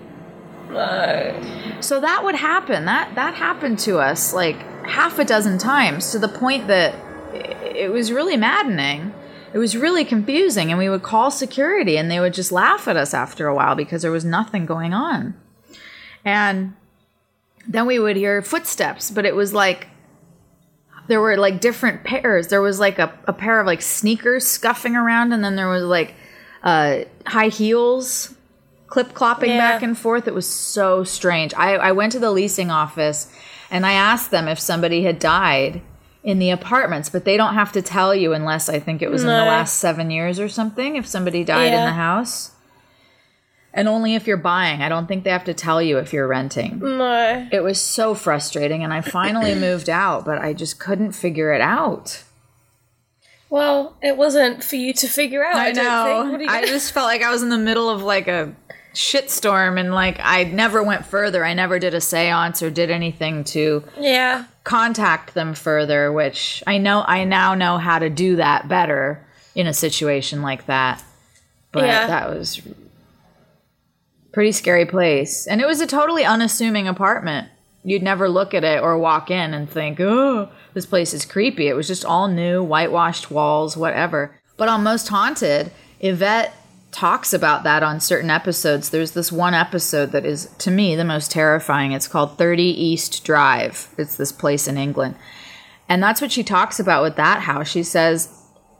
no. 0.70 1.42
So 1.80 2.00
that 2.00 2.24
would 2.24 2.34
happen. 2.34 2.86
That 2.86 3.14
that 3.14 3.34
happened 3.34 3.78
to 3.80 3.98
us 3.98 4.32
like 4.32 4.56
half 4.86 5.18
a 5.18 5.24
dozen 5.24 5.58
times 5.58 6.10
to 6.12 6.18
the 6.18 6.28
point 6.28 6.68
that 6.68 6.94
it 7.34 7.90
was 7.92 8.10
really 8.12 8.36
maddening. 8.36 9.12
It 9.52 9.58
was 9.58 9.76
really 9.76 10.04
confusing 10.04 10.70
and 10.70 10.78
we 10.78 10.88
would 10.88 11.02
call 11.02 11.30
security 11.30 11.96
and 11.96 12.10
they 12.10 12.20
would 12.20 12.34
just 12.34 12.52
laugh 12.52 12.88
at 12.88 12.96
us 12.96 13.14
after 13.14 13.46
a 13.46 13.54
while 13.54 13.74
because 13.74 14.02
there 14.02 14.10
was 14.10 14.24
nothing 14.24 14.66
going 14.66 14.92
on. 14.92 15.34
And 16.24 16.74
then 17.66 17.86
we 17.86 17.98
would 17.98 18.16
hear 18.16 18.42
footsteps, 18.42 19.10
but 19.10 19.24
it 19.24 19.34
was 19.34 19.52
like 19.54 19.88
there 21.08 21.20
were 21.20 21.36
like 21.36 21.60
different 21.60 22.04
pairs. 22.04 22.48
There 22.48 22.62
was 22.62 22.80
like 22.80 22.98
a, 22.98 23.12
a 23.26 23.32
pair 23.32 23.60
of 23.60 23.66
like 23.66 23.82
sneakers 23.82 24.46
scuffing 24.46 24.96
around, 24.96 25.32
and 25.32 25.42
then 25.44 25.56
there 25.56 25.68
was 25.68 25.82
like 25.84 26.14
uh, 26.62 27.00
high 27.26 27.48
heels 27.48 28.34
clip 28.88 29.12
clopping 29.14 29.48
Yeah. 29.48 29.58
back 29.58 29.82
and 29.82 29.98
forth. 29.98 30.26
It 30.28 30.34
was 30.34 30.48
so 30.48 31.04
strange. 31.04 31.52
I, 31.54 31.74
I 31.74 31.92
went 31.92 32.12
to 32.12 32.18
the 32.18 32.30
leasing 32.30 32.70
office 32.70 33.32
and 33.70 33.84
I 33.84 33.92
asked 33.92 34.30
them 34.30 34.46
if 34.46 34.60
somebody 34.60 35.02
had 35.02 35.18
died 35.18 35.82
in 36.22 36.38
the 36.38 36.50
apartments, 36.50 37.08
but 37.08 37.24
they 37.24 37.36
don't 37.36 37.54
have 37.54 37.72
to 37.72 37.82
tell 37.82 38.14
you 38.14 38.32
unless 38.32 38.68
I 38.68 38.78
think 38.78 39.02
it 39.02 39.10
was 39.10 39.22
in 39.22 39.28
the 39.28 39.34
last 39.44 39.78
seven 39.78 40.10
years 40.10 40.38
or 40.40 40.48
something, 40.48 40.96
if 40.96 41.06
somebody 41.06 41.44
died 41.44 41.72
in 41.72 41.84
the 41.84 41.92
house. 41.92 42.52
And 43.76 43.88
only 43.88 44.14
if 44.14 44.26
you're 44.26 44.36
buying. 44.38 44.80
I 44.82 44.88
don't 44.88 45.06
think 45.06 45.22
they 45.22 45.30
have 45.30 45.44
to 45.44 45.54
tell 45.54 45.80
you 45.82 45.98
if 45.98 46.12
you're 46.12 46.26
renting. 46.26 46.78
No. 46.80 47.46
It 47.52 47.62
was 47.62 47.80
so 47.80 48.14
frustrating, 48.14 48.82
and 48.82 48.92
I 48.92 49.02
finally 49.02 49.54
moved 49.68 49.88
out, 49.90 50.24
but 50.24 50.38
I 50.38 50.52
just 50.54 50.80
couldn't 50.80 51.12
figure 51.12 51.52
it 51.52 51.60
out. 51.60 52.22
Well, 53.48 53.96
it 54.02 54.16
wasn't 54.16 54.64
for 54.64 54.76
you 54.76 54.92
to 54.94 55.06
figure 55.06 55.44
out. 55.44 55.54
I, 55.56 55.72
don't 55.72 56.06
think. 56.06 56.32
What 56.32 56.40
are 56.40 56.44
you 56.44 56.50
I 56.50 56.60
gonna- 56.60 56.66
just 56.72 56.92
felt 56.92 57.06
like 57.06 57.22
I 57.22 57.30
was 57.30 57.42
in 57.42 57.48
the 57.50 57.58
middle 57.58 57.88
of 57.88 58.02
like 58.02 58.26
a 58.28 58.52
shitstorm, 58.94 59.78
and 59.78 59.94
like 59.94 60.18
I 60.20 60.44
never 60.44 60.82
went 60.82 61.04
further. 61.06 61.44
I 61.44 61.54
never 61.54 61.78
did 61.78 61.94
a 61.94 62.00
seance 62.00 62.62
or 62.62 62.70
did 62.70 62.90
anything 62.90 63.44
to 63.44 63.84
yeah. 63.98 64.46
contact 64.64 65.34
them 65.34 65.54
further, 65.54 66.10
which 66.10 66.62
I 66.66 66.78
know 66.78 67.04
I 67.06 67.24
now 67.24 67.54
know 67.54 67.78
how 67.78 67.98
to 67.98 68.08
do 68.10 68.36
that 68.36 68.68
better 68.68 69.24
in 69.54 69.66
a 69.66 69.74
situation 69.74 70.42
like 70.42 70.66
that. 70.66 71.02
But 71.72 71.84
Yeah. 71.84 72.06
that 72.06 72.30
was 72.30 72.60
pretty 74.36 74.52
scary 74.52 74.84
place. 74.84 75.46
And 75.46 75.62
it 75.62 75.66
was 75.66 75.80
a 75.80 75.86
totally 75.86 76.22
unassuming 76.22 76.86
apartment. 76.86 77.48
You'd 77.82 78.02
never 78.02 78.28
look 78.28 78.52
at 78.52 78.64
it 78.64 78.82
or 78.82 78.98
walk 78.98 79.30
in 79.30 79.54
and 79.54 79.66
think, 79.66 79.98
"Oh, 79.98 80.50
this 80.74 80.84
place 80.84 81.14
is 81.14 81.24
creepy." 81.24 81.68
It 81.68 81.74
was 81.74 81.86
just 81.86 82.04
all 82.04 82.28
new, 82.28 82.62
whitewashed 82.62 83.30
walls, 83.30 83.78
whatever. 83.78 84.38
But 84.58 84.68
on 84.68 84.82
Most 84.82 85.08
Haunted, 85.08 85.70
Yvette 86.00 86.52
talks 86.92 87.32
about 87.32 87.64
that 87.64 87.82
on 87.82 87.98
certain 87.98 88.28
episodes. 88.28 88.90
There's 88.90 89.12
this 89.12 89.32
one 89.32 89.54
episode 89.54 90.12
that 90.12 90.26
is 90.26 90.50
to 90.58 90.70
me 90.70 90.94
the 90.94 91.02
most 91.02 91.30
terrifying. 91.30 91.92
It's 91.92 92.06
called 92.06 92.36
30 92.36 92.62
East 92.62 93.24
Drive. 93.24 93.88
It's 93.96 94.16
this 94.16 94.32
place 94.32 94.68
in 94.68 94.76
England. 94.76 95.14
And 95.88 96.02
that's 96.02 96.20
what 96.20 96.32
she 96.32 96.44
talks 96.44 96.78
about 96.78 97.02
with 97.02 97.16
that 97.16 97.40
house. 97.40 97.68
She 97.68 97.82
says, 97.82 98.28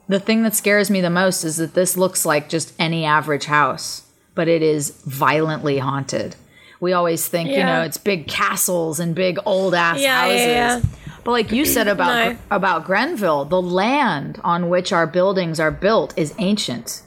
The 0.07 0.20
thing 0.20 0.43
that 0.43 0.55
scares 0.55 0.91
me 0.91 1.01
the 1.01 1.09
most 1.09 1.45
is 1.45 1.57
that 1.57 1.73
this 1.73 1.97
looks 1.97 2.27
like 2.27 2.51
just 2.51 2.74
any 2.78 3.07
average 3.07 3.47
house, 3.47 4.03
but 4.37 4.47
it 4.47 4.63
is 4.63 4.91
violently 5.05 5.79
haunted. 5.79 6.37
We 6.79 6.93
always 6.93 7.27
think, 7.27 7.51
you 7.51 7.65
know, 7.65 7.83
it's 7.83 7.97
big 7.97 8.29
castles 8.29 9.01
and 9.01 9.15
big 9.15 9.39
old 9.45 9.75
ass 9.75 9.99
Yeah, 9.99 10.21
houses. 10.21 10.41
yeah, 10.41 10.47
yeah. 10.53 10.81
But 11.25 11.31
like 11.33 11.51
you 11.51 11.65
said 11.65 11.89
about 11.89 12.15
No. 12.33 12.39
about 12.53 12.85
Grenville, 12.85 13.47
the 13.47 13.61
land 13.61 14.41
on 14.45 14.69
which 14.69 14.93
our 14.93 15.07
buildings 15.09 15.59
are 15.59 15.73
built 15.73 16.13
is 16.17 16.33
ancient. 16.39 17.03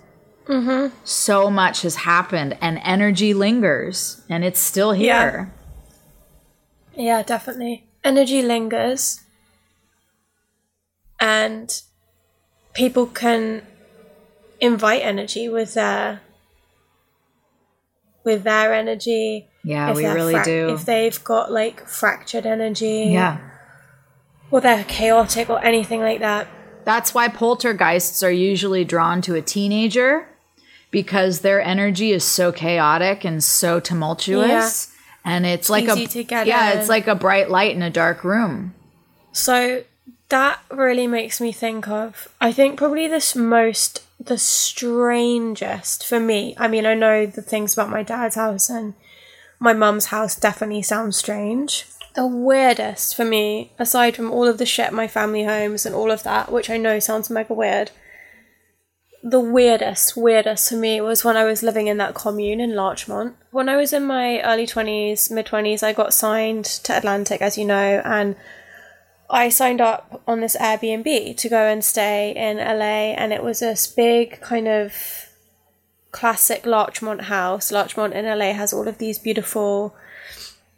Mm-hmm. 0.47 0.93
So 1.05 1.49
much 1.51 1.83
has 1.83 1.95
happened, 1.97 2.57
and 2.59 2.81
energy 2.83 3.33
lingers, 3.35 4.21
and 4.27 4.43
it's 4.43 4.59
still 4.59 4.91
here. 4.93 5.51
Yeah, 6.95 7.21
definitely. 7.23 7.85
Energy 8.03 8.41
lingers. 8.41 9.21
And 11.19 11.81
people 12.73 13.05
can 13.05 13.61
invite 14.59 15.01
energy 15.03 15.47
with 15.47 15.75
their 15.75 16.21
with 18.23 18.43
their 18.43 18.73
energy. 18.73 19.47
Yeah, 19.63 19.93
we 19.93 20.05
really 20.05 20.33
frac- 20.33 20.45
do. 20.45 20.69
If 20.69 20.85
they've 20.85 21.23
got 21.23 21.51
like 21.51 21.87
fractured 21.87 22.45
energy. 22.45 23.09
yeah. 23.11 23.39
Or 24.51 24.61
they're 24.61 24.83
chaotic 24.85 25.49
or 25.49 25.63
anything 25.63 26.01
like 26.01 26.19
that. 26.21 26.47
That's 26.83 27.13
why 27.13 27.27
poltergeists 27.27 28.23
are 28.23 28.31
usually 28.31 28.83
drawn 28.83 29.21
to 29.21 29.35
a 29.35 29.43
teenager 29.43 30.27
because 30.89 31.41
their 31.41 31.61
energy 31.61 32.11
is 32.11 32.23
so 32.23 32.51
chaotic 32.51 33.23
and 33.23 33.43
so 33.43 33.79
tumultuous. 33.79 34.91
And 35.23 35.45
it's 35.45 35.69
like 35.69 35.83
Easy 35.83 36.25
a 36.31 36.45
yeah, 36.45 36.71
in. 36.73 36.79
it's 36.79 36.89
like 36.89 37.07
a 37.07 37.13
bright 37.13 37.51
light 37.51 37.75
in 37.75 37.83
a 37.83 37.91
dark 37.91 38.23
room. 38.23 38.73
So 39.31 39.83
that 40.29 40.59
really 40.71 41.07
makes 41.07 41.41
me 41.41 41.51
think 41.51 41.87
of 41.87 42.27
I 42.39 42.51
think 42.51 42.77
probably 42.77 43.07
this 43.07 43.35
most 43.35 44.03
the 44.19 44.37
strangest 44.37 46.05
for 46.05 46.19
me. 46.19 46.53
I 46.57 46.67
mean, 46.67 46.85
I 46.85 46.93
know 46.93 47.25
the 47.25 47.41
things 47.41 47.73
about 47.73 47.89
my 47.89 48.03
dad's 48.03 48.35
house 48.35 48.69
and 48.69 48.93
my 49.59 49.73
mum's 49.73 50.05
house 50.05 50.35
definitely 50.35 50.81
sound 50.81 51.15
strange. 51.15 51.85
The 52.15 52.27
weirdest 52.27 53.15
for 53.15 53.23
me, 53.23 53.71
aside 53.79 54.15
from 54.15 54.31
all 54.31 54.47
of 54.47 54.57
the 54.57 54.65
shit 54.65 54.91
my 54.91 55.07
family 55.07 55.43
homes 55.43 55.85
and 55.85 55.95
all 55.95 56.11
of 56.11 56.23
that, 56.23 56.51
which 56.51 56.69
I 56.69 56.77
know 56.77 56.99
sounds 56.99 57.29
mega 57.29 57.53
weird, 57.53 57.91
the 59.23 59.39
weirdest, 59.39 60.15
weirdest 60.15 60.69
for 60.69 60.75
me 60.75 61.01
was 61.01 61.23
when 61.23 61.35
I 61.35 61.43
was 61.43 61.61
living 61.61 61.87
in 61.87 61.97
that 61.97 62.15
commune 62.15 62.61
in 62.61 62.75
Larchmont. 62.75 63.35
When 63.51 63.67
I 63.67 63.75
was 63.75 63.91
in 63.91 64.05
my 64.05 64.41
early 64.41 64.65
20s, 64.65 65.29
mid 65.29 65.45
20s, 65.45 65.83
I 65.83 65.93
got 65.93 66.13
signed 66.13 66.65
to 66.65 66.97
Atlantic, 66.97 67.41
as 67.41 67.57
you 67.57 67.65
know, 67.65 68.01
and 68.05 68.35
I 69.29 69.49
signed 69.49 69.79
up 69.79 70.21
on 70.27 70.41
this 70.41 70.57
Airbnb 70.57 71.37
to 71.37 71.49
go 71.49 71.67
and 71.67 71.83
stay 71.85 72.33
in 72.35 72.57
LA, 72.57 73.13
and 73.13 73.31
it 73.31 73.43
was 73.43 73.59
this 73.59 73.85
big 73.85 74.41
kind 74.41 74.67
of 74.67 74.93
classic 76.11 76.65
Larchmont 76.65 77.21
house. 77.23 77.71
Larchmont 77.71 78.13
in 78.13 78.25
LA 78.25 78.53
has 78.53 78.73
all 78.73 78.87
of 78.87 78.97
these 78.97 79.19
beautiful. 79.19 79.95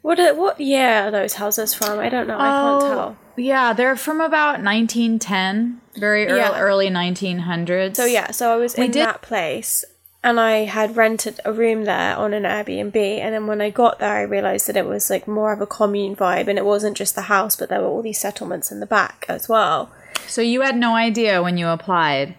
What 0.02 0.20
are, 0.20 0.34
what 0.34 0.60
year 0.60 1.04
are 1.04 1.12
those 1.12 1.36
houses 1.36 1.74
from? 1.74 2.00
I 2.00 2.10
don't 2.10 2.28
know. 2.28 2.38
I 2.38 2.50
can't 2.50 2.84
oh, 2.84 2.90
tell. 2.90 3.18
Yeah, 3.38 3.74
they're 3.74 3.96
from 3.96 4.20
about 4.20 4.62
1910, 4.62 5.80
very 5.96 6.28
early, 6.28 6.40
Yeah. 6.40 6.60
early 6.60 6.90
1900s. 6.90 7.96
So 7.96 8.06
yeah, 8.06 8.32
so 8.32 8.52
I 8.52 8.56
was 8.58 8.74
in 8.76 8.92
did- 8.92 9.06
that 9.06 9.22
place 9.22 9.86
and 10.24 10.40
I 10.40 10.66
had 10.66 10.96
rented 10.96 11.40
a 11.46 11.52
room 11.52 11.86
there 11.86 12.16
on 12.16 12.34
an 12.34 12.44
Airbnb 12.44 12.96
and 12.96 13.34
then 13.34 13.48
when 13.48 13.60
I 13.62 13.70
got 13.72 14.00
there 14.00 14.14
I 14.18 14.22
realized 14.22 14.68
that 14.68 14.78
it 14.78 14.86
was 14.86 15.10
like 15.10 15.28
more 15.28 15.52
of 15.52 15.62
a 15.62 15.66
commune 15.66 16.16
vibe 16.16 16.48
and 16.48 16.58
it 16.60 16.66
wasn't 16.66 16.96
just 16.98 17.16
the 17.16 17.24
house 17.24 17.56
but 17.56 17.70
there 17.70 17.82
were 17.82 17.88
all 17.88 18.02
these 18.04 18.20
settlements 18.20 18.72
in 18.72 18.80
the 18.80 18.86
back 18.86 19.26
as 19.28 19.50
well. 19.50 19.92
So 20.28 20.42
you 20.42 20.62
had 20.62 20.78
no 20.78 20.96
idea 20.96 21.42
when 21.42 21.58
you 21.58 21.68
applied, 21.68 22.36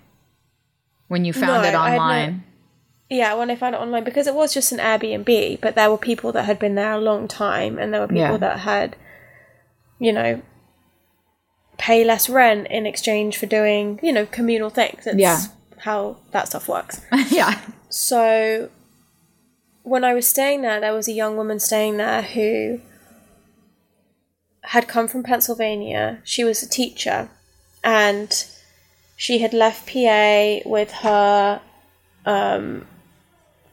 when 1.09 1.25
you 1.25 1.33
found 1.33 1.47
No, 1.47 1.61
it 1.61 1.65
had 1.65 1.73
no- 1.73 1.81
online. 1.81 2.45
Yeah, 3.11 3.35
when 3.35 3.51
I 3.51 3.57
found 3.57 3.75
it 3.75 3.79
online 3.79 4.05
because 4.05 4.27
it 4.27 4.35
was 4.35 4.55
just 4.55 4.73
an 4.73 4.79
Airbnb, 4.79 5.61
but 5.61 5.75
there 5.75 5.91
were 5.91 5.99
people 5.99 6.33
that 6.33 6.45
had 6.45 6.59
been 6.59 6.77
there 6.77 6.93
a 6.93 6.99
long 7.01 7.29
time 7.29 7.79
and 7.79 7.93
there 7.93 8.01
were 8.01 8.07
people 8.09 8.21
Yeah. 8.23 8.37
that 8.39 8.61
had 8.61 8.97
you 9.99 10.13
know 10.13 10.41
pay 11.79 12.05
less 12.05 12.29
rent 12.31 12.67
in 12.71 12.87
exchange 12.87 13.37
for 13.39 13.47
doing, 13.47 13.99
you 14.03 14.13
know, 14.13 14.25
communal 14.27 14.71
things. 14.71 15.07
It's 15.07 15.17
Yeah. 15.19 15.39
How 15.83 16.17
that 16.33 16.49
stuff 16.49 16.69
works. 16.69 17.01
yeah. 17.29 17.61
So 17.89 18.71
when 19.83 20.05
I 20.05 20.15
was 20.15 20.27
staying 20.27 20.63
there, 20.63 20.81
there 20.81 20.93
was 20.93 21.09
a 21.09 21.13
young 21.13 21.37
woman 21.37 21.59
staying 21.61 21.97
there 21.97 22.23
who 22.23 22.81
had 24.63 24.87
come 24.89 25.09
from 25.09 25.23
Pennsylvania. 25.23 26.21
She 26.25 26.45
was 26.45 26.63
a 26.63 26.69
teacher 26.69 27.29
and 27.83 28.45
she 29.17 29.39
had 29.39 29.53
left 29.53 29.93
PA 29.93 30.59
with 30.65 30.91
her 30.93 31.61
um, 32.25 32.87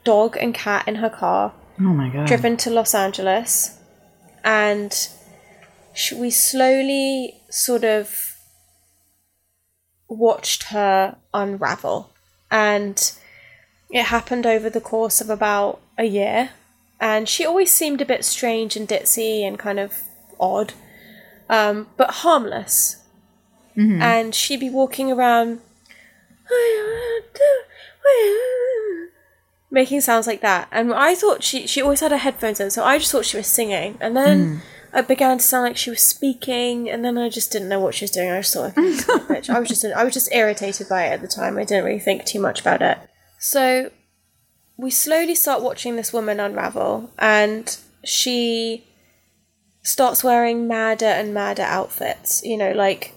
dog 0.04 0.36
and 0.36 0.52
cat 0.54 0.86
in 0.88 0.96
her 0.96 1.10
car, 1.10 1.52
Oh 1.78 1.82
my 1.84 2.08
god. 2.12 2.26
driven 2.26 2.56
to 2.58 2.70
Los 2.70 2.94
Angeles, 2.94 3.78
and 4.44 4.92
sh- 5.94 6.12
we 6.12 6.30
slowly 6.30 7.40
sort 7.50 7.84
of 7.84 8.29
watched 10.10 10.64
her 10.64 11.16
unravel. 11.32 12.10
And 12.50 13.12
it 13.90 14.04
happened 14.04 14.44
over 14.44 14.68
the 14.68 14.80
course 14.80 15.22
of 15.22 15.30
about 15.30 15.80
a 15.96 16.04
year. 16.04 16.50
And 17.00 17.26
she 17.28 17.46
always 17.46 17.72
seemed 17.72 18.02
a 18.02 18.04
bit 18.04 18.24
strange 18.26 18.76
and 18.76 18.86
ditzy 18.86 19.40
and 19.46 19.58
kind 19.58 19.78
of 19.80 20.02
odd. 20.38 20.74
um, 21.48 21.86
but 21.96 22.10
harmless. 22.10 22.96
And 24.02 24.34
she'd 24.34 24.60
be 24.60 24.68
walking 24.70 25.10
around, 25.10 25.60
making 29.70 30.00
sounds 30.00 30.26
like 30.26 30.40
that. 30.42 30.68
And 30.70 30.92
I 30.92 31.14
thought 31.14 31.42
she 31.42 31.66
she 31.66 31.80
always 31.80 32.00
had 32.00 32.10
her 32.10 32.16
headphones 32.18 32.60
in, 32.60 32.70
so 32.70 32.84
I 32.84 32.98
just 32.98 33.10
thought 33.12 33.24
she 33.24 33.36
was 33.36 33.46
singing. 33.46 33.96
And 34.00 34.16
then 34.16 34.62
it 34.94 35.08
began 35.08 35.38
to 35.38 35.44
sound 35.44 35.64
like 35.64 35.76
she 35.76 35.90
was 35.90 36.02
speaking, 36.02 36.88
and 36.90 37.04
then 37.04 37.16
I 37.18 37.28
just 37.28 37.52
didn't 37.52 37.68
know 37.68 37.80
what 37.80 37.94
she 37.94 38.04
was 38.04 38.10
doing. 38.10 38.30
I 38.30 38.40
just 38.40 38.54
thought, 38.54 38.74
bitch." 38.76 39.50
I 39.50 39.58
was 39.58 39.68
just 39.68 39.84
I 39.84 40.04
was 40.04 40.14
just 40.14 40.32
irritated 40.32 40.88
by 40.88 41.06
it 41.06 41.12
at 41.12 41.20
the 41.22 41.28
time. 41.28 41.58
I 41.58 41.64
didn't 41.64 41.84
really 41.84 41.98
think 42.00 42.24
too 42.24 42.40
much 42.40 42.60
about 42.60 42.82
it. 42.82 42.98
So 43.38 43.90
we 44.76 44.90
slowly 44.90 45.34
start 45.34 45.62
watching 45.62 45.96
this 45.96 46.12
woman 46.12 46.40
unravel, 46.40 47.10
and 47.18 47.76
she 48.04 48.84
starts 49.82 50.22
wearing 50.22 50.66
madder 50.68 51.06
and 51.06 51.32
madder 51.34 51.62
outfits. 51.62 52.42
You 52.44 52.56
know, 52.56 52.72
like 52.72 53.14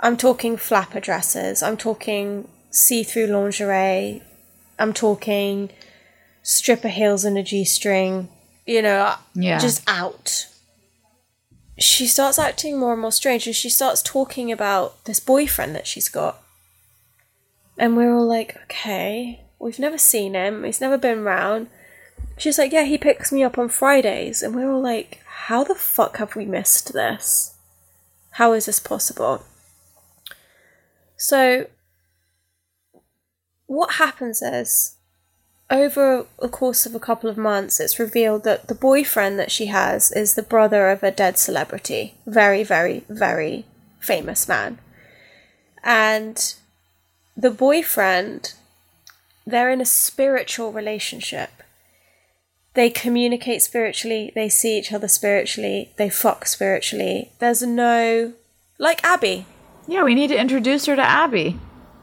I'm 0.00 0.16
talking 0.16 0.56
flapper 0.56 1.00
dresses, 1.00 1.62
I'm 1.62 1.76
talking 1.76 2.48
see 2.70 3.02
through 3.02 3.26
lingerie, 3.28 4.22
I'm 4.78 4.92
talking 4.92 5.70
stripper 6.42 6.88
heels 6.88 7.24
and 7.24 7.36
a 7.38 7.42
G 7.42 7.64
string, 7.64 8.28
you 8.66 8.80
know, 8.82 9.14
Yeah. 9.34 9.58
just 9.58 9.82
out. 9.88 10.46
She 11.78 12.06
starts 12.06 12.38
acting 12.38 12.78
more 12.78 12.92
and 12.92 13.00
more 13.00 13.12
strange 13.12 13.46
and 13.46 13.54
she 13.54 13.68
starts 13.68 14.02
talking 14.02 14.50
about 14.50 15.04
this 15.04 15.20
boyfriend 15.20 15.74
that 15.74 15.86
she's 15.86 16.08
got. 16.08 16.42
And 17.78 17.96
we're 17.96 18.12
all 18.12 18.26
like, 18.26 18.56
okay, 18.64 19.44
we've 19.60 19.78
never 19.78 19.98
seen 19.98 20.34
him, 20.34 20.64
he's 20.64 20.80
never 20.80 20.98
been 20.98 21.22
round. 21.22 21.68
She's 22.36 22.58
like, 22.58 22.72
yeah, 22.72 22.84
he 22.84 22.98
picks 22.98 23.32
me 23.32 23.42
up 23.42 23.58
on 23.58 23.68
Fridays. 23.68 24.42
And 24.42 24.54
we're 24.54 24.70
all 24.70 24.82
like, 24.82 25.20
how 25.26 25.64
the 25.64 25.74
fuck 25.74 26.18
have 26.18 26.36
we 26.36 26.44
missed 26.44 26.92
this? 26.92 27.56
How 28.32 28.52
is 28.52 28.66
this 28.66 28.78
possible? 28.80 29.44
So, 31.16 31.66
what 33.66 33.94
happens 33.94 34.40
is, 34.40 34.97
over 35.70 36.26
the 36.40 36.48
course 36.48 36.86
of 36.86 36.94
a 36.94 37.00
couple 37.00 37.28
of 37.28 37.36
months, 37.36 37.78
it's 37.78 37.98
revealed 37.98 38.44
that 38.44 38.68
the 38.68 38.74
boyfriend 38.74 39.38
that 39.38 39.50
she 39.50 39.66
has 39.66 40.10
is 40.12 40.34
the 40.34 40.42
brother 40.42 40.90
of 40.90 41.02
a 41.02 41.10
dead 41.10 41.38
celebrity. 41.38 42.14
Very, 42.26 42.62
very, 42.62 43.04
very 43.08 43.66
famous 44.00 44.48
man. 44.48 44.78
And 45.84 46.54
the 47.36 47.50
boyfriend, 47.50 48.54
they're 49.46 49.70
in 49.70 49.80
a 49.80 49.86
spiritual 49.86 50.72
relationship. 50.72 51.50
They 52.74 52.90
communicate 52.90 53.62
spiritually, 53.62 54.32
they 54.34 54.48
see 54.48 54.78
each 54.78 54.92
other 54.92 55.08
spiritually, 55.08 55.92
they 55.96 56.08
fuck 56.08 56.46
spiritually. 56.46 57.32
There's 57.40 57.62
no. 57.62 58.34
Like 58.78 59.02
Abby. 59.04 59.46
Yeah, 59.86 60.04
we 60.04 60.14
need 60.14 60.28
to 60.28 60.40
introduce 60.40 60.86
her 60.86 60.96
to 60.96 61.02
Abby. 61.02 61.58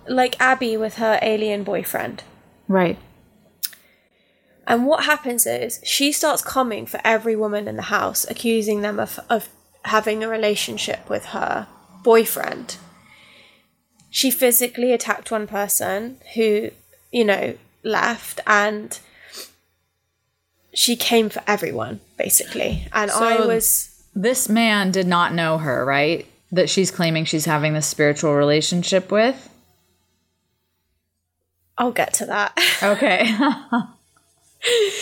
Like 0.08 0.40
Abby 0.40 0.76
with 0.76 0.96
her 0.96 1.18
alien 1.22 1.64
boyfriend. 1.64 2.24
Right. 2.68 2.98
And 4.68 4.86
what 4.88 5.06
happens 5.06 5.46
is 5.46 5.80
she 5.84 6.12
starts 6.12 6.42
coming 6.42 6.86
for 6.86 7.00
every 7.04 7.36
woman 7.36 7.68
in 7.68 7.76
the 7.76 7.84
house, 7.84 8.26
accusing 8.30 8.82
them 8.82 9.00
of, 9.00 9.20
of 9.30 9.50
having 9.84 10.24
a 10.24 10.28
relationship 10.28 11.08
with 11.10 11.26
her 11.26 11.68
boyfriend. 12.04 12.78
She 14.10 14.32
physically 14.32 14.92
attacked 14.92 15.30
one 15.30 15.46
person 15.46 16.18
who, 16.36 16.72
you 17.12 17.26
know, 17.26 17.56
left 17.84 18.40
and 18.48 18.98
she 20.74 20.96
came 20.96 21.30
for 21.30 21.44
everyone, 21.46 22.00
basically. 22.18 22.88
And 22.92 23.12
I 23.12 23.46
was 23.46 24.04
This 24.16 24.50
man 24.50 24.92
did 24.92 25.08
not 25.08 25.34
know 25.34 25.58
her, 25.58 25.86
right? 25.86 26.26
That 26.52 26.70
she's 26.70 26.92
claiming 26.92 27.26
she's 27.26 27.46
having 27.46 27.74
this 27.74 27.86
spiritual 27.86 28.34
relationship 28.34 29.12
with. 29.12 29.50
I'll 31.78 31.92
get 31.92 32.14
to 32.16 32.26
that. 32.28 32.58
Okay. 32.84 33.34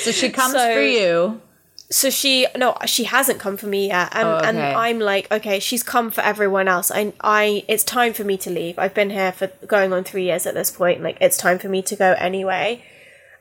so 0.02 0.12
she 0.12 0.30
comes 0.30 0.54
So- 0.54 0.74
for 0.74 0.82
you. 0.82 1.42
so 1.90 2.10
she 2.10 2.48
no 2.58 2.76
she 2.86 3.04
hasn't 3.06 3.40
come 3.40 3.56
for 3.58 3.68
me 3.68 3.88
yet. 3.88 4.10
And, 4.14 4.28
Oh, 4.28 4.38
and 4.38 4.58
i'm 4.58 5.00
like 5.00 5.32
okay 5.32 5.60
she's 5.60 5.84
come 5.84 6.10
for 6.12 6.22
everyone 6.22 6.68
else. 6.68 6.90
I 6.92 7.14
i 7.22 7.64
it's 7.68 7.84
time 7.84 8.14
for 8.14 8.24
me 8.24 8.36
to 8.38 8.50
leave. 8.50 8.80
I've 8.80 8.94
been 8.96 9.10
here 9.12 9.32
for 9.32 9.48
going 9.68 9.94
on 9.94 10.04
three 10.04 10.26
years 10.26 10.46
at 10.48 10.54
this 10.56 10.72
point. 10.72 11.02
Like 11.04 11.18
it's 11.22 11.38
time 11.38 11.60
for 11.60 11.70
me 11.70 11.82
to 11.84 11.96
go 11.96 12.14
anyway. 12.18 12.84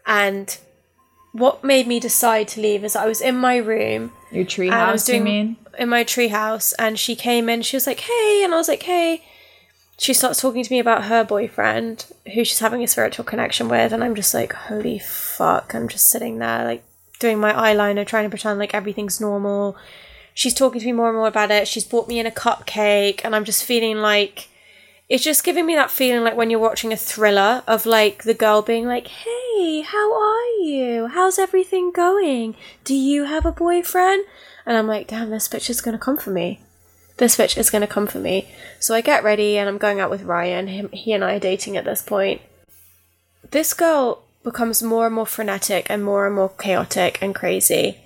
And 0.07 0.57
what 1.33 1.65
made 1.65 1.87
me 1.87 1.99
decide 1.99 2.47
to 2.49 2.61
leave 2.61 2.85
is 2.85 2.95
i 2.95 3.07
was 3.07 3.21
in 3.23 3.37
my 3.37 3.57
room. 3.57 4.13
Your 4.31 4.45
tree 4.45 4.69
i 4.71 4.93
was 4.93 5.03
house, 5.03 5.09
you 5.09 5.15
doing 5.15 5.25
mean? 5.25 5.57
in 5.79 5.89
my 5.89 6.05
treehouse 6.05 6.75
and 6.79 6.99
she 6.99 7.15
came 7.17 7.49
in. 7.49 7.63
She 7.63 7.77
was 7.77 7.87
like 7.87 8.01
hey. 8.01 8.43
And 8.45 8.53
i 8.53 8.59
was 8.59 8.69
like 8.69 8.83
hey. 8.83 9.23
She 9.99 10.15
starts 10.15 10.41
talking 10.41 10.65
to 10.65 10.73
me 10.73 10.81
about 10.81 11.05
her 11.05 11.23
boyfriend 11.25 12.07
who 12.35 12.45
she's 12.45 12.59
having 12.59 12.83
a 12.83 12.89
spiritual 12.89 13.25
connection 13.25 13.69
with. 13.69 13.93
And 13.93 14.03
i'm 14.05 14.15
just 14.15 14.35
like 14.35 14.53
holy 14.53 14.99
fuck 15.43 15.75
i'm 15.75 15.89
just 15.89 16.09
sitting 16.09 16.39
there 16.39 16.65
like 16.65 16.85
doing 17.19 17.39
my 17.39 17.53
eyeliner 17.53 18.07
trying 18.07 18.23
to 18.23 18.31
pretend 18.31 18.61
like 18.61 18.75
everything's 18.75 19.21
normal 19.21 19.77
she's 20.35 20.55
talking 20.55 20.81
to 20.81 20.87
me 20.87 20.93
more 20.93 21.09
and 21.09 21.17
more 21.17 21.27
about 21.27 21.51
it 21.51 21.67
she's 21.67 21.85
bought 21.85 22.07
me 22.07 22.21
in 22.21 22.27
a 22.27 22.31
cupcake 22.31 23.21
and 23.25 23.35
i'm 23.35 23.45
just 23.45 23.65
feeling 23.65 23.99
like 23.99 24.49
it's 25.09 25.25
just 25.25 25.43
giving 25.43 25.67
me 25.67 25.75
that 25.75 25.91
feeling 25.91 26.23
like 26.23 26.37
when 26.37 26.49
you're 26.49 26.61
watching 26.61 26.93
a 26.93 26.97
thriller 26.97 27.65
of 27.67 27.87
like 27.87 28.23
the 28.23 28.35
girl 28.35 28.63
being 28.63 28.87
like 28.87 29.09
hey 29.09 29.81
how 29.81 30.15
are 30.15 30.47
you 30.63 31.09
how's 31.09 31.41
everything 31.41 31.91
going 31.91 32.55
do 32.85 32.95
you 32.95 33.25
have 33.25 33.45
a 33.45 33.51
boyfriend 33.51 34.25
and 34.65 34.77
i'm 34.77 34.87
like 34.87 35.09
damn 35.09 35.31
this 35.31 35.49
bitch 35.49 35.69
is 35.69 35.81
gonna 35.81 35.99
come 35.99 36.17
for 36.17 36.31
me 36.31 36.61
this 37.17 37.37
bitch 37.37 37.59
is 37.59 37.71
going 37.71 37.83
to 37.83 37.87
come 37.87 38.07
for 38.07 38.19
me. 38.19 38.49
So 38.81 38.95
I 38.95 39.01
get 39.01 39.23
ready 39.23 39.57
and 39.57 39.69
I'm 39.69 39.79
going 39.79 40.01
out 40.01 40.11
with 40.11 40.23
Ryan. 40.23 40.67
Him, 40.67 40.89
he 40.93 41.13
and 41.13 41.23
I 41.23 41.37
are 41.37 41.39
dating 41.39 41.77
at 41.77 41.85
this 41.85 42.03
point. 42.03 42.41
This 43.51 43.75
girl 43.75 44.22
becomes 44.43 44.83
more 44.83 45.07
and 45.07 45.15
more 45.15 45.27
frenetic 45.27 45.87
and 45.89 46.05
more 46.05 46.27
and 46.27 46.35
more 46.35 46.49
chaotic 46.49 47.19
and 47.23 47.35
crazy. 47.35 47.99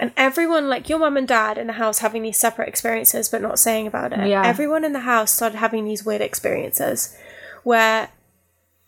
And 0.00 0.12
everyone, 0.16 0.68
like 0.68 0.88
your 0.88 0.98
mum 0.98 1.16
and 1.16 1.26
dad 1.26 1.58
in 1.58 1.66
the 1.66 1.72
house, 1.74 1.98
having 1.98 2.22
these 2.22 2.36
separate 2.36 2.68
experiences 2.68 3.28
but 3.28 3.42
not 3.42 3.58
saying 3.58 3.86
about 3.86 4.12
it. 4.12 4.28
Yeah. 4.28 4.46
Everyone 4.46 4.84
in 4.84 4.92
the 4.92 5.00
house 5.00 5.32
started 5.32 5.58
having 5.58 5.84
these 5.84 6.04
weird 6.04 6.20
experiences 6.20 7.16
where 7.64 8.10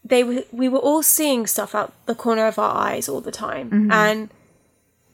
they 0.04 0.22
were, 0.24 0.44
we 0.52 0.68
were 0.68 0.78
all 0.78 1.02
seeing 1.02 1.46
stuff 1.46 1.74
out 1.74 1.92
the 2.06 2.14
corner 2.14 2.46
of 2.46 2.58
our 2.58 2.76
eyes 2.76 3.08
all 3.08 3.20
the 3.20 3.32
time. 3.32 3.68
And 3.92 4.30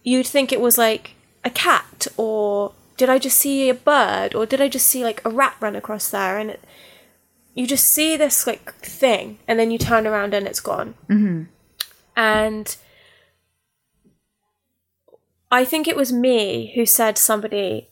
you'd 0.03 0.27
think 0.27 0.53
it 0.53 0.61
was 0.61 0.79
like 0.79 1.15
a 1.45 1.51
cat 1.51 2.07
or 2.17 2.73
did 2.97 3.11
I 3.11 3.19
just 3.19 3.39
see 3.39 3.69
a 3.69 3.75
bird 3.75 4.35
or 4.35 4.47
did 4.47 4.61
I 4.61 4.69
just 4.69 4.87
see 4.87 5.05
like 5.05 5.21
a 5.25 5.31
rat 5.31 5.57
run 5.61 5.77
across 5.77 6.11
there 6.11 6.39
and 6.39 6.51
it, 6.51 6.65
you 7.55 7.67
just 7.67 7.87
see 7.87 8.17
this 8.17 8.47
like 8.47 8.75
thing 8.77 9.39
and 9.49 9.59
then 9.59 9.71
you 9.71 9.79
turn 9.79 10.07
around 10.07 10.35
and 10.35 10.47
it's 10.47 10.61
gone 10.61 10.95
mm-hmm. 11.09 11.45
And 12.17 12.77
I 15.51 15.65
think 15.65 15.87
it 15.87 15.97
was 15.97 16.13
me 16.13 16.73
who 16.75 16.87
said 16.87 17.19
somebody 17.19 17.89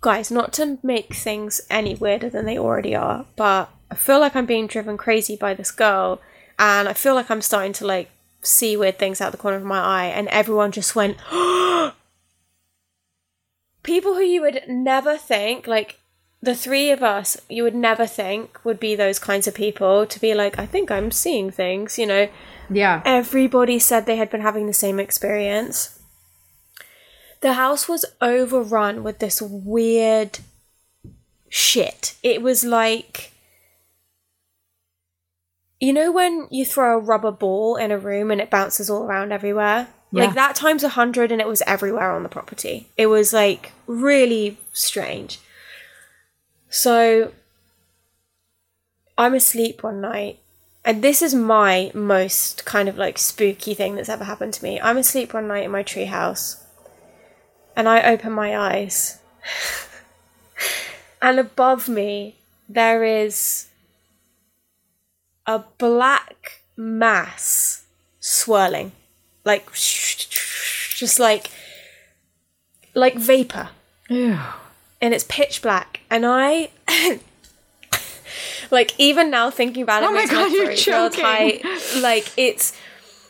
guys 0.00 0.30
not 0.30 0.52
to 0.54 0.78
make 0.82 1.14
things 1.14 1.60
any 1.70 1.94
weirder 1.94 2.28
than 2.28 2.44
they 2.44 2.58
already 2.58 2.94
are 2.94 3.26
but 3.36 3.70
I 3.90 3.94
feel 3.94 4.20
like 4.20 4.36
I'm 4.36 4.46
being 4.46 4.66
driven 4.66 4.96
crazy 4.96 5.36
by 5.36 5.54
this 5.54 5.70
girl 5.70 6.20
and 6.58 6.88
I 6.88 6.92
feel 6.92 7.14
like 7.14 7.30
I'm 7.30 7.42
starting 7.42 7.72
to 7.74 7.86
like 7.86 8.10
see 8.42 8.76
weird 8.76 8.98
things 8.98 9.20
out 9.20 9.32
the 9.32 9.38
corner 9.38 9.56
of 9.56 9.64
my 9.64 9.80
eye 9.80 10.06
and 10.06 10.28
everyone 10.28 10.70
just 10.70 10.94
went 10.94 11.16
people 13.82 14.14
who 14.14 14.20
you 14.20 14.40
would 14.40 14.62
never 14.68 15.16
think 15.16 15.66
like 15.66 15.98
the 16.40 16.54
three 16.54 16.90
of 16.90 17.02
us 17.02 17.36
you 17.48 17.62
would 17.62 17.74
never 17.74 18.06
think 18.06 18.64
would 18.64 18.78
be 18.78 18.94
those 18.94 19.18
kinds 19.18 19.48
of 19.48 19.54
people 19.54 20.06
to 20.06 20.20
be 20.20 20.34
like 20.34 20.58
i 20.58 20.66
think 20.66 20.90
i'm 20.90 21.10
seeing 21.10 21.50
things 21.50 21.98
you 21.98 22.06
know 22.06 22.28
Yeah. 22.70 23.02
everybody 23.04 23.78
said 23.78 24.06
they 24.06 24.16
had 24.16 24.30
been 24.30 24.40
having 24.40 24.66
the 24.66 24.72
same 24.72 25.00
experience. 25.00 25.98
The 27.40 27.54
house 27.54 27.88
was 27.88 28.04
overrun 28.20 29.02
with 29.02 29.20
this 29.20 29.40
weird 29.40 30.40
shit. 31.48 32.16
It 32.22 32.42
was 32.42 32.64
like 32.64 33.32
you 35.80 35.92
know 35.92 36.10
when 36.10 36.48
you 36.50 36.64
throw 36.64 36.96
a 36.96 37.00
rubber 37.00 37.30
ball 37.30 37.76
in 37.76 37.90
a 37.92 37.98
room 37.98 38.30
and 38.30 38.40
it 38.40 38.50
bounces 38.50 38.90
all 38.90 39.04
around 39.04 39.32
everywhere? 39.32 39.88
Yeah. 40.10 40.24
like 40.24 40.34
that 40.34 40.56
times 40.56 40.82
a 40.82 40.90
hundred 40.90 41.30
and 41.30 41.40
it 41.40 41.46
was 41.46 41.62
everywhere 41.66 42.12
on 42.12 42.22
the 42.22 42.28
property. 42.30 42.88
It 42.96 43.08
was 43.08 43.32
like 43.32 43.72
really 43.86 44.58
strange. 44.72 45.38
So 46.70 47.32
i'm 49.18 49.34
asleep 49.34 49.82
one 49.82 50.00
night 50.00 50.38
and 50.88 51.02
this 51.02 51.20
is 51.20 51.34
my 51.34 51.92
most 51.92 52.64
kind 52.64 52.88
of 52.88 52.96
like 52.96 53.18
spooky 53.18 53.74
thing 53.74 53.94
that's 53.94 54.08
ever 54.08 54.24
happened 54.24 54.54
to 54.54 54.64
me. 54.64 54.80
I'm 54.80 54.96
asleep 54.96 55.34
one 55.34 55.46
night 55.46 55.64
in 55.64 55.70
my 55.70 55.82
treehouse 55.82 56.62
and 57.76 57.86
i 57.86 58.02
open 58.10 58.32
my 58.32 58.58
eyes. 58.58 59.18
And 61.20 61.40
above 61.40 61.88
me 61.88 62.36
there 62.68 63.02
is 63.02 63.66
a 65.46 65.64
black 65.78 66.62
mass 66.76 67.84
swirling. 68.20 68.92
Like 69.44 69.72
just 69.74 71.18
like 71.18 71.50
like 72.94 73.16
vapor. 73.16 73.70
And 75.00 75.12
it's 75.14 75.24
pitch 75.28 75.60
black, 75.60 76.00
and 76.10 76.24
I. 76.24 76.70
like 78.70 78.94
even 78.98 79.30
now 79.30 79.50
thinking 79.50 79.82
about 79.82 80.02
it, 80.02 80.08
Oh 80.08 80.12
my 80.12 80.26
God, 80.26 80.52
you're 80.52 80.74
choking. 80.74 81.20
tight. 81.20 81.64
Like 82.00 82.30
it's 82.36 82.72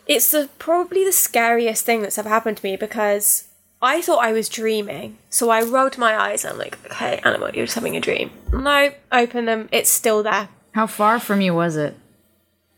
it's 0.07 0.31
the 0.31 0.49
probably 0.59 1.05
the 1.05 1.13
scariest 1.13 1.85
thing 1.85 2.03
that's 2.03 2.19
ever 2.19 2.29
happened 2.29 2.57
to 2.59 2.65
me 2.65 2.77
because 2.77 3.45
I 3.81 4.01
thought 4.03 4.25
I 4.25 4.33
was 4.33 4.49
dreaming. 4.49 5.19
So 5.31 5.51
I 5.51 5.63
rubbed 5.63 5.99
my 5.99 6.17
eyes 6.19 6.45
and 6.45 6.53
I'm 6.55 6.59
like, 6.59 6.79
okay, 6.91 7.21
Animal, 7.25 7.51
you're 7.55 7.67
just 7.67 7.75
having 7.77 7.97
a 7.97 8.01
dream. 8.01 8.31
No, 8.53 8.91
open 9.13 9.45
them. 9.45 9.69
It's 9.71 9.91
still 9.91 10.23
there, 10.23 10.49
How 10.73 10.87
far 10.87 11.21
from 11.21 11.41
you 11.41 11.55
was 11.55 11.77
it? 11.77 11.95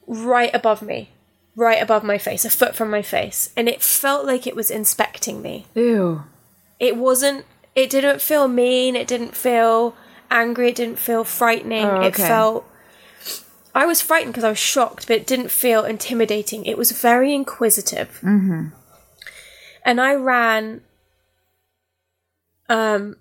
right 0.06 0.50
above 0.54 0.82
me, 0.82 1.08
right 1.56 1.80
above 1.82 2.02
my 2.02 2.18
face, 2.18 2.44
a 2.44 2.50
foot 2.50 2.74
from 2.74 2.90
my 2.90 3.00
face, 3.02 3.50
and 3.56 3.68
it 3.68 3.80
felt 3.82 4.26
like 4.26 4.46
it 4.46 4.56
was 4.56 4.70
inspecting 4.70 5.40
me. 5.40 5.66
Ew. 5.74 6.24
It 6.78 6.96
wasn't. 6.96 7.44
It 7.76 7.90
didn't 7.90 8.20
feel 8.20 8.48
mean. 8.48 8.96
It 8.96 9.06
didn't 9.06 9.36
feel 9.36 9.94
angry. 10.30 10.68
It 10.70 10.76
didn't 10.76 10.98
feel 10.98 11.24
frightening. 11.24 11.84
Oh, 11.86 12.00
It 12.02 12.14
felt. 12.16 12.66
I 13.74 13.86
was 13.86 14.00
frightened 14.00 14.32
because 14.32 14.44
I 14.44 14.50
was 14.50 14.58
shocked, 14.58 15.06
but 15.06 15.16
it 15.16 15.26
didn't 15.26 15.50
feel 15.50 15.84
intimidating. 15.84 16.66
It 16.66 16.76
was 16.76 16.90
very 16.90 17.32
inquisitive. 17.34 18.18
Mm-hmm. 18.22 18.68
And 19.84 20.00
I 20.00 20.14
ran. 20.14 20.82
Um, 22.68 23.16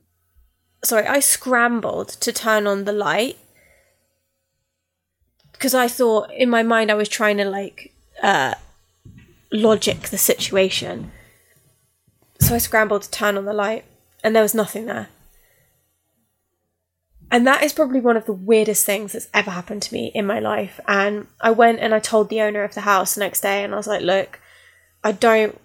sorry, 0.84 1.06
I 1.08 1.20
scrambled 1.20 2.10
to 2.10 2.32
turn 2.32 2.68
on 2.68 2.86
the 2.86 2.92
light 2.94 3.38
because 5.54 5.74
I 5.76 5.88
thought 5.88 6.32
in 6.32 6.50
my 6.50 6.64
mind 6.64 6.90
I 6.90 6.96
was 6.96 7.10
trying 7.10 7.38
to 7.38 7.46
like 7.46 7.94
uh, 8.24 8.56
logic 9.52 10.10
the 10.10 10.18
situation. 10.18 11.12
So 12.40 12.56
I 12.56 12.60
scrambled 12.60 13.04
to 13.04 13.12
turn 13.12 13.38
on 13.38 13.46
the 13.46 13.54
light, 13.54 13.84
and 14.24 14.36
there 14.36 14.44
was 14.44 14.56
nothing 14.56 14.86
there. 14.86 15.10
And 17.32 17.46
that 17.46 17.64
is 17.64 17.74
probably 17.74 18.02
one 18.02 18.18
of 18.18 18.26
the 18.26 18.34
weirdest 18.34 18.86
things 18.86 19.14
that's 19.14 19.30
ever 19.34 19.52
happened 19.52 19.84
to 19.84 19.94
me 19.94 20.12
in 20.16 20.26
my 20.26 20.40
life. 20.40 20.80
And 20.88 21.28
I 21.40 21.52
went 21.52 21.80
and 21.80 21.94
I 21.94 22.00
told 22.00 22.30
the 22.30 22.42
owner 22.42 22.64
of 22.64 22.74
the 22.74 22.82
house 22.82 23.14
the 23.14 23.20
next 23.20 23.42
day, 23.42 23.64
and 23.64 23.74
I 23.74 23.78
was 23.78 23.88
like, 23.88 24.02
look, 24.02 24.40
I 25.04 25.12
don't 25.12 25.60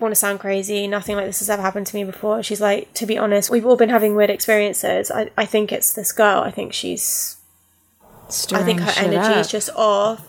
want 0.00 0.12
to 0.12 0.16
sound 0.16 0.40
crazy. 0.40 0.86
Nothing 0.86 1.16
like 1.16 1.26
this 1.26 1.38
has 1.40 1.50
ever 1.50 1.62
happened 1.62 1.86
to 1.88 1.96
me 1.96 2.04
before. 2.04 2.42
She's 2.42 2.60
like, 2.60 2.92
to 2.94 3.06
be 3.06 3.18
honest, 3.18 3.50
we've 3.50 3.66
all 3.66 3.76
been 3.76 3.88
having 3.88 4.14
weird 4.14 4.30
experiences. 4.30 5.10
I, 5.10 5.30
I 5.36 5.46
think 5.46 5.72
it's 5.72 5.92
this 5.92 6.12
girl. 6.12 6.42
I 6.42 6.50
think 6.50 6.72
she's 6.72 7.36
I 8.52 8.62
think 8.62 8.80
her 8.80 8.92
energy 8.96 9.40
is 9.40 9.50
just 9.50 9.70
off. 9.70 10.26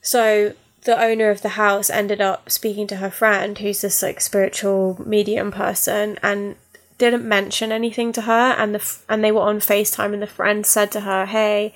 So 0.00 0.54
the 0.82 1.00
owner 1.00 1.30
of 1.30 1.42
the 1.42 1.50
house 1.50 1.90
ended 1.90 2.20
up 2.20 2.50
speaking 2.50 2.86
to 2.88 2.96
her 2.96 3.10
friend, 3.10 3.58
who's 3.58 3.80
this 3.82 4.02
like 4.02 4.20
spiritual 4.20 5.00
medium 5.04 5.52
person, 5.52 6.18
and 6.22 6.56
didn't 6.98 7.24
mention 7.24 7.72
anything 7.72 8.12
to 8.12 8.22
her. 8.22 8.54
And 8.58 8.74
the 8.74 8.80
f- 8.80 9.04
and 9.08 9.24
they 9.24 9.32
were 9.32 9.40
on 9.40 9.60
Facetime, 9.60 10.12
and 10.12 10.22
the 10.22 10.26
friend 10.26 10.66
said 10.66 10.92
to 10.92 11.00
her, 11.00 11.26
"Hey, 11.26 11.74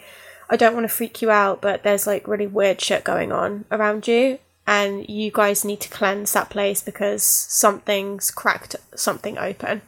I 0.50 0.56
don't 0.56 0.74
want 0.74 0.84
to 0.84 0.94
freak 0.94 1.22
you 1.22 1.30
out, 1.30 1.60
but 1.60 1.82
there's 1.82 2.06
like 2.06 2.28
really 2.28 2.46
weird 2.46 2.80
shit 2.80 3.04
going 3.04 3.32
on 3.32 3.64
around 3.70 4.06
you." 4.08 4.38
And 4.66 5.08
you 5.08 5.30
guys 5.32 5.64
need 5.64 5.80
to 5.80 5.88
cleanse 5.88 6.32
that 6.32 6.50
place 6.50 6.82
because 6.82 7.22
something's 7.24 8.30
cracked 8.30 8.76
something 8.94 9.36
open. 9.38 9.82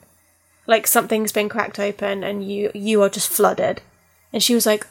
Like 0.67 0.87
something's 0.87 1.33
been 1.33 1.49
cracked 1.49 1.79
open 1.79 2.25
and 2.25 2.49
you 2.49 2.71
you 2.75 3.03
are 3.03 3.09
just 3.09 3.31
flooded. 3.31 3.83
And 4.33 4.43
she 4.43 4.55
was 4.55 4.67
like, 4.67 4.87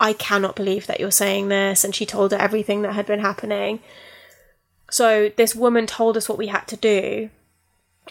I 0.00 0.12
cannot 0.14 0.56
believe 0.56 0.88
that 0.88 0.98
you're 0.98 1.12
saying 1.12 1.48
this. 1.48 1.84
And 1.84 1.94
she 1.94 2.04
told 2.04 2.32
her 2.32 2.38
everything 2.38 2.82
that 2.82 2.94
had 2.94 3.06
been 3.06 3.20
happening. 3.20 3.78
So 4.90 5.30
this 5.36 5.54
woman 5.54 5.86
told 5.86 6.16
us 6.16 6.28
what 6.28 6.38
we 6.38 6.48
had 6.48 6.66
to 6.68 6.76
do. 6.76 7.30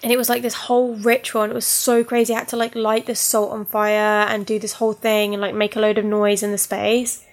And 0.03 0.11
it 0.11 0.17
was 0.17 0.29
like 0.29 0.41
this 0.41 0.53
whole 0.53 0.95
ritual, 0.95 1.43
and 1.43 1.51
it 1.51 1.55
was 1.55 1.67
so 1.67 2.03
crazy. 2.03 2.33
I 2.33 2.39
had 2.39 2.47
to 2.49 2.57
like 2.57 2.75
light 2.75 3.05
this 3.05 3.19
salt 3.19 3.51
on 3.51 3.65
fire 3.65 4.25
and 4.27 4.45
do 4.45 4.57
this 4.57 4.73
whole 4.73 4.93
thing 4.93 5.33
and 5.33 5.41
like 5.41 5.53
make 5.53 5.75
a 5.75 5.79
load 5.79 5.97
of 5.97 6.05
noise 6.05 6.41
in 6.41 6.51
the 6.51 6.57
space. 6.57 7.25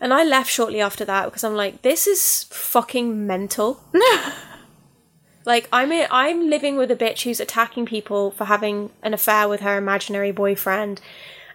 And 0.00 0.14
I 0.14 0.22
left 0.22 0.50
shortly 0.50 0.80
after 0.80 1.04
that 1.04 1.24
because 1.26 1.44
I'm 1.44 1.54
like, 1.54 1.82
this 1.82 2.06
is 2.06 2.44
fucking 2.50 3.26
mental. 3.26 3.82
like 5.44 5.68
I'm 5.72 5.90
in, 5.90 6.06
I'm 6.10 6.48
living 6.48 6.76
with 6.76 6.90
a 6.90 6.96
bitch 6.96 7.22
who's 7.22 7.40
attacking 7.40 7.86
people 7.86 8.30
for 8.30 8.44
having 8.44 8.90
an 9.02 9.12
affair 9.12 9.48
with 9.48 9.60
her 9.60 9.76
imaginary 9.76 10.30
boyfriend, 10.30 11.00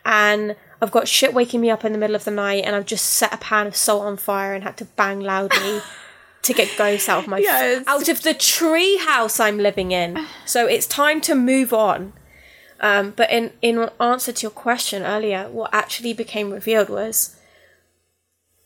and 0.06 0.56
I've 0.82 0.92
got 0.92 1.08
shit 1.08 1.34
waking 1.34 1.62
me 1.62 1.70
up 1.70 1.86
in 1.86 1.94
the 1.94 1.98
middle 1.98 2.16
of 2.16 2.26
the 2.26 2.32
night, 2.32 2.66
and 2.66 2.76
I've 2.76 2.86
just 2.86 3.06
set 3.06 3.34
a 3.34 3.38
pan 3.38 3.68
of 3.68 3.76
salt 3.76 4.04
on 4.04 4.18
fire 4.18 4.54
and 4.54 4.64
had 4.64 4.78
to 4.78 4.86
bang 4.86 5.22
loudly 5.22 5.82
to 6.44 6.54
get 6.54 6.78
ghosts 6.78 7.10
out 7.10 7.24
of 7.24 7.28
my 7.28 7.40
Yes. 7.40 7.84
out 7.88 8.08
of 8.10 8.22
the 8.22 8.34
tree 8.34 8.98
house 8.98 9.40
I'm 9.40 9.58
living 9.58 9.92
in. 9.92 10.26
So 10.46 10.68
it's 10.68 10.86
time 10.86 11.20
to 11.22 11.36
move 11.36 11.74
on. 11.74 12.14
Um, 12.80 13.14
but 13.16 13.32
in 13.32 13.52
in 13.62 13.90
answer 14.00 14.32
to 14.34 14.42
your 14.44 14.52
question 14.52 15.04
earlier, 15.04 15.48
what 15.50 15.74
actually 15.74 16.14
became 16.14 16.52
revealed 16.52 16.90
was 16.90 17.36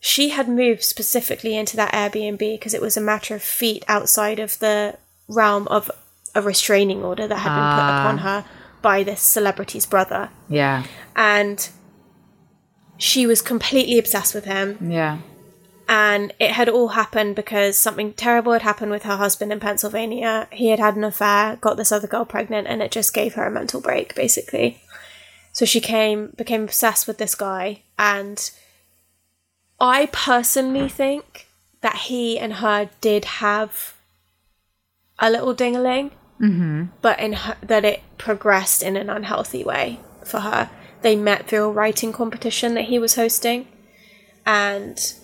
she 0.00 0.30
had 0.30 0.48
moved 0.48 0.82
specifically 0.84 1.56
into 1.56 1.76
that 1.76 1.92
Airbnb 1.92 2.38
because 2.38 2.74
it 2.74 2.80
was 2.82 2.96
a 2.96 3.00
matter 3.00 3.34
of 3.34 3.42
feet 3.42 3.84
outside 3.88 4.38
of 4.38 4.58
the 4.58 4.96
realm 5.28 5.66
of 5.68 5.90
a 6.34 6.42
restraining 6.42 7.02
order 7.04 7.26
that 7.26 7.38
had 7.38 7.48
been 7.54 7.74
put 7.74 8.00
upon 8.00 8.18
her 8.18 8.44
by 8.82 9.02
this 9.02 9.20
celebrity's 9.20 9.86
brother. 9.86 10.30
Yeah. 10.48 10.84
And 11.16 11.68
she 12.96 13.26
was 13.26 13.42
completely 13.42 13.98
obsessed 13.98 14.34
with 14.34 14.44
him. 14.44 14.78
Yeah. 14.80 15.18
And 15.90 16.34
it 16.38 16.50
had 16.50 16.68
all 16.68 16.88
happened 16.88 17.34
because 17.34 17.78
something 17.78 18.12
terrible 18.12 18.52
had 18.52 18.60
happened 18.60 18.90
with 18.90 19.04
her 19.04 19.16
husband 19.16 19.52
in 19.52 19.58
Pennsylvania. 19.58 20.46
He 20.52 20.68
had 20.68 20.78
had 20.78 20.96
an 20.96 21.04
affair, 21.04 21.56
got 21.56 21.78
this 21.78 21.90
other 21.90 22.06
girl 22.06 22.26
pregnant, 22.26 22.68
and 22.68 22.82
it 22.82 22.90
just 22.90 23.14
gave 23.14 23.34
her 23.34 23.46
a 23.46 23.50
mental 23.50 23.80
break, 23.80 24.14
basically. 24.14 24.82
So 25.52 25.64
she 25.64 25.80
came, 25.80 26.34
became 26.36 26.64
obsessed 26.64 27.08
with 27.08 27.16
this 27.16 27.34
guy, 27.34 27.80
and 27.98 28.50
I 29.80 30.06
personally 30.12 30.88
think 30.90 31.48
that 31.80 31.96
he 31.96 32.38
and 32.38 32.54
her 32.54 32.90
did 33.00 33.24
have 33.24 33.94
a 35.18 35.30
little 35.30 35.54
dingaling, 35.54 36.10
mm-hmm. 36.38 36.84
but 37.00 37.18
in 37.18 37.32
her, 37.32 37.56
that 37.62 37.84
it 37.84 38.02
progressed 38.18 38.82
in 38.82 38.96
an 38.96 39.08
unhealthy 39.08 39.64
way 39.64 40.00
for 40.24 40.40
her. 40.40 40.70
They 41.00 41.16
met 41.16 41.46
through 41.46 41.64
a 41.64 41.72
writing 41.72 42.12
competition 42.12 42.74
that 42.74 42.84
he 42.84 42.98
was 42.98 43.14
hosting, 43.14 43.66
and 44.44 45.14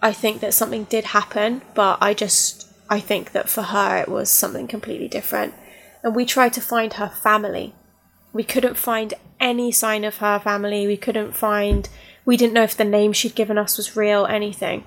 I 0.00 0.12
think 0.12 0.40
that 0.40 0.54
something 0.54 0.84
did 0.84 1.04
happen, 1.06 1.62
but 1.74 1.98
I 2.00 2.14
just 2.14 2.68
I 2.90 3.00
think 3.00 3.32
that 3.32 3.48
for 3.48 3.62
her 3.62 3.96
it 3.98 4.08
was 4.08 4.30
something 4.30 4.66
completely 4.66 5.08
different. 5.08 5.54
And 6.02 6.14
we 6.14 6.24
tried 6.24 6.52
to 6.54 6.60
find 6.60 6.94
her 6.94 7.08
family. 7.08 7.74
We 8.32 8.44
couldn't 8.44 8.76
find 8.76 9.14
any 9.40 9.72
sign 9.72 10.04
of 10.04 10.18
her 10.18 10.38
family. 10.38 10.86
We 10.86 10.96
couldn't 10.96 11.34
find 11.34 11.88
we 12.24 12.36
didn't 12.36 12.52
know 12.52 12.62
if 12.62 12.76
the 12.76 12.84
name 12.84 13.12
she'd 13.12 13.34
given 13.34 13.58
us 13.58 13.76
was 13.76 13.96
real, 13.96 14.26
anything. 14.26 14.84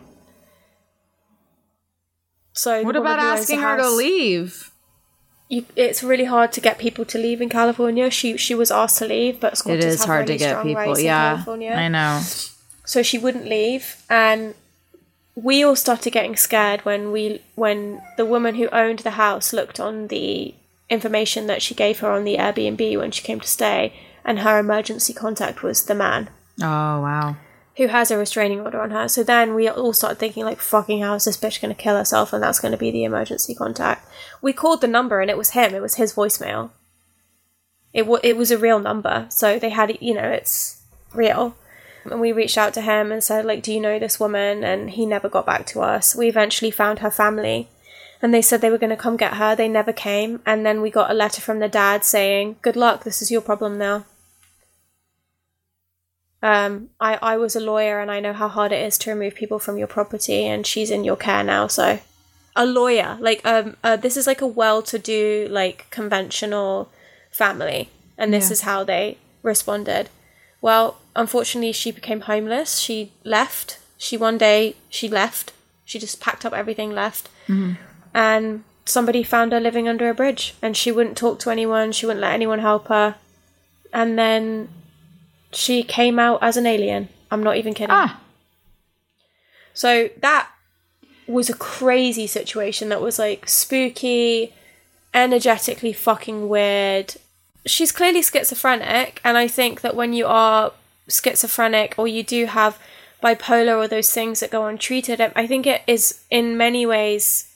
So 2.54 2.84
What 2.84 2.96
about 2.96 3.20
asking 3.20 3.60
her 3.60 3.78
to 3.78 3.90
leave? 3.90 4.72
you, 5.50 5.66
it's 5.76 6.02
really 6.02 6.26
hard 6.26 6.52
to 6.54 6.62
get 6.62 6.80
people 6.80 7.04
to 7.06 7.18
leave 7.18 7.42
in 7.42 7.50
California. 7.50 8.10
She 8.10 8.38
she 8.38 8.56
was 8.56 8.72
asked 8.72 8.98
to 9.00 9.06
leave, 9.06 9.40
but 9.40 9.62
It 9.66 9.84
is 9.84 10.06
hard 10.06 10.28
to 10.28 10.38
get 10.38 10.64
people. 10.64 10.98
Yeah. 11.00 11.34
California 11.36 11.72
I 11.72 11.88
know. 11.90 12.22
so 12.86 13.04
she 13.04 13.18
wouldn't 13.18 13.46
leave 13.46 13.98
and 14.10 14.56
we 15.36 15.64
all 15.64 15.76
started 15.76 16.12
getting 16.12 16.36
scared 16.36 16.82
when 16.82 17.12
we 17.12 17.42
when 17.56 18.02
the 18.18 18.26
woman 18.26 18.56
who 18.56 18.68
owned 18.70 19.00
the 19.00 19.12
house 19.12 19.54
looked 19.54 19.80
on 19.80 20.08
the 20.08 20.54
information 20.90 21.48
that 21.48 21.62
she 21.62 21.74
gave 21.74 22.00
her 22.00 22.12
on 22.12 22.24
the 22.26 22.36
Airbnb 22.38 22.98
when 22.98 23.12
she 23.12 23.24
came 23.24 23.40
to 23.40 23.48
stay 23.48 23.94
and 24.26 24.40
her 24.40 24.60
emergency 24.60 25.14
contact 25.14 25.64
was 25.64 25.86
the 25.86 25.96
man 25.96 26.30
Oh, 26.62 27.00
wow. 27.02 27.38
who 27.78 27.88
has 27.88 28.12
a 28.12 28.18
restraining 28.18 28.60
order 28.60 28.82
on 28.82 28.92
her. 28.92 29.08
So 29.08 29.24
then 29.24 29.56
we 29.56 29.70
all 29.70 29.94
started 29.94 30.20
thinking 30.20 30.44
like 30.44 30.60
fucking 30.60 31.02
how 31.02 31.14
is 31.16 31.24
this 31.26 31.38
bitch 31.38 31.62
going 31.62 31.74
to 31.74 31.82
kill 31.82 31.96
herself 31.96 32.34
and 32.34 32.44
that's 32.44 32.60
going 32.60 32.74
to 32.74 32.78
be 32.78 32.92
the 32.92 33.06
emergency 33.06 33.56
contact. 33.56 34.06
We 34.42 34.52
called 34.52 34.82
the 34.82 34.88
number 34.88 35.22
and 35.22 35.30
it 35.32 35.38
was 35.38 35.52
him. 35.52 35.74
It 35.74 35.82
was 35.82 35.96
his 35.96 36.14
voicemail. 36.14 36.72
It 37.94 38.06
wa- 38.06 38.20
it 38.24 38.36
was 38.38 38.52
a 38.52 38.58
real 38.58 38.80
number. 38.80 39.28
So 39.30 39.58
they 39.60 39.70
had 39.70 39.98
you 40.02 40.14
know 40.14 40.28
it's 40.28 40.82
real. 41.14 41.56
And 42.04 42.20
we 42.20 42.32
reached 42.32 42.58
out 42.58 42.74
to 42.76 42.82
him 42.82 43.12
and 43.12 43.24
said 43.24 43.46
like 43.46 43.62
do 43.64 43.72
you 43.74 43.80
know 43.80 44.00
this 44.00 44.20
woman 44.20 44.64
and 44.64 44.90
he 44.92 45.06
never 45.06 45.30
got 45.30 45.46
back 45.46 45.66
to 45.68 45.82
us. 45.82 46.16
We 46.16 46.28
eventually 46.28 46.72
found 46.72 47.00
her 47.00 47.12
family 47.12 47.70
and 48.22 48.34
they 48.34 48.42
said 48.42 48.62
they 48.62 48.70
were 48.72 48.78
going 48.78 48.90
to 48.92 48.96
come 48.98 49.18
get 49.18 49.36
her. 49.36 49.56
They 49.56 49.68
never 49.68 49.94
came 49.94 50.42
and 50.46 50.66
then 50.66 50.82
we 50.82 50.90
got 50.90 51.12
a 51.12 51.16
letter 51.16 51.42
from 51.42 51.60
the 51.60 51.70
dad 51.70 52.04
saying 52.04 52.58
good 52.62 52.76
luck 52.76 53.04
this 53.04 53.22
is 53.22 53.32
your 53.32 53.42
problem 53.42 53.78
now. 53.78 54.06
Um, 56.44 56.90
I, 57.00 57.20
I 57.22 57.38
was 57.38 57.56
a 57.56 57.60
lawyer 57.60 58.00
and 58.00 58.10
I 58.10 58.20
know 58.20 58.34
how 58.34 58.48
hard 58.48 58.72
it 58.72 58.84
is 58.84 58.98
to 59.00 59.12
remove 59.12 59.36
people 59.36 59.60
from 59.60 59.78
your 59.78 59.88
property, 59.88 60.48
and 60.48 60.66
she's 60.66 60.90
in 60.90 61.04
your 61.04 61.16
care 61.16 61.44
now. 61.44 61.68
So, 61.68 62.00
a 62.56 62.66
lawyer, 62.66 63.18
like, 63.22 63.46
um, 63.46 63.78
uh, 63.84 63.96
this 63.96 64.18
is 64.18 64.26
like 64.26 64.42
a 64.42 64.48
well 64.48 64.82
to 64.84 64.98
do, 64.98 65.48
like, 65.52 65.86
conventional 65.92 66.90
family, 67.32 67.90
and 68.18 68.34
this 68.34 68.50
Yeah. 68.50 68.54
is 68.54 68.62
how 68.62 68.84
they 68.84 69.18
responded. 69.44 70.10
Well, 70.62 70.98
unfortunately, 71.16 71.72
she 71.72 71.92
became 71.92 72.22
homeless. 72.22 72.78
She 72.78 73.12
left. 73.24 73.80
She 73.98 74.16
one 74.18 74.38
day, 74.38 74.76
she 74.90 75.08
left. 75.08 75.54
She 75.86 76.00
just 76.00 76.20
packed 76.22 76.46
up 76.46 76.54
everything, 76.54 76.92
left. 76.92 77.30
And 78.14 78.64
somebody 78.86 79.24
found 79.24 79.52
her 79.52 79.60
living 79.60 79.88
under 79.90 80.10
a 80.10 80.14
bridge, 80.14 80.54
and 80.62 80.78
she 80.78 80.92
wouldn't 80.92 81.18
talk 81.18 81.40
to 81.40 81.50
anyone. 81.50 81.92
She 81.92 82.06
wouldn't 82.06 82.22
let 82.22 82.34
anyone 82.34 82.60
help 82.60 82.88
her 82.88 83.16
and 83.94 84.18
then 84.18 84.70
she 85.52 85.84
came 85.84 86.18
out 86.20 86.42
as 86.42 86.58
an 86.58 86.66
alien. 86.66 87.10
I'm 87.30 87.44
not 87.44 87.58
even 87.58 87.74
kidding. 87.74 87.92
Ah, 87.94 88.20
So 89.74 90.10
that 90.22 90.50
was 91.28 91.50
a 91.50 91.54
crazy 91.54 92.28
situation 92.28 92.90
that 92.90 93.02
was 93.02 93.20
like 93.20 93.48
spooky, 93.50 94.54
energetically 95.14 95.94
fucking 95.94 96.48
weird. 96.50 97.16
She's 97.66 97.92
clearly 97.92 98.22
schizophrenic, 98.24 99.20
and 99.24 99.38
I 99.38 99.48
think 99.48 99.82
that 99.82 99.96
when 99.96 100.14
you 100.14 100.26
are 100.26 100.72
schizophrenic 101.08 101.96
or 101.98 102.08
you 102.08 102.24
do 102.24 102.46
have 102.46 102.80
bipolar 103.24 103.78
or 103.78 103.88
those 103.88 104.12
things 104.12 104.40
that 104.40 104.50
go 104.50 104.66
untreated, 104.66 105.22
um, 105.22 105.32
I 105.36 105.46
think 105.46 105.68
it 105.68 105.82
is 105.86 106.22
in 106.32 106.58
many 106.58 106.86
ways 106.86 107.54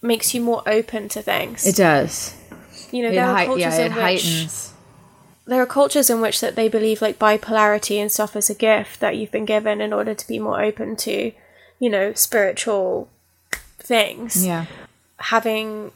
makes 0.00 0.34
you 0.34 0.40
more 0.40 0.62
open 0.66 1.08
to 1.10 1.22
things. 1.22 1.66
it 1.66 1.76
does. 1.76 2.34
you 2.90 3.02
know, 3.02 3.08
It, 3.08 3.12
there 3.14 3.26
are 3.26 3.36
hei- 3.36 3.46
cultures 3.46 3.60
yeah, 3.62 3.76
it 3.76 3.86
in 3.86 3.92
which 3.94 4.02
heightens. 4.02 4.72
there 5.46 5.60
are 5.62 5.66
cultures 5.66 6.08
in 6.10 6.20
which 6.22 6.40
that 6.40 6.56
they 6.56 6.68
believe 6.68 7.02
like 7.02 7.18
bipolarity 7.18 7.96
and 8.00 8.10
stuff 8.12 8.34
is 8.36 8.48
a 8.48 8.54
gift 8.54 9.00
that 9.00 9.16
you've 9.16 9.30
been 9.32 9.44
given 9.46 9.80
in 9.80 9.92
order 9.92 10.14
to 10.14 10.26
be 10.28 10.38
more 10.38 10.62
open 10.62 10.96
to, 10.96 11.32
you 11.78 11.90
know, 11.90 12.12
spiritual 12.14 13.08
things. 13.78 14.46
Yeah. 14.46 14.66
Having 15.18 15.92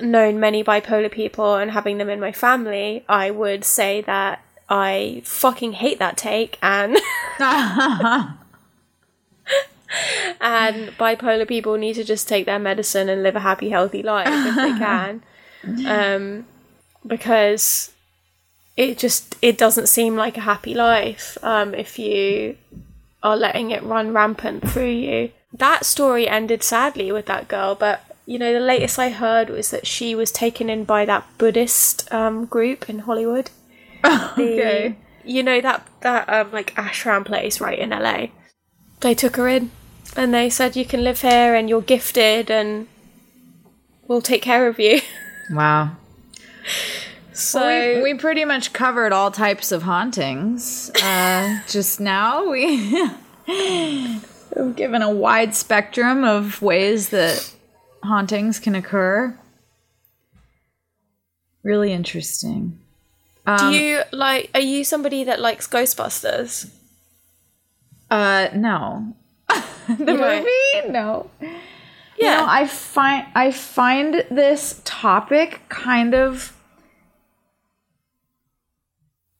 known 0.00 0.40
many 0.40 0.62
bipolar 0.64 1.10
people 1.10 1.54
and 1.56 1.70
having 1.70 1.98
them 1.98 2.08
in 2.08 2.20
my 2.20 2.32
family, 2.32 3.04
I 3.08 3.30
would 3.30 3.64
say 3.64 4.00
that 4.02 4.42
I 4.68 5.22
fucking 5.24 5.72
hate 5.72 5.98
that 5.98 6.16
take 6.16 6.58
and 6.62 6.96
and 10.40 10.88
bipolar 10.98 11.46
people 11.46 11.76
need 11.76 11.94
to 11.94 12.04
just 12.04 12.28
take 12.28 12.46
their 12.46 12.58
medicine 12.58 13.08
and 13.08 13.22
live 13.22 13.36
a 13.36 13.40
happy 13.40 13.70
healthy 13.70 14.02
life 14.02 14.28
if 14.28 14.56
they 14.56 14.78
can. 14.78 15.22
Um 15.86 16.46
because 17.06 17.92
it 18.76 18.98
just 18.98 19.36
it 19.40 19.56
doesn't 19.56 19.88
seem 19.88 20.16
like 20.16 20.36
a 20.36 20.42
happy 20.42 20.74
life 20.74 21.38
um, 21.42 21.74
if 21.74 21.98
you 21.98 22.56
are 23.22 23.36
letting 23.36 23.70
it 23.70 23.82
run 23.82 24.12
rampant 24.12 24.68
through 24.68 24.90
you. 24.90 25.30
That 25.52 25.86
story 25.86 26.28
ended 26.28 26.62
sadly 26.62 27.10
with 27.10 27.26
that 27.26 27.48
girl, 27.48 27.74
but 27.74 28.02
you 28.26 28.38
know 28.38 28.52
the 28.52 28.60
latest 28.60 28.98
I 28.98 29.10
heard 29.10 29.48
was 29.50 29.70
that 29.70 29.86
she 29.86 30.14
was 30.14 30.30
taken 30.32 30.68
in 30.68 30.84
by 30.84 31.04
that 31.06 31.24
Buddhist 31.38 32.12
um, 32.12 32.44
group 32.46 32.88
in 32.90 33.00
Hollywood. 33.00 33.50
The- 34.02 34.60
Okay. 34.60 34.96
you 35.24 35.42
know 35.42 35.60
that 35.60 35.86
that 36.02 36.28
um, 36.28 36.52
like 36.52 36.74
ashram 36.74 37.24
place 37.24 37.60
right 37.60 37.78
in 37.78 37.90
LA. 37.90 38.26
They 39.00 39.14
took 39.14 39.36
her 39.36 39.48
in, 39.48 39.70
and 40.16 40.32
they 40.34 40.48
said 40.50 40.76
you 40.76 40.84
can 40.84 41.02
live 41.04 41.20
here 41.22 41.54
and 41.54 41.68
you're 41.68 41.82
gifted 41.82 42.50
and 42.50 42.86
we'll 44.08 44.22
take 44.22 44.42
care 44.42 44.68
of 44.68 44.78
you. 44.78 45.00
Wow. 45.50 45.92
So 47.32 47.60
we, 48.02 48.02
we 48.02 48.14
pretty 48.18 48.44
much 48.44 48.72
covered 48.72 49.12
all 49.12 49.30
types 49.30 49.70
of 49.70 49.82
hauntings. 49.84 50.90
Uh, 51.02 51.60
just 51.68 52.00
now, 52.00 52.48
we 52.50 52.92
we've 54.56 54.74
given 54.74 55.02
a 55.02 55.10
wide 55.10 55.54
spectrum 55.54 56.24
of 56.24 56.60
ways 56.62 57.10
that 57.10 57.52
hauntings 58.06 58.58
can 58.58 58.74
occur. 58.74 59.38
Really 61.62 61.92
interesting. 61.92 62.78
Do 63.46 63.70
you 63.70 64.02
like? 64.12 64.50
Are 64.54 64.60
you 64.60 64.82
somebody 64.82 65.22
that 65.24 65.40
likes 65.40 65.68
Ghostbusters? 65.68 66.68
Uh, 68.10 68.48
no. 68.54 69.14
the 69.88 69.96
movie? 69.98 70.92
No. 70.92 71.30
Yeah, 71.40 71.50
You 72.18 72.24
know, 72.24 72.46
I 72.48 72.66
find 72.66 73.26
I 73.34 73.52
find 73.52 74.24
this 74.30 74.80
topic 74.84 75.60
kind 75.68 76.14
of 76.14 76.56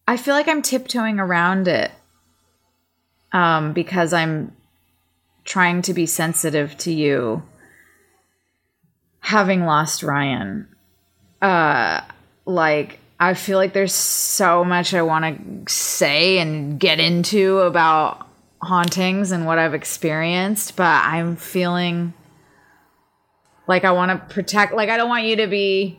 I 0.07 0.17
feel 0.17 0.35
like 0.35 0.47
I'm 0.49 0.63
tiptoeing 0.63 1.19
around 1.19 1.69
it. 1.69 1.91
Um, 3.33 3.73
because 3.73 4.13
I'm 4.13 4.57
trying 5.45 5.83
to 5.83 5.95
be 5.95 6.07
sensitive 6.07 6.77
to 6.79 6.93
you 6.93 7.43
having 9.27 9.65
lost 9.65 10.05
Ryan. 10.05 10.69
Uh 11.43 12.01
like 12.45 13.01
I 13.19 13.35
feel 13.35 13.59
like 13.59 13.73
there's 13.73 13.93
so 13.93 14.65
much 14.65 14.95
I 14.95 15.03
want 15.03 15.67
to 15.67 15.73
say 15.73 16.39
and 16.39 16.79
get 16.79 17.01
into 17.01 17.59
about 17.59 18.25
hauntings 18.63 19.33
and 19.33 19.45
what 19.45 19.59
I've 19.59 19.75
experienced, 19.75 20.77
but 20.77 20.85
I'm 21.05 21.35
feeling 21.35 22.15
like 23.67 23.85
I 23.85 23.91
want 23.91 24.13
to 24.13 24.33
protect 24.33 24.75
like 24.75 24.91
I 24.91 24.97
don't 24.97 25.09
want 25.09 25.25
you 25.25 25.35
to 25.37 25.49
be 25.49 25.99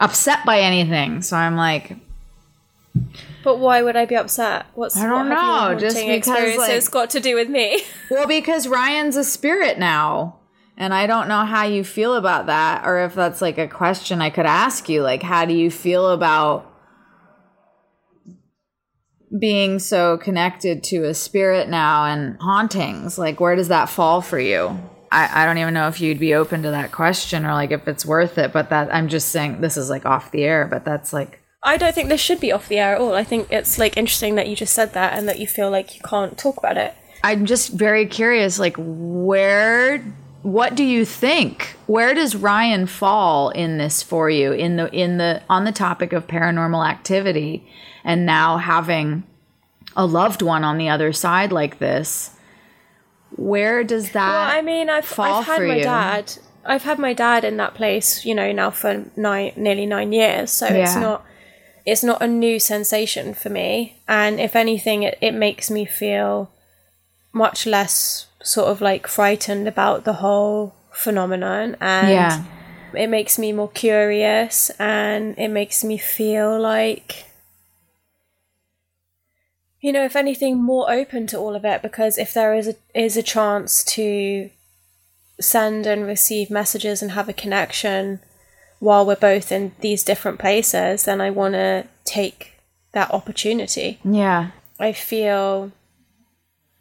upset 0.00 0.46
by 0.46 0.60
anything. 0.60 1.20
So 1.20 1.36
I'm 1.36 1.56
like 1.56 1.94
but 3.42 3.58
why 3.58 3.82
would 3.82 3.96
I 3.96 4.06
be 4.06 4.16
upset? 4.16 4.64
What's 4.72 4.96
I 4.96 5.06
don't 5.06 5.28
what 5.28 5.34
know, 5.74 5.78
just 5.78 5.96
because, 5.96 6.16
experiences 6.16 6.86
like- 6.86 6.90
got 6.90 7.10
to 7.10 7.20
do 7.20 7.34
with 7.34 7.50
me? 7.50 7.82
Well, 8.10 8.26
because 8.26 8.66
Ryan's 8.66 9.16
a 9.16 9.24
spirit 9.24 9.78
now. 9.78 10.38
And 10.76 10.92
I 10.92 11.06
don't 11.06 11.28
know 11.28 11.44
how 11.44 11.64
you 11.64 11.84
feel 11.84 12.14
about 12.14 12.46
that 12.46 12.84
or 12.84 13.04
if 13.04 13.14
that's 13.14 13.40
like 13.40 13.58
a 13.58 13.68
question 13.68 14.20
I 14.20 14.30
could 14.30 14.46
ask 14.46 14.88
you. 14.88 15.02
Like, 15.02 15.22
how 15.22 15.44
do 15.44 15.54
you 15.54 15.70
feel 15.70 16.10
about 16.10 16.70
being 19.38 19.78
so 19.78 20.18
connected 20.18 20.82
to 20.84 21.04
a 21.04 21.14
spirit 21.14 21.68
now 21.68 22.06
and 22.06 22.36
hauntings? 22.40 23.18
Like, 23.18 23.40
where 23.40 23.54
does 23.54 23.68
that 23.68 23.88
fall 23.88 24.20
for 24.20 24.38
you? 24.38 24.78
I, 25.12 25.42
I 25.42 25.46
don't 25.46 25.58
even 25.58 25.74
know 25.74 25.86
if 25.86 26.00
you'd 26.00 26.18
be 26.18 26.34
open 26.34 26.62
to 26.64 26.70
that 26.72 26.90
question 26.90 27.46
or 27.46 27.52
like 27.52 27.70
if 27.70 27.86
it's 27.86 28.04
worth 28.04 28.36
it, 28.36 28.52
but 28.52 28.70
that 28.70 28.92
I'm 28.92 29.08
just 29.08 29.28
saying 29.28 29.60
this 29.60 29.76
is 29.76 29.88
like 29.88 30.04
off 30.04 30.32
the 30.32 30.42
air, 30.42 30.66
but 30.66 30.84
that's 30.84 31.12
like 31.12 31.40
I 31.62 31.76
don't 31.76 31.94
think 31.94 32.08
this 32.08 32.20
should 32.20 32.40
be 32.40 32.52
off 32.52 32.68
the 32.68 32.78
air 32.78 32.96
at 32.96 33.00
all. 33.00 33.14
I 33.14 33.24
think 33.24 33.50
it's 33.50 33.78
like 33.78 33.96
interesting 33.96 34.34
that 34.34 34.48
you 34.48 34.56
just 34.56 34.74
said 34.74 34.92
that 34.92 35.16
and 35.16 35.28
that 35.28 35.38
you 35.38 35.46
feel 35.46 35.70
like 35.70 35.94
you 35.94 36.02
can't 36.02 36.36
talk 36.36 36.56
about 36.58 36.76
it. 36.76 36.94
I'm 37.22 37.46
just 37.46 37.70
very 37.70 38.06
curious, 38.06 38.58
like 38.58 38.76
where 38.76 40.04
what 40.44 40.74
do 40.74 40.84
you 40.84 41.06
think? 41.06 41.74
Where 41.86 42.12
does 42.12 42.36
Ryan 42.36 42.86
fall 42.86 43.48
in 43.48 43.78
this 43.78 44.02
for 44.02 44.28
you 44.28 44.52
in 44.52 44.76
the 44.76 44.92
in 44.92 45.16
the 45.16 45.42
on 45.48 45.64
the 45.64 45.72
topic 45.72 46.12
of 46.12 46.26
paranormal 46.26 46.86
activity 46.86 47.66
and 48.04 48.26
now 48.26 48.58
having 48.58 49.24
a 49.96 50.04
loved 50.04 50.42
one 50.42 50.62
on 50.62 50.76
the 50.76 50.90
other 50.90 51.14
side 51.14 51.50
like 51.50 51.78
this? 51.78 52.30
Where 53.36 53.84
does 53.84 54.10
that 54.10 54.28
Well, 54.28 54.58
I 54.58 54.60
mean, 54.60 54.90
I've, 54.90 55.06
fall 55.06 55.40
I've 55.40 55.46
had 55.46 55.56
for 55.56 55.66
my 55.66 55.76
you? 55.76 55.82
dad. 55.82 56.38
I've 56.66 56.82
had 56.82 56.98
my 56.98 57.14
dad 57.14 57.44
in 57.44 57.56
that 57.56 57.74
place, 57.74 58.26
you 58.26 58.34
know, 58.34 58.52
now 58.52 58.70
for 58.70 59.06
nine, 59.16 59.52
nearly 59.56 59.86
nine 59.86 60.12
years. 60.12 60.50
So 60.50 60.66
it's 60.66 60.94
not, 60.94 61.24
it's 61.84 62.04
not 62.04 62.22
a 62.22 62.26
new 62.26 62.60
sensation 62.60 63.34
for 63.34 63.48
me. 63.48 64.00
And 64.06 64.40
if 64.40 64.54
anything, 64.54 65.02
it, 65.02 65.18
it 65.20 65.32
makes 65.32 65.70
me 65.70 65.84
feel 65.84 66.50
much 67.32 67.66
less 67.66 68.26
sort 68.44 68.68
of 68.68 68.80
like 68.80 69.08
frightened 69.08 69.66
about 69.66 70.04
the 70.04 70.14
whole 70.14 70.74
phenomenon. 70.92 71.76
And 71.80 72.10
Yeah. 72.10 72.44
it 72.94 73.08
makes 73.08 73.38
me 73.38 73.52
more 73.52 73.70
curious, 73.70 74.70
and 74.78 75.36
it 75.36 75.48
makes 75.48 75.82
me 75.82 75.98
feel 75.98 76.60
like 76.60 77.24
you 79.80 79.92
know, 79.92 80.04
if 80.06 80.16
anything, 80.16 80.62
more 80.62 80.90
open 80.90 81.26
to 81.26 81.36
all 81.38 81.54
of 81.54 81.62
it 81.66 81.82
because 81.82 82.16
if 82.16 82.32
there 82.32 82.54
is 82.54 82.68
a 82.68 82.74
is 82.94 83.18
a 83.18 83.22
chance 83.22 83.84
to 83.84 84.48
send 85.38 85.86
and 85.86 86.06
receive 86.06 86.48
messages 86.50 87.02
and 87.02 87.10
have 87.10 87.28
a 87.28 87.34
connection 87.34 88.20
while 88.78 89.04
we're 89.04 89.14
both 89.16 89.52
in 89.52 89.72
these 89.80 90.02
different 90.02 90.38
places, 90.38 91.04
then 91.04 91.20
I 91.20 91.28
want 91.30 91.52
to 91.54 91.86
take 92.04 92.52
that 92.92 93.10
opportunity. 93.12 93.98
Yeah. 94.04 94.52
I 94.80 94.92
feel 94.92 95.70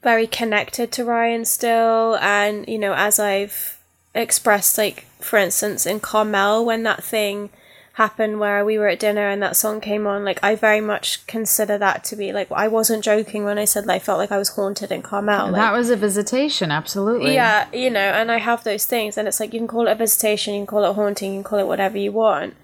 very 0.04 0.28
connected 0.28 0.92
to 0.92 1.06
Ryan 1.06 1.46
still, 1.46 2.18
and 2.18 2.68
you 2.68 2.78
know, 2.78 2.94
as 2.94 3.20
I've 3.20 3.80
expressed, 4.14 4.78
like 4.78 5.06
for 5.20 5.38
instance, 5.40 5.86
in 5.86 6.00
Carmel 6.00 6.66
when 6.66 6.84
that 6.84 7.04
thing 7.04 7.50
happened 7.94 8.40
where 8.40 8.66
we 8.66 8.78
were 8.78 8.88
at 8.88 9.00
dinner 9.00 9.30
and 9.30 9.42
that 9.42 9.56
song 9.56 9.80
came 9.80 10.06
on, 10.06 10.26
like 10.26 10.40
I 10.44 10.56
very 10.56 10.82
much 10.82 11.26
consider 11.28 11.78
that 11.78 12.04
to 12.06 12.16
be 12.16 12.34
like 12.34 12.52
I 12.52 12.68
wasn't 12.68 13.04
joking 13.04 13.46
when 13.46 13.58
I 13.58 13.66
said 13.66 13.86
like, 13.86 14.02
I 14.02 14.06
felt 14.06 14.18
like 14.18 14.32
I 14.32 14.38
was 14.38 14.50
haunted 14.50 14.92
in 14.92 15.02
Carmel. 15.02 15.48
Like, 15.48 15.56
that 15.56 15.74
was 15.74 15.90
a 15.90 15.96
visitation, 15.96 16.72
absolutely. 16.72 17.34
yeah, 17.34 17.68
you 17.72 17.90
know, 17.90 18.00
and 18.00 18.32
I 18.32 18.38
have 18.40 18.64
those 18.64 18.86
things, 18.86 19.18
and 19.18 19.28
it's 19.28 19.40
like 19.40 19.54
you 19.54 19.60
can 19.60 19.68
call 19.68 19.88
it 19.88 19.92
a 19.92 19.96
visitation, 19.96 20.54
you 20.54 20.62
can 20.62 20.68
call 20.68 20.90
it 20.90 20.96
haunting, 20.96 21.32
you 21.34 21.38
can 21.38 21.44
call 21.44 21.60
it 21.60 21.68
whatever 21.68 21.98
you 21.98 22.12
want. 22.12 22.56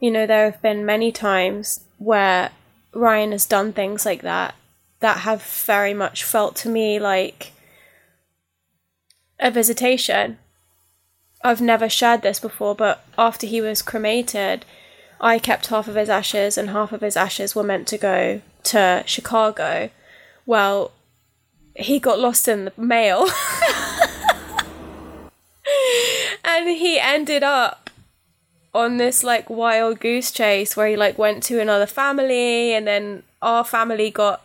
You 0.00 0.10
know, 0.10 0.26
there 0.26 0.50
have 0.50 0.62
been 0.62 0.86
many 0.86 1.10
times 1.10 1.80
where 1.98 2.50
Ryan 2.92 3.32
has 3.32 3.46
done 3.46 3.72
things 3.72 4.06
like 4.06 4.22
that 4.22 4.54
that 5.00 5.18
have 5.18 5.42
very 5.42 5.94
much 5.94 6.24
felt 6.24 6.56
to 6.56 6.68
me 6.68 6.98
like 6.98 7.52
a 9.38 9.50
visitation. 9.50 10.38
I've 11.42 11.60
never 11.60 11.88
shared 11.88 12.22
this 12.22 12.40
before, 12.40 12.74
but 12.74 13.04
after 13.16 13.46
he 13.46 13.60
was 13.60 13.82
cremated, 13.82 14.64
I 15.20 15.38
kept 15.38 15.68
half 15.68 15.86
of 15.88 15.94
his 15.94 16.08
ashes, 16.08 16.58
and 16.58 16.70
half 16.70 16.92
of 16.92 17.00
his 17.00 17.16
ashes 17.16 17.54
were 17.54 17.62
meant 17.62 17.86
to 17.88 17.98
go 17.98 18.40
to 18.64 19.04
Chicago. 19.06 19.90
Well, 20.46 20.92
he 21.74 22.00
got 22.00 22.18
lost 22.18 22.48
in 22.48 22.64
the 22.66 22.72
mail. 22.76 23.26
and 26.44 26.68
he 26.68 26.98
ended 26.98 27.42
up 27.42 27.90
on 28.74 28.96
this 28.96 29.24
like 29.24 29.48
wild 29.48 30.00
goose 30.00 30.30
chase 30.30 30.76
where 30.76 30.88
he 30.88 30.96
like 30.96 31.18
went 31.18 31.42
to 31.42 31.60
another 31.60 31.86
family 31.86 32.74
and 32.74 32.86
then 32.86 33.22
our 33.40 33.64
family 33.64 34.10
got 34.10 34.42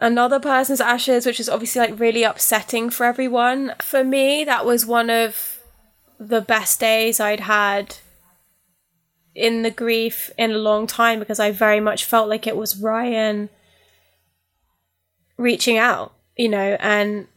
another 0.00 0.40
person's 0.40 0.80
ashes, 0.80 1.26
which 1.26 1.40
is 1.40 1.48
obviously 1.48 1.80
like 1.80 1.98
really 1.98 2.22
upsetting 2.22 2.90
for 2.90 3.06
everyone. 3.06 3.74
For 3.82 4.04
me, 4.04 4.44
that 4.44 4.64
was 4.64 4.86
one 4.86 5.10
of 5.10 5.60
the 6.18 6.40
best 6.40 6.80
days 6.80 7.20
I'd 7.20 7.40
had 7.40 7.96
in 9.34 9.62
the 9.62 9.70
grief 9.70 10.30
in 10.36 10.50
a 10.50 10.58
long 10.58 10.86
time 10.86 11.18
because 11.18 11.38
I 11.38 11.52
very 11.52 11.80
much 11.80 12.04
felt 12.04 12.28
like 12.28 12.46
it 12.46 12.56
was 12.56 12.76
Ryan 12.76 13.48
reaching 15.36 15.78
out, 15.78 16.12
you 16.36 16.48
know, 16.48 16.76
and 16.80 17.28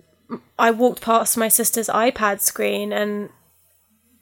I 0.58 0.72
walked 0.72 1.02
past 1.02 1.38
my 1.38 1.48
sister's 1.48 1.88
iPad 1.88 2.42
screen 2.42 2.92
and 2.92 3.30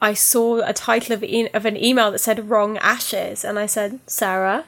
I 0.02 0.14
saw 0.14 0.60
a 0.66 0.72
title 0.72 1.14
of, 1.14 1.24
e- 1.24 1.48
of 1.54 1.64
an 1.64 1.76
email 1.76 2.10
that 2.10 2.18
said 2.18 2.50
wrong 2.50 2.76
ashes 2.78 3.44
and 3.44 3.58
I 3.58 3.66
said, 3.66 4.00
"Sarah, 4.06 4.64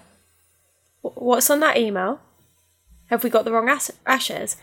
what's 1.02 1.50
on 1.50 1.60
that 1.60 1.76
email? 1.76 2.20
Have 3.12 3.22
we 3.22 3.30
got 3.30 3.44
the 3.44 3.52
wrong 3.52 3.68
as- 3.68 3.92
ashes?" 4.06 4.56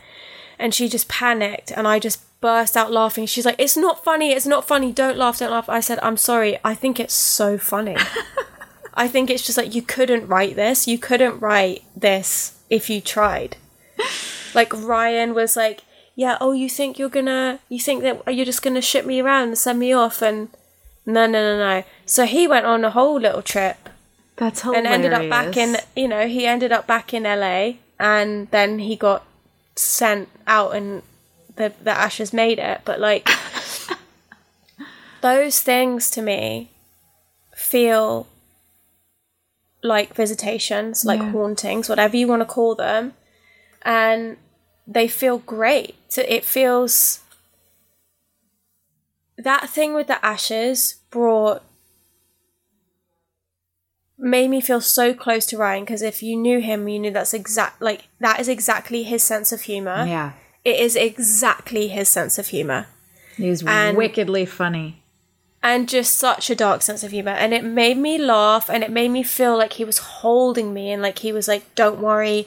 And 0.57 0.73
she 0.75 0.89
just 0.89 1.07
panicked 1.07 1.71
and 1.71 1.87
I 1.87 1.99
just 1.99 2.19
burst 2.41 2.75
out 2.75 2.91
laughing. 2.91 3.25
She's 3.25 3.45
like, 3.45 3.55
"It's 3.57 3.77
not 3.77 4.03
funny. 4.03 4.33
It's 4.33 4.45
not 4.45 4.67
funny. 4.67 4.91
Don't 4.91 5.17
laugh. 5.17 5.39
Don't 5.39 5.51
laugh." 5.51 5.69
I 5.69 5.79
said, 5.79 5.99
"I'm 6.01 6.17
sorry. 6.17 6.57
I 6.63 6.73
think 6.75 6.99
it's 6.99 7.13
so 7.13 7.57
funny." 7.57 7.95
I 8.93 9.07
think 9.07 9.29
it's 9.29 9.45
just 9.45 9.57
like 9.57 9.73
you 9.73 9.81
couldn't 9.81 10.27
write 10.27 10.55
this. 10.57 10.87
You 10.87 10.97
couldn't 10.97 11.39
write 11.39 11.83
this 11.95 12.59
if 12.69 12.89
you 12.89 12.99
tried. 12.99 13.55
like 14.53 14.73
Ryan 14.73 15.33
was 15.33 15.55
like, 15.55 15.81
"Yeah, 16.15 16.37
oh, 16.41 16.51
you 16.51 16.67
think 16.69 16.99
you're 16.99 17.07
gonna, 17.19 17.59
you 17.69 17.79
think 17.79 18.03
that 18.03 18.35
you're 18.35 18.45
just 18.45 18.61
gonna 18.61 18.81
ship 18.81 19.05
me 19.05 19.21
around 19.21 19.49
and 19.49 19.57
send 19.57 19.79
me 19.79 19.93
off?" 19.93 20.21
And 20.21 20.49
no, 21.05 21.25
no, 21.27 21.41
no, 21.41 21.57
no. 21.57 21.83
So 22.05 22.25
he 22.25 22.47
went 22.47 22.65
on 22.65 22.83
a 22.83 22.89
whole 22.91 23.19
little 23.19 23.41
trip 23.41 23.77
That's 24.35 24.61
hilarious. 24.61 24.85
and 24.85 24.93
ended 24.93 25.13
up 25.13 25.29
back 25.29 25.55
in, 25.55 25.77
you 25.95 26.07
know, 26.07 26.27
he 26.27 26.45
ended 26.45 26.71
up 26.71 26.85
back 26.85 27.13
in 27.13 27.23
LA, 27.23 27.73
and 27.99 28.49
then 28.51 28.79
he 28.79 28.95
got 28.95 29.25
sent 29.75 30.29
out, 30.47 30.75
and 30.75 31.03
the 31.55 31.73
the 31.83 31.91
ashes 31.91 32.33
made 32.33 32.59
it. 32.59 32.81
But 32.85 32.99
like 32.99 33.27
those 35.21 35.59
things 35.59 36.09
to 36.11 36.21
me 36.21 36.69
feel 37.55 38.27
like 39.83 40.13
visitations, 40.13 41.05
like 41.05 41.19
Yeah. 41.19 41.31
hauntings, 41.31 41.87
whatever 41.89 42.17
you 42.17 42.27
want 42.27 42.41
to 42.41 42.45
call 42.45 42.75
them, 42.75 43.13
and 43.83 44.37
they 44.87 45.07
feel 45.07 45.37
great. 45.39 45.95
So 46.09 46.23
it 46.27 46.43
feels 46.43 47.19
that 49.37 49.69
thing 49.69 49.93
with 49.93 50.07
the 50.07 50.23
ashes 50.25 50.95
brought 51.09 51.63
made 54.19 54.49
me 54.49 54.59
feel 54.61 54.81
so 54.81 55.13
close 55.13 55.45
to 55.47 55.57
Ryan 55.57 55.85
because 55.85 56.01
if 56.01 56.21
you 56.21 56.35
knew 56.35 56.59
him, 56.59 56.87
you 56.87 56.99
knew 56.99 57.11
that's 57.11 57.33
exact 57.33 57.81
like 57.81 58.03
that 58.19 58.39
is 58.39 58.47
exactly 58.49 59.03
his 59.03 59.23
sense 59.23 59.51
of 59.51 59.61
humor. 59.61 60.05
Yeah. 60.05 60.33
It 60.65 60.79
is 60.79 60.95
exactly 60.95 61.87
his 61.87 62.09
sense 62.09 62.37
of 62.37 62.47
humor 62.47 62.87
He's 63.37 63.63
And- 63.65 63.95
wickedly 63.97 64.45
funny. 64.45 65.01
and 65.63 65.87
just 65.87 66.17
such 66.17 66.49
a 66.49 66.55
dark 66.55 66.81
sense 66.81 67.03
of 67.03 67.11
humor 67.11 67.31
and 67.31 67.53
it 67.53 67.63
made 67.63 67.97
me 67.97 68.17
laugh 68.17 68.69
and 68.69 68.83
it 68.83 68.91
made 68.91 69.09
me 69.11 69.23
feel 69.23 69.57
like 69.57 69.73
he 69.73 69.85
was 69.85 69.97
holding 69.99 70.73
me 70.73 70.91
and 70.91 71.01
like 71.01 71.19
he 71.19 71.31
was 71.31 71.47
like 71.47 71.63
don't 71.75 71.99
worry 71.99 72.45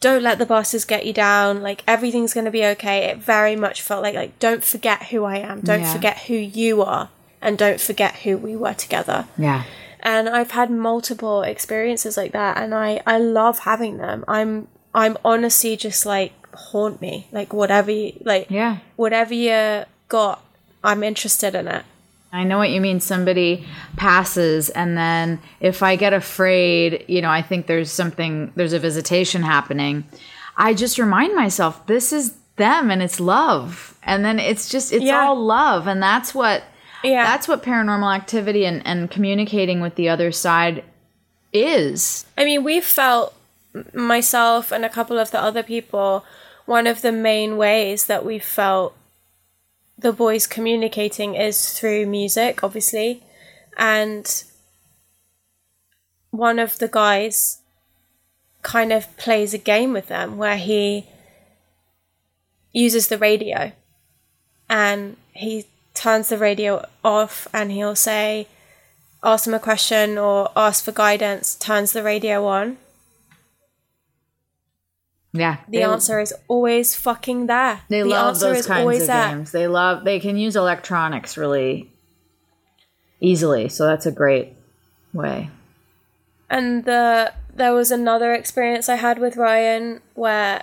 don't 0.00 0.22
let 0.22 0.38
the 0.38 0.46
bosses 0.46 0.84
get 0.84 1.06
you 1.06 1.12
down 1.12 1.62
like 1.62 1.82
everything's 1.86 2.34
going 2.34 2.44
to 2.44 2.50
be 2.50 2.64
okay 2.64 3.04
it 3.10 3.18
very 3.18 3.54
much 3.56 3.80
felt 3.82 4.02
like 4.02 4.14
like 4.16 4.36
don't 4.40 4.64
forget 4.64 5.04
who 5.06 5.24
i 5.24 5.36
am 5.36 5.60
don't 5.60 5.82
Yeah. 5.82 5.92
forget 5.92 6.18
who 6.26 6.34
you 6.34 6.82
are 6.82 7.08
and 7.40 7.56
don't 7.58 7.80
forget 7.80 8.16
who 8.24 8.36
we 8.36 8.54
were 8.56 8.74
together 8.74 9.26
Yeah. 9.38 9.62
And 10.02 10.28
i've 10.28 10.50
had 10.52 10.70
multiple 10.70 11.42
experiences 11.42 12.16
like 12.16 12.32
that 12.32 12.56
and 12.58 12.74
i 12.74 13.00
i 13.06 13.18
love 13.18 13.60
having 13.60 13.98
them 13.98 14.24
i'm 14.28 14.66
i'm 14.94 15.16
honestly 15.24 15.76
just 15.76 16.04
like 16.06 16.32
haunt 16.54 17.00
me 17.00 17.26
like 17.32 17.52
whatever 17.52 17.90
you 17.90 18.12
like 18.24 18.46
Yeah. 18.50 18.78
whatever 18.96 19.32
you 19.34 19.84
got 20.08 20.42
i'm 20.84 21.02
interested 21.02 21.54
in 21.54 21.68
it 21.68 21.84
I 22.34 22.44
know 22.44 22.56
what 22.56 22.70
you 22.70 22.80
mean. 22.80 22.98
Somebody 23.00 23.66
passes, 23.98 24.70
and 24.70 24.96
then 24.96 25.38
if 25.60 25.82
I 25.82 25.96
get 25.96 26.14
afraid, 26.14 27.04
you 27.06 27.20
know, 27.20 27.28
I 27.30 27.42
think 27.42 27.66
there's 27.66 27.92
something, 27.92 28.50
there's 28.56 28.72
a 28.72 28.78
visitation 28.78 29.42
happening. 29.42 30.04
I 30.56 30.72
just 30.72 30.98
remind 30.98 31.36
myself, 31.36 31.86
this 31.86 32.10
is 32.10 32.34
them 32.56 32.90
and 32.90 33.02
it's 33.02 33.20
love. 33.20 33.98
And 34.02 34.24
then 34.24 34.38
it's 34.38 34.70
just, 34.70 34.94
it's 34.94 35.04
Yeah. 35.04 35.26
all 35.26 35.36
love. 35.44 35.86
And 35.86 36.02
that's 36.02 36.34
what, 36.34 36.62
Yeah. 37.04 37.24
that's 37.24 37.48
what 37.48 37.62
paranormal 37.62 38.14
activity 38.14 38.64
and, 38.64 38.86
and 38.86 39.10
communicating 39.10 39.80
with 39.80 39.96
the 39.96 40.08
other 40.08 40.32
side 40.32 40.84
is. 41.52 42.26
I 42.36 42.44
mean, 42.44 42.64
we've 42.64 42.84
felt 42.84 43.34
myself 43.94 44.72
and 44.72 44.84
a 44.84 44.88
couple 44.88 45.18
of 45.18 45.30
the 45.30 45.40
other 45.40 45.62
people. 45.62 46.24
One 46.66 46.86
of 46.86 47.02
the 47.02 47.12
main 47.12 47.56
ways 47.56 48.06
that 48.06 48.24
we 48.24 48.38
felt 48.38 48.96
the 49.98 50.12
boys 50.12 50.46
communicating 50.46 51.34
is 51.34 51.78
through 51.78 52.06
music, 52.06 52.62
obviously, 52.62 53.22
and 53.76 54.44
one 56.30 56.58
of 56.58 56.78
the 56.78 56.88
guys 56.88 57.58
kind 58.62 58.92
of 58.92 59.14
plays 59.16 59.52
a 59.52 59.58
game 59.58 59.92
with 59.92 60.06
them 60.06 60.38
where 60.38 60.56
he 60.56 61.06
uses 62.72 63.08
the 63.08 63.18
radio 63.18 63.72
and 64.68 65.16
he 65.34 65.66
turns 66.02 66.28
the 66.28 66.38
radio 66.38 66.84
off 67.04 67.46
and 67.52 67.70
he'll 67.72 67.94
say 67.96 68.48
ask 69.22 69.44
them 69.44 69.54
a 69.54 69.60
question 69.60 70.18
or 70.18 70.50
ask 70.56 70.84
for 70.84 70.92
guidance, 70.92 71.54
turns 71.54 71.92
the 71.92 72.02
radio 72.02 72.44
on, 72.46 72.76
Yeah. 75.32 75.56
the 75.68 75.78
they- 75.78 75.82
answer 75.84 76.20
is 76.20 76.34
always 76.48 76.94
fucking 76.94 77.46
there. 77.46 77.80
They 77.88 78.02
the 78.02 78.08
love 78.08 78.28
answer 78.34 78.48
those 78.48 78.58
is 78.60 78.66
kinds 78.66 78.80
always 78.80 79.02
of 79.02 79.06
there. 79.08 79.28
games. 79.28 79.52
They 79.52 79.66
love, 79.66 80.04
they 80.04 80.20
can 80.20 80.36
use 80.36 80.56
electronics 80.56 81.36
really 81.36 81.90
easily. 83.20 83.68
So 83.68 83.86
that's 83.86 84.06
a 84.06 84.12
great 84.12 84.54
way. 85.12 85.50
And 86.50 86.84
the 86.84 87.32
there 87.54 87.72
was 87.74 87.90
another 87.90 88.32
experience 88.34 88.88
I 88.88 88.96
had 88.96 89.18
with 89.18 89.36
Ryan 89.36 90.00
where 90.14 90.62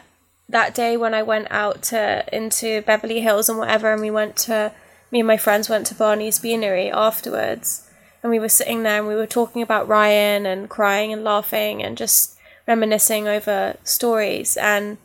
that 0.49 0.73
day 0.73 0.97
when 0.97 1.13
I 1.13 1.21
went 1.21 1.47
out 1.51 1.83
to 1.83 2.25
into 2.35 2.81
Beverly 2.81 3.21
Hills 3.21 3.47
and 3.49 3.57
whatever, 3.59 3.91
and 3.93 4.01
we 4.01 4.09
went 4.11 4.35
to 4.47 4.71
me 5.11 5.19
and 5.19 5.27
my 5.27 5.37
friends 5.37 5.69
went 5.69 5.87
to 5.87 5.95
Barney's 5.95 6.39
Beanery 6.39 6.91
afterwards, 6.91 7.89
and 8.21 8.29
we 8.29 8.39
were 8.39 8.49
sitting 8.49 8.83
there 8.83 8.99
and 8.99 9.07
we 9.07 9.15
were 9.15 9.27
talking 9.27 9.61
about 9.61 9.87
Ryan 9.87 10.45
and 10.45 10.69
crying 10.69 11.13
and 11.13 11.23
laughing 11.23 11.81
and 11.81 11.97
just 11.97 12.37
reminiscing 12.67 13.27
over 13.27 13.77
stories 13.83 14.55
and 14.57 14.97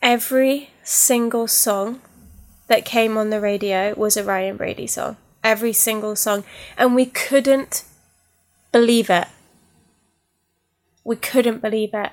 every 0.00 0.70
single 0.84 1.46
song 1.48 2.00
that 2.68 2.84
came 2.84 3.16
on 3.16 3.30
the 3.30 3.40
radio 3.40 3.94
was 3.96 4.16
a 4.16 4.24
Ryan 4.24 4.56
Brady 4.56 4.86
song. 4.86 5.16
Every 5.42 5.72
single 5.72 6.14
song. 6.16 6.44
And 6.76 6.94
we 6.94 7.06
couldn't 7.06 7.84
believe 8.72 9.10
it. 9.10 9.26
We 11.04 11.16
couldn't 11.16 11.62
believe 11.62 11.90
it. 11.94 12.10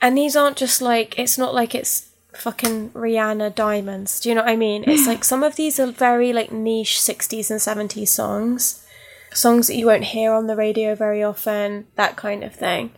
And 0.00 0.16
these 0.16 0.34
aren't 0.34 0.56
just 0.56 0.80
like, 0.80 1.18
it's 1.18 1.36
not 1.36 1.54
like 1.54 1.74
it's 1.74 2.09
fucking 2.34 2.90
Rihanna 2.90 3.54
Diamonds. 3.54 4.20
Do 4.20 4.28
you 4.28 4.34
know 4.34 4.42
what 4.42 4.50
I 4.50 4.56
mean? 4.56 4.84
It's 4.86 5.06
like 5.06 5.24
some 5.24 5.42
of 5.42 5.56
these 5.56 5.78
are 5.78 5.90
very 5.90 6.32
like 6.32 6.52
niche 6.52 6.98
60s 6.98 7.50
and 7.50 7.60
70s 7.90 8.08
songs. 8.08 8.84
Songs 9.32 9.68
that 9.68 9.76
you 9.76 9.86
won't 9.86 10.04
hear 10.04 10.32
on 10.32 10.46
the 10.46 10.56
radio 10.56 10.94
very 10.94 11.22
often, 11.22 11.86
that 11.96 12.16
kind 12.16 12.42
of 12.42 12.54
thing. 12.54 12.92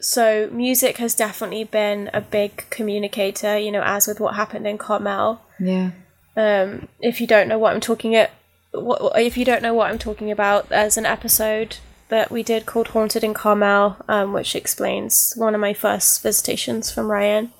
So 0.00 0.48
music 0.52 0.98
has 0.98 1.14
definitely 1.14 1.64
been 1.64 2.10
a 2.12 2.20
big 2.20 2.66
communicator, 2.70 3.58
you 3.58 3.72
know, 3.72 3.82
as 3.82 4.06
with 4.06 4.20
what 4.20 4.34
happened 4.34 4.66
in 4.66 4.78
Carmel. 4.78 5.42
Yeah. 5.58 5.92
Um, 6.36 6.88
if 7.00 7.20
you 7.20 7.26
don't 7.26 7.48
know 7.48 7.58
what 7.58 7.74
I'm 7.74 7.80
talking 7.80 8.12
it, 8.12 8.30
what 8.72 9.18
if 9.20 9.36
you 9.36 9.44
don't 9.44 9.62
know 9.62 9.72
what 9.72 9.90
I'm 9.90 9.98
talking 9.98 10.30
about, 10.30 10.68
there's 10.68 10.96
an 10.96 11.06
episode 11.06 11.78
that 12.08 12.30
we 12.30 12.42
did 12.42 12.66
called 12.66 12.88
"Haunted 12.88 13.24
in 13.24 13.34
Carmel," 13.34 13.96
um, 14.08 14.32
which 14.32 14.54
explains 14.54 15.32
one 15.36 15.54
of 15.54 15.60
my 15.60 15.72
first 15.72 16.22
visitations 16.22 16.90
from 16.90 17.10
Ryan. 17.10 17.52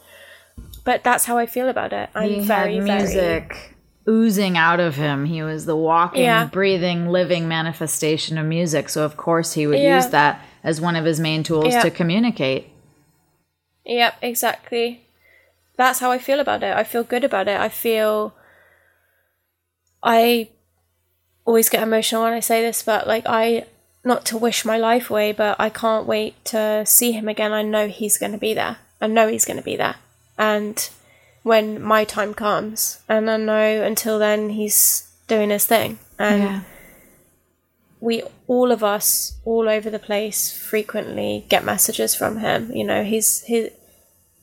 But 0.84 1.02
that's 1.02 1.24
how 1.24 1.38
I 1.38 1.46
feel 1.46 1.68
about 1.68 1.92
it. 1.92 2.10
I'm 2.14 2.28
he 2.28 2.40
very, 2.40 2.76
had 2.76 2.84
very 2.84 2.98
music 2.98 3.74
oozing 4.06 4.58
out 4.58 4.80
of 4.80 4.96
him. 4.96 5.24
He 5.24 5.42
was 5.42 5.64
the 5.64 5.76
walking, 5.76 6.22
Yeah. 6.24 6.44
breathing, 6.46 7.08
living 7.08 7.48
manifestation 7.48 8.36
of 8.36 8.44
music. 8.46 8.90
So 8.90 9.02
of 9.04 9.16
course 9.16 9.54
he 9.54 9.66
would 9.66 9.78
Yeah. 9.78 9.96
use 9.96 10.08
that 10.08 10.40
as 10.62 10.80
one 10.80 10.94
of 10.96 11.04
his 11.06 11.18
main 11.18 11.42
tools 11.42 11.72
Yeah. 11.72 11.80
to 11.82 11.90
communicate. 11.90 12.68
Yep, 13.86 14.16
exactly. 14.20 15.06
That's 15.76 16.00
how 16.00 16.10
I 16.10 16.18
feel 16.18 16.38
about 16.38 16.62
it. 16.62 16.76
I 16.76 16.84
feel 16.84 17.02
good 17.02 17.24
about 17.24 17.48
it. 17.48 17.58
I 17.58 17.68
feel 17.70 18.34
I 20.02 20.48
always 21.46 21.68
get 21.68 21.82
emotional 21.82 22.22
when 22.22 22.32
I 22.32 22.40
say 22.40 22.60
this, 22.62 22.82
but 22.82 23.06
like 23.06 23.24
I 23.26 23.64
not 24.04 24.26
to 24.26 24.36
wish 24.36 24.66
my 24.66 24.76
life 24.76 25.08
away, 25.10 25.32
but 25.32 25.56
I 25.58 25.70
can't 25.70 26.06
wait 26.06 26.42
to 26.46 26.84
see 26.84 27.12
him 27.12 27.26
again. 27.26 27.52
I 27.52 27.62
know 27.62 27.88
he's 27.88 28.18
going 28.18 28.32
to 28.32 28.38
be 28.38 28.52
there. 28.52 28.76
I 29.00 29.06
know 29.06 29.28
he's 29.28 29.46
going 29.46 29.56
to 29.56 29.62
be 29.62 29.76
there. 29.76 29.96
And 30.36 30.88
when 31.42 31.80
my 31.82 32.04
time 32.04 32.34
comes, 32.34 33.00
and 33.08 33.30
I 33.30 33.36
know 33.36 33.82
until 33.82 34.18
then 34.18 34.50
he's 34.50 35.08
doing 35.28 35.50
his 35.50 35.66
thing. 35.66 35.98
And 36.18 36.42
we 38.00 38.22
all 38.46 38.70
of 38.70 38.84
us 38.84 39.38
all 39.44 39.68
over 39.68 39.88
the 39.88 39.98
place 39.98 40.52
frequently 40.54 41.46
get 41.48 41.64
messages 41.64 42.14
from 42.14 42.38
him. 42.38 42.70
You 42.72 42.84
know, 42.84 43.02
he's 43.02 43.42
he 43.44 43.70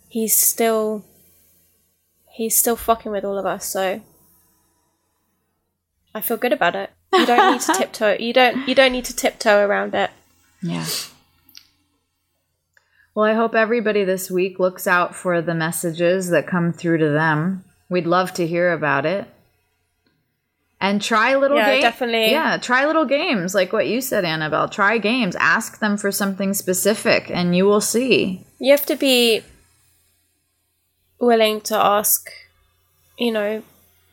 he's 0.09 0.37
still 0.37 1.05
he's 2.29 2.55
still 2.55 2.75
fucking 2.75 3.11
with 3.11 3.23
all 3.23 3.37
of 3.37 3.45
us, 3.45 3.65
so 3.65 4.01
I 6.13 6.21
feel 6.21 6.37
good 6.37 6.53
about 6.53 6.75
it. 6.75 6.89
You 7.13 7.25
don't 7.25 7.53
need 7.53 7.61
to 7.61 7.73
tiptoe. 7.77 8.17
You 8.19 8.33
don't 8.33 8.67
you 8.67 8.75
don't 8.75 8.91
need 8.91 9.05
to 9.05 9.15
tiptoe 9.15 9.65
around 9.65 9.93
it. 9.93 10.09
Yeah. 10.61 10.85
Well, 13.13 13.25
I 13.25 13.33
hope 13.33 13.55
everybody 13.55 14.03
this 14.05 14.31
week 14.31 14.59
looks 14.59 14.87
out 14.87 15.15
for 15.15 15.41
the 15.41 15.53
messages 15.53 16.29
that 16.29 16.47
come 16.47 16.71
through 16.71 16.99
to 16.99 17.09
them. 17.09 17.65
We'd 17.89 18.07
love 18.07 18.33
to 18.35 18.47
hear 18.47 18.71
about 18.71 19.05
it. 19.05 19.27
And 20.79 21.01
try 21.01 21.35
little 21.35 21.57
Yeah, 21.57 21.71
games. 21.73 21.83
definitely. 21.83 22.31
Yeah, 22.31 22.57
try 22.57 22.85
little 22.85 23.05
games 23.05 23.53
like 23.53 23.71
what 23.73 23.87
you 23.87 24.01
said, 24.01 24.23
Annabelle. 24.25 24.69
Try 24.69 24.97
games. 24.97 25.35
Ask 25.35 25.79
them 25.79 25.97
for 25.97 26.11
something 26.11 26.53
specific, 26.53 27.29
and 27.29 27.55
you 27.55 27.65
will 27.65 27.81
see. 27.81 28.45
You 28.59 28.71
have 28.71 28.85
to 28.87 28.95
be 28.95 29.43
willing 31.19 31.61
to 31.61 31.75
ask, 31.75 32.31
you 33.19 33.31
know, 33.31 33.61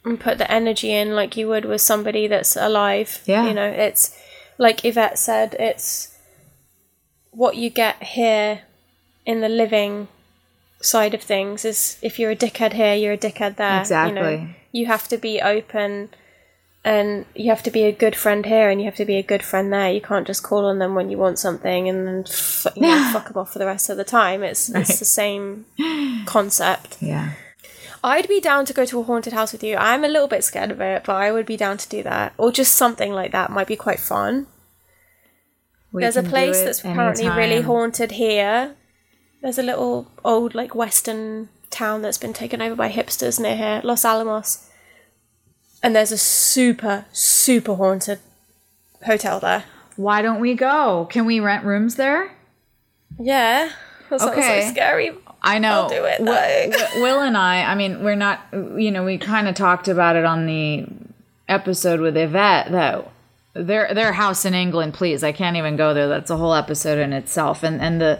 and 0.04 0.20
put 0.20 0.38
the 0.38 0.50
energy 0.50 0.92
in 0.92 1.14
like 1.14 1.36
you 1.36 1.48
would 1.48 1.64
with 1.64 1.80
somebody 1.80 2.26
that's 2.26 2.56
alive. 2.56 3.22
Yeah. 3.24 3.46
You 3.46 3.54
know, 3.54 3.66
it's 3.68 4.14
like 4.58 4.84
Yvette 4.84 5.18
said, 5.18 5.54
it's 5.58 6.14
what 7.30 7.56
you 7.56 7.70
get 7.70 8.02
here 8.02 8.62
in 9.28 9.42
the 9.42 9.48
living 9.48 10.08
side 10.80 11.12
of 11.12 11.20
things 11.22 11.64
is 11.64 11.98
if 12.00 12.18
you're 12.18 12.30
a 12.30 12.36
dickhead 12.36 12.72
here, 12.72 12.94
you're 12.94 13.12
a 13.12 13.18
dickhead 13.18 13.56
there. 13.56 13.68
You, 14.08 14.14
know, 14.14 14.26
Exactly. 14.28 14.56
you 14.72 14.86
have 14.86 15.06
to 15.08 15.18
be 15.18 15.38
open 15.42 16.08
and 16.82 17.26
you 17.34 17.50
have 17.50 17.62
to 17.64 17.70
be 17.70 17.82
a 17.82 17.92
good 17.92 18.16
friend 18.16 18.46
here 18.46 18.70
and 18.70 18.80
you 18.80 18.86
have 18.86 18.96
to 18.96 19.04
be 19.04 19.16
a 19.16 19.22
good 19.22 19.42
friend 19.42 19.70
there. 19.70 19.92
You 19.92 20.00
can't 20.00 20.26
just 20.26 20.42
call 20.42 20.64
on 20.64 20.78
them 20.78 20.94
when 20.94 21.10
you 21.10 21.18
want 21.18 21.38
something 21.38 21.90
and 21.90 22.06
then 22.06 22.24
f- 22.26 22.66
you 22.74 22.82
know, 22.82 23.10
fuck 23.12 23.28
them 23.28 23.36
off 23.36 23.52
for 23.52 23.58
the 23.58 23.66
rest 23.66 23.90
of 23.90 23.98
the 23.98 24.04
time. 24.04 24.42
It's 24.42 24.70
it's 24.70 24.98
the 24.98 25.04
same 25.04 25.66
concept. 26.24 26.96
Yeah. 27.00 27.32
I'd 28.02 28.28
be 28.28 28.40
down 28.40 28.64
to 28.64 28.72
go 28.72 28.86
to 28.86 29.00
a 29.00 29.02
haunted 29.02 29.34
house 29.34 29.52
with 29.52 29.62
you. 29.62 29.76
I'm 29.76 30.04
a 30.04 30.08
little 30.08 30.28
bit 30.28 30.42
scared 30.42 30.70
of 30.70 30.80
it, 30.80 31.02
but 31.04 31.16
I 31.16 31.32
would 31.32 31.44
be 31.44 31.58
down 31.58 31.76
to 31.76 31.88
do 31.88 32.02
that. 32.04 32.32
Or 32.38 32.50
just 32.50 32.74
something 32.74 33.12
like 33.12 33.32
that 33.32 33.50
might 33.50 33.66
be 33.66 33.76
quite 33.76 34.00
fun. 34.00 34.46
We 35.92 36.02
There's 36.02 36.16
a 36.16 36.22
place 36.22 36.62
that's 36.62 36.80
apparently 36.80 37.28
really 37.28 37.60
haunted 37.60 38.12
here. 38.12 38.76
There's 39.42 39.58
a 39.58 39.62
little 39.62 40.10
old 40.24 40.54
like 40.54 40.74
western 40.74 41.48
town 41.70 42.02
that's 42.02 42.18
been 42.18 42.32
taken 42.32 42.60
over 42.62 42.74
by 42.74 42.90
hipsters 42.90 43.38
near 43.38 43.56
here, 43.56 43.80
Los 43.84 44.04
Alamos. 44.04 44.68
And 45.82 45.94
there's 45.94 46.12
a 46.12 46.18
super 46.18 47.04
super 47.12 47.74
haunted 47.74 48.18
hotel 49.06 49.38
there. 49.40 49.64
Why 49.96 50.22
don't 50.22 50.40
we 50.40 50.54
go? 50.54 51.06
Can 51.10 51.24
we 51.24 51.40
rent 51.40 51.64
rooms 51.64 51.94
there? 51.96 52.32
Yeah. 53.18 53.70
That 54.10 54.22
Okay. 54.22 54.62
so 54.66 54.70
scary. 54.72 55.10
I 55.42 55.58
know. 55.58 55.82
I'll 55.82 55.88
do 55.88 56.04
it, 56.04 56.18
Wi- 56.18 56.70
though. 56.70 56.78
Wi- 56.78 57.00
Will 57.02 57.20
and 57.20 57.36
I, 57.36 57.62
I 57.62 57.74
mean, 57.74 58.02
we're 58.02 58.16
not, 58.16 58.40
you 58.52 58.90
know, 58.90 59.04
we 59.04 59.18
kind 59.18 59.46
of 59.48 59.54
talked 59.54 59.86
about 59.86 60.16
it 60.16 60.24
on 60.24 60.46
the 60.46 60.86
episode 61.48 62.00
with 62.00 62.16
Yvette 62.16 62.70
though. 62.72 63.10
their 63.54 63.92
their 63.94 64.12
house 64.12 64.44
in 64.44 64.54
England, 64.54 64.94
please. 64.94 65.22
I 65.22 65.32
can't 65.32 65.56
even 65.56 65.76
go 65.76 65.94
there. 65.94 66.08
That's 66.08 66.30
a 66.30 66.36
whole 66.36 66.54
episode 66.54 66.98
in 66.98 67.12
itself. 67.12 67.62
And 67.62 67.80
and 67.80 68.00
the 68.00 68.18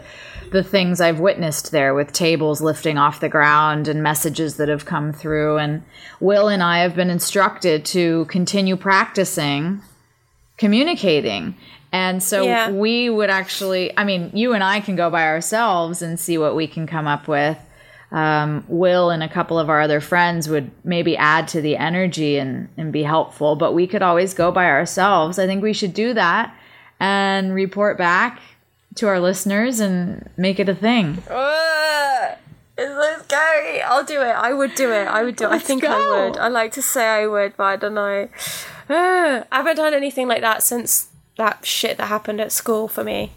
the 0.51 0.63
things 0.63 0.99
I've 1.01 1.19
witnessed 1.19 1.71
there 1.71 1.93
with 1.93 2.11
tables 2.11 2.61
lifting 2.61 2.97
off 2.97 3.19
the 3.19 3.29
ground 3.29 3.87
and 3.87 4.01
messages 4.03 4.57
that 4.57 4.69
have 4.69 4.85
come 4.85 5.13
through. 5.13 5.57
And 5.57 5.83
Will 6.19 6.47
and 6.47 6.63
I 6.63 6.79
have 6.79 6.95
been 6.95 7.09
instructed 7.09 7.85
to 7.85 8.25
continue 8.25 8.75
practicing 8.75 9.81
communicating. 10.59 11.55
And 11.91 12.21
so 12.21 12.43
Yeah. 12.43 12.69
we 12.69 13.09
would 13.09 13.29
actually, 13.31 13.97
I 13.97 14.03
mean, 14.03 14.29
you 14.33 14.53
and 14.53 14.63
I 14.63 14.81
can 14.81 14.95
go 14.95 15.09
by 15.09 15.25
ourselves 15.25 16.01
and 16.01 16.19
see 16.19 16.37
what 16.37 16.55
we 16.55 16.67
can 16.67 16.85
come 16.85 17.07
up 17.07 17.27
with. 17.27 17.57
Um, 18.11 18.63
Will 18.67 19.09
and 19.09 19.23
a 19.23 19.29
couple 19.29 19.57
of 19.57 19.69
our 19.69 19.81
other 19.81 20.01
friends 20.01 20.49
would 20.49 20.69
maybe 20.83 21.15
add 21.15 21.47
to 21.49 21.61
the 21.61 21.77
energy 21.77 22.37
and, 22.37 22.67
and 22.77 22.91
be 22.91 23.03
helpful, 23.03 23.55
but 23.55 23.73
we 23.73 23.87
could 23.87 24.01
always 24.01 24.33
go 24.33 24.51
by 24.51 24.65
ourselves. 24.65 25.39
I 25.39 25.47
think 25.47 25.63
we 25.63 25.73
should 25.73 25.93
do 25.93 26.13
that 26.13 26.53
and 26.99 27.53
report 27.55 27.97
back 27.97 28.39
to 28.95 29.07
our 29.07 29.19
listeners 29.19 29.79
and 29.79 30.29
make 30.37 30.59
it 30.59 30.67
a 30.69 30.75
thing. 30.75 31.21
Ugh, 31.29 32.37
it's 32.77 32.91
so 32.93 33.23
scary. 33.23 33.81
I'll 33.81 34.03
do 34.03 34.21
it. 34.21 34.25
I 34.35 34.53
would 34.53 34.75
do 34.75 34.91
it. 34.91 35.05
I 35.07 35.23
would 35.23 35.35
do 35.35 35.45
it. 35.45 35.47
I 35.47 35.51
Let's 35.51 35.65
think 35.65 35.83
I 35.83 35.97
would. 36.27 36.37
I 36.37 36.47
like 36.47 36.71
to 36.73 36.81
say 36.81 37.05
I 37.05 37.27
would, 37.27 37.55
but 37.57 37.63
I 37.63 37.75
don't 37.75 37.93
know. 37.93 38.27
Ugh, 38.89 39.45
I 39.51 39.55
haven't 39.57 39.75
done 39.77 39.93
anything 39.93 40.27
like 40.27 40.41
that 40.41 40.63
since 40.63 41.09
that 41.37 41.65
shit 41.65 41.97
that 41.97 42.07
happened 42.07 42.41
at 42.41 42.51
school 42.51 42.87
for 42.87 43.03
me, 43.03 43.31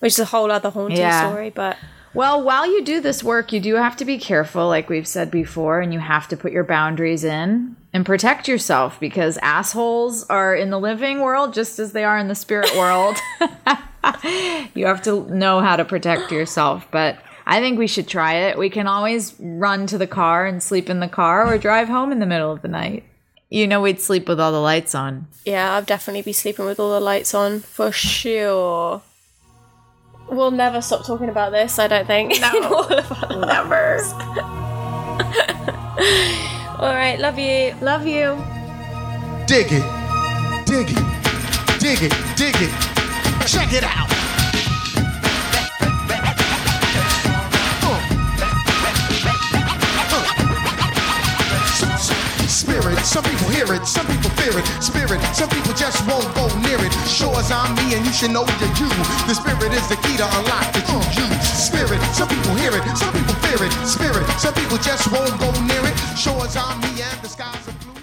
which 0.00 0.12
is 0.14 0.18
a 0.18 0.24
whole 0.26 0.50
other 0.50 0.70
haunting 0.70 0.98
Yeah. 0.98 1.28
story. 1.30 1.50
But 1.50 1.76
Well, 2.12 2.42
while 2.42 2.66
you 2.66 2.82
do 2.84 3.00
this 3.00 3.22
work, 3.22 3.52
you 3.52 3.60
do 3.60 3.74
have 3.76 3.96
to 3.98 4.04
be 4.04 4.18
careful, 4.18 4.66
like 4.68 4.88
we've 4.88 5.06
said 5.06 5.30
before, 5.30 5.80
and 5.80 5.92
you 5.92 6.00
have 6.00 6.28
to 6.28 6.36
put 6.36 6.52
your 6.52 6.64
boundaries 6.64 7.24
in 7.24 7.76
and 7.92 8.04
protect 8.04 8.48
yourself 8.48 8.98
because 9.00 9.38
assholes 9.38 10.24
are 10.28 10.54
in 10.54 10.70
the 10.70 10.80
living 10.80 11.20
world 11.20 11.52
just 11.54 11.78
as 11.78 11.92
they 11.92 12.04
are 12.04 12.18
in 12.18 12.28
the 12.28 12.34
spirit 12.34 12.74
world. 12.76 13.16
you 14.74 14.86
have 14.86 15.02
to 15.02 15.28
know 15.34 15.60
how 15.60 15.76
to 15.76 15.84
protect 15.84 16.32
yourself. 16.32 16.86
But 16.90 17.18
I 17.46 17.60
think 17.60 17.78
we 17.78 17.86
should 17.86 18.08
try 18.08 18.34
it. 18.48 18.58
We 18.58 18.70
can 18.70 18.86
always 18.86 19.34
run 19.38 19.86
to 19.88 19.98
the 19.98 20.06
car 20.06 20.46
and 20.46 20.62
sleep 20.62 20.90
in 20.90 21.00
the 21.00 21.08
car 21.08 21.46
or 21.46 21.58
drive 21.58 21.88
home 21.88 22.12
in 22.12 22.18
the 22.18 22.26
middle 22.26 22.52
of 22.52 22.62
the 22.62 22.68
night. 22.68 23.04
You 23.48 23.68
know, 23.68 23.80
we'd 23.80 24.00
sleep 24.00 24.26
with 24.28 24.40
all 24.40 24.50
the 24.50 24.60
lights 24.60 24.94
on. 24.94 25.28
yeah, 25.44 25.74
I'll 25.74 25.82
definitely 25.84 26.22
be 26.22 26.32
sleeping 26.32 26.64
with 26.66 26.80
all 26.80 26.90
the 26.90 27.00
lights 27.00 27.32
on 27.34 27.60
for 27.60 27.92
sure. 27.92 29.02
We'll 30.28 30.50
never 30.50 30.80
stop 30.80 31.06
talking 31.06 31.28
about 31.28 31.52
this, 31.52 31.78
I 31.78 31.86
don't 31.86 32.06
think. 32.06 32.36
in 32.36 32.42
all 32.64 32.92
of 32.92 33.24
our 33.30 33.46
Never. 33.46 34.00
All 36.78 36.92
right, 36.92 37.18
love 37.18 37.38
you. 37.38 37.74
Love 37.80 38.06
you. 38.06 38.36
Dig 39.46 39.66
it, 39.70 39.84
dig 40.66 40.88
it, 40.90 41.80
dig 41.80 42.02
it, 42.02 42.12
dig 42.36 42.54
it. 42.60 42.95
Check 43.46 43.72
it 43.72 43.84
out. 43.84 44.10
Spirit, 52.48 52.98
some 53.06 53.22
people 53.22 53.48
hear 53.50 53.72
it, 53.72 53.86
some 53.86 54.04
people 54.08 54.30
fear 54.30 54.50
it. 54.58 54.66
Spirit, 54.82 55.20
some 55.32 55.48
people 55.48 55.72
just 55.74 56.04
won't 56.08 56.26
go 56.34 56.48
near 56.58 56.74
it. 56.84 56.92
Sure 57.06 57.38
as 57.38 57.52
I'm 57.52 57.72
me, 57.76 57.94
and 57.94 58.04
you 58.04 58.12
should 58.12 58.32
know 58.32 58.42
you're 58.58 58.74
you. 58.82 58.88
The 59.30 59.34
spirit 59.34 59.72
is 59.72 59.88
the 59.88 59.96
key 60.02 60.16
to 60.16 60.26
unlock 60.26 60.72
the 60.72 60.82
true 60.82 60.98
you. 61.14 61.30
Spirit, 61.42 62.02
some 62.14 62.26
people 62.26 62.52
hear 62.56 62.72
it, 62.74 62.82
some 62.98 63.12
people 63.12 63.34
fear 63.46 63.62
it. 63.64 63.72
Spirit, 63.86 64.26
some 64.40 64.54
people 64.54 64.78
just 64.78 65.06
won't 65.12 65.38
go 65.38 65.52
near 65.62 65.86
it. 65.86 65.94
Sure 66.18 66.42
as 66.42 66.56
I'm 66.56 66.80
me, 66.80 67.00
and 67.00 67.22
the 67.22 67.28
skies. 67.28 67.95